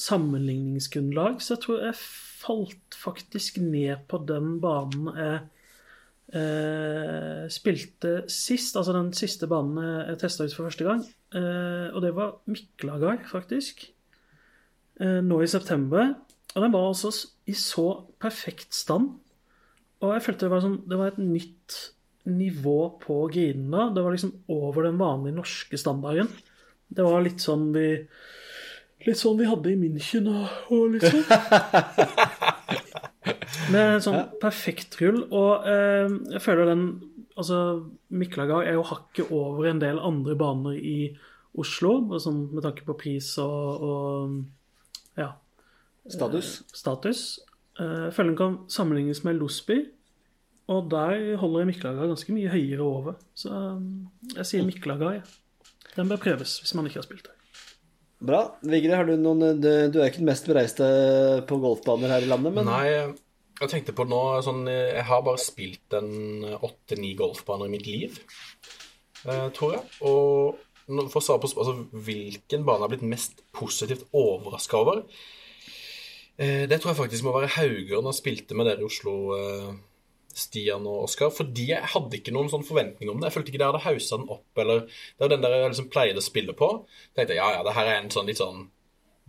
sammenligningsgrunnlag. 0.03 1.43
Så 1.43 1.55
jeg 1.55 1.65
tror 1.67 1.85
jeg 1.87 2.01
falt 2.43 2.99
faktisk 2.99 3.61
ned 3.63 4.07
på 4.11 4.23
den 4.27 4.57
banen 4.63 5.11
jeg 5.13 5.43
eh, 6.33 7.47
spilte 7.53 8.13
sist, 8.33 8.77
altså 8.77 8.95
den 8.97 9.13
siste 9.17 9.49
banen 9.51 9.81
jeg 10.09 10.21
testa 10.23 10.47
ut 10.47 10.55
for 10.57 10.69
første 10.69 10.87
gang, 10.87 11.03
eh, 11.37 11.89
og 11.93 12.03
det 12.05 12.15
var 12.17 12.39
Miklagard, 12.51 13.27
faktisk. 13.31 13.87
Eh, 15.01 15.21
nå 15.25 15.41
i 15.43 15.51
september. 15.51 16.15
Og 16.53 16.63
den 16.63 16.73
var 16.75 16.91
altså 16.91 17.13
i 17.49 17.55
så 17.57 17.87
perfekt 18.21 18.75
stand. 18.77 19.15
Og 20.03 20.15
jeg 20.15 20.25
følte 20.27 20.47
det 20.47 20.53
var, 20.53 20.65
sånn, 20.65 20.81
det 20.89 20.99
var 20.99 21.13
et 21.13 21.21
nytt 21.23 21.79
nivå 22.29 22.79
på 23.03 23.19
girene. 23.33 23.89
Det 23.95 24.05
var 24.05 24.15
liksom 24.15 24.35
over 24.53 24.87
den 24.87 25.01
vanlige 25.01 25.39
norske 25.39 25.81
standarden. 25.81 26.29
Det 26.93 27.07
var 27.07 27.25
litt 27.25 27.43
sånn 27.43 27.71
vi 27.75 27.89
Litt 29.03 29.19
sånn 29.19 29.35
vi 29.35 29.49
hadde 29.51 29.67
i 29.67 29.75
München 29.75 30.29
og, 30.31 30.45
og 30.71 30.93
sånn. 31.03 31.25
Med 33.71 33.95
en 33.99 34.03
sånn 34.05 34.19
perfekt 34.43 34.97
rull. 35.01 35.23
Og 35.31 35.67
eh, 35.69 36.09
jeg 36.35 36.43
føler 36.45 36.73
den 36.73 36.85
Altså, 37.33 37.57
Miklagard 38.13 38.67
er 38.69 38.75
jo 38.77 38.83
hakket 38.85 39.31
over 39.33 39.65
en 39.71 39.79
del 39.81 39.97
andre 40.05 40.35
baner 40.37 40.75
i 40.77 41.15
Oslo, 41.57 41.95
sånn 42.21 42.43
med 42.53 42.61
tanke 42.67 42.85
på 42.85 42.93
pris 43.01 43.31
og, 43.41 43.87
og 43.89 45.17
ja, 45.17 45.31
Status. 46.13 46.51
status. 46.77 47.23
Eh, 47.81 48.11
Jeg 48.11 48.13
føler 48.19 48.35
den 48.35 48.37
kan 48.37 48.59
sammenlignes 48.69 49.23
med 49.25 49.41
Losby, 49.41 49.79
og 50.69 50.91
der 50.93 51.37
holder 51.41 51.65
Miklagard 51.71 52.13
ganske 52.13 52.37
mye 52.37 52.53
høyere 52.53 52.85
over. 52.85 53.17
Så 53.33 53.49
eh, 53.49 53.81
jeg 54.37 54.51
sier 54.51 54.69
Miklagard. 54.69 55.23
jeg. 55.23 55.25
Den 55.97 56.13
bør 56.13 56.21
prøves 56.29 56.59
hvis 56.61 56.75
man 56.77 56.87
ikke 56.89 57.01
har 57.01 57.09
spilt 57.09 57.31
der. 57.31 57.39
Bra. 58.23 58.43
Vigre, 58.63 58.95
har 59.01 59.09
du 59.09 59.17
noen 59.19 59.57
Du, 59.61 59.71
du 59.89 59.99
er 60.03 60.11
ikke 60.13 60.21
den 60.21 60.29
mest 60.29 60.45
bereiste 60.53 60.85
på 61.49 61.57
golfbaner 61.65 62.13
her 62.13 62.29
i 62.29 62.29
landet, 62.31 62.53
men 62.61 62.69
Nei, 62.69 62.87
jeg 63.65 63.73
tenkte 63.73 63.95
på 63.97 64.05
nå 64.09 64.21
sånn 64.45 64.65
Jeg 64.71 65.05
har 65.09 65.23
bare 65.27 65.41
spilt 65.41 65.95
en 65.99 66.45
åtte-ni 66.59 67.15
golfbaner 67.19 67.69
i 67.71 67.75
mitt 67.75 67.87
liv, 67.89 68.19
eh, 69.27 69.49
tror 69.57 69.77
jeg. 69.77 69.85
Og 70.09 70.59
for 71.13 71.21
å 71.21 71.25
svare 71.25 71.43
på 71.43 71.51
altså, 71.53 71.77
hvilken 71.95 72.65
bane 72.67 72.83
jeg 72.83 72.89
har 72.89 72.93
blitt 72.97 73.07
mest 73.13 73.43
positivt 73.55 74.03
overraska 74.19 74.81
over 74.81 75.05
eh, 76.37 76.67
Det 76.67 76.81
tror 76.81 76.91
jeg 76.93 76.99
faktisk 76.99 77.25
må 77.27 77.35
være 77.37 77.53
Hauger 77.55 78.03
når 78.03 78.11
jeg 78.11 78.21
spilte 78.21 78.59
med 78.59 78.67
dere 78.69 78.83
i 78.83 78.89
Oslo, 78.89 79.15
eh, 79.39 79.73
Stian 80.35 80.87
og 80.89 81.05
Oskar. 81.07 81.31
Fordi 81.35 81.69
jeg 81.71 81.91
hadde 81.95 82.19
ikke 82.19 82.35
noen 82.35 82.51
sånn 82.53 82.67
forventning 82.67 83.11
om 83.13 83.21
det. 83.21 83.29
Jeg 83.29 83.37
følte 83.37 83.53
ikke 83.53 83.63
dere 83.63 83.75
hadde 83.75 83.87
hausa 83.87 84.19
den 84.19 84.31
opp, 84.33 84.49
eller 84.59 84.87
Det 84.89 85.21
var 85.27 85.33
den 85.35 85.45
der 85.45 85.57
jeg 85.59 85.75
liksom 85.75 85.91
pleide 85.93 86.23
å 86.23 86.25
spille 86.25 86.57
på. 86.57 86.71
Jeg 87.13 87.21
tenkte 87.21 87.39
ja, 87.39 87.51
ja, 87.59 87.63
det 87.67 87.77
her 87.77 87.91
er 87.93 88.01
en 88.01 88.13
sånn 88.15 88.31
litt 88.31 88.41
sånn 88.41 88.67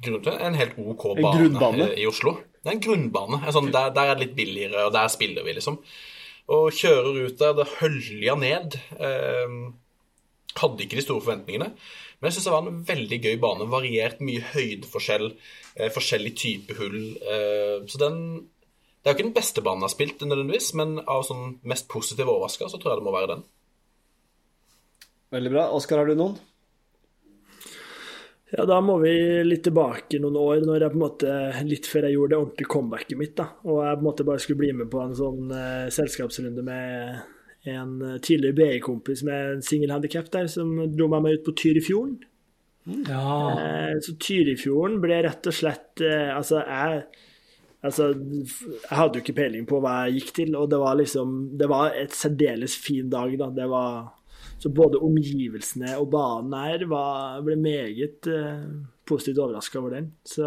grunn- 0.04 0.42
En 0.42 0.58
helt 0.58 0.80
OK 0.80 1.06
bane 1.22 1.90
eh, 1.92 2.00
i 2.02 2.08
Oslo. 2.10 2.38
Det 2.64 2.72
er 2.72 2.78
en 2.78 2.84
grunnbane. 2.84 3.42
En 3.44 3.56
sånn, 3.56 3.72
der, 3.76 3.92
der 3.96 4.10
er 4.10 4.18
det 4.18 4.30
litt 4.30 4.38
billigere, 4.38 4.88
og 4.88 4.94
der 4.96 5.12
spiller 5.12 5.44
vi, 5.44 5.56
liksom. 5.58 5.82
Og 6.54 6.76
kjører 6.76 7.26
ut 7.26 7.40
der, 7.40 7.58
det 7.58 7.70
hølja 7.78 8.36
ned. 8.40 8.78
Eh, 8.96 9.58
hadde 10.62 10.86
ikke 10.86 11.00
de 11.00 11.04
store 11.04 11.26
forventningene. 11.26 11.74
Men 11.74 12.30
jeg 12.30 12.38
syns 12.38 12.48
det 12.48 12.54
var 12.56 12.70
en 12.70 12.86
veldig 12.88 13.20
gøy 13.26 13.36
bane. 13.44 13.68
Variert 13.72 14.24
mye 14.24 14.44
høydeforskjell, 14.54 15.34
eh, 15.76 15.92
forskjellig 15.92 16.34
type 16.40 16.78
hull. 16.80 17.02
Eh, 17.20 17.84
så 17.88 18.00
den 18.00 18.20
Det 19.04 19.10
er 19.10 19.16
jo 19.16 19.18
ikke 19.18 19.28
den 19.28 19.36
beste 19.36 19.62
banen 19.62 19.82
jeg 19.84 19.90
har 19.90 19.92
spilt, 19.92 20.22
nødvendigvis, 20.24 20.68
men 20.80 20.92
av 21.12 21.26
sånn 21.28 21.58
mest 21.68 21.90
positive 21.92 22.32
overraska, 22.32 22.70
så 22.72 22.78
tror 22.80 22.94
jeg 22.94 23.02
det 23.02 23.04
må 23.04 23.12
være 23.12 23.28
den. 23.34 23.42
Veldig 25.36 25.52
bra. 25.52 25.66
Oskar, 25.76 26.00
har 26.00 26.08
du 26.08 26.16
noen? 26.16 26.38
Ja, 28.54 28.66
da 28.70 28.78
må 28.86 29.00
vi 29.02 29.12
litt 29.48 29.64
tilbake 29.66 30.20
noen 30.22 30.36
år, 30.38 30.60
når 30.62 30.84
jeg 30.84 30.94
på 30.94 30.98
en 31.00 31.04
måte, 31.04 31.38
litt 31.66 31.88
før 31.90 32.06
jeg 32.06 32.18
gjorde 32.18 32.34
det 32.36 32.40
ordentlige 32.40 32.70
comebacket 32.70 33.18
mitt. 33.18 33.34
da, 33.40 33.48
Og 33.66 33.80
jeg 33.82 33.98
på 33.98 34.04
en 34.04 34.08
måte 34.10 34.26
bare 34.28 34.44
skulle 34.44 34.62
bli 34.62 34.70
med 34.78 34.92
på 34.94 35.02
en 35.02 35.16
sånn 35.18 35.50
uh, 35.50 35.90
selskapsrunde 35.94 36.66
med 36.68 37.72
en 37.74 37.96
uh, 38.04 38.20
tidligere 38.22 38.58
BI-kompis 38.60 39.24
med 39.26 39.56
en 39.56 39.66
singelhandikap 39.66 40.30
der, 40.36 40.52
som 40.54 40.76
dro 40.94 41.10
meg 41.10 41.26
med 41.26 41.40
ut 41.40 41.48
på 41.48 41.56
Tyrifjorden. 41.64 42.20
Ja. 43.10 43.26
Uh, 43.58 43.98
så 44.06 44.14
Tyrifjorden 44.22 45.02
ble 45.02 45.24
rett 45.26 45.50
og 45.50 45.56
slett 45.56 46.04
Altså, 46.04 46.60
jeg 46.68 47.06
Altså, 47.84 48.14
jeg 48.16 48.96
hadde 48.96 49.18
jo 49.20 49.24
ikke 49.26 49.36
peiling 49.36 49.66
på 49.68 49.82
hva 49.84 50.06
jeg 50.06 50.22
gikk 50.22 50.30
til, 50.38 50.54
og 50.56 50.70
det 50.72 50.78
var 50.80 50.96
liksom 50.96 51.34
Det 51.60 51.68
var 51.68 51.98
et 52.00 52.14
særdeles 52.16 52.78
fin 52.80 53.10
dag, 53.12 53.34
da. 53.40 53.50
Det 53.52 53.66
var 53.72 54.14
Så 54.64 54.70
både 54.72 55.02
omgivelsene 55.04 55.98
og 56.00 56.08
banen 56.14 56.54
her 56.56 56.86
var, 56.88 57.42
ble 57.44 57.58
meget 57.60 58.30
eh, 58.32 58.62
positivt 59.04 59.42
overraska 59.44 59.82
over 59.82 59.98
den. 59.98 60.06
Så 60.24 60.46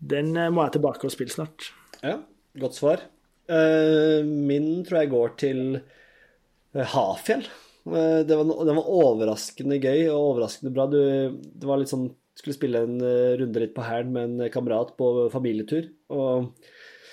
den 0.00 0.30
eh, 0.32 0.48
må 0.48 0.64
jeg 0.64 0.78
tilbake 0.78 1.04
og 1.04 1.12
spille 1.12 1.34
snart. 1.34 1.68
Ja, 2.00 2.22
godt 2.60 2.78
svar. 2.78 3.04
Uh, 3.44 4.24
min 4.24 4.78
tror 4.88 5.02
jeg 5.02 5.10
går 5.12 5.34
til 5.36 5.58
eh, 5.76 6.94
Hafjell. 6.94 7.44
Uh, 7.84 8.24
det, 8.24 8.32
var, 8.32 8.48
var 8.48 8.88
overraskende 8.88 9.76
gøy 9.82 10.06
og 10.06 10.30
overraskende 10.30 10.72
bra. 10.72 10.88
Du, 10.88 11.02
det 11.44 11.68
var 11.68 11.82
litt 11.82 11.92
sånn 11.92 12.08
Skulle 12.34 12.56
spille 12.56 12.80
en 12.82 12.96
runde 13.38 13.60
litt 13.62 13.76
på 13.76 13.84
hælen 13.86 14.08
med 14.10 14.24
en 14.24 14.50
kamerat 14.50 14.96
på 14.98 15.28
familietur. 15.30 15.84
Og 16.16 16.48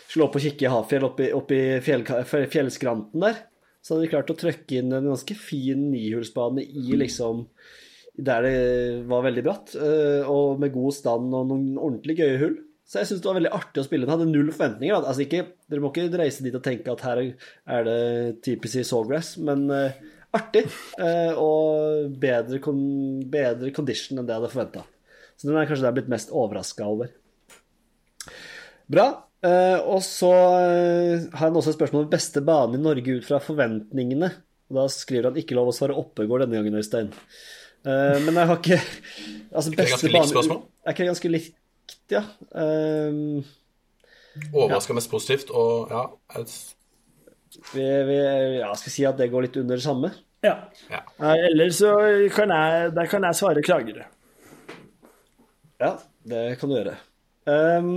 skulle 0.08 0.26
opp 0.26 0.40
og 0.40 0.42
kikke 0.48 0.66
i 0.66 0.72
Hafjell, 0.72 1.06
opp 1.06 1.52
i 1.54 1.60
fjell, 1.86 2.08
fjellskranten 2.50 3.22
der. 3.22 3.44
Så 3.82 3.96
hadde 3.96 4.06
de 4.06 4.12
klart 4.14 4.34
å 4.34 4.38
trøkke 4.38 4.78
inn 4.78 4.94
en 4.94 5.10
ganske 5.10 5.36
fin 5.38 5.88
nihulsbane 5.92 6.64
i 6.64 6.98
liksom 7.00 7.48
der 8.22 8.44
det 8.44 8.58
var 9.10 9.24
veldig 9.24 9.44
bratt, 9.46 9.72
eh, 9.80 10.28
og 10.30 10.60
med 10.62 10.74
god 10.76 10.94
stand 10.94 11.32
og 11.34 11.48
noen 11.50 11.80
ordentlig 11.80 12.18
gøye 12.20 12.38
hull. 12.42 12.58
Så 12.86 13.00
jeg 13.00 13.08
syns 13.08 13.22
det 13.24 13.30
var 13.30 13.38
veldig 13.38 13.54
artig 13.56 13.80
å 13.80 13.86
spille. 13.88 14.04
Den 14.04 14.12
hadde 14.12 14.28
null 14.28 14.50
forventninger. 14.52 14.98
Altså 15.00 15.24
ikke, 15.24 15.46
dere 15.72 15.84
må 15.84 15.94
ikke 15.94 16.10
reise 16.20 16.44
dit 16.44 16.58
og 16.58 16.64
tenke 16.66 16.92
at 16.92 17.06
her 17.08 17.22
er 17.24 17.86
det 17.88 18.02
typisk 18.44 18.82
i 18.82 18.84
Sawgrass, 18.88 19.38
men 19.40 19.64
eh, 19.72 19.96
artig. 20.36 20.66
eh, 21.00 21.32
og 21.40 22.12
bedre, 22.20 22.60
bedre 23.32 23.72
condition 23.76 24.20
enn 24.20 24.28
det 24.28 24.36
jeg 24.36 24.44
hadde 24.44 24.52
forventa. 24.52 24.84
Så 25.40 25.48
den 25.48 25.56
er 25.56 25.70
kanskje 25.70 25.86
det 25.86 25.88
jeg 25.88 25.96
er 25.96 26.00
blitt 26.02 26.12
mest 26.12 26.36
overraska 26.36 26.90
over. 26.92 27.16
Bra. 28.92 29.08
Eh, 29.42 29.80
og 29.90 30.04
så 30.06 30.30
eh, 30.62 31.24
har 31.34 31.48
han 31.48 31.56
også 31.58 31.72
et 31.74 31.80
spørsmål 31.80 32.06
om 32.06 32.12
beste 32.12 32.44
bane 32.46 32.78
i 32.78 32.82
Norge 32.82 33.18
ut 33.18 33.26
fra 33.26 33.40
forventningene. 33.42 34.30
Og 34.70 34.78
da 34.78 34.86
skriver 34.94 35.32
han 35.32 35.40
ikke 35.42 35.58
lov 35.58 35.72
å 35.72 35.76
svare 35.76 35.98
Oppegård 35.98 36.46
denne 36.46 36.60
gangen, 36.60 36.78
Øystein. 36.78 37.10
Eh, 37.82 38.18
men 38.22 38.38
jeg 38.38 38.52
har 38.52 38.60
ikke 38.60 38.78
altså, 38.78 39.72
det 39.74 39.88
ganske 39.90 40.12
likt 40.14 40.30
spørsmål? 40.30 40.62
Er 40.86 40.94
ikke 40.94 41.04
det 41.04 41.10
ganske 41.10 41.32
likt, 41.34 41.98
ja. 42.14 42.22
Um, 42.54 43.42
Overraska 44.54 44.96
mest 44.96 45.10
positivt, 45.12 45.50
og 45.52 45.90
ja 45.92 46.06
Jeg 46.38 46.46
vi, 47.74 47.84
vi, 48.08 48.18
ja, 48.62 48.70
skal 48.80 48.88
vi 48.88 48.94
si 48.94 49.04
at 49.10 49.18
det 49.20 49.28
går 49.32 49.44
litt 49.48 49.58
under 49.60 49.80
det 49.80 49.84
samme? 49.84 50.14
ja. 50.46 50.56
Nei, 51.20 51.36
Eller 51.50 51.74
så 51.76 51.92
kan 52.34 52.54
jeg, 52.54 52.94
der 52.96 53.10
kan 53.12 53.28
jeg 53.28 53.38
svare 53.38 53.64
Kragerø. 53.66 54.06
Ja, 55.82 55.92
det 56.30 56.46
kan 56.62 56.72
du 56.72 56.78
gjøre. 56.78 56.96
Um, 57.50 57.92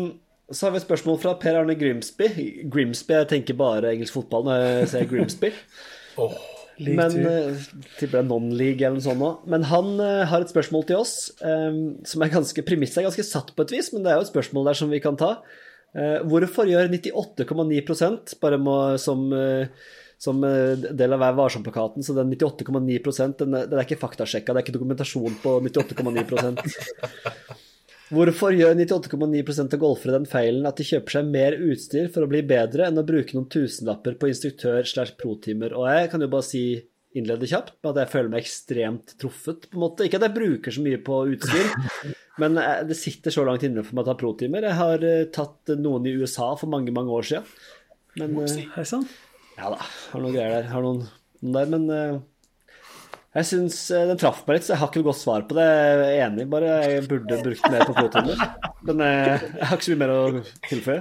så 0.53 0.66
har 0.66 0.74
vi 0.74 0.80
et 0.82 0.84
spørsmål 0.84 1.20
fra 1.22 1.36
Per 1.40 1.57
Arne 1.57 1.76
Grimsby. 1.78 2.28
Grimsby, 2.72 3.14
jeg 3.16 3.30
tenker 3.30 3.57
bare 3.57 3.95
engelsk 3.95 4.18
fotball 4.18 4.45
når 4.49 4.61
jeg 4.64 4.90
ser 4.92 5.09
Grimsby. 5.09 5.51
åh, 6.22 6.36
Men 6.84 7.16
uh, 7.24 7.64
Tipper 7.97 8.18
det 8.18 8.20
er 8.20 8.28
non-league 8.28 8.82
eller 8.82 8.99
noe 8.99 9.07
sånt 9.07 9.22
nå. 9.22 9.30
Men 9.51 9.64
han 9.70 9.95
uh, 10.03 10.24
har 10.28 10.45
et 10.45 10.53
spørsmål 10.53 10.84
til 10.90 11.01
oss 11.01 11.32
um, 11.40 11.97
som 12.05 12.24
er 12.24 12.32
ganske 12.34 12.66
Premisset 12.66 13.01
er 13.01 13.09
ganske 13.09 13.26
satt 13.26 13.55
på 13.57 13.64
et 13.64 13.76
vis, 13.76 13.92
men 13.95 14.05
det 14.05 14.12
er 14.12 14.20
jo 14.20 14.26
et 14.26 14.32
spørsmål 14.34 14.68
der 14.68 14.80
som 14.82 14.92
vi 14.92 15.01
kan 15.05 15.16
ta. 15.20 15.36
Uh, 15.97 16.20
hvorfor 16.28 16.68
gjør 16.68 16.92
98,9% 16.92 18.36
bare 18.42 18.61
må, 18.61 18.78
som, 19.01 19.28
uh, 19.32 19.70
som 20.20 20.45
eh, 20.47 20.86
del 20.97 21.14
av 21.14 21.20
Vær 21.22 21.36
varsom-plakaten, 21.38 22.05
så 22.05 22.16
den 22.16 22.32
98,9 22.32 23.36
den, 23.40 23.55
den 23.55 23.76
er 23.76 23.84
ikke 23.84 24.01
faktasjekka, 24.01 24.53
det 24.55 24.61
er 24.61 24.66
ikke 24.66 24.76
dokumentasjon 24.78 25.38
på 25.42 25.59
98,9 25.68 26.24
Hvorfor 28.13 28.53
gjør 28.53 28.75
98,9% 28.77 29.75
av 29.77 29.81
golfere 29.81 30.19
den 30.19 30.27
feilen 30.29 30.67
at 30.69 30.77
de 30.77 30.85
kjøper 30.85 31.17
seg 31.17 31.29
mer 31.33 31.55
utstyr 31.57 32.11
for 32.13 32.27
å 32.27 32.29
bli 32.29 32.43
bedre 32.45 32.91
enn 32.91 33.01
å 33.01 33.05
bruke 33.07 33.37
noen 33.37 33.49
tusenlapper 33.53 34.19
på 34.21 34.29
instruktør 34.29 34.85
slash 34.89 35.15
pro-timer? 35.21 35.73
Og 35.79 35.89
jeg 35.89 36.11
kan 36.13 36.25
jo 36.25 36.29
bare 36.35 36.47
si 36.47 36.65
innlede 37.17 37.49
kjapt 37.49 37.79
med 37.79 37.93
at 37.93 38.03
jeg 38.03 38.13
føler 38.13 38.33
meg 38.33 38.45
ekstremt 38.45 39.15
truffet, 39.23 39.69
på 39.71 39.79
en 39.79 39.85
måte. 39.87 40.05
Ikke 40.05 40.19
at 40.21 40.27
jeg 40.29 40.37
bruker 40.37 40.75
så 40.75 40.85
mye 40.85 41.01
på 41.07 41.21
utstyr, 41.33 41.73
men 42.43 42.61
eh, 42.61 42.83
det 42.91 42.99
sitter 42.99 43.35
så 43.35 43.47
langt 43.47 43.65
inne 43.67 43.87
for 43.87 43.97
meg 43.97 44.05
å 44.05 44.11
ta 44.11 44.19
pro-timer. 44.21 44.69
Jeg 44.69 44.81
har 44.83 45.09
eh, 45.09 45.25
tatt 45.33 45.75
noen 45.79 46.11
i 46.11 46.17
USA 46.19 46.51
for 46.61 46.73
mange, 46.75 46.93
mange 46.95 47.15
år 47.15 47.31
siden. 47.31 47.49
Men 48.21 48.37
eh, 48.45 48.61
Hei 48.77 48.87
sann. 48.89 49.09
ja 49.57 49.73
da, 49.73 49.81
har 50.13 50.27
noen 50.27 50.37
greier 50.37 50.59
der. 50.59 50.71
Har 50.75 50.85
noen, 50.85 51.07
noen 51.41 51.57
der, 51.57 51.73
men 51.73 52.23
jeg 53.35 53.47
syns 53.49 53.78
eh, 53.91 54.05
den 54.11 54.20
traff 54.20 54.45
meg 54.47 54.59
litt, 54.59 54.66
så 54.68 54.74
jeg 54.74 54.80
har 54.82 54.91
ikke 54.91 55.01
noe 55.03 55.09
godt 55.09 55.20
svar 55.20 55.47
på 55.49 55.57
det. 55.59 55.64
Jeg 55.66 56.05
er 56.05 56.26
enig, 56.28 56.47
bare 56.53 56.76
jeg 56.85 57.07
burde 57.11 57.41
brukt 57.43 57.70
mer 57.72 57.87
på 57.89 57.97
pro-timer. 57.97 58.45
Men 58.87 59.03
eh, 59.03 59.49
jeg 59.59 59.70
har 59.70 59.74
ikke 59.74 59.89
så 59.89 59.95
mye 59.95 60.03
mer 60.05 60.14
å 60.14 60.20
tilføye. 60.68 61.01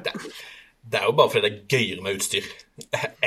det 0.83 0.99
er 0.99 1.05
jo 1.05 1.13
bare 1.19 1.33
fordi 1.33 1.45
det 1.45 1.51
er 1.51 1.77
gøyere 1.77 2.07
med 2.07 2.17
utstyr 2.17 2.49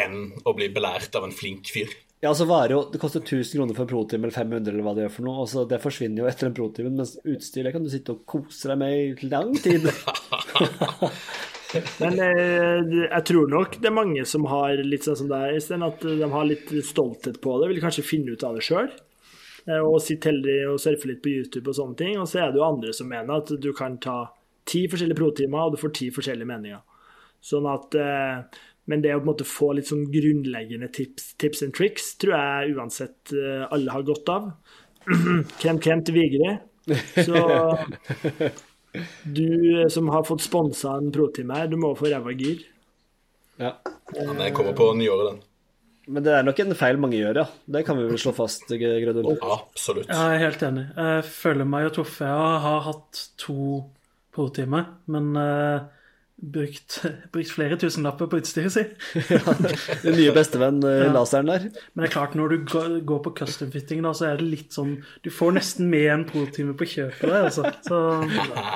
enn 0.02 0.18
å 0.42 0.56
bli 0.58 0.68
belært 0.74 1.14
av 1.18 1.28
en 1.28 1.36
flink 1.36 1.70
fyr. 1.70 1.94
Ja, 2.24 2.30
altså 2.30 2.46
varer 2.48 2.72
jo 2.72 2.78
Det 2.88 2.98
koster 2.98 3.20
1000 3.20 3.58
kroner 3.58 3.76
for 3.76 3.84
en 3.84 3.90
pro-time 3.90 4.24
eller 4.24 4.34
500 4.34 4.72
eller 4.72 4.84
hva 4.86 4.94
det 4.96 5.04
gjør 5.04 5.14
for 5.18 5.28
noe. 5.28 5.42
Og 5.44 5.50
så 5.52 5.66
Det 5.68 5.78
forsvinner 5.82 6.24
jo 6.24 6.30
etter 6.30 6.48
en 6.48 6.56
pro-time, 6.56 6.94
mens 6.96 7.14
utstyr 7.22 7.68
det 7.68 7.74
kan 7.76 7.84
du 7.84 7.92
sitte 7.92 8.16
og 8.16 8.24
kose 8.26 8.72
deg 8.72 8.80
med 8.80 8.96
i 8.96 9.30
lang 9.30 9.52
tid. 9.60 9.86
Men 12.00 12.20
eh, 12.22 12.94
jeg 13.06 13.24
tror 13.30 13.50
nok 13.50 13.78
det 13.80 13.90
er 13.90 13.96
mange 13.96 14.24
som 14.28 14.46
har 14.50 14.78
litt 14.84 15.06
sånn 15.06 15.18
som 15.22 15.30
deg, 15.30 15.56
Øystein, 15.58 15.84
at 15.86 16.04
de 16.06 16.30
har 16.32 16.48
litt 16.48 16.70
stolthet 16.86 17.40
på 17.42 17.58
det. 17.60 17.72
Vil 17.72 17.82
kanskje 17.82 18.06
finne 18.06 18.36
ut 18.36 18.46
av 18.46 18.58
det 18.58 18.64
sjøl. 18.66 18.92
Og 19.66 19.96
sitte 19.98 20.30
heller 20.30 20.68
og 20.70 20.78
surfe 20.78 21.08
litt 21.10 21.24
på 21.24 21.32
YouTube 21.32 21.72
og 21.72 21.74
sånne 21.74 21.98
ting. 21.98 22.18
Og 22.22 22.28
så 22.30 22.44
er 22.44 22.52
det 22.54 22.60
jo 22.60 22.68
andre 22.68 22.92
som 22.94 23.08
mener 23.10 23.42
at 23.42 23.50
du 23.58 23.72
kan 23.74 23.96
ta 23.98 24.20
ti 24.66 24.84
forskjellige 24.90 25.18
pro-timer, 25.18 25.66
og 25.66 25.74
du 25.74 25.80
får 25.80 25.94
ti 25.96 26.08
forskjellige 26.14 26.50
meninger. 26.50 26.82
Sånn 27.44 27.68
at 27.70 27.94
eh, 28.00 28.62
Men 28.86 29.02
det 29.02 29.16
å 29.16 29.18
på 29.18 29.24
en 29.24 29.30
måte 29.32 29.46
få 29.46 29.72
litt 29.74 29.88
sånn 29.88 30.04
grunnleggende 30.12 30.86
tips, 30.94 31.32
tips 31.42 31.64
and 31.66 31.74
tricks 31.74 32.12
tror 32.22 32.36
jeg 32.36 32.76
uansett 32.76 33.32
eh, 33.34 33.64
alle 33.74 33.90
har 33.90 34.06
godt 34.06 34.30
av. 34.30 34.52
Krem, 35.60 35.80
krem 35.82 36.04
til 36.06 36.14
Vigre. 36.20 36.52
Så 37.26 37.42
du 39.24 39.82
eh, 39.82 39.88
som 39.92 40.08
har 40.12 40.24
fått 40.28 40.44
sponsa 40.44 40.96
en 41.00 41.12
pro-time 41.14 41.58
her, 41.58 41.68
du 41.72 41.76
må 41.80 41.94
få 41.98 42.10
ræva 42.12 42.34
gir. 42.36 42.64
Ja. 43.56 43.76
Ja, 44.14 44.32
Den 44.32 44.54
kommer 44.54 44.76
på 44.76 44.92
nyåret, 44.94 45.32
den. 45.32 45.44
Men 46.06 46.22
det 46.22 46.34
er 46.36 46.44
nok 46.46 46.60
en 46.62 46.76
feil 46.78 47.00
mange 47.02 47.18
gjør, 47.18 47.40
ja. 47.40 47.44
Det 47.66 47.82
kan 47.86 47.98
vi 47.98 48.04
vel 48.06 48.20
slå 48.20 48.30
fast, 48.36 48.68
Grødum. 48.70 49.32
Absolutt. 49.42 50.06
Jeg 50.06 50.36
er 50.36 50.42
helt 50.44 50.62
enig. 50.62 50.84
Jeg 50.94 51.24
føler 51.26 51.66
meg 51.66 51.88
jo 51.88 51.94
truffet. 51.98 52.28
Jeg 52.28 52.60
har 52.62 52.84
hatt 52.86 53.22
to 53.42 53.80
pro-timer, 54.36 54.86
men 55.10 55.32
uh, 55.34 55.88
brukt, 56.36 56.98
brukt, 57.32 57.50
flere 57.50 57.78
tusenlapper 57.80 58.28
på 58.30 58.40
utstyret 58.42 58.76
Ja, 59.32 59.54
Den 60.02 60.18
nye 60.18 60.34
bestevenn, 60.36 60.82
uh, 60.84 61.06
Ja. 61.06 61.12
laseren 61.14 61.48
der. 61.50 61.70
Men 61.94 62.04
det 62.04 62.10
er 62.10 62.14
klart, 62.18 62.36
når 62.38 62.52
du 62.52 62.58
går, 62.68 63.22
på 63.24 63.32
custom 63.38 63.72
fitting, 63.72 64.04
da, 64.04 64.12
så 64.16 64.30
er 64.30 64.42
det 64.42 64.50
litt 64.50 64.76
sånn 64.76 64.98
Du 65.24 65.30
får 65.32 65.56
nesten 65.56 65.90
med 65.92 66.10
en 66.12 66.28
pro-time 66.28 66.76
på 66.76 66.88
kjøpet 66.96 67.26
der, 67.26 67.48
altså. 67.48 67.72
Så 67.86 68.02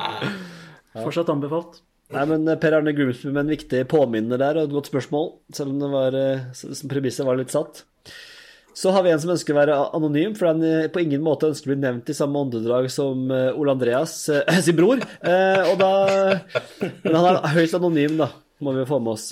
fortsatt 1.05 1.31
anbefalt. 1.33 1.83
Nei, 2.11 2.25
men 2.27 2.49
eh, 2.51 2.59
Per 2.59 2.75
Arne 2.75 2.95
Grimsby 2.97 3.31
med 3.31 3.45
en 3.45 3.53
viktig 3.55 3.85
påminner 3.91 4.41
der, 4.41 4.59
og 4.59 4.67
et 4.67 4.75
godt 4.75 4.91
spørsmål, 4.91 5.29
selv 5.55 5.75
om 5.75 5.85
det 5.85 5.91
var, 5.93 6.17
eh, 6.19 6.65
premisset 6.91 7.29
var 7.29 7.39
litt 7.39 7.55
satt. 7.55 7.85
Så 8.73 8.91
har 8.91 9.03
vi 9.03 9.11
en 9.11 9.21
som 9.21 9.33
ønsker 9.35 9.55
å 9.55 9.59
være 9.59 9.79
anonym, 9.97 10.35
for 10.39 10.51
han 10.53 10.63
eh, 10.65 10.91
på 10.93 11.03
ingen 11.03 11.23
måte 11.25 11.51
ønsker 11.51 11.71
å 11.71 11.73
bli 11.73 11.83
nevnt 11.83 12.11
i 12.13 12.17
samme 12.17 12.45
åndedrag 12.45 12.87
som 12.93 13.27
eh, 13.35 13.51
Ole 13.59 13.75
Andreas, 13.75 14.15
eh, 14.33 14.61
sin 14.67 14.79
bror. 14.79 15.03
Og 15.03 15.75
da 15.81 15.91
Men 17.03 17.19
han 17.19 17.29
er 17.33 17.57
høyst 17.57 17.77
anonym, 17.79 18.17
da, 18.21 18.31
må 18.63 18.75
vi 18.77 18.85
jo 18.85 18.91
få 18.91 19.01
med 19.03 19.17
oss. 19.17 19.27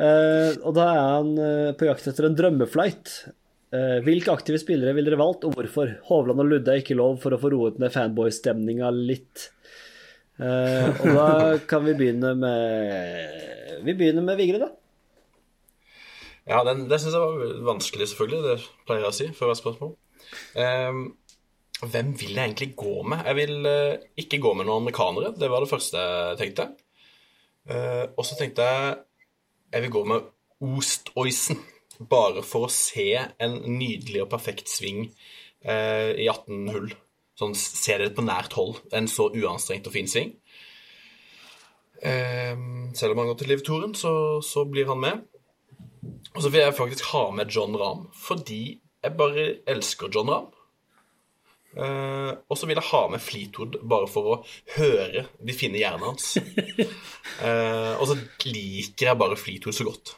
Og 0.00 0.72
da 0.76 0.86
er 0.86 1.04
han 1.18 1.30
på 1.76 1.86
jakt 1.88 2.08
etter 2.08 2.28
en 2.28 2.36
drømmeflight. 2.36 3.12
Hvilke 4.04 4.32
aktive 4.34 4.58
spillere 4.58 4.94
ville 4.96 5.12
dere 5.12 5.20
valgt, 5.20 5.44
og 5.46 5.54
hvorfor? 5.54 5.92
Hovland 6.08 6.42
og 6.42 6.48
Ludde 6.50 6.74
er 6.74 6.82
ikke 6.82 6.98
lov 6.98 7.20
for 7.22 7.36
å 7.36 7.40
få 7.40 7.52
roet 7.52 7.78
ned 7.80 7.92
fanboy-stemninga 7.94 8.90
litt. 8.96 9.46
Og 10.40 11.06
da 11.06 11.30
kan 11.70 11.84
vi 11.84 11.94
begynne 11.98 12.32
med 12.40 13.82
Vi 13.84 13.94
begynner 13.94 14.24
med 14.24 14.40
Vigre, 14.40 14.64
da. 14.64 14.70
Ja, 16.50 16.60
den, 16.66 16.84
det 16.90 16.98
syns 17.00 17.14
jeg 17.14 17.22
var 17.22 17.56
vanskelig, 17.68 18.08
selvfølgelig. 18.10 18.40
Det 18.46 18.86
pleier 18.88 19.04
jeg 19.06 19.12
å 19.12 19.16
si 19.16 19.28
før 19.36 19.52
hvert 19.52 19.60
spørsmål. 19.60 19.92
Um, 20.58 21.02
hvem 21.80 22.12
vil 22.18 22.34
jeg 22.34 22.50
egentlig 22.50 22.72
gå 22.78 22.94
med? 23.08 23.22
Jeg 23.28 23.38
vil 23.38 23.68
uh, 23.70 24.08
ikke 24.20 24.40
gå 24.42 24.54
med 24.58 24.66
noen 24.66 24.82
amerikanere. 24.82 25.32
Det 25.38 25.50
var 25.52 25.62
det 25.62 25.70
første 25.70 26.02
jeg 26.02 26.40
tenkte. 26.40 26.66
Uh, 27.70 28.10
og 28.16 28.24
så 28.26 28.38
tenkte 28.38 28.66
jeg 28.66 28.98
jeg 29.70 29.84
vil 29.84 29.94
gå 29.94 30.02
med 30.10 30.26
Ostoisen. 30.80 31.60
Bare 32.10 32.42
for 32.46 32.66
å 32.66 32.72
se 32.72 33.12
en 33.14 33.58
nydelig 33.68 34.24
og 34.24 34.30
perfekt 34.32 34.70
sving 34.72 35.04
uh, 35.06 36.10
i 36.16 36.26
18 36.26 36.72
hull. 36.74 36.90
Sånn, 37.38 37.54
se 37.56 37.96
det 38.00 38.10
på 38.16 38.24
nært 38.26 38.56
hold. 38.58 38.80
En 38.96 39.06
så 39.08 39.30
uanstrengt 39.30 39.86
og 39.88 39.94
fin 39.94 40.10
sving. 40.10 40.34
Ehm, 42.02 42.94
selv 42.96 43.12
om 43.12 43.20
han 43.20 43.30
går 43.30 43.38
til 43.40 43.50
Liv 43.52 43.62
Toren, 43.64 43.94
så, 43.94 44.12
så 44.44 44.64
blir 44.68 44.88
han 44.88 45.00
med. 45.00 45.24
Og 46.34 46.40
så 46.44 46.48
vil 46.48 46.62
jeg 46.62 46.76
faktisk 46.78 47.10
ha 47.12 47.26
med 47.34 47.50
John 47.52 47.76
Ramm 47.76 48.06
fordi 48.16 48.78
jeg 49.00 49.16
bare 49.16 49.46
elsker 49.68 50.10
John 50.12 50.30
Ramm. 50.32 50.48
Eh, 51.70 52.30
og 52.50 52.58
så 52.58 52.66
vil 52.66 52.80
jeg 52.80 52.88
ha 52.90 53.00
med 53.12 53.22
Fleetwood 53.22 53.76
bare 53.86 54.08
for 54.10 54.30
å 54.32 54.38
høre 54.74 55.28
de 55.38 55.54
fine 55.56 55.80
hjernene 55.82 56.12
hans. 56.12 56.34
Eh, 57.40 57.92
og 57.96 58.08
så 58.10 58.16
liker 58.50 59.06
jeg 59.06 59.16
bare 59.16 59.36
Fleetwood 59.38 59.72
så 59.72 59.84
godt. 59.86 60.10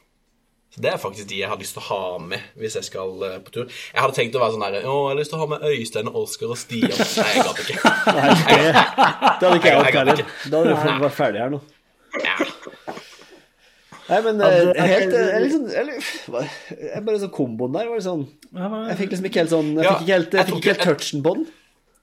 Så 0.74 0.80
Det 0.82 0.88
er 0.90 0.96
faktisk 0.98 1.28
de 1.28 1.42
jeg 1.42 1.50
har 1.50 1.60
lyst 1.60 1.76
til 1.76 1.82
å 1.82 1.88
ha 1.90 2.18
med 2.24 2.46
hvis 2.58 2.74
jeg 2.78 2.86
skal 2.88 3.12
eh, 3.28 3.36
på 3.44 3.52
tur. 3.54 3.68
Jeg 3.68 4.00
hadde 4.00 4.16
tenkt 4.16 4.38
å 4.38 4.40
være 4.42 4.54
sånn 4.56 4.64
der 4.64 4.78
Å, 4.80 4.94
jeg 4.96 5.12
har 5.12 5.18
lyst 5.20 5.30
til 5.34 5.38
å 5.38 5.42
ha 5.44 5.48
med 5.52 5.66
Øystein, 5.68 6.10
Oskar 6.22 6.54
og 6.54 6.58
Stian. 6.58 6.96
Nei, 6.96 7.28
jeg 7.36 7.44
gadd 7.46 7.62
ikke. 7.62 7.92
Nei, 8.16 8.32
det, 8.32 8.58
det 8.72 9.44
hadde 9.44 9.52
ikke 9.60 9.74
jeg 9.76 9.94
kan 9.98 10.12
heller. 10.14 10.34
Da 10.48 10.64
hadde 10.64 10.74
vi 10.80 10.96
vært 11.04 11.18
ferdig 11.20 11.44
her 11.44 11.54
nå. 11.54 11.62
Ja. 12.24 12.51
Nei, 14.12 14.20
men 14.26 14.42
Ja, 14.42 14.50
eh, 14.52 14.68
det 14.68 14.76
er- 14.76 14.92
helt 14.92 15.14
jeg 15.16 15.42
liksom, 15.46 15.64
jeg, 15.72 16.46
jeg 16.92 17.04
bare 17.08 17.20
sånn 17.22 17.32
komboen 17.32 17.72
der 17.78 17.88
var 17.88 17.96
det 18.00 18.04
sånn 18.06 18.26
Jeg 18.52 18.98
fikk 19.00 19.14
liksom 19.14 19.28
ikke 19.30 19.42
helt 19.42 19.52
sånn 19.54 19.70
Jeg 19.78 19.88
fikk 19.88 20.04
ikke 20.04 20.16
helt, 20.18 20.36
jeg 20.38 20.48
fikk 20.50 20.60
ikke 20.60 20.72
helt 20.74 20.86
touchen 20.90 21.24
på 21.24 21.34
den. 21.38 21.46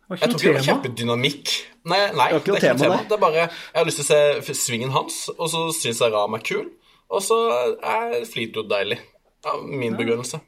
Jeg 0.10 0.20
tror 0.26 0.40
ikke 0.40 0.50
det 0.50 0.54
var 0.58 0.68
kjempedynamikk. 0.72 1.52
Nei, 1.86 2.00
nei 2.18 2.30
Det 2.34 2.34
det 2.34 2.34
er 2.34 2.40
ikke 2.40 2.54
noe 2.56 2.62
tema, 2.66 2.80
tema. 2.82 3.00
Det 3.06 3.14
er 3.14 3.22
bare 3.22 3.42
Jeg 3.46 3.78
har 3.78 3.86
lyst 3.86 4.02
til 4.02 4.06
å 4.08 4.44
se 4.50 4.54
svingen 4.58 4.94
hans, 4.96 5.20
og 5.38 5.50
så 5.54 5.68
syns 5.78 6.02
jeg 6.02 6.14
Ram 6.16 6.34
er 6.34 6.42
kul. 6.50 6.66
Og 7.10 7.22
så 7.26 7.38
er 7.78 8.26
Fleetwood 8.26 8.70
deilig. 8.70 8.98
Ja, 9.46 9.54
min 9.62 9.96
begrunnelse. 9.98 10.42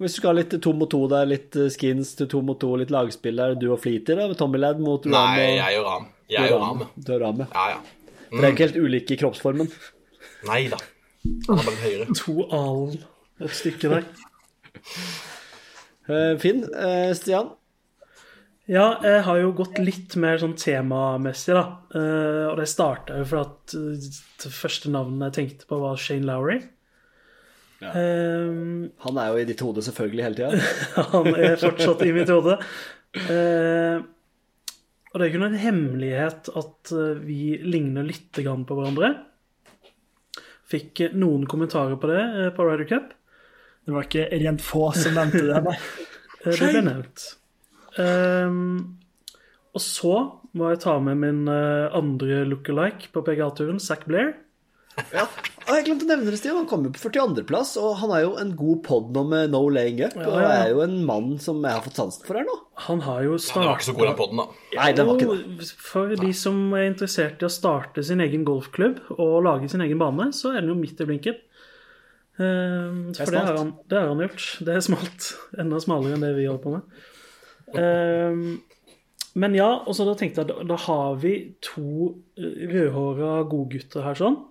Hvis 0.00 0.14
du 0.16 0.20
skal 0.20 0.32
ha 0.32 0.38
litt 0.40 0.54
to 0.62 0.72
mot 0.74 0.90
to 0.90 1.04
der, 1.10 1.26
litt 1.30 1.54
eh, 1.54 1.68
skins 1.70 2.14
til 2.18 2.26
to 2.30 2.40
mot 2.42 2.58
to, 2.58 2.72
litt 2.80 2.90
lagspill 2.90 3.36
der, 3.38 3.54
du 3.58 3.68
og 3.72 3.78
Fleeter, 3.82 4.18
da, 4.18 4.26
med 4.30 4.38
Tommy 4.40 4.58
Ladd 4.58 4.80
mot 4.82 5.04
Ram 5.06 5.14
Nei, 5.14 5.52
jeg 5.58 5.78
og 5.78 5.84
Ram. 5.86 6.08
Jeg 6.34 6.54
og 6.54 6.64
Ram. 6.64 6.80
Du 6.98 7.12
og 7.14 7.20
Ram, 7.22 7.44
ja. 7.44 7.46
Ja, 7.54 7.66
ja. 7.76 7.78
Dere 8.34 8.48
er 8.48 8.56
ikke 8.56 8.66
helt 8.66 8.80
ulike 8.82 9.14
i 9.14 9.18
kroppsformen. 9.20 9.68
Nei 10.48 10.62
da. 10.72 10.78
Han 11.48 11.60
er 11.60 11.68
litt 11.70 11.84
høyere. 11.84 12.06
To 12.20 12.34
alen 12.52 12.98
et 13.44 13.54
stykke 13.56 13.92
der. 13.94 14.08
Uh, 16.08 16.34
Finn, 16.40 16.64
Uh, 16.68 17.12
Stian? 17.16 17.54
Ja, 18.68 18.94
jeg 19.04 19.24
har 19.26 19.38
jo 19.42 19.50
gått 19.56 19.76
litt 19.80 20.14
mer 20.20 20.38
sånn 20.40 20.54
temamessig, 20.56 21.52
da. 21.56 21.64
Uh, 21.92 22.44
og 22.50 22.60
det 22.60 22.68
starta 22.70 23.18
jo 23.20 23.26
fordi 23.28 23.42
at 23.44 23.74
det 24.44 24.52
første 24.56 24.92
navnet 24.92 25.26
jeg 25.28 25.36
tenkte 25.40 25.68
på, 25.68 25.80
var 25.82 26.00
Shane 26.00 26.24
Lowry. 26.28 26.62
Eh, 27.84 28.52
Han 29.04 29.18
er 29.20 29.26
jo 29.28 29.40
i 29.42 29.44
ditt 29.44 29.60
hode 29.60 29.82
selvfølgelig 29.84 30.24
hele 30.24 30.38
tida. 30.38 30.60
han 31.12 31.28
er 31.34 31.58
fortsatt 31.60 32.00
i 32.06 32.12
mitt 32.16 32.30
hode. 32.32 32.54
Eh, 33.18 33.98
og 35.10 35.18
det 35.20 35.26
er 35.26 35.28
ikke 35.28 35.42
noen 35.42 35.60
hemmelighet 35.60 36.48
at 36.56 36.94
vi 37.26 37.58
ligner 37.60 38.06
litt 38.08 38.40
grann 38.40 38.64
på 38.64 38.78
hverandre. 38.78 39.10
Fikk 40.74 41.04
eh, 41.04 41.14
noen 41.18 41.46
kommentarer 41.50 41.98
på 42.00 42.10
det 42.10 42.20
eh, 42.24 42.50
på 42.54 42.66
Ryder 42.66 42.88
Cup. 42.90 43.14
Det 43.84 43.94
var 43.94 44.06
ikke 44.08 44.28
rent 44.40 44.64
få 44.64 44.88
som 44.96 45.16
nevnte 45.18 45.44
det, 45.46 45.62
nei. 45.68 45.78
Eh, 46.44 46.52
Det 46.52 46.70
ble 46.72 46.84
nevnt. 46.84 47.26
Um, 47.94 48.96
og 49.74 49.82
så 49.82 50.14
må 50.58 50.72
jeg 50.72 50.80
ta 50.82 50.96
med 51.02 51.20
min 51.20 51.44
andre 51.48 51.90
andre 51.94 52.40
lookalike 52.48 53.08
på 53.14 53.22
PGA-turen, 53.26 53.78
Zack 53.82 54.04
Blair. 54.10 54.34
Ja. 55.14 55.24
Og 55.64 55.70
jeg 55.78 55.86
glemte 55.86 56.04
å 56.04 56.08
nevne 56.10 56.30
det, 56.30 56.38
Stian. 56.38 56.58
Han 56.58 56.66
kom 56.68 56.84
jo 56.86 56.90
på 56.94 57.00
42.-plass, 57.06 57.72
og 57.80 57.96
han 58.02 58.12
har 58.12 58.24
jo 58.26 58.34
en 58.40 58.50
god 58.58 58.82
pod 58.86 59.14
nå 59.16 59.22
med 59.30 59.54
No 59.54 59.62
Laying 59.72 60.02
Up, 60.04 60.18
og 60.20 60.36
ja. 60.36 60.50
er 60.58 60.74
jo 60.74 60.82
en 60.84 60.98
mann 61.08 61.32
som 61.42 61.62
jeg 61.64 61.78
har 61.78 61.82
fått 61.86 61.98
sansen 61.98 62.26
for 62.28 62.38
her 62.38 62.46
nå. 62.46 62.58
Han 62.84 63.00
har 63.06 63.24
jo 63.24 63.38
Han 63.54 63.66
var 63.70 63.78
ikke 63.78 63.88
så 63.88 63.96
god 63.96 64.10
den 64.10 64.18
poden, 64.18 64.42
da. 64.42 64.68
Nei, 64.76 64.90
den 64.98 65.08
var 65.08 65.18
ikke 65.18 65.38
det. 65.38 65.70
For 65.80 66.14
de 66.20 66.30
som 66.36 66.60
er 66.76 66.90
interessert 66.90 67.42
i 67.42 67.48
å 67.48 67.52
starte 67.52 68.04
sin 68.06 68.22
egen 68.24 68.44
golfklubb 68.46 69.00
og 69.16 69.34
lage 69.48 69.72
sin 69.72 69.82
egen 69.86 70.02
bane, 70.02 70.28
så 70.36 70.52
er 70.52 70.60
den 70.60 70.74
jo 70.74 70.78
midt 70.78 71.00
i 71.00 71.08
blinken. 71.08 71.40
Ehm, 72.42 73.00
er 73.14 73.22
for 73.22 73.30
det 73.32 73.42
har, 73.46 73.58
han, 73.62 73.74
det 73.88 73.98
har 73.98 74.12
han 74.12 74.22
gjort. 74.26 74.46
Det 74.66 74.76
er 74.76 74.84
smalt. 74.84 75.32
Enda 75.64 75.80
smalere 75.82 76.18
enn 76.18 76.28
det 76.28 76.34
vi 76.36 76.48
holder 76.50 76.64
på 76.64 76.76
med. 76.76 77.04
Ehm, 77.80 78.48
men 79.34 79.54
ja, 79.56 79.70
og 79.82 79.96
så 79.96 80.06
da 80.06 80.14
tenkte 80.18 80.42
jeg 80.42 80.52
da, 80.52 80.62
da 80.74 80.78
har 80.84 81.16
vi 81.22 81.34
to 81.64 82.12
rødhåra 82.38 83.40
godgutter 83.50 84.04
her 84.06 84.18
sånn. 84.18 84.44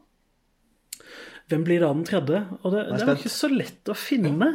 Hvem 1.52 1.64
blir 1.68 1.84
da 1.84 1.92
den 1.94 2.06
tredje? 2.08 2.44
Og 2.62 2.74
det, 2.74 2.86
det 2.90 3.02
er 3.02 3.14
jo 3.14 3.20
ikke 3.20 3.34
så 3.34 3.50
lett 3.52 3.92
å 3.92 3.98
finne. 3.98 4.52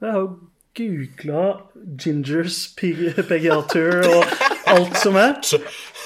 Jeg 0.00 0.12
har 0.14 0.24
jo 0.24 0.32
googla 0.76 1.44
Gingers 1.98 2.60
PGA 2.76 3.56
Tour 3.70 4.04
og 4.06 4.34
alt 4.70 5.00
som 5.00 5.18
er. 5.18 5.40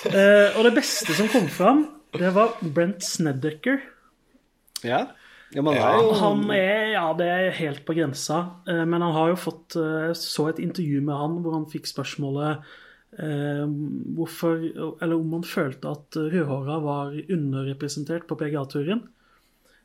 Eh, 0.09 0.55
og 0.55 0.65
det 0.67 0.73
beste 0.79 1.17
som 1.17 1.29
kom 1.33 1.51
fram, 1.53 1.85
det 2.17 2.31
var 2.37 2.57
Brent 2.63 3.05
Snedeker. 3.05 3.83
Ja. 4.85 5.01
ja 5.55 5.65
man 5.65 5.79
er 5.81 5.99
jo 5.99 6.15
Han 6.21 6.43
er 6.53 6.93
ja, 6.95 7.05
det 7.17 7.29
er 7.29 7.59
helt 7.59 7.85
på 7.87 7.97
grensa. 7.97 8.61
Eh, 8.69 8.85
Men 8.85 9.05
han 9.05 9.15
har 9.17 9.33
jo 9.33 9.43
fått 9.47 9.77
eh, 9.81 10.13
så 10.19 10.49
et 10.51 10.63
intervju 10.63 11.03
med 11.05 11.17
han 11.19 11.39
hvor 11.45 11.59
han 11.59 11.69
fikk 11.71 11.89
spørsmålet 11.91 12.65
eh, 13.19 13.65
hvorfor 14.17 14.61
Eller 15.03 15.17
om 15.17 15.37
han 15.39 15.49
følte 15.49 15.93
at 15.97 16.21
rødhåra 16.21 16.79
var 16.85 17.19
underrepresentert 17.29 18.29
på 18.29 18.39
PGA-turen. 18.41 19.05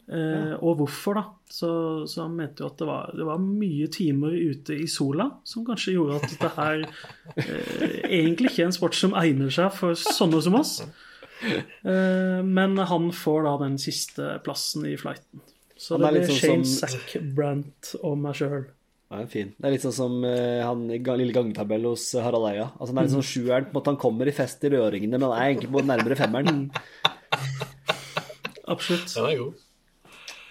Eh, 0.09 0.53
Og 0.65 0.79
hvorfor, 0.79 1.13
da. 1.19 1.23
Så, 1.49 1.67
så 2.09 2.23
han 2.25 2.35
mente 2.37 2.63
jo 2.63 2.69
at 2.69 2.77
det 2.81 2.87
var, 2.89 3.11
det 3.17 3.25
var 3.27 3.37
mye 3.41 3.87
timer 3.93 4.33
ute 4.33 4.73
i 4.81 4.87
sola 4.89 5.27
som 5.45 5.63
kanskje 5.65 5.93
gjorde 5.95 6.17
at 6.19 6.31
dette 6.33 6.49
her 6.55 6.83
eh, 7.37 7.93
egentlig 8.09 8.49
ikke 8.51 8.63
er 8.63 8.69
en 8.71 8.75
sport 8.79 8.97
som 8.97 9.13
egner 9.17 9.53
seg 9.53 9.69
for 9.77 9.93
sånne 9.97 10.41
som 10.45 10.57
oss. 10.59 10.73
Eh, 11.45 12.41
Men 12.43 12.77
han 12.89 13.11
får 13.15 13.45
da 13.47 13.53
den 13.65 13.77
siste 13.81 14.35
plassen 14.45 14.85
i 14.89 14.95
flighten. 14.99 15.41
Så 15.79 15.95
Han 15.95 16.01
det 16.01 16.09
er 16.09 16.17
blir 16.17 16.27
sånn 16.33 16.41
Shane, 16.41 16.65
som- 16.65 16.89
Zack, 16.89 17.15
Brant 17.37 17.93
og 18.03 18.17
meg 18.25 18.35
sjøl. 18.41 18.65
Ja, 19.09 19.21
er 19.23 19.29
fin. 19.31 19.53
Det 19.57 19.65
er 19.65 19.71
litt 19.73 19.81
sånn 19.85 19.95
som 19.95 20.17
uh, 20.21 20.59
han 20.61 20.83
lille 20.89 21.33
gangetabell 21.33 21.87
hos 21.89 22.03
eh, 22.13 22.21
Harald 22.21 22.45
Eia. 22.51 22.67
Altså, 22.77 22.91
han 22.93 22.99
er 22.99 23.07
litt 23.07 23.15
sånn 23.15 23.25
sjueren 23.25 23.65
på 23.65 23.71
en 23.71 23.77
måte 23.79 23.93
han 23.93 24.01
kommer 24.03 24.29
i 24.29 24.33
fest 24.37 24.61
i 24.67 24.69
rødringene, 24.69 25.17
men 25.17 25.25
han 25.25 25.33
er 25.37 25.47
egentlig 25.53 25.71
på 25.73 25.81
nærmere 25.87 26.17
femmeren. 26.19 26.59
Absolutt. 28.73 29.09
Den 29.15 29.25
er 29.31 29.39
god. 29.39 29.65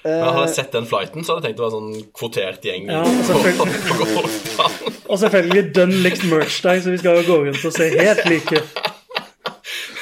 Men 0.04 0.28
hadde 0.28 0.44
jeg 0.46 0.54
sett 0.54 0.74
den 0.76 0.86
flighten, 0.88 1.24
så 1.26 1.34
hadde 1.34 1.48
jeg 1.48 1.56
tenkt 1.56 1.58
det 1.58 1.64
var 1.64 1.72
en 1.72 1.78
sånn 1.78 2.12
kvotert 2.16 2.68
gjeng. 2.68 2.86
Ja, 2.92 3.00
og, 3.02 3.24
selvfølgelig. 3.28 3.88
på. 4.58 4.68
Og 5.08 5.18
selvfølgelig 5.22 5.64
dønn 5.74 5.94
likt 6.04 6.24
merch 6.28 6.60
day, 6.62 6.82
så 6.84 6.92
vi 6.92 7.00
skal 7.00 7.18
jo 7.18 7.26
gå 7.26 7.38
rundt 7.46 7.64
og 7.64 7.74
se 7.74 7.88
helt 7.94 8.24
like. 8.28 8.62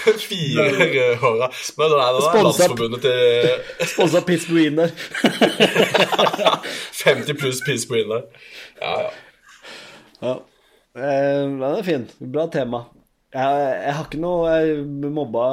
Fire 0.06 0.66
rødhåra. 0.70 1.48
Men 1.78 1.93
det 1.93 2.01
er, 2.02 2.16
det 2.16 2.43
landsforbundet 2.43 3.06
til 3.06 3.86
Sponsa 3.93 4.20
Pittsburgh 4.27 4.77
der. 4.77 4.90
50 7.06 7.39
pluss 7.40 7.62
piss 7.66 7.86
på. 7.86 8.02
Ja, 8.02 8.93
ja. 9.01 9.09
Ja. 10.23 10.35
Eh, 10.97 11.43
den 11.43 11.62
er 11.62 11.82
fin. 11.86 12.06
Bra 12.32 12.47
tema. 12.52 12.86
Jeg, 13.35 13.64
jeg 13.85 13.94
har 13.98 14.06
ikke 14.06 14.20
noe 14.23 14.52
Jeg 14.55 14.85
mobba 15.12 15.47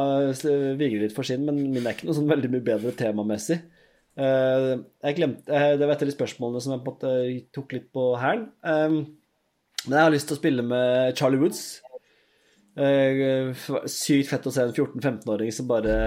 Vigre 0.80 1.02
litt 1.02 1.16
for 1.16 1.28
sin, 1.28 1.44
men 1.48 1.58
min 1.74 1.84
er 1.84 1.98
ikke 1.98 2.08
noe 2.08 2.18
sånn 2.18 2.30
veldig 2.30 2.52
mye 2.54 2.66
bedre 2.66 2.94
temamessig. 2.98 3.60
Eh, 4.14 4.72
jeg 5.08 5.18
glemte 5.18 5.50
eh, 5.50 5.72
Det 5.74 5.88
var 5.88 5.96
et 5.96 6.04
av 6.06 6.10
de 6.10 6.14
spørsmålene 6.14 6.62
som 6.62 6.76
jeg 6.76 7.40
tok 7.56 7.74
litt 7.74 7.90
på 7.96 8.12
hælen. 8.22 8.46
Eh, 8.62 9.00
men 9.84 9.98
jeg 9.98 10.06
har 10.06 10.14
lyst 10.14 10.30
til 10.30 10.38
å 10.38 10.42
spille 10.42 10.66
med 10.66 11.18
Charlie 11.20 11.42
Woods. 11.42 11.64
Eh, 12.80 13.52
sykt 13.90 14.30
fett 14.30 14.48
å 14.48 14.54
se 14.54 14.64
en 14.64 14.72
14-15-åring 14.76 15.52
som 15.54 15.68
bare 15.70 15.98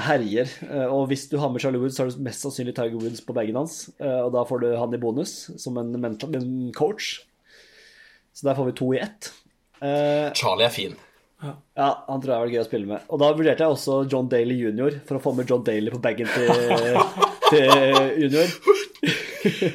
herjer. 0.00 0.48
Og 0.88 1.10
hvis 1.10 1.26
du 1.28 1.34
har 1.36 1.50
med 1.52 1.60
Charlie 1.60 1.76
Woods, 1.82 1.98
så 1.98 2.06
har 2.06 2.08
du 2.08 2.22
mest 2.24 2.40
sannsynlig 2.40 2.72
Tiger 2.78 2.96
Woods 2.96 3.20
på 3.20 3.34
bagen 3.36 3.58
hans. 3.60 3.82
og 4.00 4.30
da 4.32 4.46
får 4.48 4.62
du 4.62 4.68
han 4.80 4.96
i 4.96 5.00
bonus 5.02 5.34
som 5.60 5.76
en, 5.76 5.92
mental, 6.00 6.32
en 6.38 6.70
coach. 6.72 7.18
Så 8.32 8.48
der 8.48 8.56
får 8.56 8.70
vi 8.70 8.76
to 8.80 8.88
i 8.96 9.02
ett. 9.04 9.28
Charlie 10.40 10.64
er 10.64 10.72
fin. 10.72 10.96
Ja, 11.40 11.88
han 12.06 12.20
tror 12.20 12.34
jeg 12.34 12.42
var 12.42 12.52
gøy 12.52 12.60
å 12.62 12.66
spille 12.68 12.90
med. 12.90 13.04
Og 13.08 13.20
da 13.22 13.30
vurderte 13.36 13.64
jeg 13.64 13.76
også 13.76 14.00
John 14.12 14.28
Daly 14.32 14.56
jr. 14.60 14.98
for 15.08 15.18
å 15.18 15.22
få 15.24 15.32
med 15.38 15.48
John 15.48 15.64
Daly 15.64 15.92
på 15.92 16.00
bagen 16.04 16.28
til, 16.34 16.50
til 17.52 17.70
junior. 18.24 18.52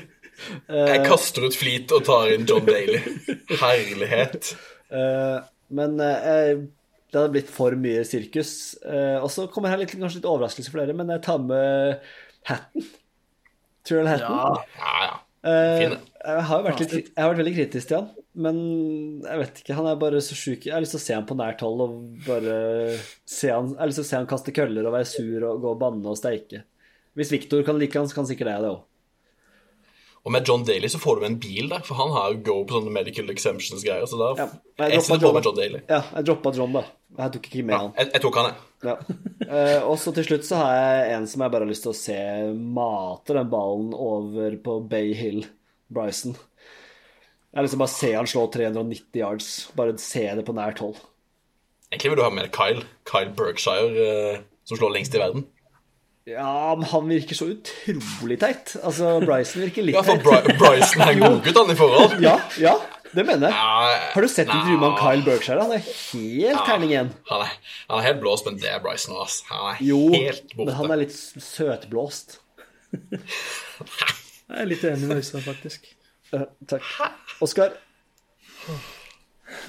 Jeg 0.45 1.01
kaster 1.07 1.47
ut 1.47 1.55
flit 1.57 1.89
og 1.95 2.03
tar 2.05 2.29
inn 2.35 2.45
John 2.49 2.67
Daly. 2.67 3.01
Herlighet. 3.61 4.53
Eh, 4.95 5.37
men 5.75 5.95
eh, 5.99 6.59
det 7.09 7.17
hadde 7.17 7.31
blitt 7.33 7.47
for 7.51 7.73
mye 7.81 8.03
sirkus. 8.07 8.51
Eh, 8.85 9.17
og 9.17 9.31
så 9.33 9.47
kommer 9.51 9.73
her 9.73 9.79
litt, 9.81 9.95
kanskje 9.97 10.19
litt 10.19 10.27
overraskelse 10.29 10.71
for 10.71 10.79
dere, 10.79 10.93
men 10.95 11.09
jeg 11.09 11.23
tar 11.25 11.41
med 11.41 12.05
hatten. 12.47 12.85
Trill 13.83 14.07
Hatton. 14.07 14.37
Ja, 14.37 14.61
Ja, 14.77 14.93
ja. 15.09 15.17
Fin, 15.81 15.97
jeg 16.21 16.45
har 16.51 16.69
litt, 16.69 16.93
jeg 16.93 17.17
har 17.17 17.33
vært 17.33 17.41
veldig 17.41 17.55
kritisk 17.57 17.89
til 17.89 17.97
han, 17.97 18.07
men 18.35 18.57
jeg 19.23 19.41
vet 19.41 19.61
ikke. 19.61 19.75
Han 19.77 19.87
er 19.89 19.99
bare 20.01 20.21
så 20.23 20.35
sjuk. 20.37 20.65
Jeg 20.67 20.75
har 20.75 20.83
lyst 20.83 20.95
til 20.97 21.01
å 21.01 21.05
se 21.05 21.15
han 21.17 21.27
på 21.29 21.37
nært 21.39 21.63
hold 21.65 21.83
og 21.85 21.93
bare 22.27 22.55
se 23.27 23.51
han 23.53 23.71
Jeg 23.73 23.79
har 23.81 23.91
lyst 23.91 24.01
til 24.01 24.05
å 24.07 24.09
se 24.11 24.19
han 24.19 24.29
kaste 24.31 24.55
køller 24.55 24.87
og 24.89 24.95
være 24.97 25.07
sur 25.09 25.45
og 25.49 25.61
gå 25.63 25.71
og 25.75 25.79
banne 25.81 26.11
og 26.11 26.19
steike. 26.19 26.63
Hvis 27.15 27.31
Victor 27.31 27.63
kan 27.63 27.79
like 27.79 27.95
han, 27.95 28.09
så 28.11 28.17
kan 28.17 28.27
sikkert 28.27 28.51
jeg 28.51 28.65
det 28.65 28.73
òg. 28.73 28.83
Og 30.25 30.33
med 30.33 30.47
John 30.49 30.63
Daly 30.65 30.89
så 30.89 30.97
får 30.97 31.19
du 31.21 31.25
en 31.27 31.35
bil 31.37 31.67
der, 31.69 31.83
for 31.85 31.99
han 31.99 32.09
har 32.15 32.33
go 32.47 32.55
på 32.65 32.79
sånne 32.79 32.89
medical 32.93 33.27
exemptions-greier. 33.29 34.07
Så 34.09 34.17
da 34.17 34.31
Ja, 34.39 34.47
jeg 34.81 34.95
jeg 34.97 35.21
på 35.21 35.31
med 35.35 35.45
John 35.45 35.59
Daly. 35.59 35.81
Ja, 35.85 35.99
jeg 36.15 36.25
droppa 36.25 36.51
John, 36.57 36.73
da. 36.73 36.81
Jeg 37.19 37.35
tok 37.35 37.45
ikke 37.51 37.65
med 37.67 37.75
Ja, 37.75 37.81
han. 37.83 37.91
jeg, 37.99 38.09
jeg 38.15 38.23
tok 38.23 38.39
han, 38.41 38.47
jeg. 38.49 38.89
Ja. 38.89 38.95
Uh, 39.45 39.89
og 39.91 39.99
så 40.01 40.11
til 40.17 40.25
slutt 40.25 40.47
så 40.49 40.57
har 40.63 40.73
jeg 40.79 41.13
en 41.19 41.27
som 41.29 41.45
jeg 41.45 41.53
bare 41.53 41.63
har 41.67 41.69
lyst 41.71 41.85
til 41.85 41.93
å 41.93 41.99
se 41.99 42.17
mate 42.57 43.37
den 43.37 43.51
ballen 43.53 43.93
over 43.93 44.57
på 44.65 44.79
Bay 44.89 45.13
Hill, 45.13 45.45
Bryson. 45.93 46.33
Har 47.55 47.63
lyst 47.63 47.77
bare 47.79 47.91
se 47.93 48.11
han 48.13 48.27
slå 48.27 48.45
390 48.51 49.21
yards. 49.21 49.49
Bare 49.77 49.95
se 50.01 50.25
det 50.35 50.43
på 50.47 50.55
nært 50.57 50.81
hold. 50.83 50.97
Egentlig 51.91 52.11
vil 52.11 52.19
du 52.19 52.23
ha 52.25 52.31
med 52.33 52.49
Kyle. 52.55 52.81
Kyle 53.07 53.31
Berkshire, 53.37 54.07
eh, 54.35 54.39
som 54.67 54.77
slår 54.79 54.91
lengst 54.97 55.15
i 55.15 55.21
verden. 55.21 55.45
Ja, 56.27 56.73
men 56.75 56.87
han 56.89 57.05
virker 57.07 57.37
så 57.37 57.45
utrolig 57.53 58.39
teit. 58.41 58.73
Altså, 58.81 59.19
Bryson 59.21 59.61
virker 59.61 59.85
litt 59.85 59.95
Ja, 59.95 60.01
for 60.03 60.17
teit. 60.17 60.47
Bry 60.49 60.55
Bryson 60.57 61.03
er 61.05 61.11
en 61.13 61.21
godgutt, 61.21 61.59
han, 61.61 61.71
i 61.71 61.77
forhold. 61.79 62.15
Ja, 62.25 62.33
ja, 62.59 62.73
det 63.13 63.23
mener 63.29 63.53
jeg. 63.53 63.99
Har 64.15 64.25
du 64.25 64.27
sett 64.33 64.49
intervjuet 64.49 64.81
med 64.81 64.97
Kyle 64.99 65.23
Berkshire? 65.27 65.61
Han 65.61 65.75
er 65.77 65.85
helt 65.85 66.65
terning 66.65 66.91
igjen. 66.95 67.11
Han 67.29 67.45
er, 67.45 67.53
han 67.91 68.01
er 68.01 68.07
helt 68.09 68.23
blåst, 68.25 68.49
men 68.49 68.57
det 68.59 68.73
er 68.73 68.81
Bryson 68.83 69.13
nå, 69.13 69.21
ass. 69.23 69.37
Han 69.53 69.69
er 69.75 69.83
Jo, 69.85 70.01
helt 70.17 70.49
borte. 70.57 70.65
men 70.73 70.75
han 70.81 70.95
er 70.97 71.03
litt 71.05 71.13
søtblåst. 71.15 72.39
Jeg 74.49 74.61
er 74.61 74.67
litt 74.69 74.83
enig 74.89 75.07
med 75.09 75.21
Øystein, 75.21 75.45
faktisk. 75.45 75.87
Takk. 76.69 76.93
Oskar? 77.45 77.75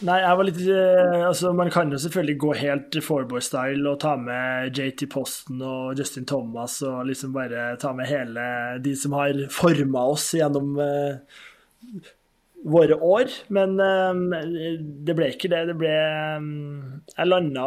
Nei, 0.06 0.18
jeg 0.22 0.36
var 0.38 0.46
litt 0.48 0.60
eh, 0.72 1.22
Altså, 1.26 1.52
man 1.56 1.70
kan 1.72 1.90
jo 1.92 2.00
selvfølgelig 2.00 2.36
gå 2.40 2.52
helt 2.60 2.98
Fourboy-style 3.04 3.84
og 3.90 3.98
ta 4.02 4.14
med 4.20 4.76
JT 4.76 5.06
Posten 5.12 5.60
og 5.64 5.98
Justin 5.98 6.28
Thomas 6.28 6.78
og 6.86 7.06
liksom 7.10 7.34
bare 7.36 7.74
ta 7.80 7.92
med 7.96 8.08
hele 8.08 8.46
de 8.84 8.94
som 8.96 9.16
har 9.16 9.36
forma 9.52 10.06
oss 10.14 10.30
gjennom 10.36 10.78
uh, 10.80 11.42
våre 12.64 12.96
år. 12.96 13.32
Men 13.52 13.76
eh, 13.80 14.80
det 15.06 15.16
ble 15.16 15.30
ikke 15.34 15.52
det. 15.52 15.64
Det 15.70 15.76
ble 15.80 15.92
Jeg 15.92 17.28
landa 17.28 17.66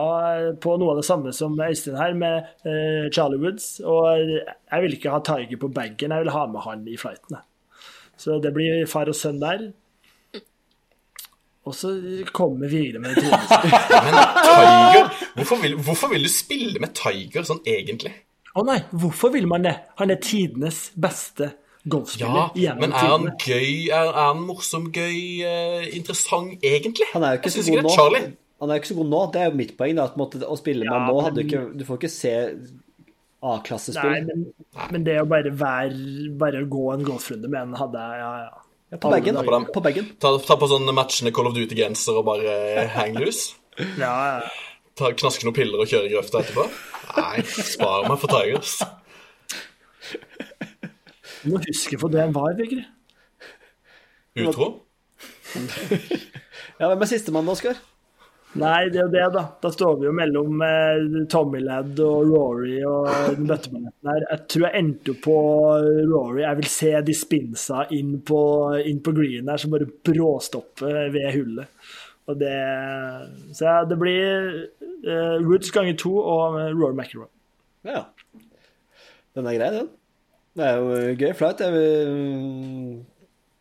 på 0.61 0.77
noe 0.81 0.95
av 0.95 1.01
det 1.01 1.07
samme 1.07 1.33
som 1.35 1.57
Øystein 1.61 1.99
her, 1.99 2.17
med 2.17 3.13
Charlie 3.15 3.41
Woods. 3.41 3.77
Og 3.85 4.25
jeg 4.33 4.85
vil 4.85 4.97
ikke 4.97 5.13
ha 5.13 5.21
Tiger 5.25 5.61
på 5.61 5.71
bagen, 5.73 6.13
jeg 6.13 6.25
vil 6.25 6.35
ha 6.35 6.45
med 6.49 6.65
han 6.65 6.89
i 6.89 6.97
flighten. 6.99 7.41
Så 8.19 8.39
det 8.43 8.51
blir 8.55 8.83
far 8.91 9.07
og 9.11 9.15
sønn 9.15 9.39
der. 9.41 9.69
Og 11.69 11.75
så 11.75 11.91
kommer 12.33 12.67
videre 12.71 13.01
med 13.03 13.15
tredje. 13.15 13.37
Men 14.05 14.17
Tiger 14.47 15.09
hvorfor 15.37 15.61
vil, 15.61 15.75
hvorfor 15.85 16.11
vil 16.13 16.25
du 16.25 16.31
spille 16.31 16.81
med 16.81 16.95
Tiger 16.97 17.45
sånn 17.47 17.59
egentlig? 17.67 18.13
Å 18.57 18.63
nei, 18.65 18.79
hvorfor 18.91 19.31
vil 19.35 19.45
man 19.47 19.63
det? 19.67 19.75
Han 20.01 20.09
er 20.11 20.17
tidenes 20.23 20.87
beste 20.97 21.51
golfspiller 21.89 22.55
Ja, 22.59 22.73
men 22.79 22.91
er 22.91 23.05
han 23.13 23.27
tidene. 23.27 23.35
gøy, 23.45 23.73
er, 23.93 24.09
er 24.09 24.31
han 24.31 24.41
morsom, 24.47 24.87
gøy, 24.95 25.19
uh, 25.45 25.85
interessant 25.95 26.65
egentlig? 26.65 27.05
Han 27.13 27.23
er 27.27 27.35
jo 27.37 27.41
ikke 27.43 27.53
så 27.53 27.63
god 27.69 27.85
nå. 27.85 27.93
Han 28.59 28.73
er 28.73 28.75
jo 28.79 28.81
ikke 28.81 28.89
så 28.91 28.97
god 28.97 29.11
nå. 29.13 29.21
Det 29.35 29.41
er 29.43 29.51
jo 29.51 29.59
mitt 29.61 29.75
poeng. 29.79 29.95
da, 29.99 30.07
at 30.09 30.17
måtte, 30.19 30.41
Å 30.43 30.57
spille 30.59 30.83
med 30.83 30.89
Ja, 30.91 30.97
han 30.97 31.13
nå 31.13 31.21
hadde 31.27 31.37
du 31.37 31.43
men- 31.43 31.51
ikke 31.53 31.77
Du 31.79 31.85
får 31.87 32.01
ikke 32.01 32.11
se 32.11 32.33
Nei, 33.39 33.51
A-klassespill. 33.55 34.25
men, 34.27 34.41
men 34.91 35.03
det 35.07 35.13
å 35.21 35.27
bare 35.29 35.51
være 35.55 36.31
Bare 36.41 36.65
gå 36.67 36.89
en 36.91 37.05
golfrunde 37.07 37.47
med 37.47 37.61
en 37.69 37.77
hadde 37.79 38.01
jeg 38.03 38.19
Ja, 38.19 38.31
ja. 38.43 38.97
På 38.99 39.11
bagen. 39.13 39.35
på. 39.45 39.59
På 39.77 39.81
bagen. 39.85 40.07
Ta, 40.19 40.31
ta 40.43 40.55
på 40.57 40.67
sånne 40.67 40.91
matchende 40.97 41.31
Call 41.31 41.47
of 41.47 41.53
Duty-genser 41.55 42.17
og 42.19 42.25
bare 42.25 42.87
hang 42.95 43.19
loose? 43.21 43.53
ja, 44.01 44.13
ja. 44.41 44.49
Ta, 44.97 45.11
knaske 45.13 45.45
noen 45.45 45.55
piller 45.55 45.79
og 45.83 45.87
kjøre 45.91 46.09
i 46.09 46.13
grøfta 46.15 46.41
etterpå? 46.41 46.65
Nei, 47.19 47.43
spar 47.45 48.07
meg 48.09 48.17
for 48.19 48.33
Tigers. 48.33 48.73
Du 51.43 51.53
må 51.53 51.61
huske 51.63 51.99
for 52.01 52.11
det 52.11 52.23
en 52.25 52.33
var, 52.35 52.57
Vigre. 52.57 52.83
Utro? 54.41 54.71
Ja, 56.79 56.89
Hvem 56.89 57.05
er 57.05 57.09
sistemann, 57.13 57.47
Oskar? 57.53 57.77
Nei, 58.57 58.89
det 58.89 58.97
er 58.97 59.03
jo 59.03 59.11
det, 59.13 59.25
da. 59.35 59.43
Da 59.61 59.69
står 59.69 59.99
vi 59.99 60.07
jo 60.07 60.13
mellom 60.17 60.61
eh, 60.65 61.03
Tommy 61.29 61.59
og 61.69 62.31
Rory 62.31 62.79
og 62.81 63.09
den 63.35 63.45
bøtteballetten 63.45 64.09
her. 64.09 64.23
Jeg 64.25 64.45
tror 64.49 64.65
jeg 64.65 64.81
endte 64.81 65.13
på 65.21 65.35
Rory. 66.09 66.41
Jeg 66.41 66.57
vil 66.57 66.69
se 66.73 66.93
de 67.05 67.15
spinsa 67.17 67.83
inn 67.93 68.15
på, 68.25 68.39
inn 68.81 69.03
på 69.05 69.13
green 69.13 69.51
her 69.51 69.61
som 69.61 69.75
bare 69.75 69.85
bråstopper 69.85 71.11
ved 71.13 71.29
hullet. 71.37 71.69
Og 72.29 72.37
det 72.41 72.55
Så 73.57 73.65
ja, 73.65 73.77
det 73.89 73.99
blir 74.01 74.49
eh, 75.05 75.37
Woods 75.45 75.69
ganger 75.73 75.97
to 76.01 76.15
og 76.17 76.57
eh, 76.57 76.73
Rory 76.73 76.97
McIlroy. 76.97 77.29
Ja. 77.85 78.07
Den 79.37 79.45
er 79.45 79.59
grei, 79.59 79.69
den. 79.77 79.93
Det 80.57 80.65
er 80.65 80.81
jo 80.81 81.15
gøy 81.21 81.37
flight. 81.37 81.61
Det 81.61 81.69
er 81.69 81.77
jo 81.77 83.05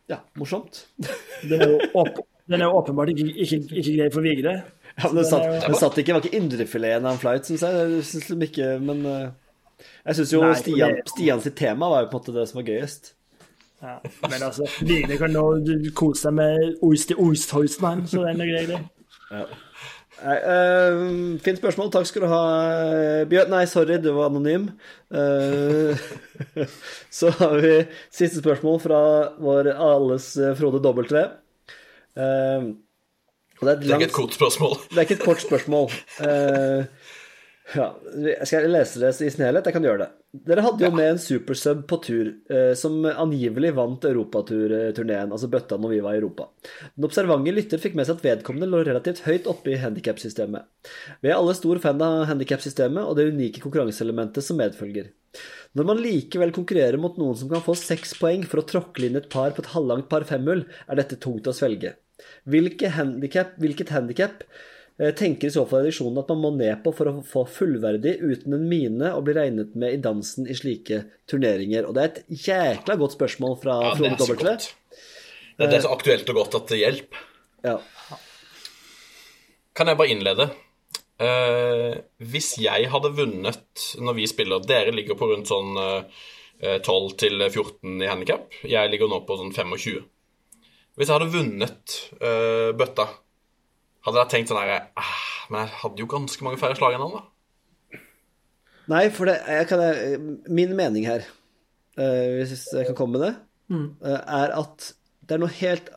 Ja, 0.09 0.23
morsomt. 0.41 0.87
Det 0.97 1.61
er 1.61 1.75
jo, 1.75 1.79
åp 2.01 2.23
den 2.49 2.61
er 2.61 2.65
jo 2.65 2.79
åpenbart 2.79 3.11
ikke, 3.13 3.27
ikke, 3.45 3.59
ikke 3.81 3.93
grei 3.99 4.09
for 4.13 4.25
Vigre. 4.25 4.55
Ja, 4.97 5.07
men 5.07 5.21
den 5.21 5.25
satt, 5.29 5.43
Den 5.43 5.53
jo- 5.53 5.67
den 5.67 5.75
satt 5.79 5.97
ikke, 6.01 6.15
var 6.15 6.25
ikke 6.25 6.37
indrefileten 6.41 7.05
av 7.05 7.13
en 7.15 7.21
flight, 7.21 7.45
syns 7.47 7.61
jeg. 7.63 7.77
Jeg 7.93 8.03
synes 8.09 8.27
de 8.33 8.47
ikke, 8.49 8.67
men 8.83 9.05
eh, 9.05 9.29
jeg 10.09 10.15
syns 10.19 10.33
jo 10.33 10.41
Nei, 10.43 10.55
Stian, 10.59 10.97
det- 10.97 11.13
Stian 11.13 11.41
sitt 11.45 11.55
tema 11.55 11.89
var 11.93 12.03
jo 12.03 12.09
på 12.11 12.17
en 12.17 12.21
måte 12.23 12.35
det 12.35 12.47
som 12.49 12.59
var 12.61 12.67
gøyest. 12.71 13.13
Ja. 13.79 13.95
Men 14.27 14.41
altså, 14.43 14.67
Vigre 14.83 15.15
kan 15.21 15.31
nå 15.31 15.43
kose 15.95 16.25
seg 16.25 16.33
med 16.35 16.79
oist 16.83 17.13
i 17.13 17.15
Oysthoisten 17.15 17.87
her, 17.87 18.05
så 18.11 18.25
den 18.25 18.41
er 18.43 18.49
grei, 18.51 18.65
det. 18.73 18.81
Nei, 20.19 20.35
eh, 20.35 21.37
fint 21.45 21.61
spørsmål. 21.61 21.91
Takk 21.93 22.09
skal 22.09 22.25
du 22.25 22.27
ha, 22.27 22.41
eh, 22.67 23.25
Bjørn. 23.29 23.53
Nei, 23.53 23.61
sorry, 23.71 23.95
du 24.03 24.09
var 24.17 24.27
anonym. 24.27 24.65
Uh, 25.09 25.95
så 27.19 27.31
har 27.39 27.55
vi 27.63 27.71
siste 28.11 28.41
spørsmål 28.43 28.81
fra 28.83 28.99
vår 29.39 29.71
alles 29.77 30.33
Frode 30.59 30.81
W. 30.83 31.23
Og 32.19 33.65
det 33.67 33.71
er 33.71 33.77
et 33.77 33.81
Det 33.85 33.93
er 33.93 33.99
ikke 33.99 34.11
et 34.11 34.19
kort 34.19 34.35
spørsmål. 34.35 34.77
Det 34.91 34.97
er 34.97 35.07
ikke 35.07 35.17
et 35.19 35.25
kort 35.25 35.41
spørsmål. 35.43 35.89
Uh, 36.23 37.09
ja, 37.69 37.89
skal 38.47 38.65
jeg 38.65 38.71
lese 38.71 39.01
det 39.01 39.11
i 39.21 39.29
sin 39.29 39.43
helhet? 39.45 39.67
Jeg 39.67 39.75
kan 39.75 39.85
gjøre 39.85 40.01
det. 40.01 40.09
Dere 40.45 40.63
hadde 40.65 40.85
jo 40.85 40.89
med 40.93 41.11
en 41.11 41.19
supersub 41.21 41.83
på 41.89 41.99
tur, 42.05 42.31
eh, 42.53 42.71
som 42.77 42.97
angivelig 43.09 43.71
vant 43.77 44.07
europaturneen, 44.09 45.29
altså 45.33 45.49
bøtta 45.49 45.77
når 45.81 45.93
vi 45.93 45.99
var 46.05 46.15
i 46.15 46.19
Europa. 46.21 46.47
Den 46.95 47.05
observante 47.05 47.53
lytter 47.53 47.81
fikk 47.81 47.97
med 47.97 48.09
seg 48.09 48.17
at 48.17 48.25
vedkommende 48.25 48.69
lå 48.69 48.81
relativt 48.85 49.21
høyt 49.25 49.49
oppe 49.49 49.73
i 49.73 49.79
handikapsystemet. 49.81 50.65
Vi 51.21 51.29
er 51.29 51.37
alle 51.37 51.53
stor 51.57 51.81
fan 51.83 52.01
av 52.05 52.25
handikapsystemet 52.29 53.05
og 53.05 53.17
det 53.17 53.29
unike 53.33 53.61
konkurranseelementet 53.61 54.45
som 54.45 54.61
medfølger. 54.61 55.09
Når 55.77 55.85
man 55.85 56.01
likevel 56.01 56.53
konkurrerer 56.53 56.97
mot 57.01 57.17
noen 57.21 57.37
som 57.37 57.49
kan 57.51 57.61
få 57.65 57.77
seks 57.77 58.15
poeng 58.17 58.45
for 58.49 58.63
å 58.63 58.69
tråkle 58.69 59.09
inn 59.09 59.17
et 59.21 59.29
par 59.33 59.53
på 59.53 59.61
et 59.61 59.73
halvlangt 59.75 60.09
par 60.09 60.25
femhull, 60.29 60.65
er 60.89 61.01
dette 61.01 61.21
tungt 61.21 61.49
å 61.49 61.53
svelge. 61.53 61.99
Hvilke 62.49 62.91
handicap, 62.95 63.55
hvilket 63.61 63.93
handikap 63.93 64.43
eh, 64.99 65.11
tenker 65.17 65.49
i 65.49 65.53
så 65.53 65.65
fall 65.69 65.85
redaksjonen 65.85 66.21
at 66.21 66.31
man 66.33 66.41
må 66.43 66.51
ned 66.57 66.81
på 66.85 66.93
for 66.95 67.11
å 67.11 67.15
få 67.25 67.45
fullverdig 67.59 68.17
uten 68.21 68.57
en 68.57 68.67
mine 68.71 69.13
og 69.15 69.25
bli 69.27 69.37
regnet 69.37 69.75
med 69.79 69.97
i 69.97 70.01
dansen 70.03 70.49
i 70.49 70.57
slike 70.57 71.03
turneringer? 71.29 71.87
Og 71.89 71.97
det 71.97 72.03
er 72.03 72.13
et 72.13 72.47
jækla 72.47 72.97
godt 73.01 73.17
spørsmål 73.17 73.59
fra 73.63 73.81
Ja, 73.85 73.93
Frode 73.99 74.39
godt. 74.43 74.71
Det, 75.59 75.67
det 75.67 75.75
er 75.81 75.85
så 75.85 75.93
aktuelt 75.93 76.29
og 76.31 76.41
godt 76.43 76.59
at 76.61 76.71
det 76.71 76.81
hjelper. 76.81 77.23
Ja. 77.67 77.77
Kan 79.75 79.91
jeg 79.91 79.99
bare 79.99 80.11
innlede? 80.13 80.49
Uh, 81.19 81.99
hvis 82.31 82.53
jeg 82.63 82.87
hadde 82.93 83.09
vunnet 83.11 83.81
når 83.99 84.15
vi 84.15 84.27
spiller 84.31 84.61
Dere 84.63 84.93
ligger 84.95 85.17
på 85.19 85.27
rundt 85.27 85.49
sånn 85.51 85.75
uh, 85.75 86.05
12 86.59 87.15
til 87.19 87.43
14 87.49 88.03
i 88.03 88.09
handikap. 88.09 88.47
Jeg 88.67 88.91
ligger 88.91 89.07
nå 89.11 89.21
på 89.27 89.37
sånn 89.39 89.53
25. 89.55 90.03
Hvis 90.99 91.07
jeg 91.07 91.15
hadde 91.15 91.31
vunnet 91.31 91.97
uh, 92.19 92.75
bøtta, 92.75 93.05
hadde 94.03 94.19
jeg 94.19 94.31
tenkt 94.33 94.51
sånn 94.51 94.59
her 94.59 94.89
ah, 94.99 95.17
Men 95.47 95.61
jeg 95.63 95.77
hadde 95.79 96.03
jo 96.03 96.09
ganske 96.11 96.43
mange 96.43 96.59
færre 96.59 96.75
slag 96.75 96.97
enn 96.97 97.05
han, 97.05 97.15
da. 97.15 98.01
Nei, 98.91 99.05
for 99.13 99.29
det 99.29 99.37
jeg 99.47 99.69
kan, 99.69 99.83
Min 100.51 100.75
mening 100.75 101.07
her, 101.07 101.23
uh, 101.95 102.27
hvis 102.35 102.67
jeg 102.75 102.89
kan 102.89 102.97
komme 102.99 103.15
med 103.15 103.25
det, 103.29 103.33
uh, 103.71 104.17
er 104.19 104.57
at 104.59 104.89
det 105.29 105.37
er 105.37 105.43
noe 105.43 105.55
helt 105.59 105.91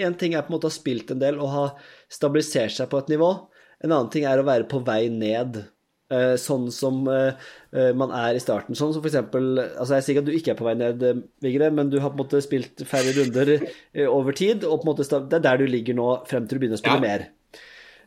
En 0.00 0.16
ting 0.18 0.34
er 0.34 0.46
på 0.46 0.50
en 0.50 0.56
måte 0.56 0.66
å 0.66 0.72
ha 0.72 0.74
spilt 0.74 1.12
en 1.12 1.20
del 1.20 1.38
og 1.38 1.52
ha 1.52 1.64
stabilisert 2.10 2.72
seg 2.74 2.88
på 2.90 3.00
et 3.02 3.10
nivå. 3.12 3.28
En 3.84 3.92
annen 3.92 4.10
ting 4.12 4.24
er 4.28 4.40
å 4.40 4.46
være 4.46 4.66
på 4.70 4.80
vei 4.86 5.04
ned, 5.12 5.60
eh, 5.60 5.68
sånn 6.40 6.68
som 6.74 7.04
eh, 7.10 7.32
eh, 7.72 7.90
man 7.94 8.12
er 8.16 8.34
i 8.34 8.42
starten. 8.42 8.74
Sånn 8.78 8.94
som 8.94 9.02
for 9.02 9.10
eksempel 9.10 9.60
altså 9.62 9.96
Jeg 9.96 10.06
sier 10.06 10.16
ikke 10.16 10.24
at 10.24 10.30
du 10.30 10.38
ikke 10.38 10.54
er 10.54 10.58
på 10.58 10.66
vei 10.66 10.76
ned, 10.78 11.04
eh, 11.06 11.20
Vigre, 11.46 11.70
men 11.74 11.92
du 11.92 12.00
har 12.00 12.10
på 12.10 12.18
en 12.18 12.24
måte 12.24 12.42
spilt 12.44 12.82
færre 12.88 13.14
runder 13.16 13.52
eh, 13.60 14.08
over 14.08 14.34
tid, 14.36 14.66
og 14.66 14.80
på 14.80 14.88
en 14.88 14.92
måte 14.94 15.06
det 15.30 15.38
er 15.38 15.44
der 15.46 15.60
du 15.62 15.68
ligger 15.70 15.98
nå, 15.98 16.08
frem 16.30 16.48
til 16.48 16.58
du 16.58 16.64
begynner 16.64 16.80
å 16.80 16.82
spille 16.82 16.98
Ja. 16.98 17.06
mer. 17.06 17.28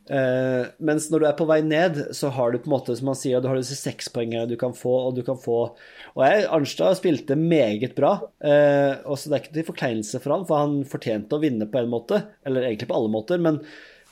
Uh, 0.03 0.67
mens 0.83 1.05
når 1.07 1.21
du 1.21 1.25
er 1.29 1.35
på 1.39 1.45
vei 1.47 1.61
ned, 1.63 1.95
så 2.11 2.27
har 2.35 2.51
du 2.51 2.57
på 2.59 2.67
en 2.67 2.73
måte, 2.73 2.91
som 2.99 3.07
man 3.07 3.15
sier, 3.15 3.39
du 3.39 3.47
har 3.47 3.55
disse 3.55 3.77
sekspoengene 3.79 4.49
du 4.49 4.57
kan 4.59 4.73
få, 4.75 4.91
og 5.07 5.15
du 5.15 5.21
kan 5.23 5.37
få 5.39 5.61
Og 6.17 6.23
jeg, 6.25 6.41
Arnstad 6.51 6.97
spilte 6.99 7.37
meget 7.39 7.95
bra, 7.95 8.17
uh, 8.43 8.99
og 9.07 9.15
så 9.15 9.31
det 9.31 9.37
er 9.37 9.45
ikke 9.45 9.55
til 9.55 9.67
forkleinelse 9.69 10.19
for 10.19 10.35
han, 10.35 10.43
for 10.49 10.59
han 10.59 10.75
fortjente 10.91 11.39
å 11.39 11.39
vinne 11.39 11.69
på 11.71 11.79
en 11.79 11.93
måte, 11.93 12.19
eller 12.43 12.67
egentlig 12.67 12.89
på 12.91 12.97
alle 12.99 13.13
måter, 13.15 13.39
men 13.47 13.61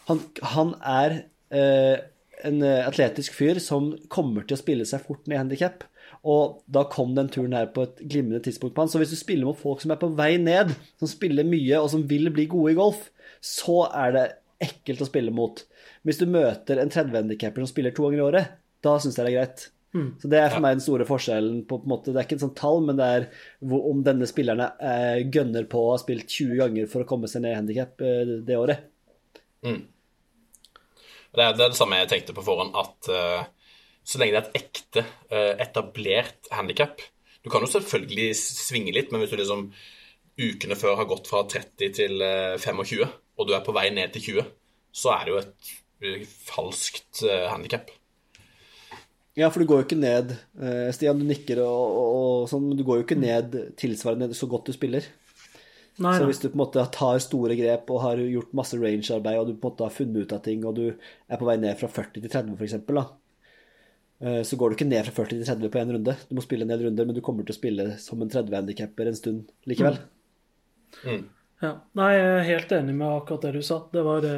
han, 0.07 0.23
han 0.53 0.71
er 0.79 1.17
eh, 1.51 1.99
en 2.47 2.61
eh, 2.65 2.83
atletisk 2.87 3.35
fyr 3.37 3.59
som 3.63 3.91
kommer 4.11 4.45
til 4.45 4.57
å 4.57 4.61
spille 4.61 4.85
seg 4.87 5.03
fort 5.05 5.25
ned 5.27 5.37
i 5.37 5.41
handikap. 5.41 5.85
Og 6.27 6.61
da 6.69 6.83
kom 6.91 7.15
den 7.17 7.31
turen 7.33 7.55
her 7.57 7.71
på 7.73 7.87
et 7.87 8.01
glimrende 8.03 8.43
tidspunkt 8.45 8.75
på 8.75 8.83
han. 8.83 8.91
Så 8.91 9.01
hvis 9.01 9.13
du 9.13 9.17
spiller 9.19 9.47
mot 9.47 9.57
folk 9.57 9.81
som 9.81 9.93
er 9.93 9.99
på 10.01 10.11
vei 10.17 10.35
ned, 10.41 10.73
som 11.01 11.09
spiller 11.09 11.47
mye 11.47 11.81
og 11.81 11.89
som 11.93 12.05
vil 12.09 12.29
bli 12.33 12.45
gode 12.51 12.75
i 12.75 12.77
golf, 12.77 13.07
så 13.41 13.83
er 13.89 14.15
det 14.15 14.25
ekkelt 14.61 15.01
å 15.01 15.09
spille 15.09 15.33
mot. 15.33 15.63
Hvis 16.05 16.19
du 16.21 16.27
møter 16.29 16.81
en 16.81 16.91
30-handikapper 16.93 17.63
som 17.63 17.71
spiller 17.71 17.93
to 17.97 18.05
ganger 18.05 18.19
i 18.19 18.25
året, 18.27 18.57
da 18.85 18.97
syns 19.01 19.17
jeg 19.17 19.25
det 19.25 19.31
er 19.31 19.39
greit. 19.39 19.63
Så 20.21 20.29
Det 20.31 20.37
er 20.39 20.53
for 20.53 20.63
meg 20.63 20.77
den 20.77 20.83
store 20.85 21.05
forskjellen. 21.09 21.63
på, 21.67 21.81
på 21.81 21.83
en 21.83 21.91
måte, 21.91 22.13
Det 22.13 22.21
er 22.21 22.27
ikke 22.27 22.37
et 22.37 22.45
sånt 22.45 22.55
tall, 22.55 22.77
men 22.85 22.95
det 22.95 23.07
er 23.15 23.25
hvor, 23.59 23.89
om 23.89 24.03
denne 24.05 24.29
spilleren 24.29 24.61
eh, 24.79 25.25
gønner 25.33 25.65
på 25.67 25.81
å 25.81 25.89
ha 25.91 25.97
spilt 25.99 26.29
20 26.29 26.61
ganger 26.61 26.87
for 26.87 27.03
å 27.03 27.09
komme 27.09 27.27
seg 27.27 27.43
ned 27.43 27.51
i 27.51 27.57
handikap 27.59 28.05
eh, 28.05 28.37
det 28.45 28.55
året. 28.61 28.85
Det 31.31 31.43
er, 31.43 31.55
det 31.55 31.65
er 31.65 31.71
det 31.71 31.79
samme 31.79 32.01
jeg 32.01 32.11
tenkte 32.11 32.35
på 32.35 32.43
forhånd, 32.43 32.75
at 32.75 33.09
uh, 33.11 33.79
så 34.03 34.19
lenge 34.19 34.35
det 34.35 34.41
er 34.41 34.49
et 34.49 34.59
ekte, 34.59 35.03
uh, 35.31 35.53
etablert 35.63 36.49
handikap 36.51 36.99
Du 37.43 37.49
kan 37.49 37.63
jo 37.63 37.69
selvfølgelig 37.71 38.33
svinge 38.35 38.93
litt, 38.95 39.13
men 39.13 39.23
hvis 39.23 39.31
du 39.31 39.39
liksom 39.39 39.69
ukene 40.41 40.77
før 40.79 40.97
har 40.99 41.09
gått 41.09 41.29
fra 41.29 41.43
30 41.47 41.95
til 41.95 42.23
eh, 42.25 42.57
25, 42.61 43.07
og 43.37 43.47
du 43.47 43.55
er 43.55 43.63
på 43.65 43.75
vei 43.75 43.89
ned 43.93 44.13
til 44.15 44.27
20, 44.41 44.51
så 45.01 45.15
er 45.15 45.25
det 45.25 45.33
jo 45.33 45.41
et 45.41 45.71
eh, 46.05 46.29
falskt 46.47 47.23
handikap. 47.51 47.91
Ja, 49.37 49.47
for 49.47 49.63
du 49.63 49.67
går 49.69 49.81
jo 49.81 49.87
ikke 49.87 49.99
ned 49.99 50.33
eh, 50.35 50.89
Stian, 50.95 51.19
du 51.19 51.27
nikker 51.27 51.61
og, 51.63 51.97
og, 51.97 52.15
og 52.15 52.49
sånn, 52.51 52.65
men 52.67 52.79
du 52.79 52.83
går 52.87 52.99
jo 52.99 53.05
ikke 53.05 53.19
ned 53.19 53.55
tilsvarende 53.79 54.31
så 54.35 54.49
godt 54.51 54.71
du 54.71 54.75
spiller. 54.75 55.07
Nei, 56.01 56.13
Så 56.17 56.27
hvis 56.29 56.39
du 56.41 56.47
på 56.49 56.55
en 56.55 56.63
måte 56.63 56.83
tar 56.95 57.19
store 57.21 57.55
grep 57.59 57.89
og 57.93 58.03
har 58.03 58.21
gjort 58.23 58.53
masse 58.57 58.77
range-arbeid, 58.79 59.39
og 59.39 59.49
du 59.49 59.53
på 59.53 59.69
en 59.69 59.73
måte 59.73 59.85
har 59.85 59.93
funnet 59.93 60.23
ut 60.23 60.35
av 60.35 60.39
ting, 60.45 60.63
og 60.65 60.77
du 60.79 60.85
er 60.89 61.41
på 61.41 61.47
vei 61.47 61.57
ned 61.61 61.77
fra 61.79 61.89
40 61.91 62.23
til 62.23 62.31
30 62.31 62.55
f.eks., 62.57 62.77
eh, 64.21 64.39
så 64.47 64.57
går 64.57 64.71
du 64.71 64.79
ikke 64.79 64.89
ned 64.89 65.05
fra 65.07 65.13
40 65.19 65.35
til 65.35 65.45
30 65.51 65.73
på 65.73 65.83
én 65.83 65.93
runde. 65.97 66.15
Du 66.29 66.33
må 66.37 66.45
spille 66.45 66.65
en 66.65 66.73
del 66.73 66.87
runder, 66.87 67.07
men 67.07 67.17
du 67.17 67.21
kommer 67.25 67.45
til 67.45 67.53
å 67.53 67.59
spille 67.59 67.87
som 68.01 68.23
en 68.23 68.33
30-handikapper 68.33 69.11
en 69.11 69.19
stund 69.19 69.53
likevel. 69.69 70.01
Ja. 71.61 71.75
Nei, 71.97 72.11
jeg 72.15 72.29
er 72.33 72.47
helt 72.47 72.71
enig 72.73 72.93
med 72.97 73.05
akkurat 73.19 73.43
det 73.45 73.59
du 73.59 73.65
sa. 73.65 73.83
Det 73.93 74.01
var 74.05 74.23
det 74.25 74.35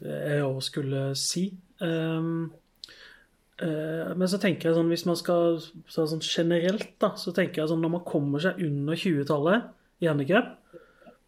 jeg 0.00 0.44
òg 0.46 0.62
skulle 0.64 1.02
si. 1.20 1.50
Um, 1.84 2.46
uh, 3.60 4.14
men 4.16 4.30
så 4.32 4.40
tenker 4.40 4.70
jeg 4.70 4.78
sånn, 4.78 4.88
hvis 4.88 5.04
man 5.04 5.18
skal 5.20 5.58
så 5.60 6.06
sånn 6.08 6.24
generelt, 6.24 6.94
da, 7.04 7.12
så 7.20 7.34
tenker 7.36 7.60
jeg 7.60 7.72
sånn 7.72 7.84
når 7.84 7.98
man 7.98 8.06
kommer 8.08 8.40
seg 8.40 8.62
under 8.64 8.96
20-tallet 8.96 9.68
i 10.00 10.08
handikap, 10.08 10.54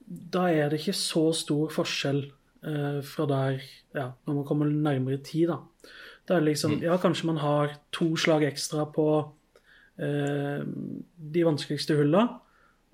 da 0.06 0.46
er 0.50 0.70
det 0.70 0.80
ikke 0.80 0.96
så 0.96 1.28
stor 1.34 1.70
forskjell 1.74 2.20
eh, 2.26 3.00
fra 3.06 3.26
der 3.30 3.62
ja, 3.96 4.10
når 4.26 4.38
man 4.40 4.46
kommer 4.46 4.70
nærmere 4.70 5.18
tid, 5.24 5.50
da. 5.50 5.60
Da 6.26 6.36
er 6.36 6.42
det 6.42 6.52
liksom 6.52 6.80
Ja, 6.82 6.96
kanskje 6.98 7.28
man 7.28 7.38
har 7.42 7.76
to 7.94 8.14
slag 8.18 8.44
ekstra 8.46 8.86
på 8.90 9.06
eh, 9.98 10.62
de 10.62 11.46
vanskeligste 11.46 11.96
hulla, 11.98 12.26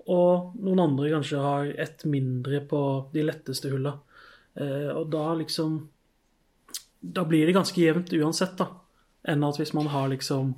og 0.09 0.57
noen 0.59 0.83
andre 0.83 1.13
kanskje 1.13 1.41
har 1.41 1.71
ett 1.79 2.03
mindre 2.09 2.61
på 2.67 2.81
de 3.13 3.23
letteste 3.23 3.71
hulla. 3.71 3.97
Eh, 4.55 4.89
og 4.93 5.09
da 5.13 5.33
liksom 5.33 5.89
Da 7.03 7.25
blir 7.27 7.45
det 7.45 7.55
ganske 7.55 7.81
jevnt 7.81 8.13
uansett, 8.15 8.55
da. 8.57 8.69
Enn 9.27 9.43
at 9.43 9.57
hvis 9.59 9.73
man 9.75 9.89
har 9.91 10.07
liksom 10.07 10.53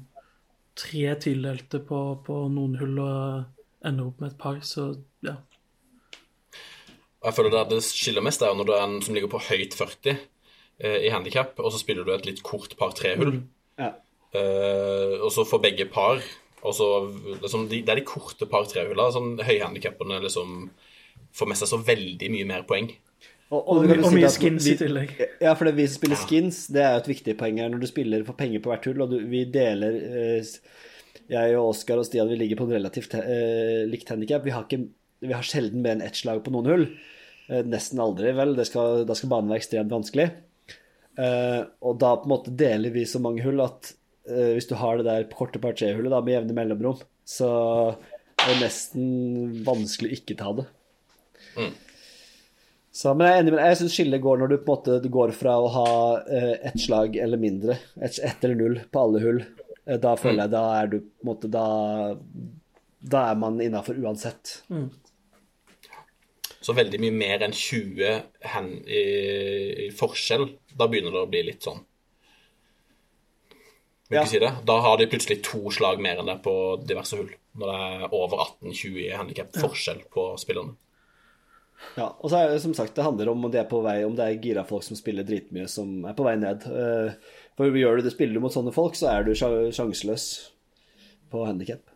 tre 0.77 1.15
tildelte 1.17 1.79
på, 1.79 1.99
på 2.21 2.35
noen 2.53 2.75
hull 2.77 2.99
og 3.01 3.85
ender 3.85 4.05
opp 4.11 4.19
med 4.21 4.31
et 4.31 4.37
par, 4.37 4.59
så 4.61 4.91
ja. 5.25 5.39
Jeg 7.25 7.33
føler 7.37 7.51
det, 7.55 7.63
det 7.73 7.81
skiller 7.87 8.21
mest 8.25 8.41
er 8.45 8.53
når 8.55 8.67
du 8.69 8.73
er 8.75 8.83
en 8.85 8.97
som 9.01 9.15
ligger 9.17 9.31
på 9.31 9.41
høyt 9.47 9.73
40 9.77 10.11
eh, 10.15 10.97
i 11.07 11.11
handikap, 11.13 11.57
og 11.59 11.71
så 11.73 11.79
spiller 11.81 12.05
du 12.05 12.11
et 12.13 12.25
litt 12.29 12.43
kort 12.45 12.75
par 12.79 12.93
tre-hull. 12.97 13.39
Ja. 13.81 13.91
Eh, 14.35 15.15
og 15.23 15.31
så 15.33 15.45
får 15.47 15.63
begge 15.63 15.87
par 15.91 16.21
og 16.65 16.73
så, 16.73 16.85
liksom, 17.43 17.67
de, 17.69 17.83
Det 17.85 17.91
er 17.93 17.99
de 17.99 18.03
korte 18.09 18.47
par 18.49 18.63
tre-hullene. 18.65 19.11
Sånn, 19.13 19.35
Høyhandikappene 19.45 20.17
liksom 20.23 20.71
får 21.37 21.49
med 21.51 21.59
seg 21.59 21.69
så 21.69 21.77
veldig 21.85 22.29
mye 22.33 22.47
mer 22.49 22.63
poeng. 22.65 22.87
Og, 23.53 23.59
Og, 23.59 23.83
og, 23.85 23.91
og 24.07 24.13
mye 24.15 24.31
skins 24.33 24.65
vi- 24.65 24.73
i 24.73 24.79
tillegg. 24.79 25.11
Ja, 25.43 25.53
for 25.53 25.69
det 25.69 25.75
vi 25.77 25.85
som 25.85 25.99
spiller 25.99 26.17
skins, 26.17 26.63
det 26.73 26.81
er 26.81 26.95
jo 26.95 27.03
et 27.03 27.11
viktig 27.11 27.35
poeng 27.37 27.59
her 27.61 27.69
når 27.69 27.83
du 27.83 27.87
spiller 27.91 28.23
for 28.25 28.33
penger 28.39 28.63
på 28.65 28.71
hvert 28.73 28.87
hull, 28.89 29.03
og 29.05 29.13
du, 29.13 29.19
vi 29.29 29.43
deler 29.53 29.93
eh, 30.01 30.49
Jeg 31.29 31.53
og 31.59 31.69
Oskar 31.75 32.01
og 32.01 32.07
Stian 32.09 32.27
vi 32.33 32.39
ligger 32.41 32.57
på 32.57 32.65
en 32.65 32.73
relativt 32.79 33.13
eh, 33.21 33.85
likt 33.91 34.09
handikap. 34.09 34.41
Vi, 34.49 34.55
har 34.57 34.65
ikke- 34.65 34.89
vi 35.23 35.33
har 35.33 35.45
sjelden 35.45 35.83
mer 35.83 35.95
enn 35.97 36.05
ett 36.05 36.17
slag 36.19 36.43
på 36.45 36.53
noen 36.53 36.71
hull. 36.71 36.87
Eh, 37.47 37.63
nesten 37.67 38.01
aldri, 38.03 38.33
vel. 38.37 38.55
Det 38.57 38.67
skal, 38.69 39.05
da 39.07 39.15
skal 39.17 39.31
banen 39.31 39.51
være 39.53 39.63
ekstremt 39.63 39.93
vanskelig. 39.93 40.29
Eh, 41.15 41.61
og 41.85 41.99
da 42.01 42.15
på 42.19 42.27
en 42.27 42.33
måte 42.33 42.53
deler 42.59 42.91
vi 42.91 43.05
så 43.07 43.21
mange 43.23 43.45
hull 43.45 43.61
at 43.63 43.93
eh, 44.27 44.55
hvis 44.57 44.67
du 44.67 44.75
har 44.79 44.99
det 44.99 45.07
der 45.07 45.27
korte 45.31 45.61
par 45.63 45.77
tre-hullet 45.77 46.25
med 46.25 46.35
jevne 46.35 46.57
mellomrom, 46.57 46.99
så 47.25 47.49
er 47.95 48.49
det 48.51 48.61
nesten 48.65 49.05
vanskelig 49.65 50.11
å 50.11 50.17
ikke 50.19 50.39
ta 50.41 50.51
det. 50.59 50.65
Så, 52.95 53.11
men 53.11 53.27
jeg 53.27 53.35
er 53.35 53.41
enig 53.43 53.51
med 53.53 53.59
deg. 53.59 53.69
Jeg 53.71 53.79
syns 53.81 53.95
skillet 53.97 54.21
går 54.23 54.37
når 54.39 54.51
du 54.51 54.57
på 54.57 54.61
en 54.63 54.73
måte 54.77 54.97
du 55.03 55.07
går 55.11 55.33
fra 55.35 55.55
å 55.59 55.71
ha 55.73 55.87
eh, 56.31 56.53
ett 56.69 56.77
slag 56.79 57.17
eller 57.19 57.41
mindre, 57.41 57.75
ett 57.99 58.19
et 58.23 58.45
eller 58.47 58.59
null 58.59 58.77
på 58.91 59.01
alle 59.01 59.23
hull. 59.23 59.41
Eh, 59.85 59.97
da 59.99 60.13
føler 60.19 60.45
jeg 60.45 60.53
da 60.53 60.61
er 60.77 60.91
du 60.93 60.99
på 61.01 61.25
en 61.25 61.31
måte 61.31 61.49
Da, 61.51 61.65
da 63.15 63.25
er 63.31 63.41
man 63.41 63.59
innafor 63.63 63.99
uansett. 63.99 64.61
Så 66.65 66.73
veldig 66.73 66.97
mye 67.03 67.13
mer 67.13 67.43
enn 67.45 67.53
20 67.53 68.13
hen, 68.53 68.69
i, 68.89 69.01
i 69.85 69.89
forskjell. 69.93 70.47
Da 70.73 70.87
begynner 70.89 71.13
det 71.13 71.21
å 71.21 71.29
bli 71.29 71.43
litt 71.51 71.65
sånn 71.67 71.83
Vil 74.09 74.17
Ja. 74.19 74.21
ikke 74.23 74.31
si 74.35 74.39
det. 74.41 74.51
Da 74.69 74.79
har 74.85 74.97
de 75.01 75.07
plutselig 75.09 75.39
to 75.45 75.63
slag 75.73 76.01
mer 76.01 76.19
enn 76.21 76.27
det 76.29 76.39
på 76.45 76.55
diverse 76.85 77.17
hull. 77.17 77.29
Når 77.57 77.71
det 77.71 77.77
er 78.05 78.13
over 78.13 78.41
18-20 78.43 78.99
i 79.05 79.13
handikap 79.17 79.53
forskjell 79.57 80.03
på 80.13 80.25
spillerne. 80.41 80.75
Ja, 81.97 82.07
og 82.21 82.29
så 82.31 82.37
er 82.39 82.51
det 82.53 82.61
som 82.63 82.73
sagt, 82.77 82.93
det 82.95 83.03
handler 83.03 83.29
om 83.33 83.45
om 83.45 83.51
det 83.51 83.59
er 83.63 83.69
på 83.69 83.81
vei, 83.83 83.97
om 84.07 84.13
det 84.15 84.25
er 84.25 84.37
gira 84.43 84.63
folk 84.67 84.83
som 84.85 84.95
spiller 84.97 85.25
dritmye, 85.27 85.65
som 85.69 86.05
er 86.07 86.13
på 86.17 86.23
vei 86.27 86.35
ned. 86.39 86.63
Eh, 86.69 87.15
For 87.57 87.71
gjør 87.71 87.97
du 87.97 88.03
det, 88.03 88.13
spiller 88.13 88.33
du 88.37 88.39
mot 88.43 88.53
sånne 88.53 88.73
folk, 88.75 88.95
så 88.99 89.09
er 89.11 89.23
du 89.23 89.31
sja- 89.31 89.71
sjanseløs 89.75 90.25
på 91.31 91.45
handikap. 91.47 91.89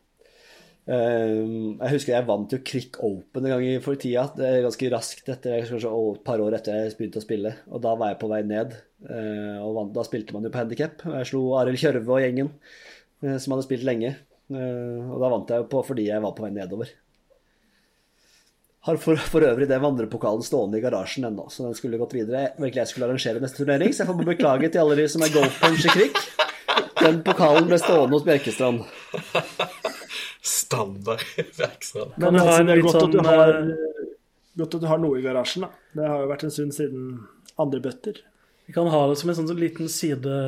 Jeg 0.89 1.91
husker 1.93 2.15
jeg 2.15 2.25
vant 2.25 2.53
jo 2.55 2.57
Crick 2.65 2.95
Open 3.05 3.45
en 3.45 3.51
gang 3.51 3.81
for 3.85 3.99
tida. 4.01 4.23
Ganske 4.65 4.87
raskt 4.89 5.27
etter, 5.29 5.59
kanskje 5.69 5.91
et 5.91 6.23
par 6.25 6.41
år 6.41 6.55
etter 6.57 6.79
jeg 6.79 6.95
begynte 6.97 7.21
å 7.21 7.25
spille. 7.25 7.51
Og 7.69 7.83
da 7.83 7.91
var 7.99 8.13
jeg 8.13 8.19
på 8.23 8.29
vei 8.31 8.39
ned. 8.47 8.73
eh, 9.05 9.59
Og 9.61 9.91
da 9.93 10.05
spilte 10.07 10.33
man 10.33 10.47
jo 10.47 10.49
på 10.53 10.61
handikap. 10.63 11.03
Jeg 11.05 11.27
slo 11.29 11.43
Arild 11.59 11.77
Kjørve 11.77 12.15
og 12.15 12.23
gjengen, 12.23 12.49
eh, 13.21 13.37
som 13.37 13.53
hadde 13.53 13.67
spilt 13.67 13.85
lenge. 13.85 14.15
Eh, 14.49 15.11
Og 15.13 15.21
da 15.21 15.29
vant 15.35 15.53
jeg 15.53 15.61
jo 15.61 15.69
på 15.75 15.83
fordi 15.91 16.07
jeg 16.09 16.23
var 16.25 16.33
på 16.33 16.47
vei 16.47 16.51
nedover. 16.57 16.89
Har 18.87 18.97
for, 18.97 19.15
for 19.19 19.43
øvrig 19.45 19.67
den 19.69 19.81
vandrepokalen 19.83 20.41
stående 20.41 20.79
i 20.79 20.81
garasjen 20.81 21.25
ennå, 21.27 21.49
så 21.51 21.67
den 21.67 21.75
skulle 21.75 21.99
gått 21.99 22.15
videre. 22.15 22.53
Virkelig 22.57 22.81
jeg 22.85 22.87
skulle 22.93 23.09
arrangere 23.11 23.41
neste 23.43 23.61
turnering, 23.61 23.91
så 23.93 24.05
jeg 24.05 24.09
får 24.09 24.25
beklage 24.25 24.71
til 24.71 24.79
alle 24.81 24.95
de 24.95 25.07
som 25.11 25.21
er 25.21 25.33
golfpunch 25.35 25.85
i 25.85 25.93
Krik. 25.93 26.17
Den 27.03 27.21
pokalen 27.21 27.67
ble 27.69 27.77
stående 27.77 28.15
hos 28.15 28.23
Bjerkestrand. 28.25 28.87
Standard 30.41 31.23
ekstra. 31.39 32.07
Men 32.17 32.39
altså, 32.39 32.63
det 32.63 32.75
er 32.77 32.81
godt, 32.85 33.01
at 33.01 33.13
du 33.13 33.19
sånn, 33.19 33.29
har, 33.29 33.53
eh, 33.59 34.07
godt 34.61 34.79
at 34.79 34.83
du 34.83 34.87
har 34.91 35.03
noe 35.03 35.19
i 35.19 35.25
garasjen, 35.25 35.67
da. 35.67 35.71
Det 35.99 36.09
har 36.09 36.23
jo 36.23 36.31
vært 36.31 36.47
en 36.47 36.55
stund 36.55 36.75
siden 36.77 37.11
andre 37.59 37.83
bøtter. 37.83 38.23
Vi 38.69 38.75
kan 38.75 38.89
ha 38.93 39.03
det 39.09 39.17
som 39.21 39.31
en 39.31 39.39
sånn 39.39 39.59
liten 39.59 39.89
side, 39.89 40.39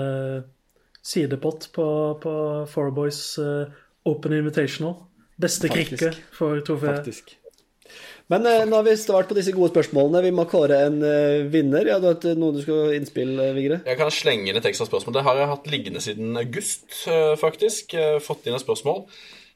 sidepott 1.02 1.72
på, 1.74 1.86
på 2.22 2.34
Four 2.70 2.92
Boys 2.94 3.22
uh, 3.42 3.66
Open 4.06 4.36
Invitational. 4.38 5.00
Beste 5.42 5.72
krikke 5.72 6.12
for 6.36 6.62
trofeet. 6.66 7.02
Faktisk. 7.02 7.38
Men 8.32 8.46
eh, 8.48 8.62
nå 8.70 8.78
har 8.78 8.86
vi 8.86 8.94
svart 8.96 9.28
på 9.28 9.36
disse 9.36 9.52
gode 9.52 9.74
spørsmålene. 9.74 10.22
Vi 10.24 10.32
må 10.36 10.46
kåre 10.48 10.78
en 10.86 11.02
eh, 11.04 11.42
vinner. 11.52 11.90
Ja, 11.90 11.98
du 12.00 12.08
har 12.08 12.38
noe 12.40 12.56
du 12.56 12.62
skal 12.64 12.94
innspill, 12.96 13.34
eh, 13.44 13.52
Vigre? 13.58 13.82
Jeg 13.88 14.00
kan 14.00 14.14
slenge 14.14 14.48
inn 14.48 14.60
et 14.60 14.68
ekstra 14.70 14.88
spørsmål. 14.88 15.18
Det 15.18 15.26
har 15.26 15.42
jeg 15.42 15.50
hatt 15.52 15.68
liggende 15.74 16.04
siden 16.04 16.40
august, 16.40 16.88
eh, 17.12 17.34
faktisk. 17.42 17.96
Eh, 17.98 18.22
Fått 18.24 18.48
inn 18.48 18.56
et 18.56 18.64
spørsmål 18.64 19.04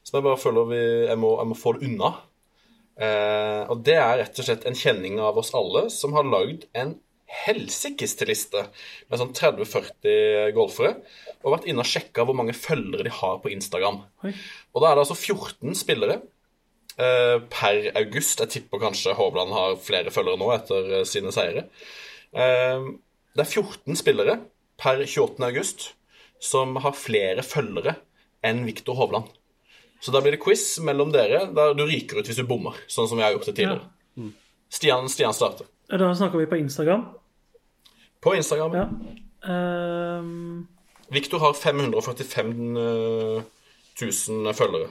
som 0.06 0.20
jeg 0.20 0.26
bare 0.28 0.38
føler 0.38 0.70
vi, 0.70 0.82
jeg, 1.08 1.18
må, 1.18 1.32
jeg 1.40 1.50
må 1.50 1.58
få 1.58 1.74
det 1.76 1.88
unna. 1.88 2.12
Eh, 2.96 3.62
og 3.72 3.82
det 3.84 3.96
er 3.98 4.22
rett 4.22 4.38
og 4.38 4.46
slett 4.46 4.68
en 4.68 4.78
kjenning 4.78 5.18
av 5.20 5.36
oss 5.40 5.50
alle 5.56 5.88
som 5.92 6.14
har 6.16 6.28
lagd 6.30 6.68
en 6.78 6.94
helsikes 7.26 8.14
til 8.16 8.30
liste 8.30 8.62
med 9.10 9.18
sånn 9.18 9.34
30-40 9.34 10.54
golfere, 10.56 10.94
og 11.42 11.56
vært 11.56 11.66
inne 11.68 11.82
og 11.82 11.90
sjekka 11.90 12.24
hvor 12.26 12.38
mange 12.38 12.54
følgere 12.56 13.06
de 13.06 13.12
har 13.12 13.40
på 13.42 13.50
Instagram. 13.52 14.00
Oi. 14.26 14.32
Og 14.74 14.82
da 14.82 14.90
er 14.90 14.96
det 14.98 15.04
altså 15.04 15.18
14 15.18 15.78
spillere 15.78 16.20
eh, 16.96 17.38
per 17.52 17.90
august. 17.98 18.42
Jeg 18.44 18.52
tipper 18.54 18.82
kanskje 18.86 19.16
Hovland 19.18 19.54
har 19.56 19.78
flere 19.82 20.14
følgere 20.14 20.40
nå 20.40 20.52
etter 20.54 20.92
eh, 21.00 21.06
sine 21.08 21.34
seire. 21.34 21.66
Eh, 22.30 22.86
det 23.36 23.44
er 23.44 23.50
14 23.50 23.98
spillere 23.98 24.38
per 24.80 25.02
28. 25.02 25.42
august 25.50 25.90
som 26.42 26.78
har 26.84 26.94
flere 26.96 27.42
følgere 27.46 27.98
enn 28.46 28.62
Viktor 28.68 28.98
Hovland. 28.98 29.34
Så 30.00 30.12
da 30.12 30.20
blir 30.22 30.36
det 30.36 30.42
quiz 30.42 30.78
mellom 30.84 31.12
dere 31.14 31.46
der 31.56 31.74
du 31.76 31.84
ryker 31.88 32.20
ut 32.20 32.28
hvis 32.28 32.38
du 32.40 32.46
bommer, 32.48 32.76
sånn 32.90 33.08
som 33.08 33.18
vi 33.18 33.24
har 33.24 33.32
gjort 33.34 33.48
det 33.48 33.56
tidligere. 33.56 34.32
Stian, 34.72 35.08
Stian 35.08 35.34
starter. 35.34 35.66
Da 35.88 36.14
snakker 36.14 36.38
vi 36.38 36.46
på 36.50 36.58
Instagram. 36.58 37.06
På 38.20 38.34
Instagram. 38.34 38.74
Ja. 38.74 38.86
Um... 39.46 40.66
Viktor 41.08 41.38
har 41.38 41.52
545 41.54 42.72
000 42.74 44.54
følgere. 44.54 44.88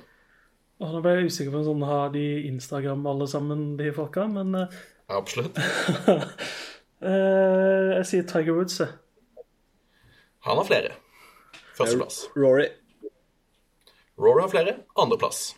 og 0.79 0.91
nå 0.91 1.01
ble 1.03 1.11
jeg 1.15 1.31
usikker 1.31 1.51
på 1.51 1.59
om 1.59 1.65
sånn 1.67 1.83
har 1.87 2.13
de 2.13 2.23
Instagram 2.49 3.05
alle 3.07 3.27
sammen, 3.31 3.65
de 3.79 3.91
folka, 3.95 4.25
men 4.31 4.55
eh, 4.59 4.77
absolutt. 5.11 5.59
eh, 7.09 7.91
jeg 7.99 8.07
sier 8.11 8.25
Tiger 8.31 8.55
Woods, 8.57 8.79
jeg. 8.79 9.45
Han 10.47 10.59
har 10.61 10.67
flere. 10.67 10.91
Førsteplass. 11.75 12.25
Rory. 12.39 12.67
Rory 14.17 14.41
har 14.41 14.49
flere. 14.49 14.77
Andreplass. 14.95 15.55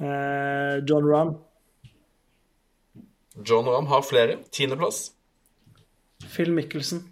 Eh, 0.00 0.84
John 0.88 1.04
Rahm. 1.10 1.34
John 3.48 3.68
Rahm 3.68 3.86
har 3.86 4.02
flere. 4.02 4.38
Tiendeplass. 4.52 5.12
Phil 6.20 6.52
Mickelson. 6.52 7.02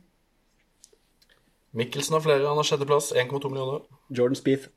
Mikkelsen 1.70 2.12
har 2.12 2.20
flere. 2.20 2.48
Han 2.48 2.56
har 2.56 2.64
sjetteplass. 2.64 3.12
1,2 3.12 3.48
millioner. 3.48 3.80
Jordan 4.10 4.36
Speeth. 4.36 4.68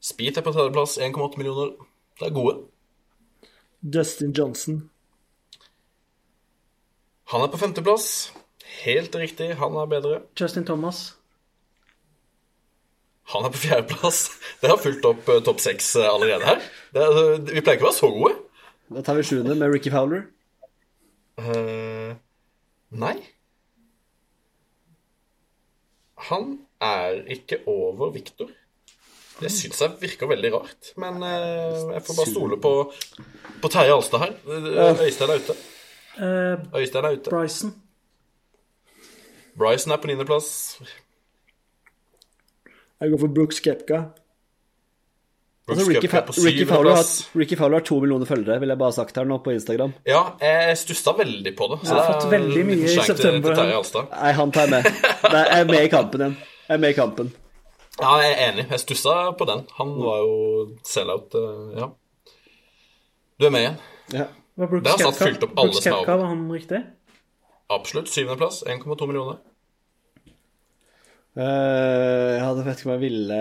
Speeth 0.00 0.38
er 0.38 0.42
på 0.42 0.52
tredjeplass. 0.52 0.98
1,8 0.98 1.36
millioner. 1.38 1.76
Det 2.20 2.26
er 2.26 2.34
gode. 2.34 2.56
Dustin 3.92 4.32
Johnson. 4.32 4.90
Han 7.30 7.40
er 7.40 7.50
på 7.50 7.58
femteplass. 7.58 8.32
Helt 8.84 9.14
riktig, 9.14 9.54
han 9.58 9.76
er 9.76 9.86
bedre. 9.86 10.20
Justin 10.40 10.66
Thomas. 10.66 11.16
Han 13.32 13.46
er 13.46 13.52
på 13.54 13.62
fjerdeplass. 13.64 14.20
Det 14.60 14.70
har 14.70 14.80
fulgt 14.80 15.06
opp 15.08 15.28
eh, 15.32 15.42
topp 15.46 15.62
seks 15.62 15.94
eh, 15.98 16.08
allerede 16.08 16.46
her. 16.46 16.66
Det 16.94 17.02
er, 17.02 17.20
eh, 17.22 17.40
vi 17.48 17.62
pleier 17.62 17.78
ikke 17.78 17.88
å 17.88 17.90
være 17.90 17.98
så 17.98 18.10
gode. 18.14 18.34
Da 18.96 19.02
tar 19.06 19.18
vi 19.18 19.24
sjuende 19.26 19.56
med 19.58 19.72
Ricky 19.72 19.90
Fowler. 19.90 20.28
Uh, 21.36 22.14
nei. 22.96 23.16
Han 26.30 26.54
er 26.80 27.18
ikke 27.34 27.60
over 27.68 28.14
Victor. 28.14 28.54
Det 29.36 29.50
syns 29.52 29.82
jeg 29.82 29.98
virker 30.00 30.30
veldig 30.30 30.52
rart, 30.54 30.94
men 30.96 31.18
uh, 31.20 31.92
jeg 31.92 32.04
får 32.06 32.16
bare 32.22 32.30
stole 32.30 32.56
på, 32.62 32.72
på 33.60 33.70
Terje 33.74 33.98
Alstad 33.98 34.22
her. 34.22 34.36
Øystein 35.02 35.34
er 35.34 35.42
ute. 35.42 35.58
Eh, 36.16 36.80
Øystein 36.80 37.04
er 37.04 37.10
ute. 37.10 37.30
Bryson. 37.30 37.82
Bryson 39.58 39.92
er 39.92 39.96
på 39.96 40.06
niendeplass. 40.06 40.80
Jeg 43.00 43.12
går 43.12 43.20
for 43.20 43.34
Brooks 43.36 43.60
Kepka. 43.60 44.04
Altså, 45.66 45.86
Ricky, 45.90 46.06
Fa 46.06 46.20
Ricky, 46.30 46.64
Fowler 46.66 46.94
har. 46.94 47.08
Ricky 47.34 47.56
Fowler 47.58 47.80
har 47.80 47.84
to 47.84 47.96
millioner 48.00 48.26
følgere, 48.28 48.60
vil 48.62 48.70
jeg 48.70 48.78
bare 48.78 48.92
ha 48.92 48.94
sagt 48.94 49.16
her 49.18 49.26
nå 49.26 49.40
på 49.42 49.50
Instagram. 49.50 49.96
Ja, 50.06 50.20
jeg 50.38 50.76
stussa 50.78 51.10
veldig 51.18 51.52
på 51.58 51.66
det. 51.72 51.78
Så 51.82 51.90
Jeg 51.96 52.04
har 52.04 52.12
fått 52.12 52.30
veldig 52.30 52.62
mye 52.68 52.84
i 52.84 52.92
september. 52.94 53.56
til-. 53.58 53.82
Til 53.90 54.06
Nei, 54.12 54.30
han 54.38 54.52
tar 54.54 54.68
jeg 54.68 54.70
med. 54.76 54.86
Nei, 55.32 55.42
jeg 55.42 55.64
er 55.64 55.68
med 55.72 55.82
i 55.82 55.90
kampen 55.90 56.22
igjen. 56.22 56.36
Jeg 56.68 56.74
er 56.76 56.82
med 56.84 56.94
i 56.94 56.98
kampen. 57.00 57.32
Ja, 57.98 58.12
jeg 58.22 58.30
er 58.30 58.52
enig. 58.52 58.66
Jeg 58.70 58.80
stussa 58.84 59.16
på 59.40 59.48
den. 59.50 59.64
Han 59.80 59.92
var 60.04 60.22
jo 60.22 60.38
sell-out, 60.86 61.34
eh, 61.34 61.80
ja. 61.80 61.90
Du 63.40 63.46
er 63.46 63.50
med 63.56 63.64
igjen. 63.64 63.80
Ja. 64.14 64.28
Var 64.56 64.70
Brooks 64.70 64.84
Det 64.86 64.92
har 64.94 65.12
satt 65.12 65.22
fylt 65.28 65.42
opp 65.48 65.58
alle 65.58 65.82
er 65.82 65.90
Koepka, 65.90 66.16
var 66.22 66.30
han 66.30 66.46
riktig? 66.52 66.84
Absolutt. 67.74 68.08
Syvendeplass. 68.08 68.62
1,2 68.70 69.10
millioner. 69.10 69.42
Eh, 71.36 72.32
ja, 72.40 72.46
det 72.56 72.62
vet 72.64 72.78
ikke 72.80 72.88
om 72.88 72.94
jeg 72.94 73.02
ville 73.10 73.38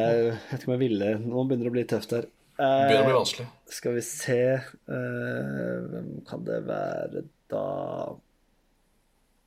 Vet 0.51 0.57
ikke 0.59 0.67
om 0.67 0.73
jeg 0.75 0.81
ville 0.81 1.11
Nå 1.21 1.43
begynner 1.47 1.63
det 1.63 1.71
å 1.71 1.75
bli 1.77 1.83
tøft 1.87 2.11
her. 2.11 2.25
Det 2.59 2.65
begynner 2.89 3.05
å 3.05 3.07
bli 3.07 3.13
Eh, 3.13 3.19
vanskelig. 3.21 3.45
skal 3.71 3.95
vi 3.95 4.01
se 4.03 4.39
uh, 4.59 5.77
Hvem 5.93 6.09
kan 6.27 6.43
det 6.47 6.57
være 6.67 7.21
da 7.51 7.61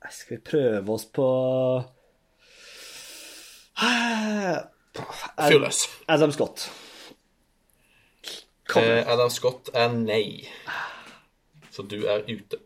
Skal 0.09 0.37
vi 0.37 0.41
prøve 0.49 0.95
oss 0.95 1.05
på 1.13 1.27
Fyr 3.79 5.59
løs. 5.61 5.83
Adam 6.11 6.31
Scott. 6.35 6.65
Adam 8.75 9.29
Scott 9.31 9.69
er 9.73 9.93
nei. 9.93 10.47
Så 11.71 11.85
du 11.87 11.95
er 12.11 12.25
ute. 12.27 12.59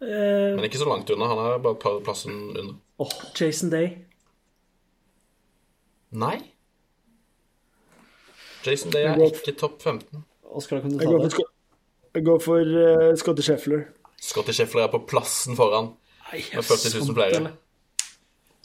Eh, 0.00 0.54
Men 0.54 0.64
ikke 0.68 0.78
så 0.80 0.86
langt 0.88 1.10
unna. 1.10 1.26
Han 1.32 1.40
er 1.42 1.58
bare 1.64 1.74
et 1.76 1.82
par 1.82 1.98
plassen 2.06 2.36
under. 2.54 2.76
Jason 3.34 3.72
Day. 3.74 3.96
Nei. 6.10 6.36
Jason 8.66 8.92
Day 8.92 9.06
er 9.06 9.22
ikke 9.30 9.54
topp 9.56 9.80
15. 9.82 10.24
Oskar, 10.50 10.82
kan 10.82 10.92
du 10.92 10.98
Jeg 10.98 11.08
går 11.08 11.22
for, 11.22 11.38
det? 11.38 11.46
Jeg 12.14 12.24
går 12.26 12.40
for 12.44 12.76
uh, 12.82 13.16
Scotty 13.16 13.44
Sheffler. 13.46 13.84
Scotty 14.20 14.52
Sheffler 14.52 14.84
er 14.88 14.92
på 14.92 15.00
plassen 15.08 15.56
foran 15.56 15.92
Nei, 16.30 16.42
med 16.54 16.66
40 16.66 16.98
000 16.98 17.14
playere. 17.16 17.52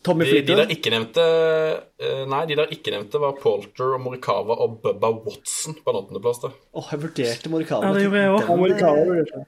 Tommy 0.05 0.25
De, 0.27 0.41
de 0.45 0.57
der 0.57 0.73
ikke 0.73 0.91
nevnte 0.93 1.21
uh, 1.21 2.23
Nei, 2.29 2.41
de 2.49 2.57
der 2.59 2.73
ikke 2.73 2.93
nevnte 2.93 3.21
var 3.21 3.37
Polter 3.41 3.95
og 3.95 4.03
Morikawa 4.03 4.57
og 4.65 4.79
Bubba 4.83 5.11
Watson 5.15 5.77
på 5.77 5.93
en 5.93 6.01
åttendeplass. 6.01 6.43
Åh, 6.49 6.57
Åh, 6.81 6.89
jeg 6.91 7.03
vurderte 7.05 7.53
Morikawa. 7.53 7.87
Ja, 7.87 7.93
det 7.93 8.07
gjorde 8.07 8.23
jeg 8.23 8.33
òg. 8.33 8.41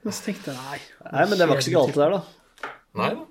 Jeg 0.06 0.38
nei. 0.54 0.80
Nei, 1.12 1.26
men 1.26 1.34
det 1.34 1.50
var 1.50 1.58
ikke 1.58 1.68
så 1.68 1.76
galt 1.76 1.98
det 1.98 2.04
der, 2.06 2.18
da. 2.18 2.72
Nei 3.02 3.12
da. 3.18 3.26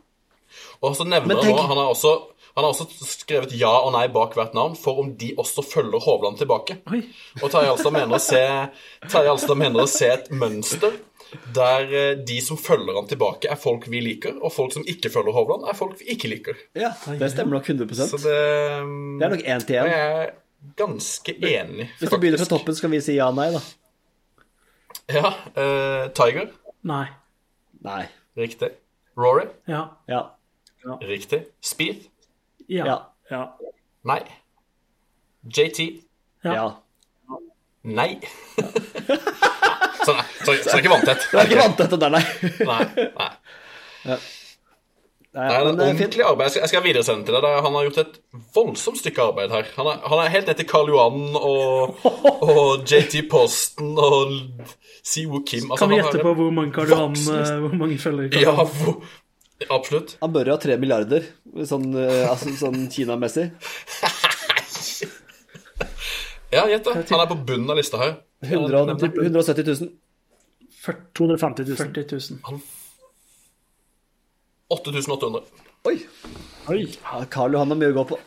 Og 0.84 0.94
så 0.96 1.06
nevner 1.08 1.40
han 1.40 1.48
nå 1.50 1.62
Han 1.70 1.78
har 1.80 1.90
også 1.90 2.12
han 2.56 2.64
har 2.64 2.72
også 2.72 3.04
skrevet 3.04 3.52
ja 3.52 3.70
og 3.84 3.90
nei 3.92 4.06
bak 4.08 4.32
hvert 4.36 4.54
navn 4.56 4.78
for 4.80 5.02
om 5.02 5.10
de 5.20 5.34
også 5.36 5.60
følger 5.66 6.00
Hovland 6.00 6.38
tilbake. 6.40 6.78
Oi. 6.88 7.02
Og 7.42 7.50
Terje 7.52 7.74
Alstad 7.74 7.92
mener 7.92 8.16
mener 9.60 9.82
å 9.82 9.90
se 9.90 10.08
et 10.08 10.30
mønster 10.32 10.96
der 11.52 11.92
eh, 11.92 12.14
de 12.16 12.36
som 12.40 12.56
følger 12.56 12.96
han 12.96 13.08
tilbake, 13.10 13.50
er 13.50 13.58
folk 13.60 13.88
vi 13.90 14.00
liker, 14.00 14.38
og 14.40 14.52
folk 14.54 14.72
som 14.72 14.86
ikke 14.88 15.10
følger 15.12 15.34
Hovland, 15.36 15.66
er 15.68 15.76
folk 15.76 15.98
vi 16.00 16.08
ikke 16.14 16.30
liker. 16.30 16.60
Ja, 16.78 16.92
det 17.18 17.28
stemmer 17.34 17.58
nok 17.58 17.68
100 17.68 17.98
Så 17.98 18.20
det 18.22 18.36
mm, 18.86 19.18
Det 19.18 19.26
er 19.26 19.34
nok 19.34 19.44
én 19.44 19.66
til 19.66 19.76
Jeg 19.76 19.98
er 19.98 20.30
ganske 20.78 21.34
enig, 21.36 21.90
Hvis 21.98 22.10
du 22.10 22.16
begynner 22.16 22.40
fra 22.40 22.48
toppen, 22.56 22.78
så 22.78 22.86
kan 22.86 22.94
vi 22.94 23.02
si 23.04 23.18
ja 23.18 23.28
nei, 23.34 23.50
da. 23.54 23.60
Ja. 25.12 25.34
Uh, 25.54 26.08
Tiger. 26.16 26.48
Nei. 26.86 27.04
Nei. 27.84 28.06
Riktig. 28.38 28.72
Rory. 29.18 29.46
Ja. 29.68 29.84
Ja. 30.08 30.24
Riktig. 31.02 31.44
Speed. 31.62 32.08
Ja. 32.68 32.84
Ja. 32.86 32.96
Ja. 33.30 33.42
Nei. 34.06 34.20
JT. 35.56 35.80
Ja. 36.44 36.52
ja. 36.54 36.66
Nei. 37.86 38.10
så, 38.56 40.12
nei, 40.14 40.24
så, 40.44 40.46
så 40.46 40.54
det 40.54 40.72
er 40.74 40.80
ikke 40.82 40.94
vanntett. 40.94 41.28
Du 41.30 41.36
er 41.38 41.46
ikke 41.50 41.60
vanntett, 41.60 41.92
til 41.92 42.00
dette 42.00 42.08
der, 42.08 42.10
nei. 42.16 42.24
Nei, 42.66 43.06
nei. 43.14 43.28
nei 44.06 44.18
Det 45.36 45.44
er 45.52 45.68
en 45.68 45.76
det 45.78 45.86
fint. 45.86 46.00
ordentlig 46.00 46.24
arbeid. 46.26 46.46
Jeg 46.46 46.52
skal, 46.54 46.62
jeg 46.64 46.70
skal 46.72 46.84
videresende 46.86 47.26
til 47.28 47.36
deg. 47.36 47.58
Han 47.66 47.74
har 47.78 47.86
gjort 47.88 48.00
et 48.02 48.18
voldsomt 48.56 49.00
stykke 49.02 49.26
arbeid 49.30 49.54
her. 49.54 49.68
Han 49.76 49.90
er, 49.92 50.00
han 50.08 50.22
er 50.24 50.32
helt 50.34 50.50
ned 50.50 50.58
til 50.62 50.68
Karl 50.70 50.90
Johan 50.94 51.36
og, 51.36 52.06
og 52.50 52.86
JT 52.90 53.20
Posten 53.30 53.92
og 54.00 54.32
Siwo 55.06 55.42
Kim. 55.46 55.68
Altså, 55.70 55.84
Kan 55.84 55.92
vi 55.94 56.00
gjette 56.00 56.24
på 56.24 56.34
hvor 56.40 56.50
mange 56.56 56.72
Karl 56.74 56.90
voksen- 56.94 57.38
eh, 57.42 57.54
Hvor 57.66 57.78
mange 57.84 57.98
følger 58.02 58.32
Karl 58.32 58.42
Ja, 58.48 58.54
hvor, 58.80 58.98
absolutt. 59.72 60.16
Han 60.20 60.32
bør 60.34 60.50
jo 60.50 60.56
ha 60.56 60.60
tre 60.62 60.76
milliarder, 60.80 61.26
sånn, 61.68 61.86
eh, 61.96 62.24
altså, 62.28 62.52
sånn 62.60 62.88
Kina-messig. 62.92 63.50
Ja, 66.54 66.62
gjett 66.70 66.84
det. 66.86 66.92
Han 67.10 67.20
er 67.20 67.26
på 67.28 67.36
bunnen 67.42 67.70
av 67.72 67.76
lista 67.76 67.98
her. 68.00 68.12
100 68.46 68.84
170 69.02 69.66
000. 69.66 69.88
250 71.18 71.66
000. 71.66 71.76
40 71.76 72.20
000. 72.38 72.60
8800. 74.70 75.42
Oi! 75.90 75.96
Oi. 76.70 76.80
Ja, 77.02 77.24
Karl 77.30 77.54
Johan 77.54 77.74
har 77.74 77.78
mye 77.78 77.90
å 77.92 77.96
gå 77.98 78.04
på. 78.12 78.18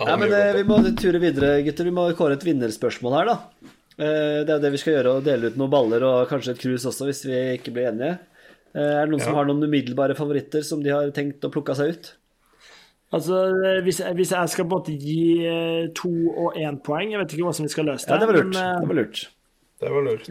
Ja, 0.00 0.18
men 0.20 0.34
eh, 0.34 0.52
Vi 0.58 0.66
må 0.68 0.80
ture 0.98 1.22
videre, 1.22 1.56
gutter. 1.66 1.88
Vi 1.88 1.94
må 1.94 2.08
kåre 2.18 2.36
et 2.36 2.44
vinnerspørsmål 2.46 3.16
her, 3.20 3.30
da. 3.30 3.70
Eh, 3.96 4.42
Det 4.42 4.50
er 4.50 4.56
jo 4.58 4.62
det 4.66 4.72
vi 4.74 4.82
skal 4.82 4.96
gjøre, 4.98 5.14
å 5.16 5.24
dele 5.24 5.50
ut 5.50 5.58
noen 5.62 5.72
baller 5.72 6.04
og 6.06 6.26
kanskje 6.30 6.56
et 6.56 6.62
krus 6.66 6.86
også, 6.90 7.08
hvis 7.08 7.24
vi 7.30 7.38
ikke 7.56 7.74
blir 7.78 7.92
enige. 7.94 8.18
Eh, 8.76 8.92
Er 9.00 9.06
det 9.06 9.14
noen 9.14 9.24
som 9.24 9.36
har 9.38 9.48
noen 9.48 9.64
umiddelbare 9.64 10.16
favoritter 10.18 10.64
som 10.66 10.82
de 10.84 10.92
har 10.92 11.10
tenkt 11.16 11.44
å 11.46 11.52
plukke 11.52 11.76
seg 11.78 11.94
ut? 11.96 12.10
Altså, 13.14 13.38
hvis 13.86 14.00
jeg, 14.02 14.16
hvis 14.18 14.32
jeg 14.34 14.50
skal 14.52 14.66
måte 14.68 14.92
gi 14.98 15.46
eh, 15.46 15.86
to 15.94 16.10
og 16.10 16.56
én 16.58 16.80
poeng 16.82 17.12
Jeg 17.12 17.20
vet 17.20 17.34
ikke 17.36 17.46
hvordan 17.46 17.68
vi 17.68 17.74
skal 17.76 17.86
løse 17.86 18.08
det. 18.08 18.12
Ja, 18.12 18.18
det 18.20 18.28
var 18.28 18.38
lurt. 18.40 18.50
men, 18.50 18.62
eh, 18.62 18.80
Det 18.80 18.88
var 18.88 18.98
lurt. 18.98 19.22
Det 19.80 19.92
var 19.92 20.06
lurt. 20.08 20.28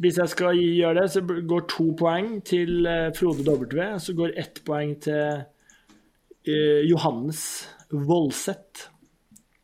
Hvis 0.00 0.18
jeg 0.18 0.32
skal 0.32 0.58
gjøre 0.62 1.00
det, 1.00 1.10
så 1.12 1.20
går 1.26 1.66
to 1.68 1.86
poeng 1.98 2.28
til 2.46 2.86
eh, 2.86 3.12
Frode 3.16 3.44
W. 3.44 3.98
Så 3.98 4.14
går 4.16 4.34
ett 4.38 4.60
poeng 4.64 4.94
til 5.02 5.42
uh, 6.46 6.80
Johannes 6.86 7.40
Voldseth. 7.90 8.90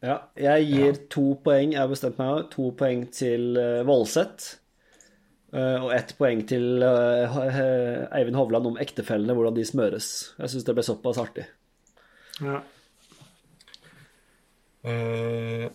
Ja, 0.02 0.16
jeg 0.34 0.66
gir 0.66 0.98
to 1.12 1.36
poeng, 1.44 1.76
jeg 1.76 1.78
har 1.78 1.90
bestemt 1.92 2.18
meg 2.18 2.48
to 2.50 2.72
poeng 2.74 3.04
til 3.14 3.54
uh, 3.54 3.84
Voldseth. 3.86 4.56
Eh, 5.52 5.78
og 5.82 5.92
ett 5.94 6.14
poeng 6.18 6.42
til 6.48 6.82
uh, 6.84 7.36
Eivind 8.16 8.38
Hovland 8.38 8.70
om 8.72 8.78
ektefellene, 8.80 9.34
hvordan 9.36 9.56
de 9.56 9.66
smøres. 9.66 10.08
Jeg 10.38 10.52
syns 10.52 10.66
det 10.68 10.74
ble 10.76 10.84
såpass 10.86 11.20
artig. 11.22 11.46
Ja. 12.40 12.62
Uh, 14.82 15.68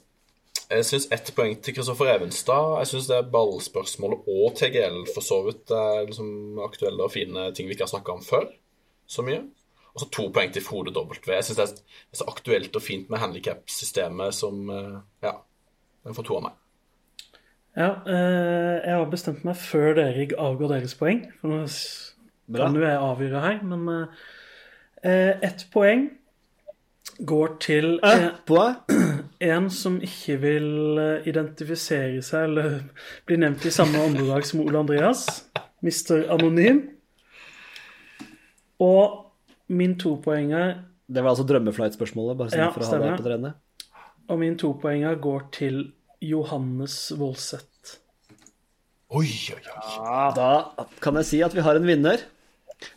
jeg 0.68 0.88
syns 0.90 1.08
ett 1.16 1.32
poeng 1.36 1.56
til 1.64 1.78
Kristoffer 1.78 2.12
Evenstad. 2.16 2.74
Jeg 2.82 2.92
syns 2.92 3.10
det 3.12 3.20
er 3.20 3.32
ballspørsmålet 3.34 4.28
og 4.34 4.58
TGL 4.60 5.00
for 5.14 5.24
så 5.24 5.40
vidt 5.46 5.72
er 5.72 6.04
liksom 6.10 6.60
aktuelle 6.66 7.08
og 7.08 7.14
fine 7.14 7.50
ting 7.56 7.70
vi 7.70 7.78
ikke 7.78 7.88
har 7.88 7.94
snakka 7.94 8.18
om 8.18 8.26
før 8.26 8.50
så 9.08 9.24
mye. 9.24 9.46
Og 9.96 10.04
så 10.04 10.12
to 10.14 10.28
poeng 10.36 10.52
til 10.54 10.66
Frode 10.66 10.92
W. 10.94 11.16
Jeg 11.32 11.48
syns 11.48 11.62
det 11.62 11.70
er 11.72 12.20
så 12.20 12.28
aktuelt 12.30 12.76
og 12.76 12.84
fint 12.84 13.10
med 13.10 13.24
handikap-systemet 13.24 14.36
som 14.36 14.68
Ja, 15.24 15.38
den 16.04 16.18
får 16.18 16.28
to 16.28 16.42
av 16.42 16.50
meg. 16.50 16.64
Ja, 17.78 17.92
eh, 18.10 18.76
jeg 18.82 18.94
har 18.96 19.10
bestemt 19.12 19.44
meg 19.46 19.58
før 19.62 20.00
dere 20.00 20.28
avgår 20.42 20.74
deres 20.74 20.96
poeng. 20.98 21.28
For 21.42 21.52
nå 21.54 21.66
kan 22.58 22.78
jo 22.78 22.82
jeg 22.82 23.04
avgjøre 23.10 23.44
her, 23.44 23.60
men 23.70 23.90
eh, 25.04 25.36
ett 25.46 25.68
poeng 25.74 26.08
går 27.26 27.58
til 27.60 28.00
Eh, 28.04 28.26
eh, 28.26 29.20
en 29.54 29.70
som 29.70 30.00
ikke 30.02 30.38
vil 30.42 30.98
eh, 31.02 31.28
identifisere 31.30 32.22
seg 32.22 32.50
eller 32.50 32.80
bli 33.26 33.38
nevnt 33.38 33.66
i 33.66 33.74
samme 33.74 34.02
åndedrag 34.06 34.46
som 34.46 34.62
Ole 34.66 34.80
Andreas. 34.80 35.26
Mr. 35.82 36.26
Anonym. 36.34 36.82
Og 38.80 39.24
min 39.68 39.98
topoenger 40.00 40.84
Det 41.08 41.24
var 41.24 41.30
altså 41.30 41.46
drømmeflight-spørsmålet, 41.48 42.38
bare 42.38 42.52
sånn 42.52 42.60
Ja, 42.60 42.72
for 42.74 42.84
å 42.84 42.90
ha 42.90 42.98
det 43.04 43.14
på 43.22 43.30
det. 43.30 43.54
Og 44.28 44.40
min 44.42 44.58
topoenger 44.60 45.16
går 45.22 45.46
til 45.56 45.78
Johannes 46.24 47.12
Voldseth. 47.18 47.98
Oi, 49.14 49.30
oi, 49.56 49.62
oi. 49.62 50.32
Da 50.36 50.50
kan 51.04 51.16
jeg 51.22 51.28
si 51.30 51.44
at 51.46 51.54
vi 51.56 51.64
har 51.64 51.78
en 51.80 51.88
vinner. 51.88 52.24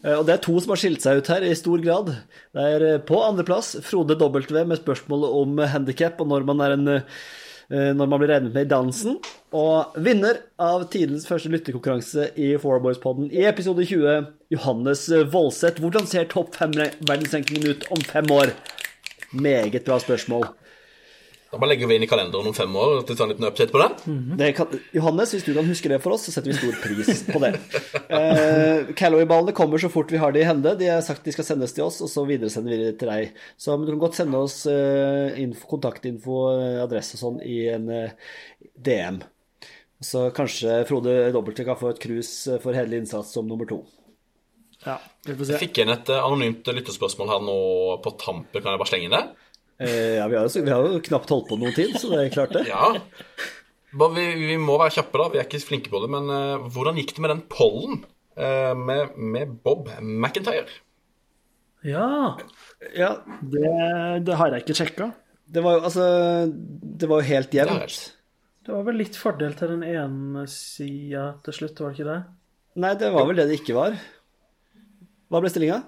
Eh, 0.05 0.17
Og 0.19 0.27
det 0.29 0.35
er 0.35 0.43
to 0.45 0.57
som 0.61 0.75
har 0.75 0.81
skilt 0.81 1.05
seg 1.05 1.21
ut 1.21 1.31
her 1.33 1.45
i 1.47 1.53
stor 1.57 1.81
grad. 1.85 2.11
Det 2.57 2.65
er 2.77 2.87
eh, 2.89 3.03
på 3.07 3.21
andreplass 3.25 3.77
Frode 3.87 4.17
W 4.21 4.65
med 4.67 4.81
spørsmålet 4.83 5.37
om 5.41 5.63
handikap 5.73 6.21
og 6.21 6.29
når 6.33 6.49
man, 6.49 6.61
er 6.67 6.75
en, 6.75 6.89
eh, 6.97 7.93
når 7.95 8.11
man 8.11 8.21
blir 8.21 8.33
regnet 8.35 8.57
med 8.57 8.67
i 8.67 8.73
dansen. 8.75 9.21
Og 9.57 9.97
vinner 10.03 10.43
av 10.61 10.85
tidenes 10.93 11.27
første 11.31 11.51
lytterkonkurranse 11.53 12.29
i 12.39 12.53
Fourboys-podden 12.61 13.31
i 13.33 13.47
episode 13.49 13.87
20, 13.87 14.29
Johannes 14.55 15.07
Voldseth. 15.33 15.81
Hvordan 15.83 16.11
ser 16.11 16.29
topp 16.31 16.59
fem 16.59 16.75
verdensrenkingen 16.77 17.71
ut 17.71 17.87
om 17.95 18.03
fem 18.03 18.31
år? 18.35 18.53
Meget 19.31 19.85
bra 19.87 19.99
spørsmål. 20.03 20.51
Da 21.51 21.59
bare 21.59 21.73
legger 21.73 21.91
vi 21.91 21.97
inn 21.99 22.05
i 22.07 22.09
kalenderen 22.11 22.47
om 22.47 22.55
fem 22.55 22.77
år. 22.79 23.01
til 23.07 23.17
å 23.17 23.19
ta 23.19 23.25
en 23.27 23.33
liten 23.33 23.49
update 23.49 23.75
på 23.75 23.81
den. 23.83 24.37
Det 24.39 24.53
kan, 24.55 24.77
Johannes, 24.95 25.33
hvis 25.35 25.47
du 25.49 25.51
kan 25.57 25.67
huske 25.67 25.91
det 25.91 25.99
for 26.05 26.15
oss, 26.15 26.29
så 26.29 26.35
setter 26.37 26.53
vi 26.53 26.59
stor 26.61 26.77
pris 26.85 27.25
på 27.27 27.43
det. 27.43 27.51
uh, 28.15 28.93
Callaway-ballene 28.99 29.57
kommer 29.57 29.83
så 29.83 29.91
fort 29.91 30.15
vi 30.15 30.21
har 30.23 30.37
de 30.37 30.45
i 30.45 30.47
hende. 30.47 30.77
De 30.79 30.93
har 30.93 31.03
sagt 31.07 31.27
de 31.27 31.35
skal 31.35 31.49
sendes 31.49 31.75
til 31.75 31.89
oss, 31.89 31.99
og 32.05 32.13
så 32.13 32.23
videresender 32.29 32.77
vi 32.77 32.85
det 32.85 32.95
til 33.03 33.11
deg. 33.11 33.35
Så 33.59 33.75
men 33.75 33.89
du 33.89 33.97
kan 33.97 34.05
godt 34.07 34.21
sende 34.21 34.45
oss 34.47 34.63
uh, 34.71 35.35
info, 35.43 35.67
kontaktinfo, 35.75 36.41
eh, 36.55 36.79
adresse 36.85 37.19
og 37.19 37.25
sånn 37.25 37.43
i 37.43 37.61
en 37.75 37.91
uh, 37.91 38.33
DM. 38.79 39.23
Så 40.01 40.31
kanskje 40.33 40.85
Frode 40.89 41.29
Dobbelte 41.33 41.65
kan 41.65 41.77
få 41.77 41.93
et 41.93 42.01
krus 42.01 42.31
eh, 42.49 42.61
for 42.63 42.77
hederlig 42.77 43.03
innsats 43.03 43.35
som 43.37 43.49
nummer 43.49 43.69
to. 43.69 43.83
ja, 44.87 44.97
vi 45.27 45.35
får 45.37 45.53
Jeg 45.53 45.63
fikk 45.67 45.83
inn 45.83 45.93
et 45.93 46.09
eh, 46.09 46.25
anonymt 46.25 46.71
lyttespørsmål 46.73 47.29
her 47.35 47.45
nå 47.45 47.57
på 48.01 48.15
tampen. 48.23 48.63
Kan 48.63 48.73
jeg 48.73 48.81
bare 48.81 48.93
slenge 48.93 49.11
inn 49.11 49.17
det? 49.19 49.25
Eh, 49.81 50.19
ja, 50.19 50.27
vi 50.28 50.36
har, 50.36 50.44
jo, 50.44 50.62
vi 50.66 50.73
har 50.74 50.85
jo 50.85 51.01
knapt 51.07 51.31
holdt 51.32 51.48
på 51.48 51.57
noen 51.61 51.73
tid, 51.77 51.94
så 51.97 52.11
det 52.12 52.20
er 52.27 52.35
klart 52.35 52.52
det. 52.52 52.66
Ja. 52.69 52.93
Vi, 53.90 54.27
vi 54.36 54.59
må 54.61 54.77
være 54.78 54.93
kjappe, 54.98 55.19
da. 55.19 55.28
Vi 55.32 55.40
er 55.40 55.48
ikke 55.48 55.62
flinke 55.65 55.93
på 55.93 56.02
det. 56.05 56.11
Men 56.12 56.28
uh, 56.28 56.69
hvordan 56.70 57.01
gikk 57.01 57.15
det 57.16 57.24
med 57.24 57.32
den 57.32 57.43
pollen 57.51 58.02
uh, 58.36 58.74
med, 58.77 59.16
med 59.16 59.57
Bob 59.65 59.89
McIntyre? 59.98 60.69
Ja. 61.86 62.36
Ja, 62.93 63.15
Det, 63.40 63.69
det 64.27 64.36
har 64.36 64.52
jeg 64.52 64.66
ikke 64.66 64.77
sjekka. 64.77 65.11
det 65.48 65.62
var 65.65 65.78
jo 65.78 65.85
altså 65.89 66.05
Det 66.52 67.09
var 67.09 67.23
jo 67.23 67.28
helt 67.31 67.55
jevnt. 67.57 67.97
Det 68.61 68.74
var 68.74 68.85
vel 68.85 69.01
litt 69.01 69.16
fordel 69.16 69.57
til 69.57 69.73
den 69.73 69.85
ene 69.89 70.44
sida 70.52 71.31
til 71.47 71.57
slutt, 71.57 71.81
var 71.81 71.94
det 71.94 71.98
ikke 71.98 72.11
det? 72.11 72.19
Nei, 72.85 72.93
det 73.01 73.09
var 73.16 73.24
vel 73.27 73.40
det 73.40 73.48
det 73.48 73.57
ikke 73.62 73.74
var. 73.78 73.97
Hva 75.32 75.40
ble 75.40 75.51
stillinga? 75.51 75.81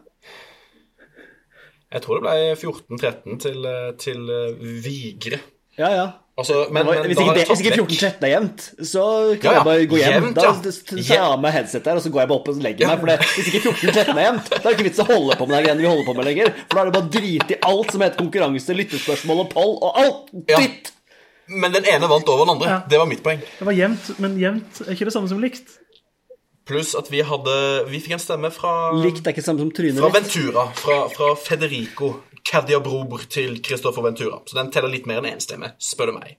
Jeg 1.92 2.02
tror 2.04 2.18
det 2.18 2.24
ble 2.24 2.34
14-13 2.56 3.38
til, 3.42 3.64
eh, 3.68 3.92
til 4.00 4.28
eh, 4.32 4.66
Vigre. 4.84 5.38
Ja, 5.78 5.88
ja. 5.92 6.06
Altså, 6.38 6.62
men, 6.72 6.86
men 6.88 7.04
hvis 7.10 7.18
ikke, 7.20 7.42
ikke 7.44 7.72
14-13 7.84 8.24
er 8.24 8.30
jevnt, 8.32 8.62
så 8.88 9.02
kan 9.40 9.50
Ja, 9.50 9.52
ja. 9.52 9.58
jeg 9.58 9.64
bare 9.68 9.86
gå 9.90 9.98
hjem. 10.00 10.14
Jevnt, 10.14 10.38
da 10.38 10.46
ja. 10.48 10.52
tar 10.62 11.00
jeg 11.02 11.18
av 11.20 11.34
meg 11.42 11.52
headsetet 11.52 11.90
her, 11.92 11.98
og 12.00 12.04
så 12.06 12.12
går 12.14 12.22
jeg 12.22 12.30
bare 12.30 12.38
opp 12.40 12.48
og 12.48 12.62
legger 12.64 12.88
meg. 12.88 13.02
For 13.02 13.10
det, 13.12 13.16
hvis 13.36 13.50
ikke 13.52 13.60
14-13 13.68 14.16
er 14.16 14.24
jevnt, 14.30 14.48
da 14.48 14.56
er 14.56 14.64
det 14.64 14.72
ikke 14.78 14.86
vits 14.88 15.02
å 15.04 15.06
holde 15.10 15.36
på 15.36 15.48
med 15.50 15.54
det 15.58 15.60
greiene 15.66 15.84
vi 15.84 15.90
holder 15.90 16.08
på 16.08 16.14
med 16.16 16.28
lenger. 16.30 16.50
For 16.64 16.72
da 16.78 16.80
er 16.86 16.88
det 16.90 16.94
bare 16.96 17.12
drit 17.18 17.52
i 17.52 17.58
alt 17.68 17.92
som 17.92 18.04
heter 18.06 18.20
konkurranse, 18.22 18.78
lyttespørsmål 18.80 19.44
og 19.44 19.52
poll 19.52 19.74
og 19.76 20.00
alt 20.04 20.32
Ja. 20.48 20.56
dritt. 20.62 20.92
Men 21.52 21.74
den 21.76 21.84
ene 21.84 22.08
vant 22.08 22.28
over 22.32 22.46
den 22.46 22.54
andre. 22.56 22.68
Ja. 22.72 22.80
Det 22.88 22.98
var 23.02 23.08
mitt 23.12 23.22
poeng. 23.26 23.40
Det 23.58 23.68
var 23.68 23.76
jevnt, 23.76 24.12
men 24.24 24.38
jevnt 24.40 24.80
er 24.86 24.92
ikke 24.96 25.08
det 25.10 25.12
samme 25.18 25.28
som 25.28 25.40
likt. 25.42 25.68
Pluss 26.68 26.92
at 26.94 27.08
vi 27.10 27.22
hadde 27.26 27.54
Vi 27.90 27.98
fikk 28.04 28.14
en 28.16 28.22
stemme 28.22 28.50
fra 28.54 28.72
Likt 29.02 29.26
er 29.26 29.34
ikke 29.34 29.42
samme 29.42 29.64
som 29.64 29.72
trynet 29.74 29.98
Fra. 29.98 30.12
Ventura. 30.14 30.66
Fra, 30.78 30.98
fra 31.10 31.32
Federico 31.40 32.12
Caddia-bror 32.46 33.24
til 33.30 33.58
Christoffer 33.62 34.02
Ventura. 34.06 34.40
Så 34.46 34.58
den 34.58 34.70
teller 34.74 34.90
litt 34.90 35.06
mer 35.06 35.20
enn 35.22 35.28
én 35.36 35.42
stemme, 35.42 35.72
spør 35.82 36.10
du 36.10 36.16
meg. 36.18 36.36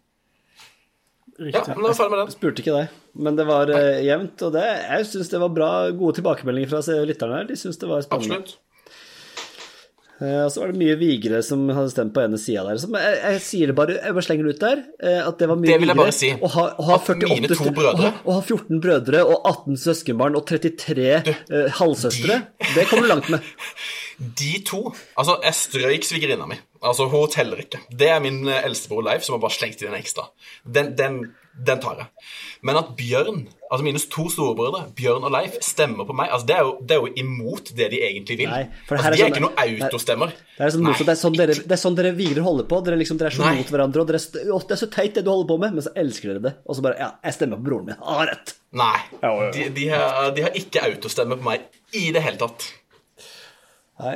Ja, 1.34 1.46
Riktig. 1.48 1.74
men 1.74 1.82
da 1.86 1.90
var 1.90 1.96
ferdig 1.98 2.12
med 2.14 2.20
den. 2.22 2.34
Spurte 2.36 2.62
ikke 2.62 2.74
deg, 2.76 2.98
men 3.26 3.38
det 3.40 3.46
var 3.50 3.72
uh, 3.72 4.02
jevnt. 4.06 4.44
Og 4.46 4.52
det, 4.54 4.66
jeg 4.84 5.08
syns 5.10 5.32
det 5.32 5.40
var 5.42 5.54
bra, 5.56 5.70
gode 5.98 6.20
tilbakemeldinger 6.20 6.70
fra 6.74 6.82
se- 6.86 7.00
lytterne 7.10 7.40
her. 7.40 7.48
De 7.50 7.56
syns 7.58 7.80
det 7.82 7.90
var 7.90 8.04
spennende. 8.06 8.38
Absolutt. 8.44 8.60
Eh, 10.22 10.44
Og 10.46 10.52
så 10.54 10.62
var 10.62 10.72
det 10.72 10.78
mye 10.80 10.96
vigere 11.00 11.40
som 11.44 11.64
hadde 11.74 11.90
stemt 11.92 12.14
på 12.14 12.22
ene 12.24 12.38
sida 12.40 12.64
der. 12.68 12.78
Så 12.80 12.88
jeg, 12.94 13.16
jeg 13.24 13.42
sier 13.42 13.72
det 13.72 13.76
bare, 13.76 13.96
jeg 13.98 14.14
bare 14.14 14.26
slenger 14.28 14.48
det 14.50 14.54
ut 14.56 14.62
der. 14.64 14.84
eh, 15.04 15.22
At 15.28 15.38
det 15.42 15.50
var 15.50 15.58
mye 15.60 15.68
Det 15.72 15.80
vil 15.82 15.88
jeg 15.90 15.96
vigere. 15.96 16.04
bare 16.04 16.16
si. 16.20 16.30
Å 16.38 16.52
ha, 16.54 16.66
å 16.78 16.84
ha 16.92 16.98
48 17.00 17.30
mine 17.34 17.48
to 17.58 17.72
brødre- 17.74 18.14
Å 18.14 18.30
å 18.30 18.38
ha 18.38 18.42
14 18.42 18.80
brødre 18.84 19.24
og 19.26 19.42
18 19.50 19.78
søskenbarn 19.84 20.36
og 20.40 20.46
33 20.48 21.10
eh, 21.18 21.70
halvsøstre, 21.80 22.40
det 22.76 22.88
kommer 22.92 23.08
du 23.08 23.14
langt 23.16 23.30
med. 23.34 23.42
De 24.40 24.52
to 24.64 24.84
Altså, 25.18 25.40
jeg 25.44 25.58
strøyk 25.58 26.06
svigerinna 26.06 26.46
mi. 26.48 26.60
Altså, 26.86 27.08
hun 27.10 27.28
teller 27.34 27.58
ikke. 27.64 27.80
Det 27.90 28.10
er 28.14 28.20
min 28.22 28.44
eldstebror 28.48 29.04
Leif 29.08 29.24
som 29.26 29.34
har 29.36 29.42
bare 29.42 29.56
slengt 29.58 29.82
inn 29.82 29.90
en 29.92 30.00
ekstra. 30.00 30.28
Den, 30.64 30.94
den 30.96 31.24
den 31.54 31.78
tar 31.82 32.00
jeg. 32.00 32.08
Men 32.66 32.78
at 32.80 32.96
Bjørn, 32.98 33.44
altså 33.74 33.86
mine 33.88 34.00
to 34.14 34.24
storebrødre, 34.30 34.84
Bjørn 34.98 35.24
og 35.26 35.32
Leif, 35.34 35.56
stemmer 35.66 36.06
på 36.06 36.14
meg, 36.16 36.30
altså 36.30 36.46
det 36.50 36.56
er 36.56 36.68
jo, 36.68 36.74
det 36.86 36.94
er 36.96 37.00
jo 37.02 37.10
imot 37.24 37.72
det 37.74 37.88
de 37.90 38.02
egentlig 38.06 38.36
vil. 38.44 38.52
Nei, 38.52 38.68
for 38.86 39.00
altså, 39.00 39.08
er 39.10 39.16
de 39.16 39.18
er 39.18 39.24
sånn- 39.24 39.34
ikke 39.34 39.46
noe 39.48 39.56
autostemmer. 39.88 40.36
Det 40.54 40.62
er, 40.68 40.70
sånn, 40.76 40.86
det, 40.86 40.94
er 41.10 41.18
sånn 41.24 41.38
dere, 41.40 41.56
det 41.58 41.74
er 41.74 41.82
sånn 41.82 41.98
dere 41.98 42.12
Vigre 42.18 42.44
holder 42.46 42.68
på. 42.70 42.80
Dere, 42.86 43.00
liksom, 43.02 43.18
dere 43.18 43.32
er 43.34 43.38
så 43.40 43.42
Nei. 43.48 43.56
mot 43.58 43.72
hverandre, 43.74 44.04
og 44.04 44.12
dere, 44.12 44.22
er 44.22 44.52
«Å, 44.54 44.60
det 44.70 44.76
er 44.78 44.82
så 44.84 44.90
teit 44.94 45.18
det 45.18 45.24
du 45.26 45.32
holder 45.34 45.50
på 45.50 45.58
med, 45.64 45.74
men 45.80 45.86
så 45.88 45.94
elsker 45.98 46.34
dere 46.36 46.44
det. 46.46 46.54
Og 46.70 46.78
så 46.78 46.86
bare 46.86 47.00
Ja, 47.02 47.10
jeg 47.26 47.34
stemmer 47.40 47.58
på 47.58 47.66
broren 47.72 47.90
min. 47.90 47.98
Han 48.04 48.20
har 48.22 48.28
rett. 48.36 48.54
Nei. 48.78 49.00
De, 49.58 49.70
de, 49.80 49.88
har, 49.90 50.30
de 50.38 50.46
har 50.46 50.54
ikke 50.62 50.86
autostemme 50.92 51.40
på 51.40 51.48
meg 51.50 51.66
i 51.98 52.12
det 52.14 52.22
hele 52.26 52.38
tatt. 52.46 52.70
Nei. 54.04 54.16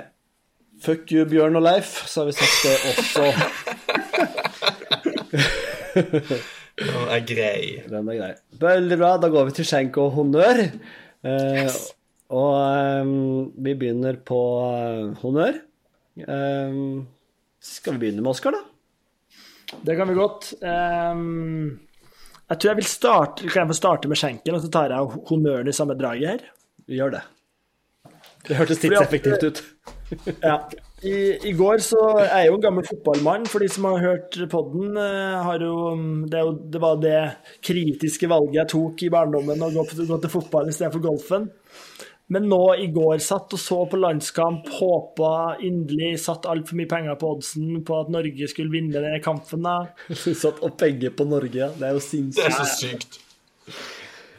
Fuck 0.85 1.09
you, 1.09 1.25
Bjørn 1.25 1.57
og 1.57 1.63
Leif, 1.65 1.95
så 2.05 2.21
har 2.21 2.29
vi 2.29 2.37
sagt 2.37 2.57
det 2.61 2.77
også. 2.93 3.23
Den 6.77 7.09
er 7.09 7.23
grei. 7.25 7.61
Den 7.89 8.09
er 8.11 8.19
grei. 8.19 8.33
Veldig 8.61 8.97
bra. 8.99 9.11
Da 9.21 9.29
går 9.33 9.49
vi 9.49 9.55
til 9.57 9.67
skjenk 9.67 9.97
og 10.01 10.11
honnør. 10.17 10.63
Eh, 11.27 11.77
og 12.37 12.53
um, 13.01 13.13
vi 13.63 13.73
begynner 13.73 14.19
på 14.27 14.39
uh, 14.67 15.15
honnør. 15.23 15.57
Um, 16.27 17.07
skal 17.63 17.95
vi 17.95 18.05
begynne 18.05 18.21
med 18.21 18.33
Oskar, 18.33 18.57
da? 18.57 19.77
Det 19.87 19.97
kan 19.97 20.09
vi 20.09 20.17
godt. 20.17 20.51
Um, 20.61 21.79
jeg 22.47 22.59
tror 22.59 22.69
jeg 22.69 22.77
vil 22.79 22.87
starte 22.87 23.49
Kan 23.49 23.65
jeg 23.65 23.69
få 23.73 23.75
starte 23.75 24.07
med 24.07 24.19
skjenken, 24.19 24.55
og 24.55 24.61
så 24.63 24.69
tar 24.71 24.93
jeg 24.93 25.23
honnøren 25.29 25.67
i 25.67 25.75
samme 25.75 25.97
draget 25.99 26.29
her? 26.29 26.45
Gjør 26.87 27.17
det. 27.17 27.23
Det 28.47 28.55
hørtes 28.55 28.79
tidseffektivt 28.83 29.47
ut. 29.49 29.63
Ja. 30.43 30.61
I, 31.07 31.17
I 31.49 31.53
går 31.57 31.81
så 31.83 31.99
er 32.23 32.43
jeg 32.43 32.49
jo 32.49 32.57
en 32.57 32.65
gammel 32.65 32.85
fotballmann. 32.87 33.47
For 33.49 33.63
de 33.63 33.69
som 33.71 33.87
har 33.89 34.03
hørt 34.03 34.37
podden, 34.51 34.97
eh, 34.99 35.37
har 35.47 35.63
jo 35.63 35.77
det, 36.27 36.39
er 36.39 36.45
jo 36.45 36.55
det 36.73 36.81
var 36.83 36.99
det 37.03 37.19
kritiske 37.65 38.29
valget 38.31 38.61
jeg 38.61 38.71
tok 38.73 39.05
i 39.07 39.13
barndommen, 39.13 39.63
å 39.63 39.71
gå, 39.73 39.87
gå 40.03 40.19
til 40.23 40.33
fotball 40.33 40.71
istedenfor 40.71 41.05
golfen. 41.07 41.49
Men 42.33 42.49
nå 42.51 42.59
i 42.83 42.89
går 42.91 43.21
satt 43.23 43.53
og 43.55 43.61
så 43.61 43.77
på 43.87 43.99
landskamp, 44.01 44.67
håpa 44.81 45.29
inderlig, 45.63 46.17
satt 46.19 46.49
altfor 46.51 46.75
mye 46.79 46.89
penger 46.91 47.15
på 47.21 47.29
oddsen 47.37 47.85
på 47.87 48.01
at 48.01 48.11
Norge 48.11 48.49
skulle 48.51 48.73
vinne 48.73 48.97
denne 48.97 49.21
kampen. 49.23 49.63
da. 49.63 49.77
Du 50.11 50.33
satt 50.35 50.59
og 50.59 50.75
penger 50.79 51.15
på 51.15 51.27
Norge. 51.29 51.71
Det 51.77 51.87
er 51.87 51.95
jo 51.95 52.03
sinnssykt. 52.03 52.43
Det 52.43 52.51
er 52.51 52.59
så 52.59 52.67
sykt. 52.73 53.21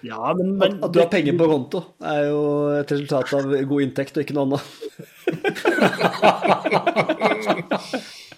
Ja, 0.06 0.34
men, 0.38 0.56
men 0.60 0.78
At 0.84 0.92
du 0.94 1.00
har 1.00 1.10
penger 1.10 1.34
på 1.38 1.48
konto, 1.50 1.82
er 2.04 2.28
jo 2.28 2.40
et 2.78 2.92
resultat 2.92 3.32
av 3.38 3.44
god 3.70 3.84
inntekt 3.84 4.16
og 4.18 4.22
ikke 4.24 4.36
noe 4.36 4.46
annet. 4.46 4.62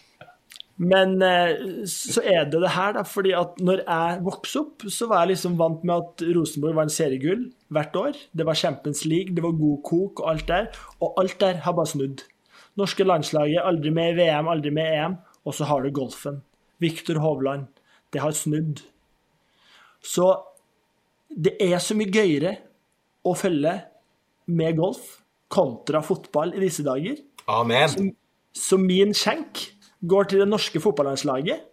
Men 0.81 1.19
eh, 1.21 1.59
så 1.85 2.23
er 2.25 2.47
det 2.49 2.63
det 2.63 2.73
her, 2.73 2.95
da. 2.97 3.03
fordi 3.05 3.35
at 3.37 3.59
når 3.61 3.83
jeg 3.83 4.21
vokste 4.25 4.63
opp, 4.63 4.85
så 4.89 5.11
var 5.11 5.23
jeg 5.23 5.35
liksom 5.35 5.59
vant 5.61 5.83
med 5.85 6.07
at 6.07 6.23
Rosenborg 6.33 6.79
var 6.79 6.89
en 6.89 6.95
seriegull 6.95 7.43
hvert 7.69 7.99
år. 8.01 8.17
Det 8.33 8.47
var 8.49 8.57
Champions 8.57 9.05
League, 9.05 9.35
det 9.37 9.45
var 9.45 9.59
god 9.59 9.83
kok 9.85 10.23
og 10.25 10.31
alt 10.33 10.47
der. 10.49 10.71
Og 11.05 11.21
alt 11.21 11.37
der 11.43 11.61
har 11.67 11.77
bare 11.77 11.91
snudd. 11.93 12.25
Norske 12.81 13.05
landslaget 13.05 13.61
aldri 13.61 13.93
med 13.93 14.15
i 14.15 14.23
VM, 14.23 14.49
aldri 14.49 14.73
med 14.73 14.89
i 14.89 15.03
EM. 15.03 15.19
Og 15.45 15.57
så 15.59 15.69
har 15.69 15.85
du 15.85 15.93
golfen. 15.93 16.41
Viktor 16.81 17.21
Hovland. 17.21 17.69
Det 18.13 18.25
har 18.25 18.33
snudd. 18.33 18.81
Så 20.01 20.33
det 21.31 21.55
er 21.63 21.79
så 21.83 21.95
mye 21.99 22.11
gøyere 22.11 22.57
å 23.27 23.35
følge 23.39 23.75
med 24.51 24.79
golf 24.79 25.21
kontra 25.51 26.03
fotball 26.03 26.55
i 26.57 26.63
disse 26.63 26.85
dager. 26.87 27.19
Amen. 27.51 28.13
Så 28.55 28.79
min 28.81 29.15
skjenk 29.17 29.63
går 30.11 30.31
til 30.31 30.43
det 30.43 30.49
norske 30.51 30.81
fotballandslaget, 30.83 31.67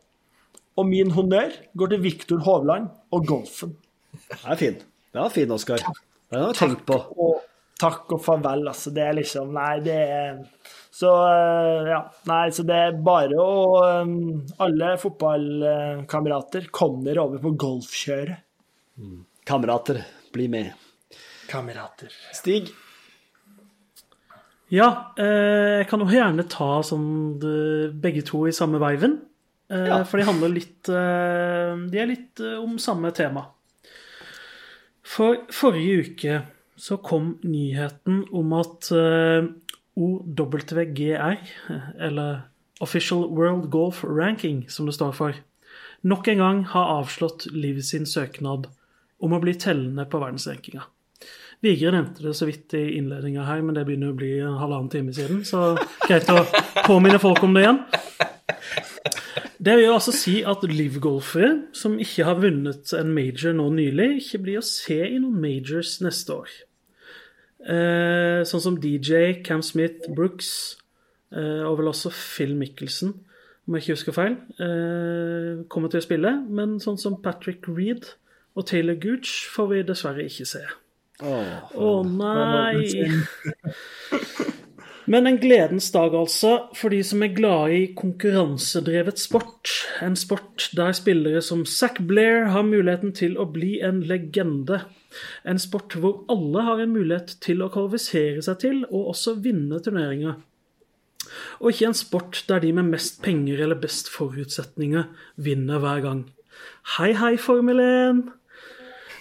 og 0.77 0.85
min 0.85 1.11
honnør 1.15 1.53
går 1.77 1.93
til 1.93 2.03
Viktor 2.03 2.41
Hovland 2.45 2.89
og 3.13 3.25
golfen. 3.25 3.73
Den 4.27 4.51
er 4.51 4.59
fin. 4.59 4.81
Den 5.13 5.23
var 5.23 5.33
fin, 5.33 5.53
Oskar. 5.53 5.81
Den 6.29 6.43
har 6.43 6.51
jeg 6.51 6.59
tenkt 6.59 6.83
på. 6.89 6.97
Og 7.17 7.39
takk 7.81 8.11
og 8.13 8.21
farvel, 8.21 8.67
altså. 8.69 8.91
Det 8.93 9.05
er 9.05 9.15
liksom 9.17 9.53
Nei, 9.55 9.77
det 9.85 9.97
er 9.97 10.37
Så 10.93 11.11
eh, 11.29 11.89
ja. 11.91 12.01
Nei, 12.29 12.43
så 12.53 12.65
det 12.67 12.77
er 12.87 12.99
bare 13.05 13.37
å 13.41 13.55
eh, 13.85 14.13
Alle 14.65 14.91
fotballkamerater, 15.01 16.69
kom 16.73 17.01
dere 17.05 17.25
over 17.25 17.41
på 17.41 17.53
golfkjøret. 17.65 18.43
Kamerater, 19.47 20.01
bli 20.33 20.47
med. 20.51 20.73
Kamerater. 21.47 22.11
Stig? 22.35 22.67
Ja, 24.67 25.13
eh, 25.15 25.77
jeg 25.79 25.87
kan 25.87 26.03
jo 26.03 26.09
gjerne 26.11 26.43
ta 26.51 26.81
sånn 26.83 27.39
begge 28.03 28.25
to 28.27 28.41
i 28.49 28.55
samme 28.55 28.81
veiven. 28.83 29.21
Eh, 29.71 29.85
Ja. 29.87 30.01
For 30.03 30.19
de 30.19 30.25
handler 30.27 30.49
litt 30.51 30.87
eh, 30.89 31.75
De 31.91 31.99
er 31.99 32.07
litt 32.07 32.39
eh, 32.43 32.57
om 32.59 32.77
samme 32.79 33.11
tema. 33.15 33.45
For 35.07 35.45
forrige 35.51 36.03
uke 36.03 36.41
så 36.75 36.97
kom 37.01 37.37
nyheten 37.43 38.25
om 38.35 38.51
at 38.53 38.91
eh, 38.91 39.47
OWGR, 39.97 41.37
eller 41.99 42.41
Official 42.83 43.23
World 43.31 43.69
Golf 43.71 44.03
Ranking, 44.03 44.65
som 44.69 44.85
det 44.85 44.93
står 44.95 45.15
for, 45.15 45.39
nok 46.03 46.27
en 46.27 46.37
gang 46.43 46.59
har 46.75 46.91
avslått 46.99 47.47
Liv 47.55 47.79
sin 47.81 48.05
søknad 48.05 48.67
om 49.23 49.33
å 49.33 49.41
bli 49.41 49.55
tellende 49.59 50.05
på 50.09 50.21
verdensrankinga. 50.21 50.85
Vigre 51.65 51.91
nevnte 51.95 52.21
det 52.21 52.35
så 52.37 52.45
vidt 52.45 52.75
i 52.77 52.83
innledninga 52.99 53.47
her, 53.47 53.63
men 53.65 53.73
det 53.73 53.87
begynner 53.87 54.13
å 54.13 54.17
bli 54.17 54.35
en 54.45 54.59
halvannen 54.61 54.91
time 54.93 55.13
siden, 55.15 55.41
så 55.47 55.71
greit 56.05 56.29
å 56.29 56.43
påminne 56.85 57.17
folk 57.21 57.41
om 57.45 57.55
det 57.57 57.65
igjen. 57.65 57.79
Det 59.57 59.73
vil 59.73 59.87
jo 59.87 59.95
altså 59.95 60.13
si 60.13 60.35
at 60.45 60.61
livgolfere, 60.69 61.49
som 61.75 61.97
ikke 61.99 62.27
har 62.27 62.37
vunnet 62.43 62.93
en 62.93 63.09
major 63.13 63.55
nå 63.57 63.71
nylig, 63.73 64.11
ikke 64.21 64.43
blir 64.45 64.59
å 64.61 64.65
se 64.65 64.99
i 65.07 65.17
noen 65.17 65.39
majors 65.41 65.95
neste 66.05 66.35
år. 66.35 66.53
Eh, 67.65 68.43
sånn 68.47 68.63
som 68.63 68.77
DJ, 68.79 69.41
Cam 69.43 69.63
Smith, 69.65 70.05
Brooks 70.13 70.51
eh, 71.33 71.65
og 71.65 71.81
vel 71.81 71.89
også 71.89 72.13
Phil 72.13 72.53
Mickelson, 72.55 73.15
om 73.67 73.75
jeg 73.75 73.83
ikke 73.83 73.97
husker 73.97 74.15
feil, 74.15 74.37
eh, 74.61 75.65
kommer 75.73 75.91
til 75.91 75.99
å 75.99 76.05
spille. 76.05 76.35
Men 76.47 76.77
sånn 76.83 77.01
som 77.01 77.17
Patrick 77.25 77.65
Reed 77.67 78.13
og 78.57 78.65
Taylor 78.65 78.97
Gooch 78.97 79.45
får 79.53 79.71
vi 79.71 79.85
dessverre 79.85 80.25
ikke 80.25 80.47
se. 80.49 80.65
Å 81.21 81.91
nei! 82.09 82.87
Men 85.07 85.23
en 85.29 85.37
gledens 85.39 85.85
dag, 85.93 86.11
altså, 86.19 86.49
for 86.75 86.91
de 86.91 86.99
som 87.07 87.21
er 87.23 87.31
glade 87.31 87.75
i 87.77 87.83
konkurransedrevet 87.95 89.21
sport. 89.21 89.71
En 90.03 90.17
sport 90.19 90.65
der 90.75 90.91
spillere 90.97 91.39
som 91.45 91.63
Zack 91.63 92.01
Blair 92.09 92.49
har 92.51 92.67
muligheten 92.67 93.13
til 93.15 93.37
å 93.39 93.45
bli 93.47 93.77
en 93.87 94.01
legende. 94.09 94.81
En 95.47 95.61
sport 95.63 95.95
hvor 95.95 96.25
alle 96.33 96.65
har 96.67 96.83
en 96.83 96.91
mulighet 96.91 97.37
til 97.45 97.63
å 97.63 97.69
kvalifisere 97.71 98.43
seg 98.43 98.59
til 98.65 98.83
og 98.89 99.13
også 99.13 99.37
vinne 99.45 99.79
turneringer. 99.79 100.41
Og 101.63 101.71
ikke 101.71 101.87
en 101.93 101.97
sport 101.97 102.43
der 102.51 102.59
de 102.65 102.73
med 102.75 102.91
mest 102.91 103.21
penger 103.23 103.63
eller 103.63 103.79
best 103.79 104.11
forutsetninger 104.11 105.07
vinner 105.39 105.79
hver 105.83 106.03
gang. 106.03 106.25
Hei, 106.97 107.13
hei, 107.15 107.37
Formel 107.39 107.79
1! 107.79 108.25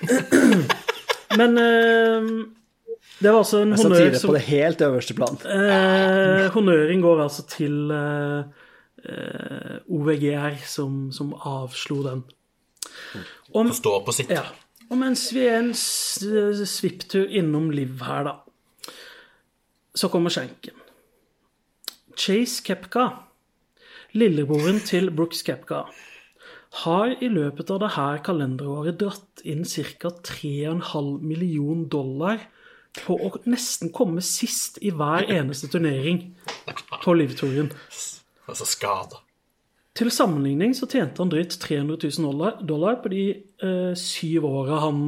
Men 1.41 1.59
eh, 1.59 2.29
det 3.19 3.33
var 3.33 3.39
altså 3.41 3.63
en 3.65 3.73
Jeg 3.73 3.81
honnør 3.81 3.97
satire 3.97 4.29
på 4.29 4.37
det 4.37 4.45
helt 4.47 4.81
øverste 4.85 5.15
plan. 5.17 5.39
Eh, 5.49 6.47
honnøren 6.53 7.01
går 7.01 7.23
altså 7.23 7.47
til 7.49 7.91
eh, 7.91 8.45
eh, 9.09 9.77
OVGR, 9.89 10.59
som, 10.69 11.07
som 11.13 11.33
avslo 11.35 12.03
den. 12.05 12.25
Om, 13.55 13.73
Står 13.73 14.03
på 14.05 14.13
sitt. 14.13 14.31
ja. 14.31 14.45
Og 14.91 14.99
mens 15.01 15.33
vi 15.35 15.47
er 15.49 15.59
en 15.59 15.73
svipptur 15.75 17.27
innom 17.27 17.71
Liv 17.75 18.03
her, 18.07 18.29
da, 18.29 18.93
så 19.97 20.11
kommer 20.13 20.31
skjenken. 20.31 20.77
Chase 22.17 22.63
Kepka, 22.65 23.09
lillebroren 24.15 24.79
til 24.87 25.11
Brooks 25.11 25.43
Kepka, 25.43 25.83
har 26.83 27.15
i 27.25 27.29
løpet 27.33 27.71
av 27.73 27.81
dette 27.85 28.07
kalenderåret 28.27 28.99
dratt 29.01 29.45
inn 29.49 29.65
ca. 29.65 30.11
3,5 30.29 31.13
million 31.25 31.87
dollar 31.89 32.43
på 32.97 33.17
å 33.17 33.31
nesten 33.49 33.93
komme 33.93 34.23
sist 34.25 34.79
i 34.85 34.93
hver 34.95 35.29
eneste 35.33 35.69
turnering 35.73 36.23
på 37.03 37.15
Liv-touren. 37.17 37.71
Altså 38.47 38.69
skada. 38.69 39.23
Til 39.97 40.11
sammenligning 40.13 40.75
så 40.77 40.89
tjente 40.89 41.23
han 41.23 41.33
drøyt 41.33 41.57
300 41.61 41.97
000 42.19 42.27
dollar, 42.29 42.59
dollar 42.61 43.01
på 43.01 43.13
de 43.13 43.25
eh, 43.33 43.95
syv 43.97 44.45
åra 44.45 44.83
han 44.85 45.01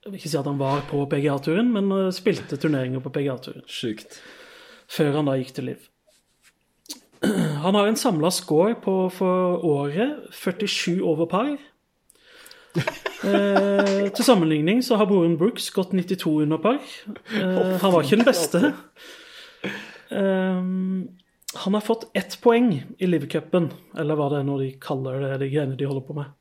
Jeg 0.00 0.10
vil 0.10 0.18
ikke 0.18 0.30
si 0.32 0.38
at 0.40 0.48
han 0.48 0.58
var 0.58 0.80
på 0.88 1.02
PGA-turen, 1.12 1.70
men 1.74 1.90
eh, 1.92 2.10
spilte 2.14 2.56
turneringer 2.58 3.02
på 3.04 3.12
PGA-turen. 3.14 3.66
Sjukt. 3.68 4.16
Før 4.90 5.20
han 5.20 5.28
da 5.28 5.36
gikk 5.38 5.52
til 5.54 5.70
Liv. 5.70 5.86
Han 7.64 7.74
har 7.74 7.86
en 7.86 7.96
samla 7.96 8.30
score 8.30 8.74
på, 8.80 8.94
for 9.12 9.64
året 9.66 10.32
47 10.32 11.02
over 11.02 11.26
par. 11.26 11.56
Eh, 13.20 14.06
til 14.16 14.24
sammenligning 14.24 14.78
så 14.80 14.96
har 14.96 15.04
broren 15.04 15.34
Brooks 15.36 15.66
gått 15.76 15.90
92 15.92 16.30
under 16.46 16.56
par. 16.56 16.78
Eh, 17.36 17.58
han 17.82 17.92
var 17.92 18.06
ikke 18.06 18.16
den 18.16 18.24
beste. 18.24 18.70
Eh, 20.08 20.62
han 21.60 21.76
har 21.76 21.84
fått 21.84 22.06
ett 22.16 22.38
poeng 22.40 22.70
i 22.96 23.08
Liv-cupen, 23.10 23.68
eller 23.92 24.16
hva 24.16 24.30
det 24.32 24.38
er 24.40 24.48
når 24.48 24.62
de 24.64 24.70
kaller 24.80 25.20
det 25.20 25.34
de 25.42 25.50
greiene 25.52 25.76
de 25.76 25.90
holder 25.90 26.06
på 26.06 26.16
med. 26.16 26.32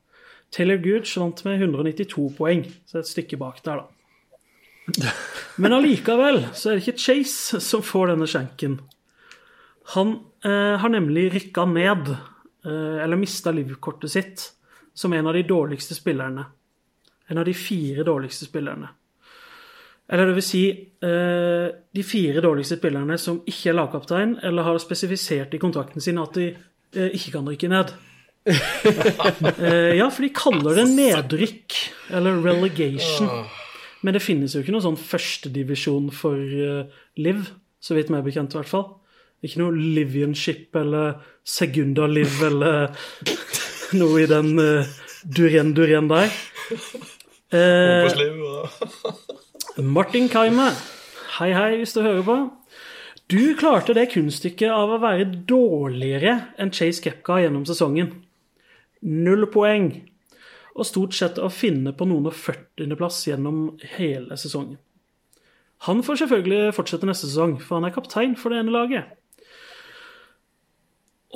Taylor 0.56 0.80
Gooch 0.86 1.18
vant 1.20 1.44
med 1.44 1.60
192 1.60 2.30
poeng, 2.38 2.64
så 2.88 3.02
et 3.02 3.12
stykke 3.12 3.42
bak 3.42 3.60
der, 3.66 3.84
da. 3.84 5.12
Men 5.60 5.76
allikevel 5.76 6.46
så 6.56 6.72
er 6.72 6.80
det 6.80 6.88
ikke 6.88 7.04
Chase 7.10 7.60
som 7.60 7.84
får 7.84 8.14
denne 8.14 8.30
skjenken. 8.30 8.80
Han 9.98 10.22
har 10.48 10.90
nemlig 10.90 11.28
rykka 11.34 11.66
ned, 11.68 12.14
eh, 12.66 13.04
eller 13.04 13.20
mista 13.20 13.52
livkortet 13.52 14.12
sitt, 14.12 14.46
som 14.94 15.14
en 15.14 15.28
av 15.28 15.34
de 15.34 15.44
dårligste 15.44 15.96
spillerne. 15.96 16.46
En 17.28 17.38
av 17.38 17.46
de 17.46 17.54
fire 17.54 18.04
dårligste 18.04 18.46
spillerne. 18.46 18.90
Eller 20.10 20.26
det 20.26 20.38
vil 20.40 20.46
si 20.46 20.64
eh, 21.06 21.68
de 21.94 22.04
fire 22.06 22.42
dårligste 22.42 22.80
spillerne 22.80 23.18
som 23.22 23.44
ikke 23.46 23.70
er 23.70 23.78
lagkaptein, 23.78 24.40
eller 24.44 24.66
har 24.66 24.80
spesifisert 24.82 25.54
i 25.54 25.62
kontrakten 25.62 26.02
sin 26.02 26.18
at 26.22 26.34
de 26.38 26.48
eh, 26.50 27.12
ikke 27.14 27.38
kan 27.38 27.50
rykke 27.50 27.72
ned. 27.72 27.98
Eh, 29.60 29.98
ja, 30.00 30.06
for 30.10 30.24
de 30.24 30.30
kaller 30.34 30.78
det 30.80 30.86
nedrykk, 30.96 31.76
eller 32.16 32.40
relegation. 32.42 33.28
Men 34.02 34.16
det 34.16 34.22
finnes 34.24 34.56
jo 34.56 34.62
ikke 34.64 34.72
noen 34.74 34.86
sånn 34.86 34.98
førstedivisjon 34.98 36.08
for 36.16 36.40
Liv, 37.20 37.42
så 37.84 37.98
vidt 37.98 38.10
meg 38.14 38.24
bekjent 38.26 38.56
i 38.56 38.60
hvert 38.62 38.72
fall. 38.72 38.86
Ikke 39.46 39.62
noe 39.62 39.76
Livianship 39.76 40.76
eller 40.76 41.22
Segunda 41.48 42.08
Liv 42.12 42.42
eller 42.44 42.92
noe 44.00 44.24
i 44.24 44.28
den 44.30 44.54
uh, 44.60 44.90
durien-durien 45.24 46.10
der. 46.12 46.34
Eh, 47.50 48.06
Martin 49.82 50.28
Kaime, 50.30 50.68
hei 51.40 51.50
hei 51.56 51.70
hvis 51.80 51.96
du 51.96 52.04
hører 52.04 52.26
på. 52.28 52.36
Du 53.30 53.56
klarte 53.58 53.94
det 53.98 54.10
kunststykket 54.14 54.74
av 54.74 54.92
å 54.94 55.00
være 55.02 55.28
dårligere 55.50 56.36
enn 56.62 56.74
Chase 56.74 57.04
Kepka 57.06 57.40
gjennom 57.44 57.66
sesongen. 57.70 58.12
Null 59.06 59.48
poeng. 59.54 59.92
Og 60.80 60.88
stort 60.88 61.18
sett 61.18 61.38
å 61.42 61.50
finne 61.54 61.94
på 61.94 62.08
noen 62.10 62.30
og 62.30 62.38
40.-plass 62.38 63.22
gjennom 63.28 63.64
hele 63.98 64.38
sesongen. 64.40 64.80
Han 65.88 66.04
får 66.04 66.24
selvfølgelig 66.24 66.74
fortsette 66.76 67.08
neste 67.08 67.30
sesong, 67.30 67.58
for 67.62 67.80
han 67.80 67.88
er 67.88 67.96
kaptein 67.96 68.36
for 68.40 68.52
det 68.52 68.64
ene 68.64 68.74
laget. 68.76 69.19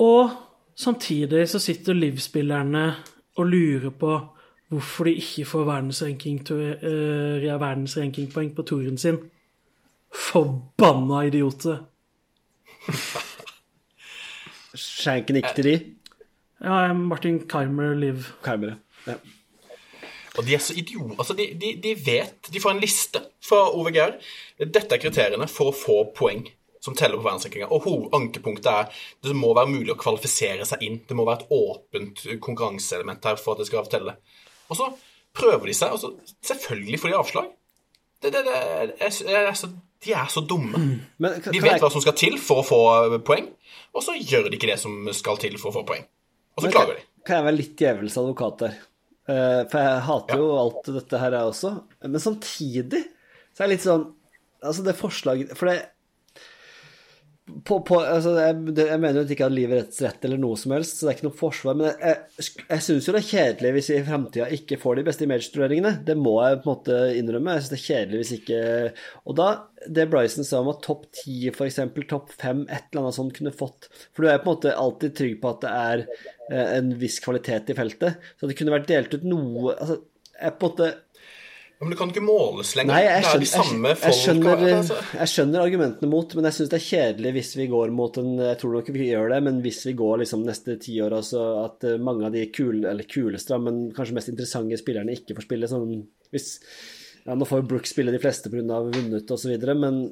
Og 0.00 0.30
samtidig 0.76 1.48
så 1.48 1.58
sitter 1.58 1.92
Liv-spillerne 1.92 2.94
og 3.36 3.46
lurer 3.46 3.90
på 3.90 4.20
hvorfor 4.68 5.04
de 5.04 5.14
ikke 5.14 5.44
får 5.44 5.64
verdensranking, 5.64 6.40
uh, 8.40 8.54
på 8.56 8.62
turen 8.62 8.98
sin. 8.98 9.18
Forbanna 10.14 11.20
idioter. 11.26 11.84
Skjenken 14.74 15.36
ikke 15.36 15.54
til 15.54 15.64
de. 15.64 15.74
Ja, 16.64 16.92
Martin 16.92 17.48
Keimer, 17.48 17.94
Liv. 17.94 18.24
Keimer, 18.44 18.74
Ja. 19.06 19.14
Og 20.38 20.46
de 20.46 20.54
er 20.54 20.58
så 20.58 20.74
idioter. 20.76 21.14
Altså, 21.18 21.34
de, 21.34 21.46
de, 21.60 21.80
de 21.82 22.06
vet 22.06 22.48
De 22.52 22.60
får 22.60 22.70
en 22.70 22.80
liste 22.80 23.20
fra 23.44 23.68
OVGR. 23.70 24.16
Dette 24.58 24.96
er 24.96 25.02
kriteriene 25.02 25.46
for 25.48 25.70
å 25.70 25.76
få 25.76 25.98
poeng 26.16 26.48
som 26.84 26.96
teller 26.98 27.16
på 27.16 27.24
verdensrankinga. 27.24 27.70
Og 27.72 27.86
hovedankepunktet 27.86 28.70
er 28.70 29.04
det 29.24 29.36
må 29.38 29.54
være 29.56 29.72
mulig 29.72 29.94
å 29.94 30.00
kvalifisere 30.00 30.66
seg 30.68 30.84
inn. 30.84 31.00
Det 31.08 31.16
må 31.16 31.24
være 31.24 31.44
et 31.44 31.56
åpent 31.56 32.24
konkurranseelement 32.44 33.24
her 33.24 33.40
for 33.40 33.54
at 33.54 33.62
det 33.62 33.70
skal 33.70 33.88
telle. 33.92 34.18
Og 34.68 34.78
så 34.78 34.90
prøver 35.34 35.70
de 35.70 35.76
seg, 35.76 35.94
og 35.94 36.02
så 36.02 36.12
selvfølgelig 36.44 37.00
får 37.00 37.10
de 37.12 37.18
avslag. 37.18 37.52
Det, 38.24 38.30
det, 38.32 38.44
det 38.46 38.58
jeg, 39.00 39.12
jeg, 39.28 39.44
jeg, 39.48 39.72
de 40.04 40.12
er 40.16 40.28
så 40.32 40.42
dumme. 40.44 40.80
Men 41.20 41.38
De 41.44 41.60
vet 41.62 41.80
hva 41.82 41.90
som 41.92 42.02
skal 42.04 42.16
til 42.18 42.36
for 42.40 42.62
å 42.62 42.66
få 42.66 42.80
poeng, 43.26 43.48
og 43.94 44.04
så 44.04 44.16
gjør 44.18 44.50
de 44.50 44.58
ikke 44.58 44.70
det 44.70 44.80
som 44.80 45.08
skal 45.16 45.40
til 45.40 45.56
for 45.60 45.72
å 45.72 45.78
få 45.78 45.84
poeng. 45.88 46.04
Og 46.54 46.62
så 46.62 46.68
men 46.68 46.74
klager 46.76 46.98
de. 46.98 47.06
kan 47.26 47.40
jeg 47.40 47.46
være 47.48 47.58
litt 47.58 47.78
djevelens 47.80 48.18
advokat 48.20 48.60
der? 48.62 48.76
Eh, 49.24 49.62
for 49.72 49.80
jeg 49.80 50.04
hater 50.08 50.40
jo 50.42 50.50
alt 50.60 50.92
dette 50.98 51.20
her, 51.20 51.36
jeg 51.38 51.52
også. 51.54 51.72
Men 52.04 52.22
samtidig 52.22 53.02
så 53.54 53.64
er 53.64 53.66
det 53.66 53.72
litt 53.76 53.88
sånn 53.88 54.10
Altså, 54.64 54.80
det 54.80 54.94
forslaget 54.96 55.50
For 55.58 55.68
det 55.68 55.74
på, 57.44 57.76
på, 57.84 57.98
altså 58.00 58.30
jeg, 58.38 58.54
jeg 58.78 59.00
mener 59.00 59.18
jo 59.18 59.34
ikke 59.34 59.44
at 59.44 59.52
livet 59.52 59.76
er 59.76 60.06
rett 60.06 60.22
eller 60.24 60.40
noe 60.40 60.56
som 60.56 60.72
helst, 60.72 60.96
så 60.96 61.04
det 61.04 61.10
er 61.10 61.16
ikke 61.18 61.26
noe 61.26 61.36
forsvar. 61.36 61.76
Men 61.76 61.90
jeg, 61.90 62.14
jeg, 62.40 62.62
jeg 62.70 62.84
syns 62.86 63.08
jo 63.08 63.12
det 63.12 63.20
er 63.20 63.26
kjedelig 63.28 63.72
hvis 63.76 63.90
vi 63.90 63.98
i 63.98 64.06
framtida 64.06 64.46
ikke 64.56 64.78
får 64.80 64.96
de 64.96 65.04
beste 65.10 65.26
image-turneringene. 65.26 65.92
Det 66.08 66.16
må 66.16 66.32
jeg 66.40 66.62
på 66.62 66.64
en 66.64 66.70
måte 66.70 66.96
innrømme. 67.18 67.58
Jeg 67.58 67.66
syns 67.66 67.74
det 67.74 67.78
er 67.78 67.84
kjedelig 67.84 68.22
hvis 68.22 68.32
ikke 68.38 68.62
Og 69.28 69.36
da, 69.42 69.48
det 69.98 70.08
Bryson 70.14 70.48
sa 70.48 70.62
om 70.64 70.72
at 70.72 70.80
topp 70.86 71.04
ti, 71.20 71.36
f.eks., 71.52 71.82
topp 72.08 72.32
fem, 72.32 72.64
et 72.64 72.88
eller 72.88 73.04
annet 73.04 73.18
sånt 73.18 73.36
kunne 73.36 73.52
fått 73.52 73.90
For 73.92 74.24
du 74.24 74.30
er 74.32 74.40
på 74.40 74.48
en 74.48 74.56
måte 74.56 74.76
alltid 74.86 75.16
trygg 75.20 75.38
på 75.44 75.52
at 75.52 75.62
det 75.66 75.76
er 75.84 76.06
eh, 76.48 76.74
en 76.78 76.94
viss 77.00 77.20
kvalitet 77.24 77.74
i 77.74 77.76
feltet. 77.76 78.24
Så 78.40 78.48
det 78.48 78.56
kunne 78.56 78.72
vært 78.72 78.88
delt 78.88 79.12
ut 79.18 79.28
noe 79.28 79.76
Altså, 79.76 80.00
jeg 80.40 80.56
på 80.56 80.70
en 80.70 80.72
måte 80.72 80.92
men 81.84 81.92
det 81.92 81.98
kan 82.00 82.10
ikke 82.10 82.24
måles 82.24 82.72
lenger. 82.78 82.90
Nei, 82.90 83.02
jeg 83.04 83.22
det 83.24 83.30
er 83.30 83.42
de 83.42 83.48
skjønner, 83.50 83.68
samme 83.68 83.92
jeg, 83.92 84.00
jeg, 84.02 84.18
skjønner, 84.20 84.64
altså. 84.78 84.98
jeg 85.20 85.32
skjønner 85.34 85.64
argumentene 85.66 86.10
mot, 86.10 86.34
men 86.38 86.48
jeg 86.48 86.56
syns 86.58 86.72
det 86.72 86.78
er 86.80 86.86
kjedelig 86.88 87.34
hvis 87.36 87.52
vi 87.60 87.68
går 87.70 87.94
mot 87.94 88.18
en 88.22 88.32
Jeg 88.40 88.58
tror 88.62 88.74
nok 88.78 88.90
vi 88.96 89.10
gjør 89.10 89.30
det, 89.34 89.38
men 89.46 89.62
hvis 89.64 89.80
vi 89.90 89.94
går 90.00 90.24
liksom 90.24 90.42
neste 90.48 90.78
ti 90.82 90.96
år, 91.04 91.16
altså 91.20 91.44
at 91.62 91.86
eh, 91.88 92.00
mange 92.10 92.26
av 92.28 92.34
de 92.34 92.48
kule, 92.54 92.82
eller 92.90 93.08
kuleste, 93.08 93.60
men 93.62 93.86
kanskje 93.94 94.18
mest 94.18 94.32
interessante 94.32 94.80
spillerne 94.80 95.14
ikke 95.14 95.38
får 95.38 95.48
spille 95.48 95.70
sånn 95.70 95.94
hvis, 96.34 96.50
ja, 97.24 97.36
Nå 97.38 97.46
får 97.48 97.62
jo 97.62 97.70
Brooks 97.70 97.94
spille 97.94 98.12
de 98.12 98.20
fleste 98.22 98.50
pga. 98.52 98.82
vunnet 98.88 99.30
osv., 99.36 99.54
men 99.78 100.04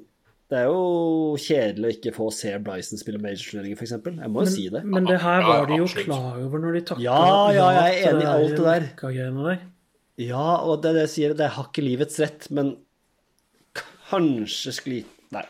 det 0.53 0.61
er 0.61 0.69
jo 0.69 1.37
kjedelig 1.41 1.87
å 1.89 1.93
ikke 1.97 2.13
få 2.13 2.27
se 2.37 2.51
Bryson 2.61 3.01
spille 3.01 3.21
major-turneringer, 3.23 3.79
f.eks. 3.79 3.95
Jeg 4.05 4.33
må 4.33 4.45
jo 4.45 4.53
si 4.53 4.67
det. 4.73 4.83
Men 4.85 5.09
det 5.09 5.17
her 5.23 5.47
var 5.49 5.65
de 5.71 5.79
jo 5.81 5.87
klar 5.89 6.43
over 6.43 6.61
når 6.61 6.77
de 6.77 6.83
takka 6.91 7.05
Ja, 7.07 7.21
ja, 7.57 7.69
jeg 7.79 7.95
er 8.03 8.11
enig 8.11 8.27
i 8.27 8.33
alt 8.35 8.59
det 8.59 8.67
der. 8.67 8.91
Ja, 10.21 10.61
og 10.61 10.83
det 10.83 10.93
er 10.93 10.99
det 10.99 11.05
jeg 11.07 11.15
sier, 11.15 11.35
det 11.37 11.47
er 11.49 11.59
ikke 11.63 11.85
livets 11.85 12.21
rett, 12.21 12.49
men 12.53 12.77
kanskje 14.11 14.75
sklit... 14.77 15.13
Nei. 15.33 15.47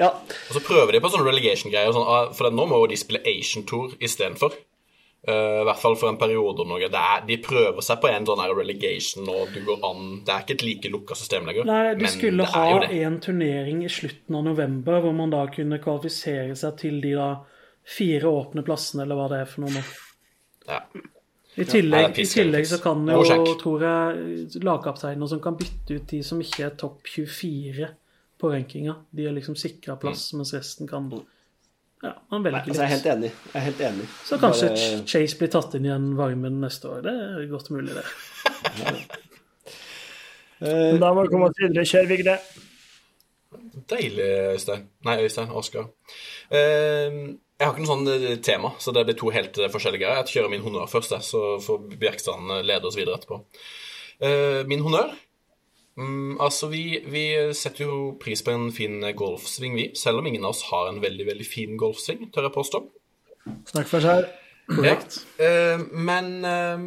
Ja, 0.00 0.08
Og 0.08 0.56
så 0.56 0.62
prøver 0.64 0.94
de 0.94 1.00
på 1.04 1.10
sånne 1.12 1.28
relegation-greier, 1.28 1.92
sånn, 1.94 2.08
ah, 2.08 2.30
for 2.36 2.52
nå 2.52 2.68
må 2.68 2.82
jo 2.82 2.92
de 2.92 3.00
spille 3.00 3.22
Asian 3.28 3.66
Tour 3.68 3.92
istedenfor. 4.00 4.56
Uh, 5.22 5.60
I 5.62 5.66
hvert 5.68 5.78
fall 5.78 5.94
for 5.94 6.10
en 6.10 6.18
periode. 6.18 6.64
og 6.64 6.66
Noe. 6.66 6.88
Det 6.90 6.98
er, 6.98 7.20
de 7.28 7.36
prøver 7.38 7.84
seg 7.86 8.00
på 8.02 8.08
en 8.10 8.24
sånn 8.26 8.40
her 8.42 8.56
relegation, 8.58 9.28
og 9.30 9.52
du 9.54 9.60
går 9.62 9.84
an 9.86 10.00
Det 10.26 10.34
er 10.34 10.42
ikke 10.42 10.56
et 10.56 10.64
like 10.66 10.90
lukka 10.90 11.14
system 11.18 11.46
lenger. 11.46 11.68
Nei, 11.68 11.92
de 11.94 12.02
men 12.02 12.10
skulle 12.10 12.48
ha 12.50 12.64
en 12.82 13.20
turnering 13.22 13.84
i 13.86 13.92
slutten 13.92 14.40
av 14.40 14.48
november 14.48 14.98
hvor 15.04 15.14
man 15.14 15.30
da 15.30 15.44
kunne 15.54 15.78
kvalifisere 15.84 16.56
seg 16.58 16.74
til 16.80 16.98
de 17.04 17.14
da 17.20 17.28
fire 17.86 18.34
åpne 18.34 18.66
plassene, 18.66 19.06
eller 19.06 19.20
hva 19.20 19.28
det 19.30 19.44
er 19.44 19.52
for 19.52 19.62
noe 19.64 19.76
nå. 19.76 19.84
Ja. 20.66 20.82
I 21.60 21.64
tillegg, 21.68 22.14
det 22.14 22.22
I 22.24 22.28
tillegg 22.30 22.64
så 22.66 22.78
kan 22.82 23.04
Det 23.06 23.12
jo, 23.12 23.54
tror 23.60 23.82
jeg, 23.84 24.62
lagkapteiner 24.64 25.28
som 25.28 25.40
kan 25.44 25.56
bytte 25.56 25.98
ut 25.98 26.06
de 26.08 26.22
som 26.24 26.40
ikke 26.40 26.64
er 26.64 26.70
topp 26.80 27.02
24 27.12 27.88
på 28.40 28.50
rankinga. 28.54 28.94
De 29.14 29.26
er 29.28 29.32
liksom 29.36 29.54
sikra 29.56 29.96
plass, 30.00 30.32
Mm. 30.32 30.38
mens 30.38 30.54
resten 30.54 30.88
kan 30.88 31.10
Ja, 32.02 32.14
man 32.30 32.42
nei, 32.42 32.50
velger 32.50 32.66
altså, 32.66 32.80
jeg 32.82 32.82
er 32.82 32.94
helt 32.96 33.06
enig. 33.06 33.30
Jeg 33.52 33.54
er 33.54 33.60
helt 33.60 33.80
enig. 33.80 34.06
Så 34.24 34.38
kanskje 34.40 34.68
Bare- 34.72 35.04
Chase 35.06 35.36
blir 35.38 35.48
tatt 35.52 35.74
inn 35.74 35.84
i 35.86 35.88
en 35.94 36.16
varmen 36.16 36.60
neste 36.60 36.88
år. 36.88 37.02
Det 37.02 37.12
er 37.12 37.46
godt 37.52 37.70
mulig, 37.70 37.94
det. 37.94 38.04
Eh, 40.62 40.92
Men 40.92 41.00
da 41.00 41.12
må 41.14 41.22
vi 41.22 41.28
komme 41.32 41.48
oss 41.50 41.58
videre. 41.60 41.84
Kjør, 41.84 42.06
Vigre. 42.08 42.38
Deilig, 43.72 44.28
Øystein. 44.52 44.86
Nei, 45.06 45.16
Øystein. 45.24 45.50
Oskar. 45.56 45.88
Eh, 46.50 47.16
jeg 47.62 47.68
har 47.68 47.72
ikke 47.72 47.84
noe 47.84 47.92
sånn 47.92 48.08
eh, 48.10 48.38
tema, 48.44 48.72
så 48.82 48.94
det 48.94 49.04
blir 49.08 49.18
to 49.18 49.32
helt 49.34 49.58
eh, 49.60 49.70
forskjellige 49.72 50.02
greier. 50.02 50.22
Jeg 50.22 50.36
kjører 50.36 50.52
min 50.52 50.64
honnør 50.64 50.90
først, 50.90 51.14
jeg, 51.14 51.26
så 51.26 51.42
får 51.62 51.84
Bjerkstrand 52.00 52.56
eh, 52.56 52.64
lede 52.66 52.88
oss 52.88 52.98
videre 52.98 53.20
etterpå. 53.20 53.38
Eh, 54.22 54.62
min 54.70 54.82
honnør 54.84 55.14
mm, 55.98 56.40
Altså, 56.42 56.68
vi, 56.72 57.00
vi 57.10 57.24
setter 57.56 57.86
jo 57.86 58.00
pris 58.22 58.42
på 58.44 58.54
en 58.54 58.68
fin 58.74 58.98
golfsving, 59.16 59.78
vi. 59.78 59.88
Selv 59.98 60.20
om 60.20 60.28
ingen 60.28 60.44
av 60.44 60.56
oss 60.56 60.66
har 60.72 60.90
en 60.90 61.00
veldig, 61.02 61.28
veldig 61.30 61.48
fin 61.48 61.78
golfsving, 61.80 62.28
tør 62.34 62.48
jeg 62.48 62.56
påstå. 62.58 62.82
Snakk 63.72 63.90
for 63.90 64.04
seg. 64.04 64.28
Korrekt. 64.70 65.22
Ja. 65.38 65.48
Eh, 65.48 65.86
men 65.92 66.34
eh, 66.46 66.86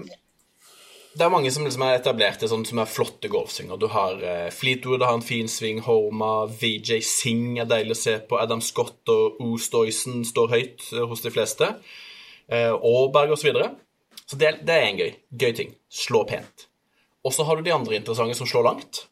det 1.16 1.24
er 1.24 1.32
mange 1.32 1.52
som 1.54 1.64
liksom 1.64 1.84
er 1.86 1.96
etablerte 1.96 2.48
sånn, 2.52 2.66
som 2.68 2.82
er 2.82 2.90
flotte 2.92 3.30
golfsvinger. 3.32 3.80
Du 3.80 3.88
har 3.94 4.20
eh, 4.20 4.50
Fleetwood 4.52 5.04
har 5.06 5.16
en 5.16 5.24
fin 5.24 5.48
sving, 5.52 5.80
Homa, 5.86 6.46
VJ 6.52 7.00
Singh 7.08 7.62
er 7.64 7.70
deilig 7.70 7.96
å 7.96 8.02
se 8.02 8.16
på, 8.28 8.40
Adam 8.42 8.60
Scott 8.64 9.12
og 9.14 9.40
Oostuysen 9.44 10.26
står 10.28 10.52
høyt 10.52 10.88
eh, 10.92 11.06
hos 11.08 11.24
de 11.24 11.32
fleste. 11.32 11.72
Eh, 12.52 12.72
Aaberg 12.76 13.32
osv. 13.32 13.46
Så, 13.46 13.48
videre. 13.48 13.72
så 14.26 14.40
det, 14.42 14.52
det 14.68 14.76
er 14.76 14.88
en 14.90 15.00
gøy, 15.00 15.12
gøy 15.44 15.56
ting. 15.56 15.76
Slå 15.88 16.26
pent. 16.28 16.68
Og 17.26 17.34
så 17.34 17.46
har 17.48 17.58
du 17.58 17.66
de 17.66 17.74
andre 17.74 17.98
interessante 17.98 18.38
som 18.38 18.50
slår 18.50 18.68
langt. 18.68 19.06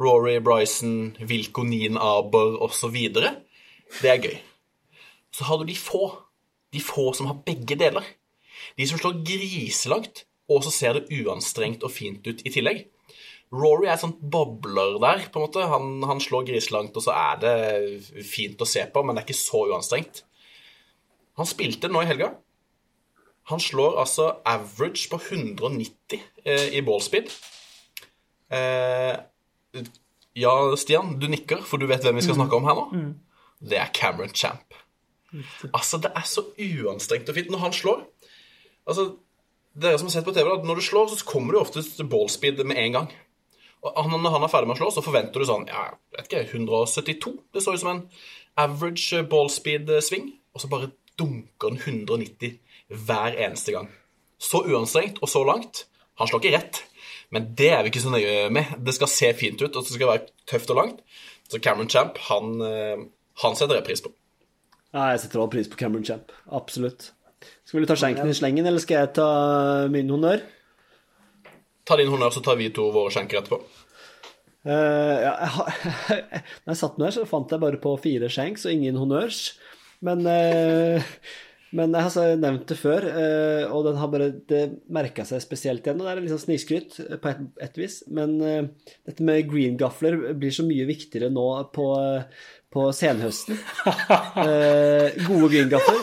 Rory, 0.00 0.38
Bryson, 0.44 1.16
Wilco, 1.20 1.64
Neen, 1.68 1.96
Aber 2.00 2.56
osv. 2.64 2.96
Det 3.12 4.10
er 4.10 4.22
gøy. 4.24 4.38
Så 5.32 5.46
har 5.48 5.60
du 5.60 5.68
de 5.68 5.76
få. 5.76 6.08
De 6.72 6.82
få 6.82 7.12
som 7.16 7.28
har 7.30 7.38
begge 7.46 7.78
deler. 7.78 8.04
De 8.76 8.88
som 8.88 8.98
slår 9.00 9.20
griselangt, 9.24 10.25
og 10.52 10.62
så 10.64 10.72
ser 10.74 10.98
det 10.98 11.22
uanstrengt 11.22 11.84
og 11.86 11.92
fint 11.94 12.26
ut 12.26 12.44
i 12.46 12.52
tillegg. 12.54 12.86
Rory 13.54 13.86
er 13.90 13.98
sånn 14.00 14.16
bobler 14.18 14.96
der, 15.02 15.26
på 15.30 15.38
en 15.38 15.46
måte. 15.46 15.66
Han, 15.70 16.00
han 16.06 16.22
slår 16.22 16.48
griselangt, 16.48 16.96
og 16.98 17.04
så 17.04 17.14
er 17.14 17.42
det 17.42 18.24
fint 18.26 18.62
å 18.62 18.68
se 18.68 18.82
på, 18.90 19.02
men 19.02 19.14
det 19.14 19.22
er 19.22 19.28
ikke 19.28 19.38
så 19.38 19.62
uanstrengt. 19.70 20.24
Han 21.38 21.48
spilte 21.48 21.90
nå 21.92 22.02
i 22.02 22.08
helga. 22.10 22.32
Han 23.52 23.62
slår 23.62 24.00
altså 24.02 24.32
average 24.48 25.06
på 25.12 25.20
190 25.20 26.18
eh, 26.42 26.72
i 26.74 26.82
ballspeed. 26.86 27.30
Eh, 28.50 29.14
ja, 30.36 30.54
Stian, 30.76 31.14
du 31.20 31.28
nikker, 31.30 31.62
for 31.62 31.78
du 31.78 31.86
vet 31.90 32.02
hvem 32.02 32.18
vi 32.18 32.24
skal 32.26 32.38
snakke 32.40 32.58
om 32.58 32.66
her 32.66 32.78
nå. 32.78 32.88
Det 33.62 33.78
er 33.78 33.92
Cameron 33.94 34.34
Champ. 34.34 34.74
Altså, 35.72 36.00
det 36.02 36.10
er 36.16 36.26
så 36.26 36.42
uanstrengt 36.50 37.30
og 37.30 37.38
fint 37.38 37.52
når 37.52 37.62
han 37.62 37.76
slår. 37.76 38.02
Altså, 38.86 39.06
dere 39.76 39.98
som 40.00 40.08
har 40.08 40.16
sett 40.16 40.26
på 40.26 40.34
TV, 40.36 40.48
da, 40.48 40.66
når 40.66 40.80
du 40.80 40.84
slår, 40.86 41.10
så 41.12 41.28
kommer 41.28 41.54
du 41.54 41.60
oftest 41.60 42.00
ballspeed 42.10 42.62
med 42.64 42.80
en 42.80 42.98
gang. 42.98 43.08
Og 43.84 43.98
han, 44.00 44.14
når 44.22 44.34
han 44.34 44.46
er 44.46 44.50
ferdig 44.50 44.70
med 44.70 44.78
å 44.78 44.80
slå, 44.80 44.90
så 44.94 45.04
forventer 45.04 45.42
du 45.42 45.48
sånn 45.48 45.66
ja, 45.70 45.88
vet 46.16 46.30
ikke, 46.30 46.46
172. 46.56 47.34
Det 47.54 47.62
så 47.62 47.74
ut 47.74 47.82
som 47.82 47.92
en 47.92 48.04
average 48.58 49.20
ballspeed-sving, 49.30 50.32
og 50.56 50.62
så 50.62 50.70
bare 50.72 50.90
dunker 51.20 51.76
den 51.76 51.82
190 52.08 52.56
hver 53.06 53.36
eneste 53.36 53.74
gang. 53.76 53.90
Så 54.42 54.62
uanstrengt 54.66 55.20
og 55.22 55.30
så 55.32 55.44
langt. 55.46 55.86
Han 56.20 56.28
slår 56.28 56.44
ikke 56.44 56.56
rett, 56.56 56.82
men 57.34 57.50
det 57.58 57.70
er 57.74 57.82
vi 57.84 57.92
ikke 57.92 58.04
så 58.04 58.12
nøye 58.12 58.48
med. 58.54 58.78
Det 58.84 58.94
skal 58.96 59.12
se 59.12 59.32
fint 59.36 59.60
ut, 59.60 59.74
og 59.74 59.82
det 59.82 59.92
skal 59.92 60.12
være 60.12 60.30
tøft 60.48 60.72
og 60.72 60.80
langt. 60.80 61.02
Så 61.50 61.60
Cameron 61.62 61.90
Champ, 61.92 62.18
han, 62.30 62.56
eh, 62.64 63.04
han 63.42 63.58
setter 63.58 63.78
jeg 63.78 63.86
pris 63.86 64.02
på. 64.02 64.12
Ja, 64.94 65.12
jeg 65.12 65.20
setter 65.22 65.42
også 65.42 65.52
pris 65.52 65.68
på 65.68 65.78
Cameron 65.78 66.06
Champ. 66.06 66.32
Absolutt. 66.48 67.10
Skal 67.66 67.82
du 67.82 67.88
ta 67.90 67.96
skjenken 67.98 68.30
i 68.30 68.36
slengen, 68.36 68.66
eller 68.68 68.82
skal 68.82 69.02
jeg 69.02 69.14
ta 69.18 69.30
min 69.92 70.10
honnør? 70.12 70.44
Ta 71.86 71.98
din 71.98 72.10
honnør, 72.10 72.34
så 72.34 72.42
tar 72.42 72.58
vi 72.58 72.72
to 72.74 72.88
våre 72.94 73.12
skjenker 73.14 73.40
etterpå. 73.40 73.60
Uh, 74.66 75.18
ja, 75.22 75.32
jeg 75.44 75.50
har, 75.54 75.74
når 76.66 76.72
jeg 76.72 76.80
satt 76.80 76.96
med 76.98 77.06
her, 77.06 77.14
så 77.14 77.26
fant 77.30 77.52
jeg 77.54 77.62
bare 77.62 77.78
på 77.82 77.92
fire 78.02 78.30
skjenks 78.32 78.66
og 78.66 78.74
ingen 78.74 78.98
honnørs. 78.98 79.42
Men, 80.06 80.26
uh, 80.26 81.12
men 81.76 81.94
jeg 81.94 82.00
har 82.00 82.08
altså 82.08 82.24
nevnt 82.40 82.66
det 82.72 82.78
før, 82.80 83.06
uh, 83.06 83.70
og 83.70 83.86
den 83.86 84.00
har 84.00 84.10
bare, 84.10 84.28
det 84.50 84.64
merka 84.90 85.26
seg 85.28 85.44
spesielt 85.44 85.86
igjen. 85.86 86.02
og 86.02 86.08
Det 86.08 86.14
er 86.16 86.22
litt 86.24 86.34
sånn 86.34 86.44
snikskryt 86.48 86.98
på 87.22 87.30
et, 87.30 87.46
et 87.68 87.78
vis, 87.78 88.00
men 88.10 88.38
dette 88.42 89.26
med 89.26 89.46
green 89.52 89.78
gafler 89.78 90.18
blir 90.34 90.54
så 90.54 90.66
mye 90.66 90.88
viktigere 90.90 91.30
nå 91.30 91.46
på, 91.76 91.88
på 92.74 92.90
senhøsten. 92.94 93.62
Eh, 94.36 95.14
gode 95.26 95.48
green 95.52 95.70
gafler. 95.72 96.02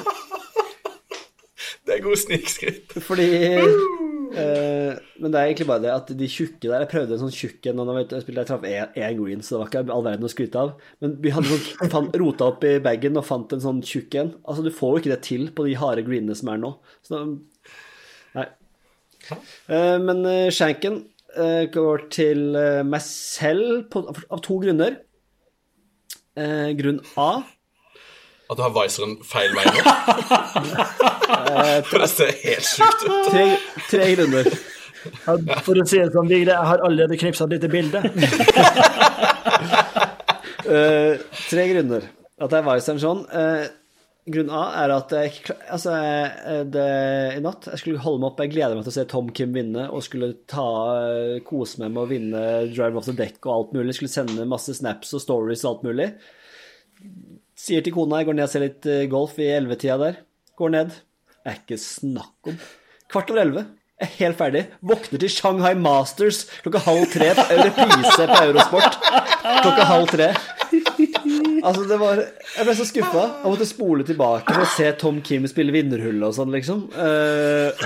Det 1.84 1.97
er 1.97 2.03
god 2.05 2.19
snikskritt. 2.19 2.93
Fordi 3.03 3.26
eh, 3.43 4.93
Men 5.19 5.34
det 5.34 5.39
er 5.39 5.49
egentlig 5.49 5.68
bare 5.69 5.84
det 5.84 5.91
at 5.93 6.11
de 6.18 6.30
tjukke 6.31 6.69
der 6.69 6.85
Jeg 6.85 6.91
prøvde 6.93 7.18
en 7.18 7.23
sånn 7.26 7.35
tjukk 7.35 7.69
en, 7.69 7.81
da 7.81 7.95
jeg 7.99 8.23
spilte- 8.23 8.43
jeg 8.43 8.49
traff 8.49 8.68
én 8.68 9.18
green, 9.19 9.43
så 9.43 9.55
det 9.55 9.61
var 9.61 9.72
ikke 9.72 9.95
all 9.97 10.05
verden 10.07 10.27
å 10.27 10.31
skryte 10.31 10.61
av. 10.64 10.73
Men 11.03 11.18
vi 11.23 11.34
hadde 11.35 11.51
sånn, 11.51 11.91
fant, 11.95 12.19
rota 12.23 12.49
opp 12.53 12.64
i 12.68 12.76
bagen 12.84 13.19
og 13.19 13.27
fant 13.27 13.55
en 13.55 13.64
sånn 13.64 13.81
tjukk 13.85 14.19
en. 14.22 14.34
Altså, 14.47 14.65
du 14.65 14.72
får 14.73 14.93
jo 14.95 15.03
ikke 15.03 15.14
det 15.15 15.22
til 15.27 15.47
på 15.55 15.68
de 15.68 15.77
harde 15.80 16.05
greenene 16.07 16.38
som 16.39 16.53
er 16.53 16.61
nå. 16.64 16.76
Så 17.05 17.23
Nei. 18.34 18.47
Eh, 19.69 19.97
men 20.01 20.23
shanken 20.51 20.55
skjenken 20.57 20.95
eh, 21.38 21.65
går 21.73 22.07
til 22.14 22.55
eh, 22.57 22.80
meg 22.88 23.03
selv 23.05 23.84
på, 23.93 24.01
av 24.10 24.41
to 24.45 24.57
grunner. 24.64 24.97
Eh, 26.34 26.72
grunn 26.80 27.03
A 27.22 27.43
At 28.53 28.59
du 28.59 28.63
har 28.67 28.73
viseren 28.75 29.15
feil 29.25 29.55
vei 29.57 29.65
nå. 29.65 29.81
For 31.89 32.03
det 32.03 32.09
ser 32.11 32.34
helt 32.43 32.67
sjukt 32.69 33.05
ut. 33.07 33.31
Tre, 33.31 33.45
tre 33.89 34.09
grunner. 34.13 34.49
For 35.65 35.81
å 35.81 35.85
si 35.89 35.97
det 35.97 36.11
sånn, 36.13 36.30
Vigre, 36.30 36.53
jeg 36.53 36.69
har 36.69 36.84
allerede 36.85 37.17
knipsa 37.19 37.47
et 37.49 37.57
lite 37.57 37.71
bilde. 37.73 38.03
Eh, 40.63 41.19
tre 41.49 41.63
grunner 41.67 42.05
at 42.39 42.53
jeg 42.55 42.63
viseren 42.63 43.01
sånn. 43.01 43.23
Uh, 43.27 43.65
grunn 44.31 44.51
A 44.55 44.61
er 44.80 44.93
at 44.95 45.11
jeg 45.11 45.34
ikke 45.34 45.55
Altså, 45.75 45.95
eh, 45.97 46.61
det, 46.71 46.85
i 47.35 47.41
natt 47.43 47.67
Jeg 47.67 47.81
skulle 47.81 48.03
holde 48.03 48.21
meg 48.23 48.30
oppe. 48.31 48.45
Jeg 48.47 48.53
gleder 48.55 48.77
meg 48.77 48.85
til 48.85 48.93
å 48.93 48.95
se 48.95 49.05
Tom 49.11 49.31
Kim 49.35 49.55
vinne 49.55 49.89
og 49.89 50.05
skulle 50.05 50.31
ta 50.49 50.67
eh, 51.09 51.41
kose 51.45 51.84
meg 51.84 51.91
med 51.91 52.03
å 52.05 52.09
vinne 52.09 52.43
Drive 52.71 52.99
off 52.99 53.09
the 53.09 53.17
deck 53.17 53.41
og 53.43 53.53
alt 53.55 53.75
mulig. 53.75 53.97
Skulle 53.97 54.13
sende 54.13 54.47
masse 54.49 54.75
snaps 54.80 55.11
og 55.17 55.23
stories 55.25 55.65
og 55.65 55.73
alt 55.73 55.85
mulig. 55.89 56.09
Sier 57.64 57.84
til 57.85 57.94
kona 57.95 58.19
jeg 58.22 58.27
går 58.27 58.35
ned 58.40 58.48
og 58.48 58.52
ser 58.52 58.65
litt 58.65 58.88
eh, 58.91 59.06
golf 59.11 59.38
i 59.40 59.48
ellevetida 59.56 59.95
der. 60.02 60.18
Går 60.60 60.73
ned. 60.73 60.98
Er 61.48 61.60
ikke 61.61 61.77
snakk 61.80 62.52
om. 62.52 62.57
Kvart 63.11 63.31
over 63.31 63.44
elleve. 63.45 63.64
Er 64.03 64.10
helt 64.18 64.35
ferdig. 64.40 64.65
Våkner 64.84 65.22
til 65.22 65.31
Shanghai 65.31 65.73
Masters 65.80 66.41
klokka 66.64 66.81
halv 66.84 67.06
tre 67.14 67.30
på 67.38 67.45
reprise 67.61 68.26
på 68.27 68.40
Eurosport. 68.49 68.98
Klokka 69.64 69.85
halv 69.88 70.10
tre. 70.11 70.27
Altså, 71.64 71.85
det 71.88 71.95
var 72.02 72.19
Jeg 72.19 72.65
ble 72.68 72.73
så 72.76 72.85
skuffa. 72.90 73.22
Jeg 73.45 73.52
måtte 73.53 73.68
spole 73.69 74.03
tilbake 74.07 74.52
for 74.52 74.65
å 74.65 74.72
se 74.73 74.90
Tom 74.99 75.22
Kim 75.23 75.45
spille 75.48 75.72
vinnerhullet 75.72 76.26
og 76.27 76.35
sånn, 76.35 76.52
liksom. 76.52 76.81
Eh, 76.91 77.85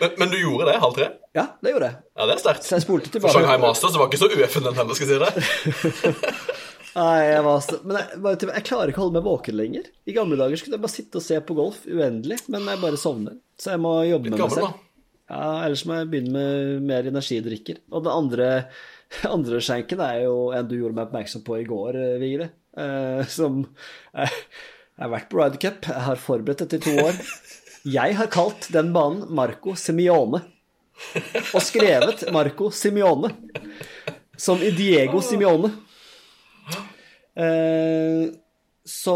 Men, 0.00 0.14
men 0.22 0.32
du 0.32 0.38
gjorde 0.40 0.70
det 0.70 0.78
halv 0.80 0.96
tre? 0.96 1.10
ja, 1.36 1.48
det 1.60 1.74
gjorde 1.74 1.90
jeg. 1.90 1.98
Ja, 2.16 2.28
det 2.30 2.36
er 2.38 2.40
sterkt. 2.40 2.70
For. 2.88 3.28
Shanghai 3.34 3.58
Masters 3.60 3.98
var 4.00 4.08
ikke 4.08 4.22
så 4.22 4.30
ueffen 4.32 4.64
den 4.70 4.78
heller, 4.80 4.96
skal 4.96 5.12
jeg 5.12 5.18
si 5.18 5.24
det. 5.26 6.22
Nei, 6.94 7.20
jeg 7.26 7.42
var 7.42 7.62
så 7.64 7.78
Men 7.82 7.96
jeg, 7.98 8.18
bare, 8.22 8.48
jeg 8.54 8.66
klarer 8.68 8.92
ikke 8.92 9.00
å 9.02 9.06
holde 9.08 9.18
meg 9.18 9.26
våken 9.26 9.56
lenger. 9.58 9.86
I 10.06 10.14
gamle 10.14 10.38
dager 10.38 10.60
skulle 10.60 10.76
jeg 10.78 10.84
bare 10.84 10.94
sitte 10.94 11.20
og 11.20 11.24
se 11.26 11.38
på 11.42 11.56
golf 11.58 11.82
uendelig, 11.90 12.38
men 12.52 12.68
jeg 12.70 12.82
bare 12.82 13.00
sovner. 13.00 13.38
Så 13.58 13.74
jeg 13.74 13.82
må 13.82 13.96
jobbe 14.06 14.30
med 14.30 14.38
meg 14.38 14.54
selv. 14.54 14.68
da. 14.68 14.80
Ja, 15.34 15.46
ellers 15.64 15.84
må 15.88 15.96
jeg 15.96 16.10
begynne 16.12 16.34
med 16.36 16.84
mer 16.90 17.08
energidrikker. 17.08 17.80
Og 17.90 18.04
det 18.04 18.12
andre, 18.12 18.48
andre 19.36 19.62
skjenken 19.64 20.02
er 20.04 20.24
jo 20.26 20.36
en 20.54 20.68
du 20.70 20.76
gjorde 20.76 20.98
meg 20.98 21.08
oppmerksom 21.08 21.44
på 21.46 21.58
i 21.62 21.66
går, 21.68 21.98
eh, 22.00 22.16
Vigre. 22.22 22.50
Eh, 22.78 23.22
som 23.30 23.62
eh, 24.18 24.38
Jeg 24.94 25.04
har 25.06 25.12
vært 25.12 25.30
på 25.30 25.38
Ryder 25.40 25.62
Cup, 25.62 25.88
jeg 25.90 26.06
har 26.08 26.20
forberedt 26.22 26.64
dette 26.64 26.78
i 26.78 26.84
to 26.84 26.94
år. 27.08 27.22
Jeg 27.84 28.14
har 28.16 28.30
kalt 28.32 28.70
den 28.72 28.94
banen 28.94 29.26
Marco 29.34 29.74
Simione. 29.76 30.44
Og 31.50 31.58
skrevet 31.60 32.22
Marco 32.32 32.70
Simione. 32.72 33.32
Som 34.40 34.62
i 34.62 34.70
Diego 34.74 35.20
Simione. 35.20 35.72
Eh, 37.34 38.28
så 38.84 39.14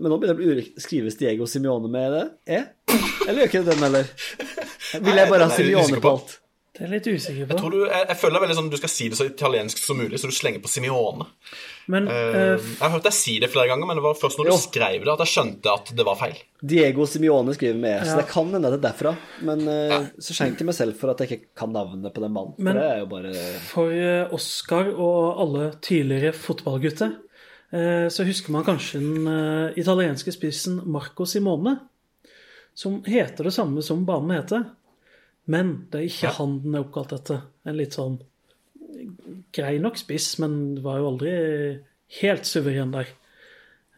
Men 0.00 0.08
nå 0.10 0.16
begynner 0.18 0.32
det 0.32 0.34
å 0.34 0.40
bli 0.40 0.48
ulikt. 0.56 0.80
Skrives 0.82 1.18
Diego 1.20 1.46
Simione 1.50 1.90
med 1.92 2.16
det? 2.16 2.24
E? 2.48 2.62
Eller 3.26 3.42
gjør 3.42 3.50
ikke 3.50 3.62
det 3.66 3.74
den, 3.74 3.86
eller? 3.90 4.10
Vil 4.96 5.20
jeg 5.20 5.30
bare 5.30 5.48
ha 5.48 5.52
er 5.52 5.56
Simione 5.60 6.00
på 6.02 6.12
alt? 6.14 6.36
Det 6.76 6.84
er 6.84 6.90
jeg 6.90 6.94
litt 6.98 7.08
usikker 7.08 7.48
på. 7.48 7.58
Tror 7.60 7.72
du, 7.72 7.78
jeg, 7.88 8.04
jeg 8.10 8.18
føler 8.20 8.42
veldig 8.44 8.56
sånn 8.58 8.72
du 8.72 8.76
skal 8.80 8.92
si 8.92 9.08
det 9.12 9.16
så 9.16 9.26
italiensk 9.28 9.80
som 9.80 9.96
mulig, 10.00 10.20
så 10.20 10.28
du 10.28 10.36
slenger 10.36 10.60
på 10.64 10.68
Simione. 10.68 11.28
Men 11.88 12.08
Eh, 12.08 12.14
eh, 12.34 12.56
jeg 12.58 12.78
har 12.82 12.90
hørt 12.90 13.04
deg 13.06 13.12
si 13.14 13.38
det 13.38 13.48
flere 13.52 13.68
ganger, 13.70 13.86
men 13.86 13.96
det 13.96 14.02
var 14.02 14.14
først 14.18 14.38
når 14.40 14.46
Jo. 14.48 14.54
du 14.56 14.58
skrev 14.58 15.04
det, 15.04 15.12
at 15.12 15.22
jeg 15.22 15.30
skjønte 15.34 15.72
at 15.72 15.92
det 15.96 16.04
var 16.08 16.16
feil. 16.18 16.34
Diego 16.60 17.06
Simione 17.06 17.54
skriver 17.54 17.78
med 17.78 18.00
E, 18.02 18.04
så 18.04 18.16
Ja. 18.16 18.16
det 18.22 18.28
kan 18.32 18.50
hende 18.50 18.70
det 18.70 18.78
er 18.84 18.88
derfra. 18.92 19.16
Men 19.42 19.60
ja. 19.60 20.00
så 20.18 20.34
skjenk 20.34 20.58
til 20.58 20.66
meg 20.66 20.74
selv 20.74 20.96
for 20.98 21.10
at 21.10 21.18
jeg 21.20 21.28
ikke 21.30 21.54
kan 21.56 21.72
navnet 21.72 22.12
på 22.12 22.20
den 22.20 22.32
mannen 22.32 22.56
For 22.56 22.62
Men- 22.62 22.74
det 22.76 22.82
er 22.90 22.98
jo 22.98 23.06
bare 23.06 23.34
for 23.70 23.90
eh, 23.92 24.32
Oscar 24.34 24.88
og 24.98 25.38
alle 25.40 25.70
tidligere 25.80 26.32
fotballgutter 26.34 27.12
eh, 27.72 28.08
så 28.08 28.24
husker 28.26 28.50
man 28.50 28.64
kanskje 28.64 28.98
den 29.00 29.26
eh, 29.28 29.72
italienske 29.78 30.32
spissen 30.32 30.82
Marco 30.86 31.24
Simone, 31.24 31.78
som 32.74 33.02
heter 33.04 33.44
det 33.44 33.52
samme 33.54 33.82
som 33.82 34.04
banen 34.04 34.30
heter. 34.42 34.66
Men 35.46 35.86
det 35.92 36.00
er 36.00 36.08
ikke 36.10 36.34
han 36.36 36.60
den 36.62 36.74
er 36.74 36.82
oppkalt 36.84 37.12
etter. 37.12 37.42
En 37.64 37.76
litt 37.76 37.92
sånn 37.94 38.18
grei 39.52 39.78
nok 39.82 39.96
spiss, 40.00 40.38
men 40.42 40.82
var 40.84 40.98
jo 41.00 41.08
aldri 41.12 41.32
helt 42.20 42.46
suveren 42.46 42.92
der. 42.94 43.08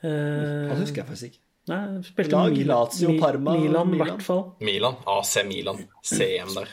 Eh, 0.02 0.70
Det 0.72 0.78
husker 0.80 1.02
jeg 1.02 1.06
faktisk 1.10 1.24
ikke. 1.32 1.42
Nei, 1.68 2.02
spilte 2.02 2.32
Lag, 2.32 2.52
Milan- 2.54 2.66
Lazio, 2.70 3.10
Parma, 3.20 3.52
Milan, 3.58 3.90
i 3.92 3.98
hvert 4.00 4.22
fall. 4.24 4.44
Milan. 4.64 4.94
AC 5.06 5.34
Milan. 5.44 5.82
CM 6.02 6.48
der. 6.54 6.70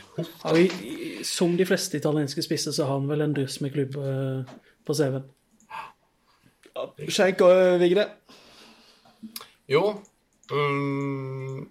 I, 0.56 0.70
som 1.22 1.56
de 1.58 1.66
fleste 1.68 1.98
italienske 2.00 2.42
spisser, 2.42 2.72
så 2.72 2.86
har 2.88 2.96
han 3.00 3.08
vel 3.10 3.20
en 3.26 3.34
dryss 3.36 3.60
med 3.60 3.74
klubb 3.74 3.96
eh, 4.00 4.54
på 4.86 4.94
CV-en. 4.96 5.26
Skjenk 7.08 7.40
og 7.44 7.80
Vigre. 7.80 8.06
Jo 9.68 9.82
um, 10.52 11.70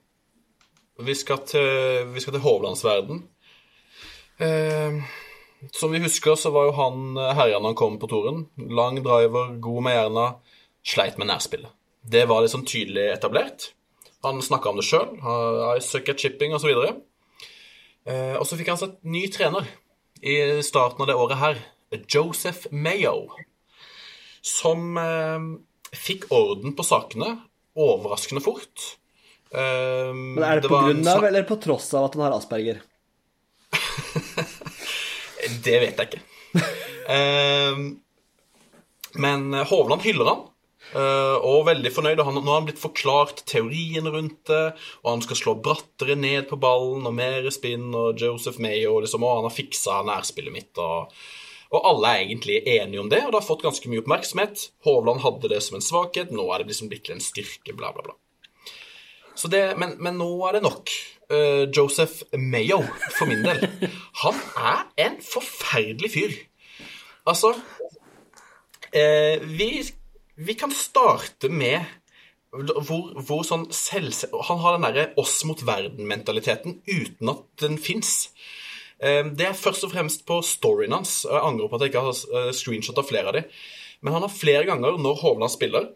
vi, 1.05 1.13
skal 1.15 1.37
til, 1.47 2.07
vi 2.13 2.19
skal 2.23 2.33
til 2.37 2.41
Hovlandsverden. 2.45 3.23
Eh, 4.39 5.01
som 5.71 5.91
vi 5.91 6.01
husker, 6.03 6.35
så 6.35 6.51
var 6.53 6.69
jo 6.69 6.75
han 6.77 7.17
eh, 7.17 7.33
herja 7.37 7.59
når 7.59 7.73
han 7.73 7.79
kom 7.79 7.97
på 8.01 8.09
toren. 8.11 8.45
Lang 8.55 8.99
driver, 9.03 9.55
god 9.61 9.85
med 9.87 9.97
jerna, 9.97 10.27
sleit 10.85 11.19
med 11.21 11.29
nærspillet. 11.31 11.71
Det 12.05 12.25
var 12.29 12.43
liksom 12.45 12.65
tydelig 12.69 13.07
etablert. 13.15 13.71
Han 14.25 14.41
snakka 14.41 14.71
om 14.71 14.79
det 14.79 14.85
sjøl. 14.85 15.15
I 15.75 15.81
suck 15.81 16.09
at 16.13 16.21
chipping 16.21 16.53
osv. 16.53 16.69
Eh, 18.05 18.35
og 18.37 18.45
så 18.45 18.57
fikk 18.57 18.73
han 18.73 18.81
seg 18.81 18.97
ny 19.05 19.25
trener 19.33 19.69
i 20.21 20.35
starten 20.65 21.05
av 21.05 21.09
det 21.09 21.17
året 21.17 21.41
her. 21.41 21.63
Joseph 22.09 22.69
Mayo. 22.73 23.29
Som 24.45 24.97
eh, 25.01 25.49
fikk 25.95 26.29
orden 26.33 26.75
på 26.77 26.85
sakene 26.85 27.37
overraskende 27.75 28.41
fort. 28.43 28.91
Men 29.55 30.41
er 30.43 30.61
det, 30.63 30.69
på 30.71 30.79
grunn 30.79 31.05
av 31.07 31.25
eller 31.27 31.43
på 31.47 31.57
tross 31.63 31.89
av 31.95 32.07
at 32.07 32.15
han 32.15 32.23
har 32.25 32.35
asperger? 32.37 32.79
Det 35.65 35.77
vet 35.83 36.01
jeg 36.01 36.09
ikke. 36.09 36.25
Ehm, 37.11 37.87
men 39.21 39.53
Hovland 39.69 40.01
hyller 40.01 40.31
han. 40.31 40.39
Uh, 40.95 41.41
og 41.41 41.65
veldig 41.67 41.91
fornøyd. 41.93 42.19
Og 42.21 42.27
han, 42.29 42.37
nå 42.39 42.51
har 42.51 42.59
han 42.61 42.67
blitt 42.67 42.81
forklart 42.81 43.43
teorien 43.49 44.07
rundt 44.09 44.45
det, 44.49 44.75
og 45.03 45.09
han 45.11 45.23
skal 45.25 45.39
slå 45.39 45.55
brattere 45.65 46.17
ned 46.19 46.49
på 46.49 46.59
ballen 46.61 47.07
og 47.09 47.15
mer 47.17 47.47
spinn, 47.53 47.89
og 47.97 48.21
Joseph 48.21 48.61
Mayo 48.63 48.99
liksom, 49.03 49.25
og 49.25 49.41
han 49.41 49.49
har 49.49 49.55
fiksa 49.55 50.03
nærspillet 50.07 50.55
mitt. 50.55 50.73
og 50.77 51.11
og 51.73 51.81
alle 51.89 52.11
er 52.11 52.21
egentlig 52.23 52.59
enige 52.69 53.01
om 53.01 53.09
det, 53.11 53.23
og 53.25 53.33
det 53.33 53.39
har 53.41 53.47
fått 53.47 53.63
ganske 53.65 53.89
mye 53.91 53.99
oppmerksomhet. 54.03 54.67
Hovland 54.85 55.23
hadde 55.25 55.49
det 55.51 55.57
som 55.65 55.75
en 55.75 55.83
svakhet, 55.83 56.29
nå 56.31 56.45
er 56.53 56.61
det 56.61 56.71
liksom 56.71 56.91
blitt 56.91 57.09
en 57.11 57.23
styrke, 57.23 57.73
bla, 57.75 57.89
bla, 57.91 58.05
bla. 58.05 58.15
Det, 59.51 59.63
men, 59.81 59.97
men 59.99 60.15
nå 60.21 60.29
er 60.47 60.55
det 60.55 60.63
nok. 60.63 60.93
Uh, 61.25 61.65
Joseph 61.73 62.21
Mayo, 62.37 62.83
for 63.17 63.25
min 63.25 63.41
del, 63.41 63.63
han 64.21 64.35
er 64.61 64.83
en 65.07 65.15
forferdelig 65.25 66.11
fyr. 66.13 66.35
Altså 67.25 67.55
uh, 67.55 69.37
vi, 69.57 69.69
vi, 70.37 70.53
kan 70.53 70.71
starte 70.71 71.49
med 71.49 71.81
hvor, 72.53 73.15
hvor 73.25 73.41
sånn 73.43 73.65
selv, 73.73 74.13
Han 74.47 74.61
har 74.61 74.77
den 74.77 74.85
derre 74.85 75.07
oss 75.19 75.41
mot 75.49 75.65
verden-mentaliteten 75.65 76.79
uten 76.85 77.33
at 77.33 77.43
den 77.65 77.81
fins. 77.81 78.29
Ehm, 79.03 79.33
det 79.35 79.49
er 79.49 79.57
først 79.57 79.83
og 79.87 79.91
fremst 79.91 80.25
på 80.27 80.39
storyen 80.45 80.95
hans. 80.95 81.23
Jeg 81.27 81.41
angrer 81.41 81.69
på 81.69 81.77
at 81.77 81.85
jeg 81.85 81.93
ikke 81.93 82.05
har 82.05 82.19
eh, 82.39 82.51
screenshot 82.55 83.01
flere 83.07 83.31
av 83.31 83.37
dem. 83.37 83.49
Men 84.05 84.15
han 84.15 84.25
har 84.25 84.31
flere 84.31 84.67
ganger, 84.67 84.99
når 85.01 85.21
Hovland 85.23 85.51
spiller, 85.51 85.89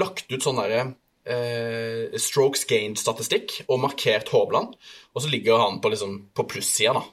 lagt 0.00 0.30
ut 0.32 0.44
sånn 0.44 0.60
derre 0.60 0.94
eh, 1.26 2.16
strokes 2.22 2.64
gained-statistikk 2.70 3.60
og 3.66 3.82
markert 3.82 4.30
Hovland. 4.32 4.74
Og 5.14 5.22
så 5.22 5.30
ligger 5.32 5.60
han 5.62 5.80
på, 5.82 5.92
liksom, 5.92 6.18
på 6.36 6.46
plussida, 6.50 6.96
da. 6.96 7.04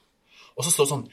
Og 0.53 0.65
så 0.65 0.73
står 0.73 0.85
det 0.85 0.93
sånn 0.93 1.05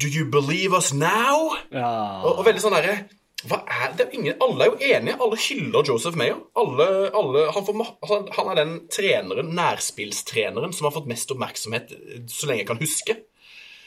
Do 0.00 0.08
you 0.08 0.24
believe 0.32 0.76
us 0.76 0.94
now? 0.96 1.50
Ja. 1.74 2.22
Og, 2.24 2.40
og 2.40 2.46
veldig 2.46 2.62
sånn 2.64 2.78
derre 2.78 3.00
hva 3.48 3.62
er 3.64 3.94
det? 3.96 4.10
Ingen, 4.16 4.36
alle 4.44 4.66
er 4.66 4.68
jo 4.68 4.88
enige. 4.90 5.16
Alle 5.24 5.36
hyller 5.40 5.86
Joseph 5.88 6.18
Mayer. 6.18 6.40
Alle, 6.60 6.86
alle, 7.16 7.46
han, 7.54 7.64
får, 7.64 7.78
han, 8.10 8.26
han, 8.36 8.50
er 8.52 8.58
den 8.58 8.74
treneren, 8.92 9.54
nærspillstreneren 9.56 10.74
som 10.76 10.88
har 10.88 10.92
fått 10.92 11.08
mest 11.08 11.32
oppmerksomhet 11.32 11.94
så 12.28 12.50
lenge 12.50 12.64
jeg 12.64 12.68
kan 12.68 12.82
huske. 12.82 13.16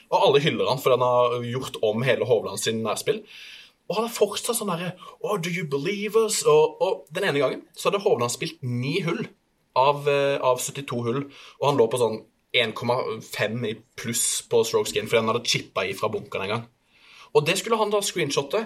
Og 0.10 0.18
alle 0.18 0.42
hyller 0.42 0.72
han 0.72 0.82
fordi 0.82 0.98
han 0.98 1.06
har 1.06 1.46
gjort 1.52 1.78
om 1.86 2.06
hele 2.06 2.30
Hovland 2.30 2.62
sin 2.64 2.82
nærspill. 2.86 3.22
Og 3.90 3.98
han 3.98 4.08
er 4.08 4.16
fortsatt 4.16 4.58
sånn 4.58 4.72
derre 4.72 4.94
oh, 5.20 5.38
Do 5.38 5.52
you 5.52 5.66
believe 5.70 6.20
us? 6.20 6.42
Og, 6.48 6.78
og, 6.84 7.02
den 7.14 7.28
ene 7.28 7.42
gangen 7.42 7.66
så 7.76 7.90
hadde 7.90 8.04
Hovland 8.06 8.32
spilt 8.34 8.62
ni 8.64 9.00
hull 9.06 9.26
av, 9.80 10.08
eh, 10.10 10.38
av 10.40 10.62
72 10.62 11.02
hull, 11.08 11.26
og 11.60 11.68
han 11.68 11.80
lå 11.80 11.90
på 11.90 12.00
sånn 12.00 12.22
1,5 12.54 13.66
i 13.66 13.74
pluss 13.98 14.44
på 14.46 14.62
strokes 14.68 14.94
gain 14.94 15.10
fordi 15.10 15.24
han 15.24 15.32
hadde 15.32 15.50
chippa 15.50 15.88
i 15.90 15.96
fra 15.98 16.12
bunkeren 16.14 16.46
en 16.46 16.54
gang. 16.54 16.68
Og 17.34 17.46
det 17.48 17.56
skulle 17.58 17.80
han 17.80 17.90
da 17.90 18.02
screenshotte 18.06 18.62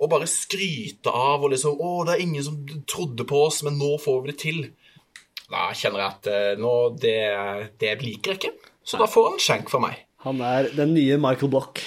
og 0.00 0.10
bare 0.10 0.26
skryte 0.26 1.12
av 1.14 1.44
og 1.44 1.52
liksom 1.52 1.78
'Å, 1.78 2.04
det 2.06 2.16
er 2.16 2.24
ingen 2.24 2.44
som 2.44 2.58
trodde 2.82 3.24
på 3.24 3.44
oss, 3.46 3.62
men 3.62 3.78
nå 3.78 3.94
får 4.02 4.22
vi 4.22 4.32
det 4.32 4.40
til'. 4.42 4.72
Da 5.48 5.70
kjenner 5.72 6.02
jeg 6.02 6.10
at 6.10 6.26
eh, 6.26 6.58
nå, 6.60 6.74
det, 6.98 7.20
det 7.80 7.94
liker 8.02 8.34
jeg 8.34 8.40
ikke. 8.42 8.72
Så 8.84 8.98
da 8.98 9.06
får 9.06 9.30
han 9.30 9.38
skjenk 9.40 9.70
for 9.70 9.80
meg. 9.80 10.02
Han 10.26 10.42
er 10.42 10.68
den 10.74 10.94
nye 10.94 11.16
Michael 11.16 11.52
Block. 11.52 11.80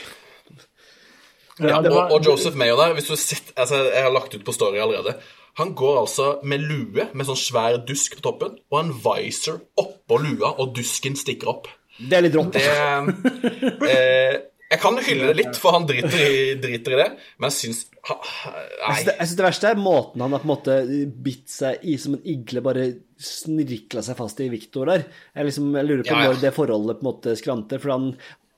Ja, 1.62 1.78
og, 1.82 2.16
og, 2.16 2.26
Joseph 2.26 2.58
Mayo 2.58 2.78
der, 2.80 2.96
hvis 2.98 3.10
du 3.10 3.16
sitter, 3.20 3.54
altså, 3.56 3.84
Jeg 3.92 4.04
har 4.08 4.14
lagt 4.14 4.34
ut 4.36 4.46
på 4.46 4.56
Story 4.56 4.82
allerede. 4.82 5.16
Han 5.60 5.74
går 5.76 6.00
altså 6.00 6.28
med 6.48 6.64
lue 6.64 7.10
med 7.12 7.28
sånn 7.28 7.40
svær 7.40 7.82
dusk 7.88 8.16
på 8.18 8.24
toppen 8.24 8.56
og 8.72 8.78
en 8.80 8.94
visor 9.04 9.60
oppå 9.80 10.22
lua, 10.24 10.54
og 10.56 10.72
dusken 10.78 11.18
stikker 11.20 11.52
opp. 11.52 11.68
Det 12.00 12.18
er 12.18 12.24
litt 12.26 12.38
rått. 12.38 12.56
Det, 12.56 13.90
eh, 13.92 14.38
jeg 14.72 14.80
kan 14.80 14.96
hylle 15.04 15.28
det 15.28 15.36
litt, 15.42 15.58
for 15.60 15.76
han 15.76 15.86
driter 15.90 16.22
i, 16.24 16.36
driter 16.64 16.96
i 16.96 17.00
det, 17.02 17.08
men 17.38 17.52
jeg 17.52 17.58
syns 17.58 17.88
Nei. 18.02 18.96
Jeg 19.04 19.28
syns 19.28 19.36
det, 19.38 19.44
verste 19.46 19.70
er 19.70 19.78
måten 19.78 20.24
han 20.24 20.34
har 20.34 20.42
på 20.42 20.48
en 20.48 20.52
måte 20.56 20.78
bitt 21.22 21.52
seg 21.52 21.84
i 21.86 21.98
som 22.02 22.16
en 22.16 22.24
igle, 22.26 22.64
bare 22.66 22.88
snirkla 23.22 24.02
seg 24.06 24.18
fast 24.18 24.40
i 24.42 24.48
Viktor 24.50 24.90
der. 24.90 25.04
Jeg, 25.36 25.50
liksom, 25.52 25.68
jeg 25.78 25.86
lurer 25.86 26.08
på 26.08 26.16
ja, 26.16 26.24
ja. 26.24 26.32
når 26.32 26.40
det 26.42 26.54
forholdet 26.56 26.98
på 26.98 27.06
en 27.06 27.10
måte 27.12 27.36
skranter, 27.38 27.84
for 27.84 27.94
han 27.94 28.08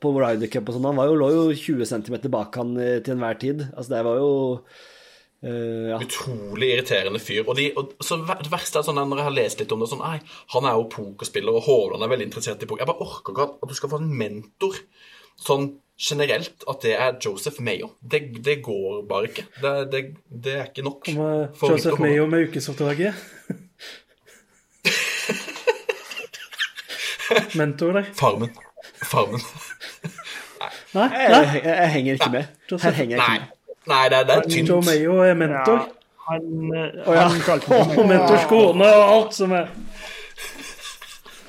på 0.04 0.12
Ryder 0.16 0.52
Cup 0.52 0.70
og 0.70 0.78
sånn, 0.78 0.90
han 0.92 1.00
var 1.00 1.10
jo, 1.10 1.20
lå 1.20 1.30
jo 1.34 1.46
20 1.56 1.90
cm 1.90 2.18
bak 2.34 2.60
han 2.60 2.76
eh, 2.82 2.98
til 3.04 3.16
enhver 3.16 3.40
tid. 3.42 3.64
Altså, 3.72 3.96
det 3.96 4.04
var 4.10 4.20
jo 4.22 4.34
Uh, 5.44 5.90
ja. 5.90 5.98
Utrolig 6.00 6.70
irriterende 6.72 7.20
fyr. 7.20 7.42
Og, 7.44 7.58
de, 7.60 7.66
og 7.76 7.90
så 8.00 8.16
Det 8.24 8.48
verste 8.48 8.80
er 8.80 8.86
sånn 8.88 8.96
når 8.96 9.20
jeg 9.20 9.28
har 9.28 9.34
lest 9.36 9.60
litt 9.60 9.74
om 9.76 9.82
det 9.84 9.90
sånn, 9.92 10.00
nei, 10.00 10.22
Han 10.54 10.64
er 10.70 10.78
jo 10.80 10.86
pokerspiller, 10.94 11.58
og 11.58 11.66
Haaland 11.66 12.06
er 12.06 12.14
veldig 12.14 12.28
interessert 12.30 12.64
i 12.64 12.70
poker. 12.70 12.86
Jeg 12.86 12.92
bare 12.94 13.04
orker 13.04 13.36
ikke 13.36 13.50
at 13.52 13.68
du 13.68 13.76
skal 13.76 13.92
få 13.92 14.00
en 14.00 14.14
mentor 14.22 14.80
sånn 15.44 15.66
generelt 16.00 16.64
at 16.72 16.80
det 16.86 16.96
er 16.96 17.20
Joseph 17.20 17.60
Mayo. 17.60 17.88
Det, 18.00 18.20
det 18.46 18.64
går 18.64 19.04
bare 19.10 19.24
ikke. 19.30 19.44
Det, 19.60 19.92
det, 19.92 20.16
det, 20.32 20.56
er 20.56 20.66
ikke 20.72 20.88
nok. 20.88 21.04
Kommer 21.12 21.52
Joseph 21.60 22.00
Mayo 22.02 22.24
med 22.32 22.48
ukesoppdraget? 22.48 23.14
Mentor 27.60 27.92
der. 28.00 28.06
Farmen. 28.16 28.50
Farmen. 29.04 29.42
Nei, 30.94 31.08
Nei? 31.10 31.20
Jeg, 31.20 31.62
jeg, 31.64 31.74
jeg, 31.74 31.92
henger 31.98 32.20
ikke 32.20 32.32
med. 32.34 32.56
Her 32.84 32.98
henger 33.00 33.18
jeg 33.18 33.24
ikke 33.24 33.40
med. 33.40 33.52
Nei, 33.92 34.04
det, 34.14 34.24
det 34.30 34.36
er 34.38 34.50
tynt. 34.50 34.74
Mayo 34.88 35.20
er 35.26 35.38
mentor. 35.38 35.84
Ja, 35.84 36.00
han, 36.24 36.44
oh, 37.04 37.16
ja. 37.16 37.28
han 37.28 37.98
og 38.00 38.06
mentorskoene 38.08 38.88
og 38.88 39.02
alt 39.12 39.34
som 39.36 39.52
er 39.58 39.66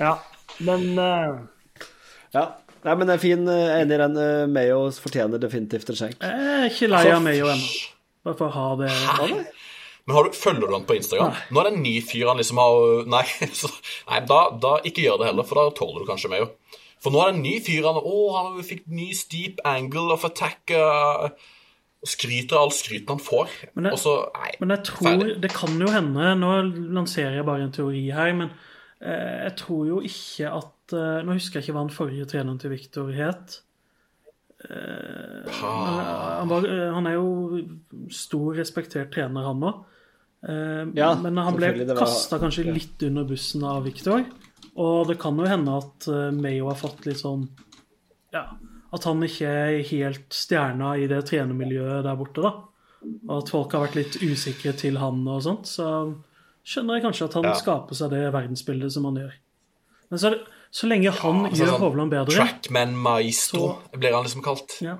Ja, 0.01 0.17
men 0.67 0.89
uh... 0.99 1.37
Ja. 2.35 2.49
Nei, 2.85 2.93
men 2.99 3.07
det 3.07 3.15
er 3.15 3.21
fin. 3.21 3.47
Er 3.49 3.79
enig 3.79 3.95
i 3.95 4.01
den. 4.01 4.17
Eh, 4.21 4.47
Mayo 4.51 4.81
fortjener 5.01 5.41
definitivt 5.41 5.89
en 5.89 5.97
skjenk. 5.97 6.19
Jeg 6.21 6.49
er 6.57 6.67
ikke 6.69 6.89
lei 6.91 7.05
av 7.09 7.23
Mayo 7.25 7.47
ennå. 7.53 7.69
Bare 8.25 8.37
for 8.37 8.49
å 8.49 8.53
ha 8.53 8.67
det. 8.81 8.91
Hæ? 8.91 9.29
Men 10.05 10.27
du, 10.27 10.35
følger 10.37 10.67
du 10.67 10.73
han 10.75 10.85
på 10.85 10.97
Instagram? 10.99 11.33
Nei. 11.33 11.45
Nå 11.49 11.61
er 11.61 11.67
det 11.67 11.73
en 11.73 11.81
ny 11.81 11.95
fyr 12.05 12.27
han 12.29 12.37
liksom 12.37 12.59
har 12.61 13.07
Nei, 13.09 13.23
så, 13.61 13.71
nei 14.11 14.19
da, 14.29 14.41
da, 14.61 14.75
ikke 14.85 15.05
gjør 15.05 15.21
det 15.21 15.31
heller, 15.31 15.47
for 15.49 15.61
da 15.61 15.73
tåler 15.79 16.03
du 16.03 16.09
kanskje 16.11 16.29
Mayo. 16.35 16.51
For 17.05 17.13
nå 17.13 17.21
er 17.21 17.29
det 17.29 17.37
en 17.37 17.45
ny 17.45 17.59
fyr 17.61 17.85
han 17.85 18.01
Å, 18.01 18.15
han 18.33 18.63
fikk 18.65 18.87
ny 18.89 19.11
steep 19.13 19.61
angle 19.69 20.09
of 20.15 20.25
attack. 20.25 20.73
Uh, 20.73 21.29
skryter 22.05 22.57
av 22.57 22.67
all 22.67 22.73
skryten 22.75 23.15
han 23.15 23.23
får. 23.23 23.51
Men 23.77 23.89
jeg, 23.89 24.01
så, 24.03 24.15
nei, 24.37 24.53
men 24.61 24.73
jeg 24.75 24.83
tror 24.89 25.09
ferdig. 25.09 25.35
Det 25.43 25.51
kan 25.55 25.81
jo 25.81 25.91
hende 25.93 26.31
Nå 26.39 26.53
lanserer 26.95 27.39
jeg 27.39 27.47
bare 27.47 27.67
en 27.67 27.75
teori 27.75 28.05
her, 28.13 28.31
men 28.37 28.51
eh, 29.01 29.45
jeg 29.47 29.55
tror 29.61 29.83
jo 29.89 30.01
ikke 30.05 30.53
at 30.61 30.95
eh, 30.95 31.21
Nå 31.25 31.37
husker 31.37 31.59
jeg 31.59 31.67
ikke 31.67 31.77
hva 31.77 31.85
den 31.87 31.95
forrige 31.95 32.29
treneren 32.29 32.61
til 32.61 32.73
Viktor 32.75 33.11
het. 33.15 33.59
Eh, 34.65 35.59
han, 35.61 36.49
var, 36.49 36.65
uh, 36.69 36.87
han, 36.95 37.09
er 37.09 37.17
jo 37.17 37.61
stor, 38.13 38.53
respektert 38.59 39.13
trener, 39.13 39.49
han 39.49 39.69
òg. 39.71 39.83
Ja, 40.93 41.07
men 41.17 41.39
han 41.41 41.55
ble 41.57 41.71
var... 41.87 41.97
kasta 41.97 42.37
kanskje 42.37 42.67
litt 42.69 43.01
under 43.07 43.25
bussen 43.25 43.63
av 43.65 43.87
Viktor. 43.87 44.21
Og 44.75 45.07
det 45.07 45.15
kan 45.21 45.37
jo 45.39 45.47
hende 45.47 45.77
at 45.79 46.07
Mayo 46.35 46.67
har 46.67 46.79
fått 46.79 47.05
litt 47.07 47.21
sånn 47.21 47.45
Ja, 48.35 48.49
at 48.95 49.07
han 49.07 49.23
ikke 49.25 49.49
er 49.49 49.81
helt 49.89 50.35
stjerna 50.35 50.93
i 50.99 51.07
det 51.11 51.21
trenermiljøet 51.29 52.05
der 52.05 52.17
borte, 52.19 52.43
da. 52.45 52.53
Og 53.27 53.33
at 53.41 53.51
folk 53.51 53.75
har 53.75 53.85
vært 53.85 53.97
litt 53.99 54.17
usikre 54.23 54.73
til 54.77 54.99
han 55.01 55.23
og 55.27 55.43
sånt. 55.45 55.69
Så 55.69 55.87
skjønner 56.65 56.97
jeg 56.97 57.05
kanskje 57.05 57.29
at 57.29 57.37
han 57.39 57.49
ja. 57.49 57.55
skaper 57.59 57.97
seg 57.97 58.13
det 58.13 58.23
verdensbildet 58.33 58.93
som 58.95 59.07
han 59.09 59.19
gjør. 59.21 59.33
Men 60.11 60.21
så 60.21 60.29
er 60.29 60.37
det 60.37 60.43
så 60.75 60.89
lenge 60.89 61.11
han 61.21 61.37
ja, 61.39 61.49
altså, 61.49 61.61
gjør 61.61 61.69
sånn 61.71 61.83
Hovland 61.85 62.11
bedre 62.11 62.35
Trackman 62.35 62.97
maestro 62.99 63.61
så... 63.61 63.99
blir 63.99 64.15
han 64.15 64.25
liksom 64.25 64.43
kalt. 64.43 64.75
Ja. 64.83 64.95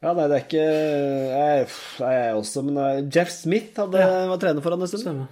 ja, 0.00 0.12
nei, 0.16 0.24
det 0.24 0.38
er 0.38 0.44
ikke 0.46 0.66
Jeg, 0.66 1.66
jeg 2.00 2.38
også, 2.38 2.64
men 2.68 2.80
eh, 2.80 3.02
Jeff 3.12 3.32
Smith 3.34 3.76
hadde, 3.82 4.00
ja. 4.00 4.22
var 4.32 4.40
trener 4.40 4.64
for 4.64 4.76
han 4.76 4.86
en 4.86 4.92
stund. 4.92 5.26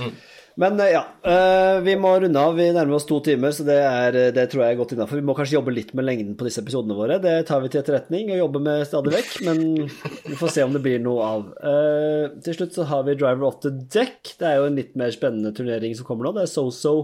Mm. 0.00 0.14
Men 0.60 0.80
eh, 0.80 0.92
ja, 0.92 1.02
eh, 1.24 1.78
vi 1.80 1.94
må 1.96 2.10
runde 2.20 2.40
av. 2.40 2.56
Vi 2.58 2.66
nærmer 2.74 2.98
oss 2.98 3.06
to 3.08 3.18
timer, 3.24 3.54
så 3.56 3.64
det, 3.66 3.78
er, 3.80 4.18
det 4.36 4.44
tror 4.52 4.64
jeg 4.64 4.74
er 4.74 4.78
godt 4.80 4.92
innafor. 4.94 5.20
Vi 5.20 5.24
må 5.24 5.36
kanskje 5.36 5.56
jobbe 5.56 5.74
litt 5.74 5.94
med 5.96 6.06
lengden 6.06 6.34
på 6.38 6.46
disse 6.46 6.60
episodene 6.64 6.96
våre. 6.98 7.16
Det 7.22 7.34
tar 7.48 7.62
vi 7.64 7.70
til 7.72 7.80
etterretning 7.80 8.32
og 8.34 8.42
jobber 8.42 8.64
med 8.66 8.84
stadig 8.88 9.14
vekk, 9.14 9.32
men 9.48 9.62
vi 9.88 10.38
får 10.40 10.54
se 10.56 10.66
om 10.66 10.76
det 10.76 10.82
blir 10.84 11.00
noe 11.02 11.28
av. 11.28 11.46
Uh, 11.62 12.24
til 12.44 12.58
slutt 12.58 12.76
så 12.76 12.86
har 12.90 13.06
vi 13.08 13.16
Driver 13.16 13.48
of 13.48 13.60
the 13.64 13.72
Deck. 13.72 14.34
Det 14.40 14.48
er 14.48 14.60
jo 14.60 14.68
en 14.68 14.76
litt 14.76 14.92
mer 15.00 15.14
spennende 15.14 15.54
turnering 15.56 15.96
som 15.96 16.08
kommer 16.08 16.28
nå. 16.28 16.34
Det 16.36 16.44
er 16.44 16.52
SoSo 16.52 16.96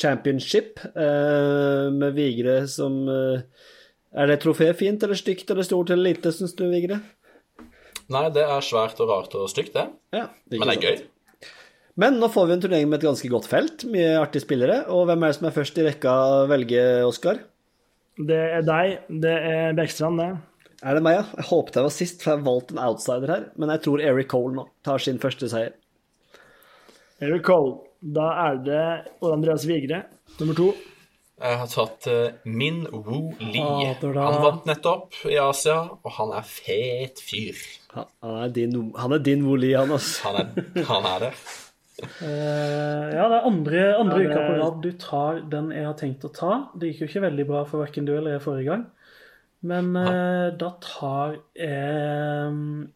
Championship 0.00 0.78
uh, 0.94 1.90
med 1.94 2.14
Vigre 2.14 2.60
som 2.70 3.02
uh, 3.10 3.42
Er 4.14 4.30
det 4.30 4.40
trofé 4.44 4.70
fint 4.78 5.02
eller 5.02 5.18
stygt 5.18 5.50
eller 5.50 5.66
stort 5.66 5.90
eller 5.90 6.14
lite, 6.14 6.30
syns 6.34 6.54
du, 6.54 6.68
Vigre? 6.70 7.00
Nei, 8.12 8.28
det 8.36 8.44
er 8.44 8.62
svært 8.62 9.00
og 9.00 9.10
rart 9.10 9.34
og 9.38 9.50
stygt, 9.50 9.74
det. 9.74 9.88
Ja, 10.14 10.28
det 10.46 10.60
men 10.60 10.70
det 10.70 10.76
er 10.76 10.86
gøy. 10.86 11.04
Men 12.00 12.16
nå 12.18 12.26
får 12.32 12.48
vi 12.48 12.54
en 12.56 12.62
turnering 12.64 12.88
med 12.90 12.98
et 12.98 13.06
ganske 13.06 13.28
godt 13.30 13.46
felt, 13.46 13.84
mye 13.86 14.16
artige 14.18 14.42
spillere. 14.42 14.80
Og 14.90 15.04
hvem 15.06 15.22
er 15.22 15.30
det 15.30 15.36
som 15.38 15.46
er 15.46 15.54
først 15.54 15.76
i 15.78 15.84
rekka 15.86 16.14
å 16.14 16.40
velge, 16.50 16.80
Oskar? 17.06 17.38
Det 18.18 18.40
er 18.58 18.66
deg. 18.66 19.06
Det 19.22 19.34
er 19.50 19.76
Bekkstrand, 19.78 20.18
det. 20.22 20.32
Er 20.84 20.98
det 20.98 21.04
meg, 21.06 21.20
ja? 21.20 21.24
Jeg 21.38 21.48
håpet 21.48 21.78
jeg 21.78 21.86
var 21.86 21.94
sist, 21.94 22.18
for 22.22 22.32
jeg 22.32 22.40
har 22.40 22.48
valgt 22.48 22.74
en 22.74 22.80
outsider 22.82 23.30
her. 23.30 23.44
Men 23.56 23.70
jeg 23.72 23.84
tror 23.86 24.02
Eric 24.04 24.28
Cole 24.34 24.58
nå 24.58 24.66
tar 24.86 25.02
sin 25.02 25.20
første 25.22 25.48
seier. 25.52 25.76
Eric 27.22 27.46
Cole. 27.46 27.78
Da 28.04 28.26
er 28.50 28.58
det 28.60 28.82
Ole 29.24 29.38
Andreas 29.38 29.62
Vigre, 29.64 30.02
nummer 30.36 30.58
to. 30.58 30.72
Jeg 31.40 31.58
har 31.58 31.70
tatt 31.72 32.06
eh, 32.10 32.34
Min 32.46 32.84
Woo 32.92 33.32
Lee. 33.40 33.94
Han 34.02 34.36
vant 34.42 34.68
nettopp 34.68 35.16
i 35.30 35.38
Asia, 35.40 35.78
og 35.96 36.12
han 36.18 36.34
er 36.36 36.44
fet 36.46 37.22
fyr. 37.24 37.58
Han 37.94 38.36
er 38.42 38.52
din, 38.54 38.76
han 38.98 39.16
er 39.16 39.24
din 39.24 39.46
Woli, 39.48 39.72
han, 39.78 39.94
altså. 39.96 40.28
Han 40.28 40.42
er, 40.42 40.84
han 40.90 41.08
er 41.14 41.28
det. 41.28 41.32
Eh, 42.02 43.04
ja, 43.14 43.28
det 43.30 43.36
er 43.36 43.46
andre, 43.46 43.82
andre 44.00 44.22
Ja, 44.22 44.28
det- 44.28 44.34
uka 44.34 44.46
på 44.48 44.58
rad 44.58 44.82
du 44.82 44.92
tar 44.92 45.40
den 45.50 45.70
jeg 45.70 45.86
har 45.86 45.94
tenkt 45.94 46.24
å 46.24 46.32
ta. 46.34 46.70
Det 46.74 46.90
gikk 46.90 47.00
jo 47.04 47.06
ikke 47.06 47.30
veldig 47.30 47.46
bra 47.46 47.64
for 47.64 47.84
verken 47.84 48.04
du 48.04 48.16
eller 48.16 48.32
jeg 48.32 48.42
forrige 48.42 48.70
gang. 48.70 48.86
Men 49.62 49.96
eh, 49.96 50.50
da 50.58 50.74
tar 50.80 51.38
jeg 51.54 52.88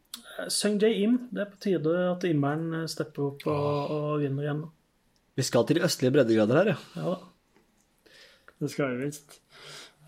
Sung 0.49 0.79
Jae 0.79 0.95
Im. 1.03 1.29
Det 1.33 1.41
er 1.41 1.51
på 1.51 1.61
tide 1.61 1.95
at 2.13 2.25
Immeren 2.25 2.87
stepper 2.87 3.33
opp 3.33 3.47
og, 3.47 3.91
og 3.91 4.21
vinner 4.21 4.43
igjen. 4.45 4.63
Vi 5.39 5.43
skal 5.43 5.65
til 5.65 5.79
de 5.79 5.87
østlige 5.87 6.13
breddegrader 6.13 6.57
her, 6.59 6.67
ja. 6.75 6.77
Ja 6.97 7.15
da. 7.15 7.19
Det 8.59 8.71
skal 8.71 8.97
vi 8.97 9.07
visst. 9.07 9.41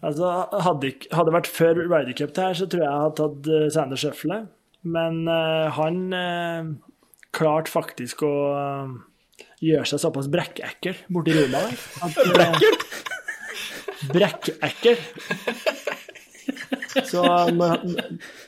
Altså, 0.02 0.26
hadde, 0.50 0.90
det 0.90 1.34
vært 1.34 1.46
før 1.46 1.74
Ryder 1.86 2.14
Cup 2.18 2.32
det 2.34 2.44
her, 2.44 2.54
så 2.54 2.66
tror 2.66 2.82
jeg 2.82 2.90
jeg 2.90 3.02
hadde 3.04 3.18
tatt 3.20 3.72
Sander 3.74 4.00
Sjøfle. 4.00 4.38
Men 4.82 5.28
uh, 5.28 5.68
han 5.76 5.98
uh, 6.16 6.70
klarte 7.36 7.70
faktisk 7.72 8.22
å 8.26 8.32
eh, 8.56 8.94
gjøre 9.64 9.86
seg 9.90 10.02
såpass 10.02 10.28
brekkekkel 10.32 10.96
borti 11.12 11.34
Roma 11.36 11.60
der. 11.66 11.76
At, 12.06 12.18
Brekkel? 12.34 12.80
brekkekkel. 14.14 14.96
Så 17.06 17.22
når, 17.54 17.84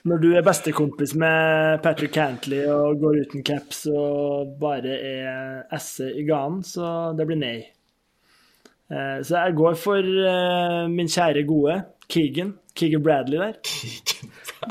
når 0.09 0.23
du 0.23 0.29
er 0.35 0.43
bestekompis 0.47 1.13
med 1.19 1.79
Patrick 1.85 2.15
Cantley 2.17 2.65
og 2.71 2.99
går 3.03 3.21
uten 3.27 3.45
caps 3.47 3.85
og 3.93 4.57
bare 4.61 4.97
er 4.99 5.77
esse 5.77 6.09
i 6.19 6.25
ganen, 6.27 6.63
så 6.67 7.13
det 7.19 7.27
blir 7.29 7.39
nei. 7.39 7.57
Eh, 8.93 9.21
Så 9.23 9.39
jeg 9.39 9.55
går 9.61 9.79
for 9.79 10.03
eh, 10.03 10.83
min 10.91 11.09
kjære 11.13 11.47
gode 11.49 11.79
Keegan. 12.13 12.57
Keegan 12.77 13.05
Bradley 13.05 13.39
der. 13.39 13.55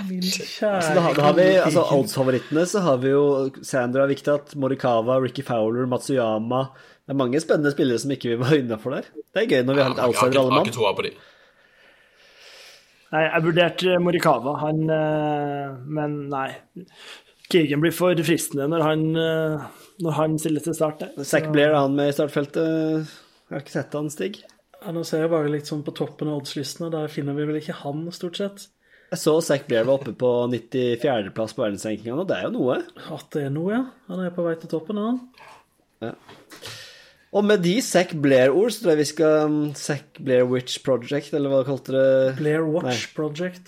Min 0.07 0.21
kjære 0.23 0.81
Så 0.85 0.93
da, 0.95 1.01
har- 1.05 1.15
da 1.17 1.21
har 1.27 1.33
vi, 1.37 1.47
altså 1.59 1.83
Odds-favorittene 1.97 2.63
så 2.69 2.81
har 2.85 2.97
vi 3.03 3.09
jo 3.11 3.23
Sandra 3.61 4.05
Viktat, 4.07 4.55
Morikawa, 4.55 5.17
Ricky 5.23 5.43
Fowler, 5.43 5.85
Matsuyama 5.91 6.61
Det 6.73 7.11
er 7.15 7.19
mange 7.19 7.41
spennende 7.43 7.73
spillere 7.73 7.99
som 7.99 8.11
ikke 8.15 8.29
vi 8.31 8.37
var 8.39 8.53
innafor 8.55 8.95
der. 8.95 9.09
Det 9.35 9.43
er 9.43 9.49
gøy 9.51 9.65
når 9.67 9.75
vi 9.75 9.81
har 9.83 9.89
litt 9.91 10.03
outsider 10.05 10.39
alle 10.39 10.55
mann. 10.55 10.65
Nei, 13.11 13.23
jeg 13.27 13.43
vurderte 13.43 13.97
Morikawa, 13.99 14.53
han 14.61 14.77
eh, 14.95 15.73
Men 15.99 16.13
nei. 16.31 16.47
Keegan 17.51 17.81
blir 17.83 17.91
for 17.91 18.15
fristende 18.23 18.69
når 18.71 18.85
han, 18.85 19.01
eh, 19.19 19.65
når 20.05 20.15
han 20.15 20.37
stiller 20.39 20.63
til 20.63 20.77
start 20.77 21.01
der. 21.03 21.25
Zack 21.27 21.49
Blair 21.51 21.73
er 21.73 21.81
han 21.81 21.97
med 21.97 22.13
i 22.13 22.15
startfeltet. 22.15 23.11
Jeg 23.51 23.57
har 23.57 23.65
ikke 23.65 23.73
sett 23.75 23.97
han, 23.99 24.07
Stig. 24.13 24.39
Ja, 24.81 24.93
nå 24.95 25.03
ser 25.05 25.25
jeg 25.25 25.33
bare 25.33 25.51
litt 25.51 25.67
sånn 25.67 25.83
på 25.85 25.91
toppen 25.93 26.31
av 26.31 26.39
oddslistene. 26.39 26.87
Der 26.93 27.11
finner 27.11 27.35
vi 27.35 27.43
vel 27.49 27.59
ikke 27.59 27.75
han, 27.83 28.05
stort 28.15 28.39
sett. 28.39 28.69
Jeg 29.11 29.19
så 29.19 29.33
Zack 29.43 29.65
Blair 29.67 29.83
var 29.89 29.97
oppe 29.99 30.13
på 30.15 30.29
94.-plass 30.53 31.51
på 31.57 31.65
verdensrankinga 31.65 32.15
nå. 32.15 32.23
Det 32.29 32.35
er 32.37 32.45
jo 32.47 32.51
noe. 32.55 32.77
At 33.11 33.25
det 33.35 33.41
er 33.49 33.51
noe, 33.51 33.71
ja. 33.73 33.81
Han 34.07 34.21
er 34.23 34.31
på 34.35 34.45
vei 34.45 34.53
til 34.61 34.69
toppen, 34.71 34.95
han. 35.03 35.17
Og 37.31 37.43
med 37.47 37.59
de 37.63 37.73
Zack 37.83 38.13
Blair-ord 38.23 38.71
så 38.71 38.79
tror 38.85 38.91
jeg 38.93 39.01
vi 39.01 39.09
skal 39.11 39.33
um, 39.47 39.57
Zack 39.77 40.19
Blair 40.23 40.45
Witch 40.47 40.79
Project, 40.83 41.33
eller 41.35 41.49
hva 41.51 41.63
kalte 41.67 41.91
det? 41.95 42.35
Blair 42.39 42.63
Watch 42.67 42.87
Nei. 42.87 42.95
Project. 43.15 43.65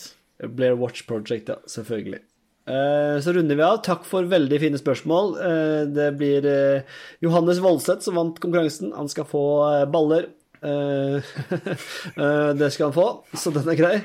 Blair 0.56 0.76
Watch 0.80 1.04
Project, 1.08 1.50
ja. 1.52 1.56
Selvfølgelig. 1.72 2.22
Eh, 2.64 3.18
Så 3.24 3.34
runder 3.36 3.56
vi 3.60 3.66
av. 3.68 3.82
Takk 3.84 4.04
for 4.08 4.24
veldig 4.32 4.60
fine 4.64 4.80
spørsmål. 4.80 5.28
Eh, 5.44 5.82
Det 5.96 6.08
blir 6.20 6.42
eh, 6.48 6.84
Johannes 7.24 7.60
Voldseth 7.64 8.04
som 8.08 8.16
vant 8.20 8.40
konkurransen. 8.40 8.96
Han 8.96 9.10
skal 9.12 9.28
få 9.28 9.44
baller. 9.92 10.24
Det 10.64 12.70
skal 12.72 12.86
han 12.88 12.96
få, 12.96 13.08
så 13.36 13.52
den 13.52 13.68
er 13.68 13.76
grei. 13.76 13.98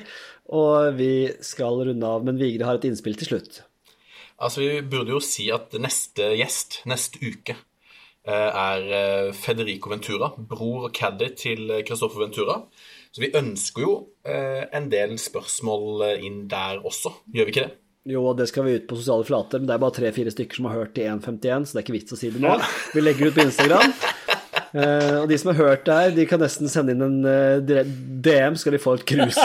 Og 0.49 0.95
vi 0.97 1.29
skal 1.45 1.83
runde 1.91 2.09
av, 2.09 2.25
men 2.25 2.41
Vigre 2.41 2.69
har 2.69 2.79
et 2.79 2.87
innspill 2.89 3.19
til 3.20 3.33
slutt. 3.33 3.62
Altså, 4.39 4.62
Vi 4.62 4.85
burde 4.87 5.12
jo 5.16 5.23
si 5.25 5.49
at 5.53 5.75
neste 5.83 6.31
gjest 6.39 6.83
neste 6.89 7.20
uke 7.20 7.57
eh, 7.57 8.33
er 8.49 8.87
eh, 9.01 9.33
Federico 9.37 9.91
Ventura, 9.93 10.31
bror 10.39 10.89
og 10.89 10.95
caddy 10.95 11.33
til 11.37 11.75
Christoffer 11.85 12.25
Ventura. 12.25 12.62
Så 13.12 13.25
vi 13.25 13.33
ønsker 13.35 13.85
jo 13.85 13.93
eh, 14.29 14.65
en 14.73 14.89
del 14.93 15.16
spørsmål 15.20 16.05
eh, 16.07 16.25
inn 16.29 16.45
der 16.51 16.81
også, 16.85 17.12
gjør 17.35 17.49
vi 17.49 17.55
ikke 17.55 17.66
det? 17.66 17.77
Jo, 18.09 18.23
det 18.33 18.47
skal 18.49 18.65
vi 18.65 18.77
ut 18.79 18.87
på 18.89 18.97
sosiale 18.97 19.27
flater, 19.27 19.61
men 19.61 19.69
det 19.69 19.75
er 19.75 19.83
bare 19.83 19.97
tre-fire 19.99 20.33
stykker 20.33 20.61
som 20.61 20.69
har 20.70 20.79
hørt 20.79 20.95
til 20.97 21.11
1.51, 21.11 21.66
så 21.66 21.77
det 21.77 21.81
er 21.81 21.85
ikke 21.85 21.97
vits 21.99 22.15
å 22.15 22.20
si 22.20 22.31
det 22.33 22.41
nå. 22.41 22.55
Vi 22.95 23.03
legger 23.03 23.29
ut 23.29 23.37
på 23.37 23.45
Instagram. 23.45 23.93
Eh, 24.75 25.15
og 25.23 25.29
de 25.31 25.39
som 25.41 25.51
har 25.53 25.59
hørt 25.63 25.85
det 25.87 25.95
her, 25.99 26.11
de 26.17 26.27
kan 26.29 26.41
nesten 26.43 26.69
sende 26.73 26.93
inn 26.95 27.03
en 27.05 27.19
uh, 27.25 27.85
DM, 28.25 28.57
skal 28.61 28.75
de 28.77 28.81
få 28.83 28.95
et 28.99 29.05
krus. 29.09 29.39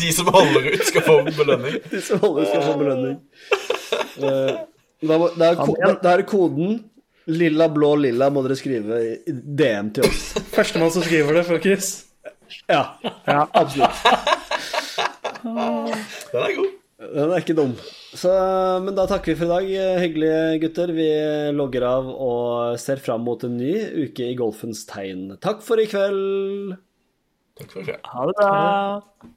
De 0.00 0.12
som 0.14 0.26
holder 0.32 0.70
ut, 0.74 0.84
skal 0.88 1.02
få 1.06 1.16
belønning. 1.36 1.76
De 1.90 2.00
som 2.04 2.20
holder 2.22 2.42
ut, 2.44 2.48
skal 2.52 2.62
få 2.66 2.76
belønning. 2.80 3.16
Uh, 4.20 4.60
da, 5.00 5.16
må- 5.20 5.32
da, 5.38 5.50
er 5.52 5.58
ko- 5.60 5.76
da, 5.80 5.92
da 6.02 6.14
er 6.18 6.24
koden 6.28 6.78
lilla 7.30 7.68
blå 7.70 7.92
lilla 8.00 8.26
må 8.32 8.42
dere 8.46 8.56
skrive 8.58 9.00
i 9.28 9.34
DM 9.34 9.92
til 9.96 10.08
oss. 10.08 10.30
Førstemann 10.54 10.90
som 10.94 11.04
skriver 11.06 11.36
det, 11.40 11.44
folkens. 11.48 11.90
Ja, 12.66 12.82
ja 13.28 13.44
absolutt. 13.54 14.02
Den 15.44 16.42
er 16.42 16.56
god. 16.56 16.70
Den 17.00 17.30
er 17.32 17.40
ikke 17.40 17.56
dum. 17.56 17.72
Så, 18.12 18.30
men 18.84 18.92
da 18.96 19.06
takker 19.08 19.32
vi 19.32 19.38
for 19.40 19.48
i 19.48 19.72
dag, 19.72 20.00
hyggelige 20.02 20.58
gutter. 20.60 20.92
Vi 20.92 21.08
logger 21.56 21.86
av 21.88 22.10
og 22.12 22.76
ser 22.82 23.00
fram 23.00 23.24
mot 23.24 23.40
en 23.46 23.56
ny 23.56 23.72
uke 24.04 24.26
i 24.28 24.36
golfens 24.36 24.84
tegn. 24.90 25.30
Takk 25.40 25.64
for 25.64 25.80
i 25.80 25.88
kveld. 25.88 26.74
Takk 27.56 27.72
for 27.72 27.80
i 27.80 27.86
kveld. 27.88 28.04
Ha 28.04 28.26
det 28.28 28.36
bra. 28.36 29.30